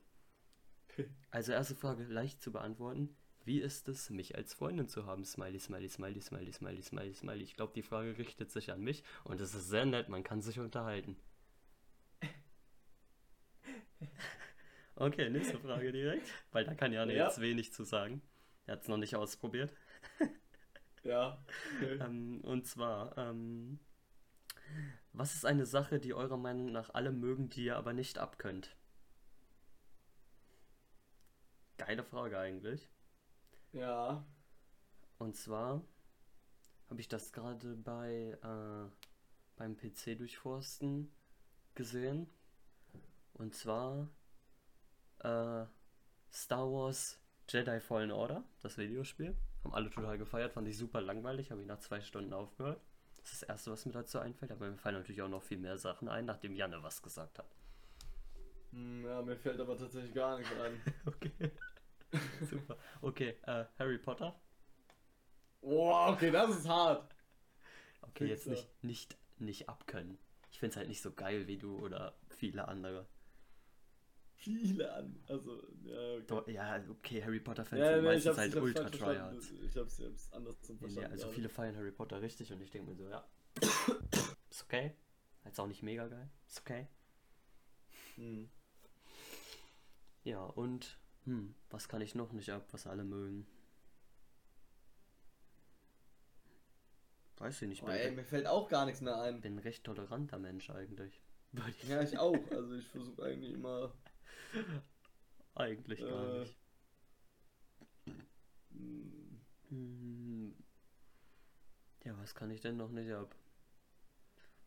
also 1.31 1.51
erste 1.51 1.75
Frage 1.75 2.05
leicht 2.05 2.41
zu 2.41 2.53
beantworten. 2.53 3.17
Wie 3.45 3.59
ist 3.59 3.89
es, 3.89 4.09
mich 4.09 4.35
als 4.35 4.53
Freundin 4.53 4.87
zu 4.87 5.05
haben? 5.05 5.25
Smiley, 5.25 5.59
smiley, 5.59 5.89
smiley, 5.89 6.21
smiley, 6.21 6.53
smiley, 6.53 6.81
smiley, 6.81 7.13
smiley. 7.13 7.43
Ich 7.43 7.55
glaube, 7.55 7.73
die 7.73 7.81
Frage 7.81 8.17
richtet 8.17 8.51
sich 8.51 8.71
an 8.71 8.81
mich 8.81 9.03
und 9.25 9.41
es 9.41 9.53
ist 9.53 9.67
sehr 9.67 9.85
nett, 9.85 10.07
man 10.07 10.23
kann 10.23 10.41
sich 10.41 10.61
unterhalten. 10.61 11.17
okay, 14.95 15.29
nächste 15.29 15.59
Frage 15.59 15.91
direkt. 15.91 16.29
Weil 16.53 16.63
da 16.63 16.73
kann 16.73 16.93
Jan 16.93 17.09
ja. 17.09 17.25
jetzt 17.25 17.41
wenig 17.41 17.73
zu 17.73 17.83
sagen. 17.83 18.21
Er 18.65 18.73
hat 18.73 18.83
es 18.83 18.87
noch 18.87 18.95
nicht 18.95 19.17
ausprobiert. 19.17 19.75
Ja. 21.03 21.43
Okay. 21.75 21.99
Ähm, 22.01 22.41
und 22.41 22.65
zwar, 22.65 23.17
ähm, 23.17 23.79
was 25.11 25.35
ist 25.35 25.45
eine 25.45 25.65
Sache, 25.65 25.99
die 25.99 26.13
eurer 26.13 26.37
Meinung 26.37 26.71
nach 26.71 26.93
alle 26.93 27.11
mögen, 27.11 27.49
die 27.49 27.65
ihr 27.65 27.77
aber 27.77 27.93
nicht 27.93 28.17
abkönnt? 28.17 28.75
Geile 31.77 32.03
Frage 32.03 32.39
eigentlich. 32.39 32.89
Ja. 33.73 34.25
Und 35.17 35.35
zwar 35.35 35.83
habe 36.89 37.01
ich 37.01 37.07
das 37.07 37.33
gerade 37.33 37.75
bei 37.75 38.37
äh, 38.41 38.89
beim 39.55 39.75
PC 39.75 40.17
durchforsten 40.17 41.11
gesehen. 41.75 42.27
Und 43.33 43.55
zwar 43.55 44.09
äh, 45.19 45.65
Star 46.31 46.71
Wars 46.71 47.19
Jedi 47.49 47.79
Fallen 47.79 48.11
Order, 48.11 48.43
das 48.61 48.77
Videospiel. 48.77 49.35
Haben 49.63 49.73
alle 49.73 49.89
total 49.89 50.17
gefeiert, 50.17 50.53
fand 50.53 50.67
ich 50.67 50.77
super 50.77 51.01
langweilig, 51.01 51.51
habe 51.51 51.61
ich 51.61 51.67
nach 51.67 51.79
zwei 51.79 52.01
Stunden 52.01 52.33
aufgehört. 52.33 52.81
Das 53.17 53.31
ist 53.31 53.43
das 53.43 53.49
Erste, 53.49 53.71
was 53.71 53.85
mir 53.85 53.93
dazu 53.93 54.19
einfällt, 54.19 54.51
aber 54.51 54.69
mir 54.69 54.77
fallen 54.77 54.95
natürlich 54.95 55.21
auch 55.21 55.29
noch 55.29 55.43
viel 55.43 55.57
mehr 55.57 55.77
Sachen 55.77 56.09
ein, 56.09 56.25
nachdem 56.25 56.55
Janne 56.55 56.83
was 56.83 57.01
gesagt 57.01 57.39
hat. 57.39 57.47
Hm, 58.71 59.05
ja, 59.05 59.21
mir 59.21 59.37
fällt 59.37 59.59
aber 59.59 59.77
tatsächlich 59.77 60.13
gar 60.13 60.37
nichts 60.37 60.51
ein. 60.59 60.81
okay. 61.05 61.51
super. 62.49 62.77
Okay, 63.01 63.37
äh, 63.43 63.65
Harry 63.79 63.97
Potter? 63.97 64.37
Boah, 65.61 66.09
okay, 66.11 66.31
das 66.31 66.57
ist 66.57 66.67
hart. 66.67 67.15
Okay, 68.01 68.25
jetzt 68.25 68.47
nicht, 68.47 68.67
nicht, 68.83 69.17
nicht 69.39 69.69
abkönnen. 69.69 70.17
Ich 70.51 70.59
finde 70.59 70.71
es 70.71 70.77
halt 70.77 70.89
nicht 70.89 71.01
so 71.01 71.13
geil 71.13 71.47
wie 71.47 71.57
du 71.57 71.77
oder 71.77 72.13
viele 72.29 72.67
andere 72.67 73.07
viele 74.43 74.93
an. 74.93 75.23
Also, 75.27 75.63
ja, 75.83 76.37
okay. 76.37 76.53
ja, 76.53 76.83
okay, 76.89 77.23
Harry 77.23 77.39
Potter-Fans 77.39 77.79
ja, 77.79 77.93
sind 77.93 78.03
nee, 78.03 78.09
meistens 78.09 78.37
halt 78.37 78.55
ultra 78.55 78.89
tryhards. 78.89 79.51
Ich 79.51 79.77
hab's 79.77 79.97
selbst 79.97 80.33
anders 80.33 80.61
zum 80.61 80.77
Verstanden. 80.77 81.09
Nee, 81.09 81.13
also 81.13 81.29
viele 81.29 81.49
feiern 81.49 81.75
Harry 81.75 81.91
Potter 81.91 82.21
richtig 82.21 82.51
und 82.51 82.61
ich 82.61 82.71
denke 82.71 82.91
mir 82.91 82.95
so, 82.95 83.07
ja. 83.09 83.25
ist 84.49 84.63
okay. 84.63 84.95
Ist 85.45 85.59
auch 85.59 85.67
nicht 85.67 85.83
mega 85.83 86.07
geil. 86.07 86.29
Ist 86.47 86.59
okay. 86.61 86.87
Hm. 88.15 88.49
Ja, 90.23 90.43
und 90.43 90.99
hm, 91.25 91.55
was 91.69 91.87
kann 91.87 92.01
ich 92.01 92.15
noch 92.15 92.31
nicht 92.31 92.49
ab, 92.51 92.67
was 92.71 92.87
alle 92.87 93.03
mögen? 93.03 93.45
Weiß 97.37 97.61
ich 97.61 97.67
nicht. 97.67 97.83
Oh, 97.83 97.87
ey, 97.87 98.11
mir 98.11 98.23
fällt 98.23 98.47
auch 98.47 98.69
gar 98.69 98.85
nichts 98.85 99.01
mehr 99.01 99.19
ein. 99.21 99.41
Bin 99.41 99.55
ein 99.55 99.59
recht 99.59 99.83
toleranter 99.83 100.39
Mensch 100.39 100.69
eigentlich. 100.69 101.21
Ja, 101.87 102.01
ich 102.01 102.17
auch. 102.17 102.35
Also 102.49 102.73
ich 102.73 102.87
versuche 102.87 103.25
eigentlich 103.25 103.53
immer 103.53 103.93
Eigentlich 105.55 105.99
gar 105.99 106.35
äh, 106.35 106.39
nicht. 106.39 106.57
Hm. 109.69 110.55
Ja, 112.03 112.17
was 112.19 112.35
kann 112.35 112.51
ich 112.51 112.61
denn 112.61 112.77
noch 112.77 112.89
nicht 112.89 113.11
ab? 113.11 113.35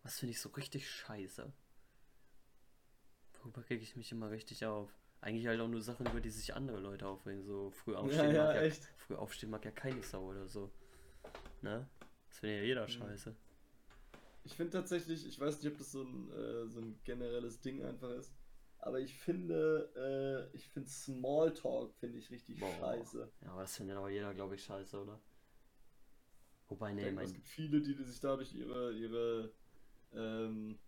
Was 0.02 0.18
finde 0.18 0.32
ich 0.32 0.40
so 0.40 0.48
richtig 0.50 0.88
scheiße? 0.88 1.52
Worüber 3.40 3.62
kriege 3.62 3.82
ich 3.82 3.96
mich 3.96 4.10
immer 4.12 4.30
richtig 4.30 4.64
auf? 4.64 4.90
Eigentlich 5.20 5.46
halt 5.46 5.60
auch 5.60 5.68
nur 5.68 5.82
Sachen, 5.82 6.06
über 6.06 6.20
die 6.20 6.30
sich 6.30 6.54
andere 6.54 6.78
Leute 6.78 7.06
aufregen. 7.06 7.42
So 7.44 7.70
früh 7.70 7.94
aufstehen, 7.94 8.34
ja, 8.34 8.44
mag, 8.44 8.56
ja, 8.56 8.62
ja, 8.62 8.74
früh 8.96 9.14
aufstehen 9.14 9.50
mag 9.50 9.64
ja 9.64 9.70
keine 9.70 10.02
Sau 10.02 10.24
oder 10.24 10.46
so. 10.46 10.70
Ne? 11.62 11.88
Das 12.28 12.38
findet 12.38 12.60
ja 12.60 12.64
jeder 12.64 12.84
mhm. 12.84 12.90
scheiße. 12.90 13.36
Ich 14.44 14.54
finde 14.54 14.72
tatsächlich, 14.72 15.26
ich 15.26 15.38
weiß 15.40 15.60
nicht, 15.60 15.72
ob 15.72 15.78
das 15.78 15.90
so 15.90 16.02
ein, 16.02 16.30
äh, 16.30 16.68
so 16.68 16.80
ein 16.80 17.00
generelles 17.04 17.60
Ding 17.60 17.84
einfach 17.84 18.10
ist 18.10 18.32
aber 18.86 19.00
ich 19.00 19.18
finde, 19.18 19.90
äh, 20.52 20.56
ich 20.56 20.68
finde 20.68 20.88
Smalltalk 20.88 21.92
finde 21.94 22.18
ich 22.18 22.30
richtig 22.30 22.60
Boah. 22.60 22.72
scheiße. 22.78 23.28
Ja, 23.42 23.50
aber 23.50 23.62
das 23.62 23.76
findet 23.76 23.96
aber 23.96 24.10
jeder, 24.10 24.32
glaube 24.32 24.54
ich, 24.54 24.62
scheiße, 24.62 25.02
oder? 25.02 25.20
Wobei, 26.68 26.92
nee, 26.92 27.02
denke, 27.02 27.16
mein... 27.16 27.24
Es 27.24 27.34
gibt 27.34 27.48
viele, 27.48 27.80
die 27.80 27.94
sich 27.94 28.20
dadurch 28.20 28.54
ihre, 28.54 28.92
ihre, 28.92 29.52
ähm, 30.14 30.78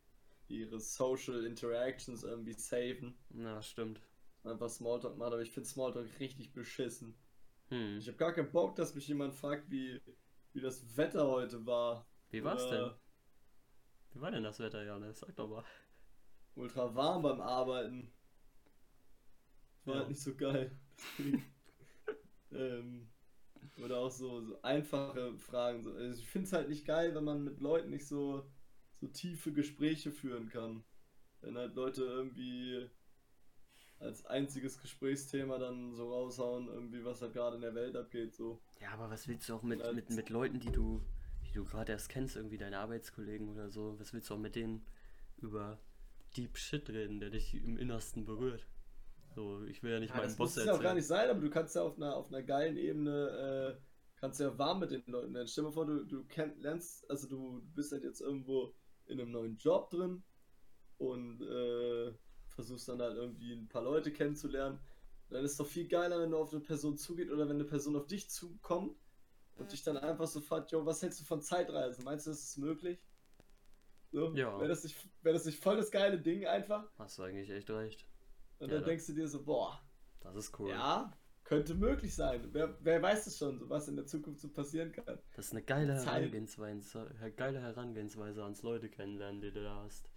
ihre 0.47 0.79
Social 0.79 1.45
Interactions 1.45 2.23
irgendwie 2.23 2.53
saven. 2.53 3.19
Ja, 3.31 3.61
stimmt. 3.61 4.01
Einfach 4.45 4.69
Smalltalk 4.69 5.19
machen, 5.19 5.33
aber 5.33 5.43
ich 5.43 5.51
finde 5.51 5.69
Smalltalk 5.69 6.07
richtig 6.21 6.53
beschissen. 6.53 7.17
Hm. 7.71 7.99
Ich 7.99 8.07
habe 8.07 8.17
gar 8.17 8.33
keinen 8.33 8.53
Bock, 8.53 8.77
dass 8.77 8.95
mich 8.95 9.09
jemand 9.09 9.35
fragt, 9.35 9.73
wie, 9.73 10.01
wie 10.53 10.61
das 10.61 10.97
Wetter 10.97 11.27
heute 11.27 11.67
war. 11.67 12.07
Wie 12.31 12.45
war's 12.45 12.65
Oder... 12.67 12.91
denn? 12.91 12.99
Wie 14.15 14.21
war 14.21 14.31
denn 14.31 14.45
das 14.45 14.61
Wetter, 14.61 14.85
Janis? 14.85 15.19
Sag 15.19 15.35
doch 15.35 15.49
mal 15.49 15.65
ultra 16.59 16.95
warm 16.95 17.23
beim 17.23 17.41
Arbeiten. 17.41 18.11
War 19.85 19.95
ja. 19.95 20.01
halt 20.01 20.11
nicht 20.11 20.21
so 20.21 20.35
geil. 20.35 20.71
ähm, 22.53 23.09
oder 23.83 23.99
auch 23.99 24.11
so, 24.11 24.43
so 24.43 24.61
einfache 24.63 25.39
Fragen. 25.39 25.87
Also 25.87 26.21
ich 26.21 26.29
finde 26.29 26.47
es 26.47 26.53
halt 26.53 26.69
nicht 26.69 26.85
geil, 26.85 27.15
wenn 27.15 27.25
man 27.25 27.45
mit 27.45 27.61
Leuten 27.61 27.91
nicht 27.91 28.07
so, 28.07 28.51
so 29.01 29.07
tiefe 29.07 29.53
Gespräche 29.53 30.11
führen 30.11 30.49
kann. 30.49 30.85
Wenn 31.41 31.57
halt 31.57 31.75
Leute 31.75 32.03
irgendwie 32.03 32.91
als 34.01 34.27
einziges 34.27 34.81
Gesprächsthema 34.81 35.59
dann 35.59 35.95
so 35.95 36.13
raushauen, 36.13 36.69
irgendwie 36.69 37.05
was 37.05 37.23
halt 37.23 37.33
gerade 37.33 37.57
in 37.57 37.63
der 37.63 37.75
Welt 37.75 37.97
abgeht. 37.97 38.35
So. 38.35 38.61
Ja, 38.81 38.91
aber 38.91 39.11
was 39.11 39.29
willst 39.29 39.49
du 39.49 39.55
auch 39.55 39.63
mit, 39.63 39.81
mit, 39.93 40.11
mit 40.11 40.31
Leuten, 40.31 40.61
die 40.61 40.71
du, 40.71 41.03
die 41.47 41.53
du 41.53 41.65
gerade 41.65 41.93
erst 41.93 42.09
kennst, 42.09 42.37
irgendwie 42.37 42.59
deine 42.59 42.79
Arbeitskollegen 42.79 43.49
oder 43.49 43.71
so, 43.71 43.99
was 43.99 44.13
willst 44.13 44.31
du 44.31 44.35
auch 44.35 44.39
mit 44.39 44.57
denen 44.57 44.85
über 45.39 45.79
Deep 46.37 46.57
Shit 46.57 46.89
reden, 46.91 47.21
der 47.21 47.31
dich 47.31 47.55
im 47.55 47.77
Innersten 47.77 48.25
berührt. 48.25 48.67
So, 49.35 49.63
ich 49.65 49.83
will 49.83 49.93
ja 49.93 50.01
nicht 50.01 50.11
ja, 50.11 50.17
meinen 50.17 50.37
Boss 50.37 50.57
erzählen. 50.57 50.67
Das 50.67 50.67
muss 50.67 50.67
ja 50.67 50.75
auch 50.75 50.83
gar 50.83 50.95
nicht 50.95 51.07
sein, 51.07 51.31
aber 51.31 51.41
du 51.41 51.51
kannst 51.51 51.75
ja 51.77 51.83
auf 51.83 51.97
einer, 51.97 52.17
auf 52.17 52.29
einer 52.29 52.43
geilen 52.43 52.77
Ebene, 52.77 53.77
äh, 53.79 53.81
kannst 54.17 54.41
ja 54.41 54.57
warm 54.59 54.81
mit 54.81 54.91
den 54.91 55.05
Leuten 55.07 55.33
werden. 55.35 55.47
Stell 55.47 55.63
dir 55.63 55.69
mal 55.69 55.75
vor, 55.75 55.87
du, 55.87 56.05
du 56.05 56.25
kenn, 56.25 56.59
lernst, 56.61 57.09
also 57.11 57.29
du, 57.29 57.61
du 57.61 57.75
bist 57.75 57.93
halt 57.93 58.05
jetzt 58.05 58.21
irgendwo 58.21 58.75
in 59.07 59.21
einem 59.21 59.31
neuen 59.31 59.57
Job 59.57 59.91
drin 59.91 60.23
und 60.99 61.41
äh, 61.43 62.13
versuchst 62.49 62.89
dann 62.89 63.01
halt 63.01 63.17
irgendwie 63.17 63.53
ein 63.53 63.69
paar 63.69 63.83
Leute 63.83 64.13
kennenzulernen. 64.13 64.81
Dann 65.31 65.45
ist 65.45 65.53
es 65.53 65.57
doch 65.59 65.67
viel 65.67 65.87
geiler, 65.87 66.21
wenn 66.21 66.31
du 66.31 66.39
auf 66.39 66.53
eine 66.53 66.63
Person 66.63 66.97
zugeht 66.97 67.31
oder 67.31 67.49
wenn 67.49 67.57
eine 67.57 67.65
Person 67.65 67.97
auf 67.97 68.07
dich 68.07 68.31
zukommt 68.31 68.97
und 69.57 69.73
dich 69.73 69.83
dann 69.83 69.97
einfach 69.97 70.27
so 70.27 70.41
fragt, 70.41 70.73
jo, 70.73 70.85
was 70.87 71.03
hältst 71.03 71.21
du 71.21 71.25
von 71.25 71.43
Zeitreisen? 71.43 72.05
Meinst 72.05 72.27
du, 72.27 72.31
das 72.31 72.43
ist 72.43 72.59
möglich? 72.59 72.99
So, 74.11 74.35
Ja. 74.35 74.59
Wäre 74.59 74.69
das, 74.69 74.85
nicht- 74.85 74.97
wäre 75.23 75.35
das 75.35 75.45
nicht 75.45 75.63
voll 75.63 75.77
das 75.77 75.91
geile 75.91 76.19
Ding 76.19 76.47
einfach? 76.47 76.91
Hast 76.99 77.19
du 77.19 77.23
eigentlich 77.25 77.51
echt 77.51 77.71
recht. 77.71 78.07
Und 78.59 78.69
Ja, 78.69 78.75
dann 78.75 78.83
da- 78.83 78.89
denkst 78.89 79.07
du 79.07 79.13
dir 79.13 79.29
so, 79.29 79.45
boah, 79.45 79.81
Das 80.21 80.35
ist 80.35 80.59
cool. 80.59 80.71
ja, 80.71 81.13
könnte 81.45 81.75
möglich 81.75 82.15
sein. 82.15 82.49
Wer, 82.53 82.77
wer 82.83 83.03
weiß 83.03 83.27
es 83.27 83.39
schon, 83.39 83.59
so 83.59 83.69
was 83.69 83.87
in 83.89 83.97
der 83.97 84.07
Zukunft 84.07 84.41
so 84.41 84.49
passieren 84.49 84.93
kann. 84.93 85.19
Das 85.37 85.47
ist 85.47 85.53
eine 85.53 85.63
geile. 85.63 85.95
Herangehensweise, 85.95 87.15
geile 87.37 87.61
Herangehensweise 87.61 88.43
ans 88.43 88.63
Leute 88.63 88.89
kennenlernen, 88.89 89.41
die 89.41 89.51
du 89.53 89.63
da 89.63 89.83
hast. 89.85 90.09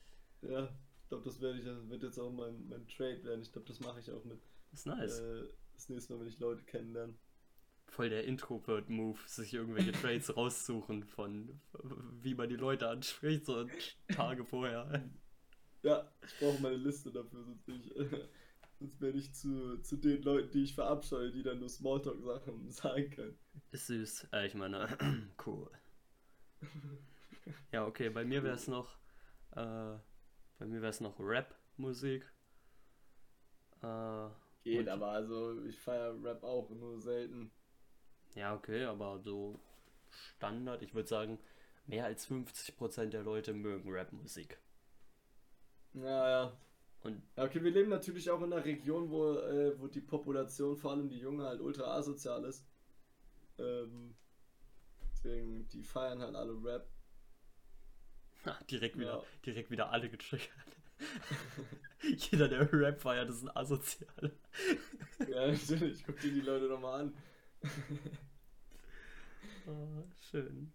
Ja, 0.42 0.66
ich 1.04 1.10
glaube, 1.10 1.24
das 1.26 1.40
werde 1.42 1.60
ich, 1.60 1.66
das 1.66 1.88
wird 1.90 2.04
jetzt 2.04 2.18
auch 2.18 2.32
mein, 2.32 2.66
mein 2.68 2.88
Trade 2.88 3.24
werden. 3.24 3.42
Ich 3.42 3.52
glaube, 3.52 3.68
das 3.68 3.80
mache 3.82 4.00
ich 4.00 4.12
auch 4.12 4.24
mit. 4.24 4.42
Das 4.72 4.80
ist 4.82 4.86
nice. 4.88 5.20
Äh, 5.20 5.44
das 5.74 5.90
nächste 5.90 6.14
Mal, 6.14 6.22
wenn 6.22 6.28
ich 6.28 6.40
Leute 6.40 6.64
kennenlerne. 6.64 7.14
Voll 7.92 8.10
der 8.10 8.24
Introvert-Move, 8.24 9.20
sich 9.26 9.54
irgendwelche 9.54 9.92
Trades 10.02 10.36
raussuchen 10.36 11.04
von 11.04 11.60
wie 12.22 12.34
man 12.34 12.48
die 12.48 12.56
Leute 12.56 12.88
anspricht, 12.88 13.46
so 13.46 13.68
Tage 14.08 14.46
vorher. 14.46 15.04
Ja, 15.84 16.10
ich 16.26 16.40
brauche 16.40 16.62
meine 16.62 16.78
Liste 16.78 17.12
dafür, 17.12 17.44
sonst 17.44 17.66
bin 17.66 17.82
ich, 17.82 17.94
sonst 18.80 19.02
werde 19.02 19.18
ich 19.18 19.34
zu, 19.34 19.78
zu 19.82 19.98
den 19.98 20.22
Leuten, 20.24 20.52
die 20.52 20.64
ich 20.64 20.74
verabscheue, 20.74 21.32
die 21.32 21.44
dann 21.44 21.60
nur 21.60 21.68
Smalltalk-Sachen 21.68 22.72
sagen 22.72 23.10
können. 23.10 23.38
Ist 23.72 23.88
süß. 23.88 24.30
Äh, 24.32 24.48
ich 24.48 24.54
meine, 24.54 24.88
cool. 25.46 25.70
Ja, 27.74 27.86
okay, 27.86 28.10
bei 28.10 28.24
mir 28.24 28.42
wäre 28.42 28.56
es 28.56 28.70
noch, 28.70 28.96
äh, 29.52 29.98
bei 30.60 30.66
mir 30.66 30.82
wäre 30.82 30.92
es 30.92 31.02
noch 31.02 31.20
Rap-Musik. 31.20 32.24
Äh, 33.84 34.30
Geht, 34.64 34.88
aber 34.88 35.08
also 35.08 35.62
ich 35.66 35.78
feiere 35.78 36.24
Rap 36.24 36.42
auch, 36.44 36.70
nur 36.70 37.02
selten. 37.02 37.52
Ja, 38.36 38.54
okay, 38.56 38.86
aber 38.86 39.20
so 39.20 39.60
Standard, 40.10 40.82
ich 40.84 40.94
würde 40.96 41.08
sagen, 41.10 41.40
mehr 41.88 42.06
als 42.06 42.26
50% 42.28 43.14
der 43.14 43.24
Leute 43.24 43.54
mögen 43.54 43.92
Rap-Musik. 43.92 44.60
Ja, 45.94 46.30
ja. 46.30 46.58
Und 47.04 47.22
Okay, 47.36 47.64
wir 47.64 47.72
leben 47.72 47.90
natürlich 47.90 48.30
auch 48.30 48.42
in 48.42 48.54
einer 48.54 48.64
Region, 48.66 49.10
wo, 49.10 49.34
äh, 49.40 49.80
wo 49.80 49.88
die 49.88 50.02
Population, 50.02 50.78
vor 50.78 50.92
allem 50.92 51.10
die 51.10 51.20
Junge, 51.20 51.46
halt 51.46 51.62
ultra 51.62 51.96
asozial 51.98 52.44
ist. 52.46 52.66
Ähm, 53.60 54.16
deswegen, 55.14 55.68
die 55.70 55.84
feiern 55.84 56.22
halt 56.22 56.36
alle 56.36 56.54
Rap. 56.64 56.88
direkt 58.70 58.98
wieder, 59.00 59.20
Ja. 59.20 59.26
direkt 59.46 59.72
wieder 59.72 59.92
alle 59.92 60.10
getriggert. 60.10 60.50
Jeder, 62.32 62.48
der 62.48 62.72
Rap 62.74 63.00
feiert, 63.02 63.30
ist 63.30 63.44
ein 63.44 63.56
Asozial. 63.56 64.32
Ja, 65.26 65.48
natürlich, 65.48 66.04
guck 66.06 66.20
dir 66.20 66.32
die 66.32 66.42
Leute 66.42 66.68
doch 66.68 66.80
mal 66.80 67.02
an. 67.02 67.14
Ah, 69.68 69.68
schön. 70.32 70.72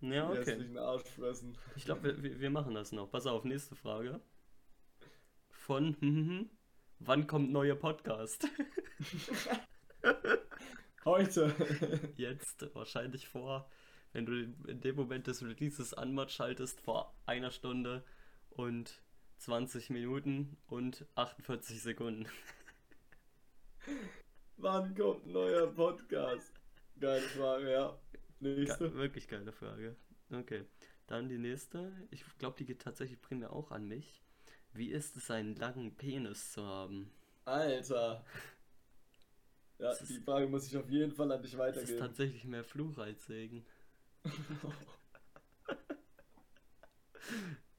Ja, 0.00 0.28
okay. 0.28 0.38
hässlichen 0.38 0.78
Arschfressen. 0.78 1.56
Ich 1.76 1.84
glaube, 1.84 2.02
wir, 2.04 2.22
wir- 2.22 2.40
wir 2.40 2.50
machen 2.50 2.74
das 2.74 2.92
noch. 2.92 3.10
Pass 3.10 3.26
auf, 3.26 3.44
nächste 3.44 3.74
Frage. 3.76 4.20
Von, 5.50 5.96
hm, 6.00 6.50
wann 6.98 7.26
kommt 7.26 7.50
neuer 7.50 7.76
Podcast? 7.76 8.46
Heute. 11.04 11.54
Jetzt 12.16 12.74
wahrscheinlich 12.74 13.28
vor, 13.28 13.70
wenn 14.12 14.26
du 14.26 14.32
in 14.68 14.80
dem 14.80 14.96
Moment 14.96 15.26
des 15.26 15.42
Releases 15.42 15.94
Anmat 15.94 16.30
schaltest, 16.32 16.80
vor 16.80 17.14
einer 17.26 17.50
Stunde 17.50 18.04
und 18.50 19.02
20 19.38 19.90
Minuten 19.90 20.56
und 20.66 21.06
48 21.14 21.80
Sekunden. 21.82 22.26
Wann 24.56 24.94
kommt 24.94 25.26
ein 25.26 25.32
neuer 25.32 25.66
Podcast? 25.72 26.52
Geile 26.98 27.22
Frage, 27.22 27.70
ja. 27.72 27.98
Ge 28.40 28.56
Nächste. 28.56 28.94
wirklich 28.94 29.28
geile 29.28 29.52
Frage. 29.52 29.96
Okay, 30.30 30.64
dann 31.06 31.28
die 31.28 31.38
nächste. 31.38 31.92
Ich 32.10 32.24
glaube, 32.38 32.56
die 32.58 32.64
geht 32.66 32.80
tatsächlich 32.82 33.20
primär 33.20 33.52
auch 33.52 33.70
an 33.70 33.86
mich. 33.86 34.22
Wie 34.72 34.90
ist 34.90 35.16
es, 35.16 35.30
einen 35.30 35.54
langen 35.56 35.94
Penis 35.96 36.52
zu 36.52 36.64
haben? 36.64 37.10
Alter. 37.44 38.24
Ja, 39.78 39.88
Das 39.90 40.06
die 40.06 40.20
Frage 40.20 40.46
muss 40.46 40.66
ich 40.66 40.76
auf 40.76 40.88
jeden 40.88 41.12
Fall 41.12 41.30
an 41.32 41.42
dich 41.42 41.52
Das 41.52 41.60
ist 41.60 41.76
weitergeben. 41.76 41.98
tatsächlich 41.98 42.44
mehr 42.44 42.64
Fluch 42.64 42.98
als 42.98 43.26
Segen. 43.26 43.64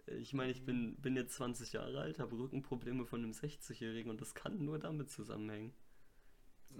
Ich 0.07 0.33
meine, 0.33 0.51
ich 0.51 0.63
bin, 0.65 0.95
bin 0.97 1.15
jetzt 1.15 1.35
20 1.35 1.73
Jahre 1.73 1.99
alt, 2.01 2.19
habe 2.19 2.37
Rückenprobleme 2.37 3.05
von 3.05 3.23
einem 3.23 3.31
60-Jährigen 3.31 4.09
und 4.11 4.21
das 4.21 4.35
kann 4.35 4.63
nur 4.63 4.77
damit 4.79 5.09
zusammenhängen. 5.09 5.73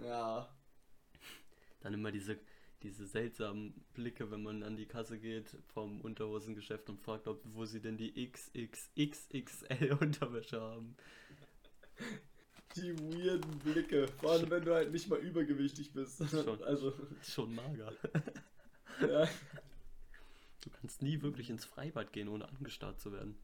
Ja. 0.02 0.48
Dann 1.80 1.94
immer 1.94 2.10
diese, 2.10 2.38
diese 2.82 3.06
seltsamen 3.06 3.74
Blicke, 3.94 4.30
wenn 4.30 4.42
man 4.42 4.62
an 4.62 4.76
die 4.76 4.86
Kasse 4.86 5.18
geht 5.18 5.56
vom 5.72 6.00
Unterhosengeschäft 6.00 6.88
und 6.88 7.00
fragt, 7.00 7.26
ob, 7.28 7.40
wo 7.44 7.64
sie 7.64 7.80
denn 7.80 7.96
die 7.96 8.30
XXXXL 8.30 9.98
Unterwäsche 10.00 10.60
haben. 10.60 10.96
Die 12.76 12.98
weirden 12.98 13.58
Blicke. 13.60 14.08
Vor 14.08 14.32
allem, 14.32 14.50
wenn 14.50 14.64
du 14.64 14.74
halt 14.74 14.92
nicht 14.92 15.08
mal 15.08 15.18
übergewichtig 15.18 15.92
bist. 15.92 16.22
Schon. 16.28 16.62
Also, 16.62 16.92
schon 17.22 17.54
mager. 17.54 17.92
ja. 19.00 19.26
Du 20.60 20.70
kannst 20.80 21.00
nie 21.00 21.22
wirklich 21.22 21.48
ins 21.48 21.64
Freibad 21.64 22.12
gehen, 22.12 22.28
ohne 22.28 22.48
angestarrt 22.48 23.00
zu 23.00 23.12
werden. 23.12 23.38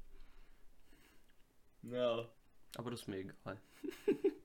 Ja. 1.83 2.29
Aber 2.77 2.91
das 2.91 3.03
ist 3.03 3.09
mir 3.09 3.19
egal. 3.19 3.61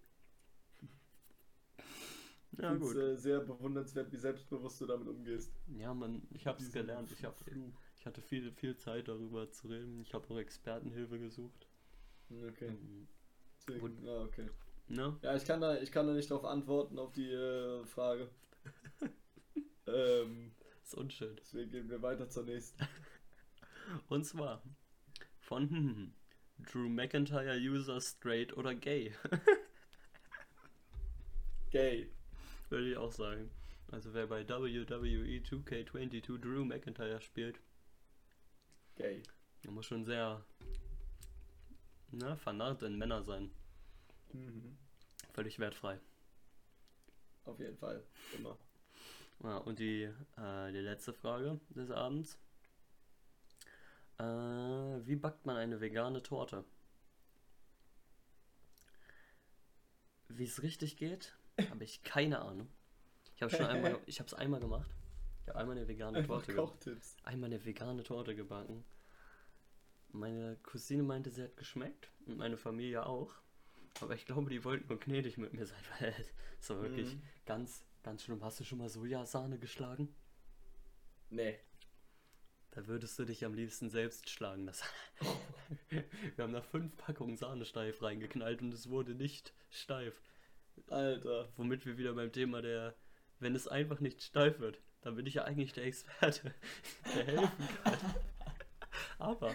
ja, 2.60 2.74
gut. 2.76 2.96
äh, 2.96 3.16
sehr 3.16 3.40
bewundernswert, 3.40 4.12
wie 4.12 4.18
selbstbewusst 4.18 4.82
du 4.82 4.86
damit 4.86 5.08
umgehst. 5.08 5.52
Ja, 5.78 5.94
man, 5.94 6.22
ich 6.32 6.48
habe 6.48 6.62
es 6.62 6.72
gelernt. 6.72 7.12
Ich, 7.12 7.24
hab, 7.24 7.36
ich 7.96 8.06
hatte 8.06 8.22
viel, 8.22 8.52
viel 8.52 8.76
Zeit 8.78 9.08
darüber 9.08 9.52
zu 9.52 9.68
reden. 9.68 10.02
Ich 10.02 10.14
habe 10.14 10.28
auch 10.34 10.38
Expertenhilfe 10.38 11.20
gesucht. 11.20 11.68
Okay. 12.30 12.72
Mhm. 12.72 13.08
Deswegen, 13.68 14.06
ja, 14.06 14.22
okay. 14.22 14.50
Ne? 14.88 15.18
Ja, 15.22 15.36
ich 15.36 15.46
kann 15.46 15.62
da, 15.62 15.78
ich 15.78 15.92
kann 15.92 16.08
da 16.08 16.14
nicht 16.14 16.30
drauf 16.30 16.46
antworten 16.46 16.98
auf 16.98 17.12
die 17.12 17.32
äh, 17.32 17.86
Frage. 17.86 18.30
ähm, 19.88 20.52
Ist 20.84 20.96
unschön. 20.96 21.36
deswegen 21.36 21.70
gehen 21.70 21.90
wir 21.90 22.02
weiter 22.02 22.30
zur 22.30 22.44
nächsten. 22.44 22.80
Und 24.10 24.26
zwar 24.26 24.64
von 25.40 25.70
hm, 25.70 26.14
Drew 26.72 26.90
McIntyre 26.90 27.58
User 27.58 28.02
straight 28.02 28.56
oder 28.56 28.74
gay, 28.76 29.14
Gay. 31.70 32.10
Würde 32.70 32.90
ich 32.90 32.98
auch 32.98 33.12
sagen. 33.12 33.50
Also 33.92 34.14
wer 34.14 34.28
bei 34.28 34.42
E 34.42 34.50
WWE 34.50 35.42
2K22 35.42 36.40
Drew 36.40 36.66
McIntyre 36.66 37.22
spielt, 37.22 37.60
Gay. 38.96 39.24
der 39.64 39.72
muss 39.72 39.86
schon 39.86 40.04
sehr 40.04 40.44
na, 42.12 42.36
vernarrt 42.36 42.84
in 42.84 42.98
Männer 42.98 43.24
sein. 43.24 43.52
Mhm. 44.34 44.78
Völlig 45.34 45.60
wertfrei. 45.60 46.00
Auf 47.46 47.60
jeden 47.60 47.78
Fall. 47.78 48.04
Immer. 48.38 48.58
Ja, 49.44 49.58
und 49.58 49.80
die, 49.80 50.04
äh, 50.38 50.72
die 50.72 50.80
letzte 50.80 51.14
Frage 51.14 51.60
des 51.70 51.92
Abends. 51.92 52.38
Äh, 54.18 54.24
wie 54.24 55.16
backt 55.16 55.46
man 55.46 55.58
eine 55.58 55.80
vegane 55.80 56.24
Torte? 56.24 56.64
Wie 60.30 60.44
es 60.44 60.64
richtig 60.64 60.98
geht, 60.98 61.37
habe 61.70 61.84
ich 61.84 62.04
keine 62.04 62.40
Ahnung. 62.42 62.68
Ich 63.36 63.42
habe 63.44 63.56
schon 63.56 63.66
einmal, 63.68 64.00
ich 64.06 64.20
habe 64.20 64.28
es 64.28 64.34
einmal 64.34 64.60
gemacht. 64.60 64.90
Ich 65.44 65.50
habe 65.50 65.60
einmal 65.60 65.78
eine 65.78 65.88
vegane 65.88 66.18
Einfach 66.20 66.38
Torte, 66.46 66.56
Kochtipps. 66.56 67.16
einmal 67.24 67.50
eine 67.50 67.64
vegane 67.64 68.04
Torte 68.04 68.36
gebacken. 68.36 68.84
Meine 70.10 70.58
Cousine 70.64 71.04
meinte, 71.04 71.30
sie 71.30 71.44
hat 71.44 71.58
geschmeckt 71.58 72.10
und 72.26 72.38
meine 72.38 72.58
Familie 72.58 73.06
auch. 73.06 73.34
Aber 74.02 74.14
ich 74.16 74.26
glaube, 74.26 74.50
die 74.50 74.64
wollten 74.64 74.88
nur 74.88 75.00
gnädig 75.00 75.38
mit 75.38 75.54
mir 75.54 75.66
sein, 75.66 75.82
weil 76.00 76.14
es 76.60 76.70
war 76.70 76.82
wirklich 76.82 77.14
Mhm. 77.16 77.22
ganz, 77.46 77.84
ganz 78.04 78.24
schlimm. 78.24 78.44
Hast 78.44 78.60
du 78.60 78.64
schon 78.64 78.78
mal 78.78 78.90
Sojasahne 78.90 79.58
geschlagen? 79.60 80.14
Nee. 81.30 81.60
Da 82.72 82.86
würdest 82.88 83.18
du 83.18 83.26
dich 83.26 83.44
am 83.44 83.54
liebsten 83.54 83.90
selbst 83.90 84.30
schlagen. 84.30 84.66
Das 84.68 84.84
Wir 85.90 86.44
haben 86.44 86.54
da 86.54 86.62
fünf 86.62 86.96
Packungen 86.98 87.36
Sahne 87.38 87.66
steif 87.66 88.02
reingeknallt 88.02 88.62
und 88.62 88.74
es 88.74 88.90
wurde 88.90 89.16
nicht 89.16 89.54
steif. 89.70 90.22
Alter. 90.90 91.50
Womit 91.58 91.86
wir 91.86 91.98
wieder 91.98 92.14
beim 92.14 92.32
Thema 92.32 92.62
der, 92.62 92.96
wenn 93.40 93.56
es 93.56 93.68
einfach 93.68 94.00
nicht 94.00 94.22
steif 94.24 94.60
wird, 94.60 94.80
dann 95.02 95.16
bin 95.16 95.26
ich 95.26 95.36
ja 95.36 95.44
eigentlich 95.44 95.74
der 95.74 95.86
Experte, 95.86 96.54
der 97.16 97.26
helfen 97.26 97.70
kann. 97.84 97.98
Aber 99.20 99.54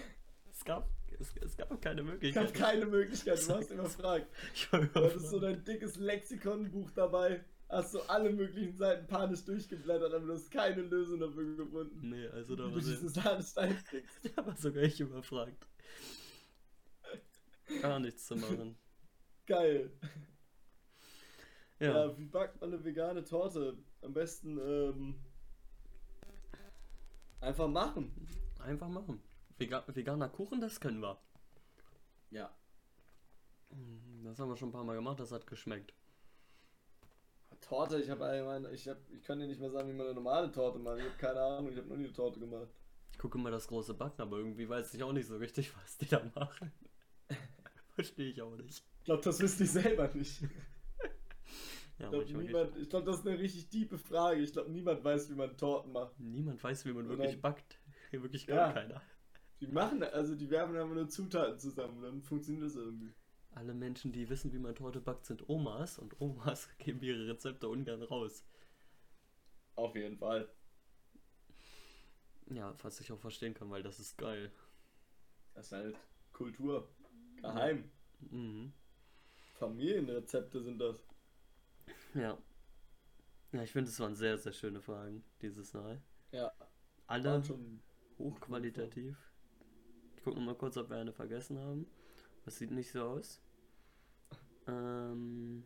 es 0.50 0.64
gab, 0.64 0.88
es, 1.18 1.34
es 1.36 1.56
gab 1.56 1.80
keine 1.80 2.02
Ich 2.02 2.06
Möglichkeit. 2.06 2.44
habe 2.48 2.58
keine 2.58 2.86
Möglichkeit, 2.86 3.48
du 3.48 3.54
hast 3.54 3.70
immer 3.70 3.84
gefragt. 3.84 4.26
Ich 4.54 4.72
war 4.72 4.80
Du 4.84 4.94
hattest 5.04 5.30
so 5.30 5.36
überfragt. 5.38 5.42
dein 5.68 5.74
dickes 5.74 5.96
Lexikonbuch 5.96 6.90
dabei, 6.92 7.44
hast 7.68 7.92
so 7.92 8.02
alle 8.02 8.30
möglichen 8.30 8.76
Seiten 8.76 9.06
panisch 9.06 9.44
durchgeblättert, 9.44 10.12
aber 10.14 10.26
du 10.26 10.32
hast 10.34 10.50
keine 10.50 10.82
Lösung 10.82 11.20
dafür 11.20 11.56
gefunden. 11.56 12.08
Nee, 12.10 12.26
also 12.28 12.54
da 12.56 12.64
war, 12.64 12.70
du 12.70 12.80
kriegst. 12.80 13.16
da 14.36 14.46
war 14.46 14.56
sogar 14.56 14.82
ich 14.84 15.00
überfragt. 15.00 15.66
Gar 17.80 18.00
nichts 18.00 18.26
zu 18.26 18.36
machen. 18.36 18.76
Geil. 19.46 19.90
Ja. 21.82 22.06
ja. 22.06 22.18
wie 22.18 22.26
backt 22.26 22.60
man 22.60 22.72
eine 22.72 22.84
vegane 22.84 23.24
Torte? 23.24 23.76
Am 24.02 24.12
besten 24.12 24.56
ähm, 24.58 25.20
einfach 27.40 27.66
machen. 27.66 28.28
Einfach 28.60 28.88
machen. 28.88 29.20
Vegan, 29.58 29.82
veganer 29.88 30.28
Kuchen, 30.28 30.60
das 30.60 30.78
können 30.78 31.00
wir. 31.00 31.18
Ja. 32.30 32.54
Das 34.22 34.38
haben 34.38 34.48
wir 34.48 34.56
schon 34.56 34.68
ein 34.68 34.72
paar 34.72 34.84
Mal 34.84 34.94
gemacht, 34.94 35.18
das 35.18 35.32
hat 35.32 35.46
geschmeckt. 35.46 35.92
Torte, 37.60 38.00
ich 38.00 38.10
habe 38.10 38.24
allgemein, 38.24 38.72
ich 38.72 38.88
hab, 38.88 38.98
ich 39.10 39.24
kann 39.24 39.40
dir 39.40 39.46
nicht 39.46 39.60
mehr 39.60 39.70
sagen, 39.70 39.88
wie 39.88 39.92
man 39.92 40.06
eine 40.06 40.14
normale 40.14 40.52
Torte 40.52 40.78
macht. 40.78 40.98
Ich 40.98 41.04
habe 41.04 41.16
keine 41.16 41.40
Ahnung, 41.40 41.72
ich 41.72 41.78
habe 41.78 41.88
noch 41.88 41.96
nie 41.96 42.04
eine 42.04 42.12
Torte 42.12 42.38
gemacht. 42.38 42.68
Ich 43.12 43.18
gucke 43.18 43.38
immer 43.38 43.50
das 43.50 43.66
große 43.66 43.94
Backen, 43.94 44.22
aber 44.22 44.38
irgendwie 44.38 44.68
weiß 44.68 44.94
ich 44.94 45.02
auch 45.02 45.12
nicht 45.12 45.26
so 45.26 45.36
richtig, 45.36 45.74
was 45.82 45.98
die 45.98 46.06
da 46.06 46.22
machen. 46.34 46.72
Verstehe 47.94 48.30
ich 48.30 48.40
auch 48.40 48.54
nicht. 48.56 48.84
Ich 48.98 49.04
glaube, 49.04 49.22
das 49.22 49.40
wüsste 49.40 49.64
ich 49.64 49.70
selber 49.72 50.08
nicht. 50.14 50.42
Ja, 52.02 52.12
ich 52.12 52.48
glaube, 52.48 52.86
glaub, 52.88 53.04
das 53.04 53.20
ist 53.20 53.26
eine 53.26 53.38
richtig 53.38 53.68
tiefe 53.68 53.96
Frage. 53.96 54.40
Ich 54.40 54.52
glaube, 54.52 54.70
niemand 54.70 55.04
weiß, 55.04 55.30
wie 55.30 55.34
man 55.34 55.56
Torten 55.56 55.92
macht. 55.92 56.18
Niemand 56.18 56.62
weiß, 56.62 56.84
wie 56.84 56.92
man 56.92 57.08
wirklich 57.08 57.40
backt. 57.40 57.78
Wirklich 58.10 58.46
gar 58.46 58.68
ja. 58.68 58.72
keiner. 58.74 59.00
Die 59.60 59.68
machen, 59.68 60.02
also 60.02 60.34
die 60.34 60.50
werfen 60.50 60.76
einfach 60.76 60.94
nur 60.94 61.08
Zutaten 61.08 61.58
zusammen, 61.58 62.02
dann 62.02 62.20
funktioniert 62.20 62.66
das 62.66 62.76
irgendwie. 62.76 63.10
Alle 63.52 63.72
Menschen, 63.72 64.12
die 64.12 64.28
wissen, 64.28 64.52
wie 64.52 64.58
man 64.58 64.74
Torte 64.74 65.00
backt, 65.00 65.24
sind 65.24 65.48
Omas 65.48 65.98
und 65.98 66.20
Omas 66.20 66.68
geben 66.78 67.00
ihre 67.00 67.26
Rezepte 67.28 67.68
ungern 67.68 68.02
raus. 68.02 68.44
Auf 69.76 69.94
jeden 69.94 70.18
Fall. 70.18 70.52
Ja, 72.50 72.74
was 72.82 73.00
ich 73.00 73.12
auch 73.12 73.20
verstehen 73.20 73.54
kann, 73.54 73.70
weil 73.70 73.82
das 73.82 73.98
ist 73.98 74.18
geil. 74.18 74.52
Das 75.54 75.66
ist 75.66 75.72
halt 75.72 75.96
Kultur. 76.32 76.88
Geheim. 77.36 77.90
Mhm. 78.30 78.74
Familienrezepte 79.54 80.60
sind 80.60 80.78
das. 80.78 81.02
Ja. 82.14 82.38
Ja, 83.52 83.62
ich 83.62 83.72
finde, 83.72 83.90
es 83.90 84.00
waren 84.00 84.14
sehr, 84.14 84.38
sehr 84.38 84.52
schöne 84.52 84.80
Fragen 84.80 85.24
dieses 85.40 85.74
Mal. 85.74 86.00
Ja. 86.30 86.52
Alle 87.06 87.42
hochqualitativ. 88.18 89.16
Ich 90.16 90.22
gucke 90.22 90.38
nochmal 90.38 90.54
kurz, 90.54 90.76
ob 90.76 90.88
wir 90.88 90.96
eine 90.96 91.12
vergessen 91.12 91.58
haben. 91.58 91.86
Das 92.44 92.56
sieht 92.56 92.70
nicht 92.70 92.92
so 92.92 93.02
aus. 93.02 93.42
Ähm. 94.66 95.64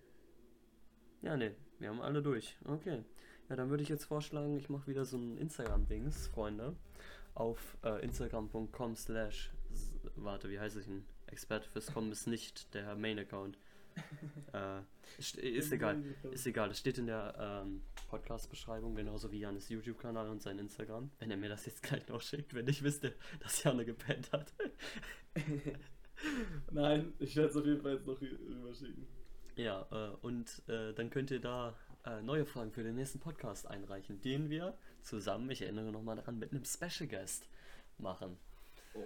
Ja, 1.23 1.37
ne, 1.37 1.55
wir 1.79 1.89
haben 1.89 2.01
alle 2.01 2.23
durch. 2.23 2.57
Okay. 2.65 3.05
Ja, 3.49 3.57
dann 3.57 3.71
würde 3.71 3.83
ich 3.83 3.89
jetzt 3.89 4.05
vorschlagen, 4.05 4.57
ich 4.57 4.69
mache 4.69 4.89
wieder 4.89 5.05
so 5.05 5.17
ein 5.17 5.39
Instagram-Dings, 5.39 6.29
Freunde. 6.29 6.77
Auf 7.35 7.77
äh, 7.85 8.03
instagram.com 8.03 8.97
slash, 8.97 9.53
warte, 10.17 10.51
wie 10.51 10.59
heißt 10.59 10.77
ich 10.77 10.87
denn? 10.87 11.05
Experte 11.27 11.69
fürs 11.69 11.93
Kommen 11.93 12.11
ist 12.13 12.27
nicht 12.27 12.75
der 12.75 12.97
Main-Account. 12.97 13.59
äh, 14.53 14.81
ist, 15.19 15.37
ist 15.37 15.73
egal. 15.73 16.03
Ist 16.31 16.47
egal. 16.47 16.71
Es 16.71 16.79
steht 16.79 16.99
in 16.99 17.07
der 17.07 17.63
ähm, 17.65 17.83
Podcast-Beschreibung, 18.09 18.95
genauso 18.95 19.31
wie 19.33 19.41
Janis 19.41 19.69
YouTube-Kanal 19.69 20.29
und 20.29 20.43
sein 20.43 20.59
Instagram. 20.59 21.11
Wenn 21.19 21.31
er 21.31 21.37
mir 21.37 21.49
das 21.49 21.67
jetzt 21.67 21.83
gleich 21.83 22.07
noch 22.09 22.21
schickt, 22.21 22.55
wenn 22.55 22.69
ich 22.69 22.83
wüsste, 22.83 23.15
dass 23.41 23.63
Janne 23.63 23.85
gepennt 23.85 24.33
hat. 24.33 24.53
Nein, 26.71 27.13
ich 27.19 27.37
werde 27.37 27.51
es 27.51 27.57
auf 27.57 27.65
jeden 27.65 27.81
Fall 27.81 27.95
jetzt 27.95 28.07
noch 28.07 28.21
rüber 28.21 28.75
schicken. 28.75 29.07
Ja, 29.57 29.87
äh, 29.91 30.17
und 30.23 30.63
äh, 30.69 30.93
dann 30.93 31.11
könnt 31.11 31.31
ihr 31.31 31.41
da 31.41 31.75
äh, 32.05 32.23
neue 32.23 32.45
Fragen 32.45 32.73
für 32.73 32.83
den 32.83 32.95
nächsten 32.95 33.21
Podcast 33.21 33.67
einreichen, 33.67 34.21
den 34.21 34.51
wir 34.51 34.77
zusammen, 35.03 35.51
ich 35.51 35.63
erinnere 35.63 35.93
nochmal 35.93 36.17
daran, 36.17 36.39
mit 36.39 36.53
einem 36.53 36.65
Special 36.65 37.09
Guest 37.09 37.49
machen. 37.99 38.37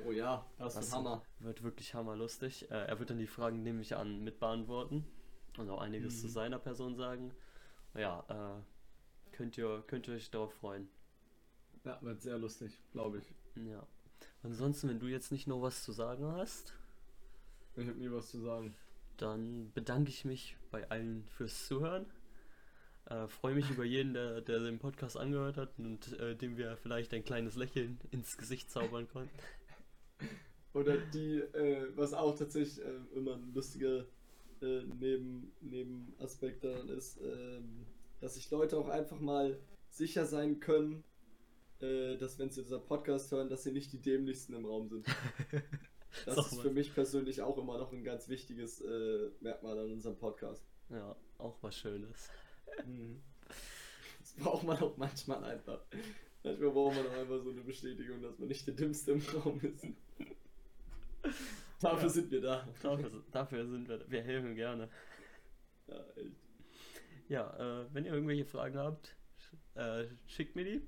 Oh 0.06 0.12
ja, 0.12 0.44
das, 0.58 0.74
das 0.74 0.86
ist 0.86 0.94
Hammer. 0.94 1.22
Wird 1.38 1.62
wirklich 1.62 1.94
hammerlustig. 1.94 2.70
Äh, 2.70 2.86
er 2.86 2.98
wird 2.98 3.10
dann 3.10 3.18
die 3.18 3.26
Fragen, 3.26 3.62
nehme 3.62 3.82
ich 3.82 3.96
an, 3.96 4.22
mit 4.22 4.38
beantworten 4.38 5.06
und 5.58 5.68
auch 5.70 5.80
einiges 5.80 6.16
mhm. 6.16 6.20
zu 6.20 6.28
seiner 6.28 6.58
Person 6.58 6.96
sagen. 6.96 7.32
Ja, 7.94 8.24
äh, 8.28 9.34
könnt, 9.36 9.56
ihr, 9.58 9.82
könnt 9.86 10.08
ihr 10.08 10.14
euch 10.14 10.30
darauf 10.30 10.52
freuen. 10.54 10.88
Ja, 11.84 12.00
wird 12.02 12.20
sehr 12.20 12.38
lustig, 12.38 12.78
glaube 12.92 13.18
ich. 13.18 13.34
Ja. 13.66 13.86
Ansonsten, 14.42 14.88
wenn 14.88 15.00
du 15.00 15.06
jetzt 15.06 15.32
nicht 15.32 15.46
noch 15.46 15.62
was 15.62 15.82
zu 15.82 15.92
sagen 15.92 16.26
hast. 16.32 16.74
Ich 17.76 17.88
habe 17.88 17.98
nie 17.98 18.10
was 18.10 18.28
zu 18.30 18.40
sagen. 18.40 18.74
Dann 19.16 19.70
bedanke 19.72 20.10
ich 20.10 20.24
mich 20.24 20.56
bei 20.70 20.88
allen 20.90 21.26
fürs 21.28 21.66
Zuhören. 21.66 22.06
Äh, 23.06 23.28
Freue 23.28 23.54
mich 23.54 23.70
über 23.70 23.84
jeden, 23.84 24.14
der, 24.14 24.40
der 24.40 24.60
den 24.60 24.78
Podcast 24.78 25.16
angehört 25.16 25.56
hat 25.56 25.78
und 25.78 26.18
äh, 26.20 26.36
dem 26.36 26.56
wir 26.56 26.76
vielleicht 26.76 27.12
ein 27.12 27.24
kleines 27.24 27.56
Lächeln 27.56 27.98
ins 28.10 28.36
Gesicht 28.38 28.70
zaubern 28.70 29.08
konnten. 29.08 29.36
Oder 30.72 30.96
die, 30.98 31.38
äh, 31.38 31.88
was 31.96 32.14
auch 32.14 32.36
tatsächlich 32.36 32.84
äh, 32.84 33.16
immer 33.16 33.34
ein 33.34 33.52
lustiger 33.52 34.06
äh, 34.62 34.82
Neben, 35.00 35.52
Nebenaspekt 35.60 36.64
daran 36.64 36.88
ist, 36.88 37.18
ähm, 37.22 37.86
dass 38.20 38.34
sich 38.34 38.50
Leute 38.50 38.78
auch 38.78 38.88
einfach 38.88 39.18
mal 39.18 39.58
sicher 39.88 40.26
sein 40.26 40.60
können, 40.60 41.02
äh, 41.80 42.16
dass 42.16 42.38
wenn 42.38 42.50
sie 42.50 42.60
unseren 42.60 42.84
Podcast 42.84 43.32
hören, 43.32 43.48
dass 43.48 43.64
sie 43.64 43.72
nicht 43.72 43.92
die 43.92 44.00
dämlichsten 44.00 44.54
im 44.54 44.66
Raum 44.66 44.88
sind. 44.88 45.06
Das 46.26 46.52
ist 46.52 46.60
für 46.60 46.70
mich 46.70 46.92
persönlich 46.92 47.40
auch 47.40 47.56
immer 47.56 47.78
noch 47.78 47.92
ein 47.92 48.02
ganz 48.02 48.28
wichtiges 48.28 48.80
äh, 48.80 49.30
Merkmal 49.40 49.78
an 49.78 49.92
unserem 49.92 50.18
Podcast. 50.18 50.60
Ja, 50.88 51.14
auch 51.38 51.56
was 51.62 51.76
Schönes. 51.76 52.28
Mhm. 52.84 53.22
Das 54.18 54.32
braucht 54.34 54.64
man 54.64 54.78
auch 54.78 54.96
manchmal 54.96 55.44
einfach. 55.44 55.80
Manchmal 56.42 56.70
braucht 56.70 56.96
man 56.96 57.06
auch 57.06 57.12
einfach 57.12 57.42
so 57.42 57.50
eine 57.50 57.60
Bestätigung, 57.60 58.22
dass 58.22 58.38
man 58.38 58.48
nicht 58.48 58.66
der 58.66 58.74
Dümmste 58.74 59.12
im 59.12 59.22
Raum 59.34 59.60
ist. 59.60 59.86
Dafür 61.80 62.02
ja. 62.02 62.08
sind 62.08 62.30
wir 62.30 62.40
da. 62.40 62.68
Dafür, 62.82 63.10
dafür, 63.30 63.66
sind 63.66 63.88
wir 63.88 63.98
da. 63.98 64.10
Wir 64.10 64.22
helfen 64.22 64.54
gerne. 64.54 64.88
Ja, 65.86 66.04
echt. 66.16 66.36
Ja, 67.28 67.82
äh, 67.82 67.86
wenn 67.92 68.04
ihr 68.04 68.12
irgendwelche 68.12 68.44
Fragen 68.44 68.76
habt, 68.76 69.16
äh, 69.74 70.04
schickt 70.26 70.56
mir 70.56 70.64
die. 70.64 70.82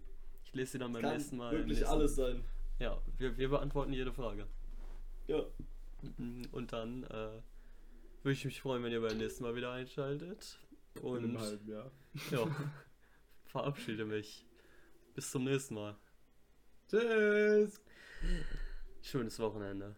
Ich 0.44 0.54
lese 0.54 0.72
sie 0.72 0.78
dann 0.78 0.92
beim 0.92 1.02
Kann 1.02 1.14
nächsten 1.14 1.36
Mal. 1.36 1.52
Wirklich 1.52 1.78
nächsten... 1.78 1.94
alles 1.94 2.16
sein. 2.16 2.44
Ja, 2.78 3.00
wir, 3.18 3.36
wir 3.38 3.48
beantworten 3.48 3.92
jede 3.92 4.12
Frage. 4.12 4.46
Ja. 5.28 5.44
Und 6.50 6.72
dann 6.72 7.04
äh, 7.04 7.40
würde 8.22 8.32
ich 8.32 8.44
mich 8.44 8.60
freuen, 8.60 8.82
wenn 8.82 8.92
ihr 8.92 9.00
beim 9.00 9.18
nächsten 9.18 9.44
Mal 9.44 9.54
wieder 9.54 9.72
einschaltet. 9.72 10.58
Und 11.00 11.18
In 11.18 11.30
einem 11.30 11.40
halben 11.40 11.68
Jahr. 11.68 11.90
Ja, 12.30 12.46
verabschiede 13.44 14.04
mich. 14.04 14.44
Bis 15.14 15.30
zum 15.30 15.44
nächsten 15.44 15.74
Mal. 15.74 15.96
Tschüss. 16.88 17.80
Schönes 19.02 19.38
Wochenende. 19.38 19.94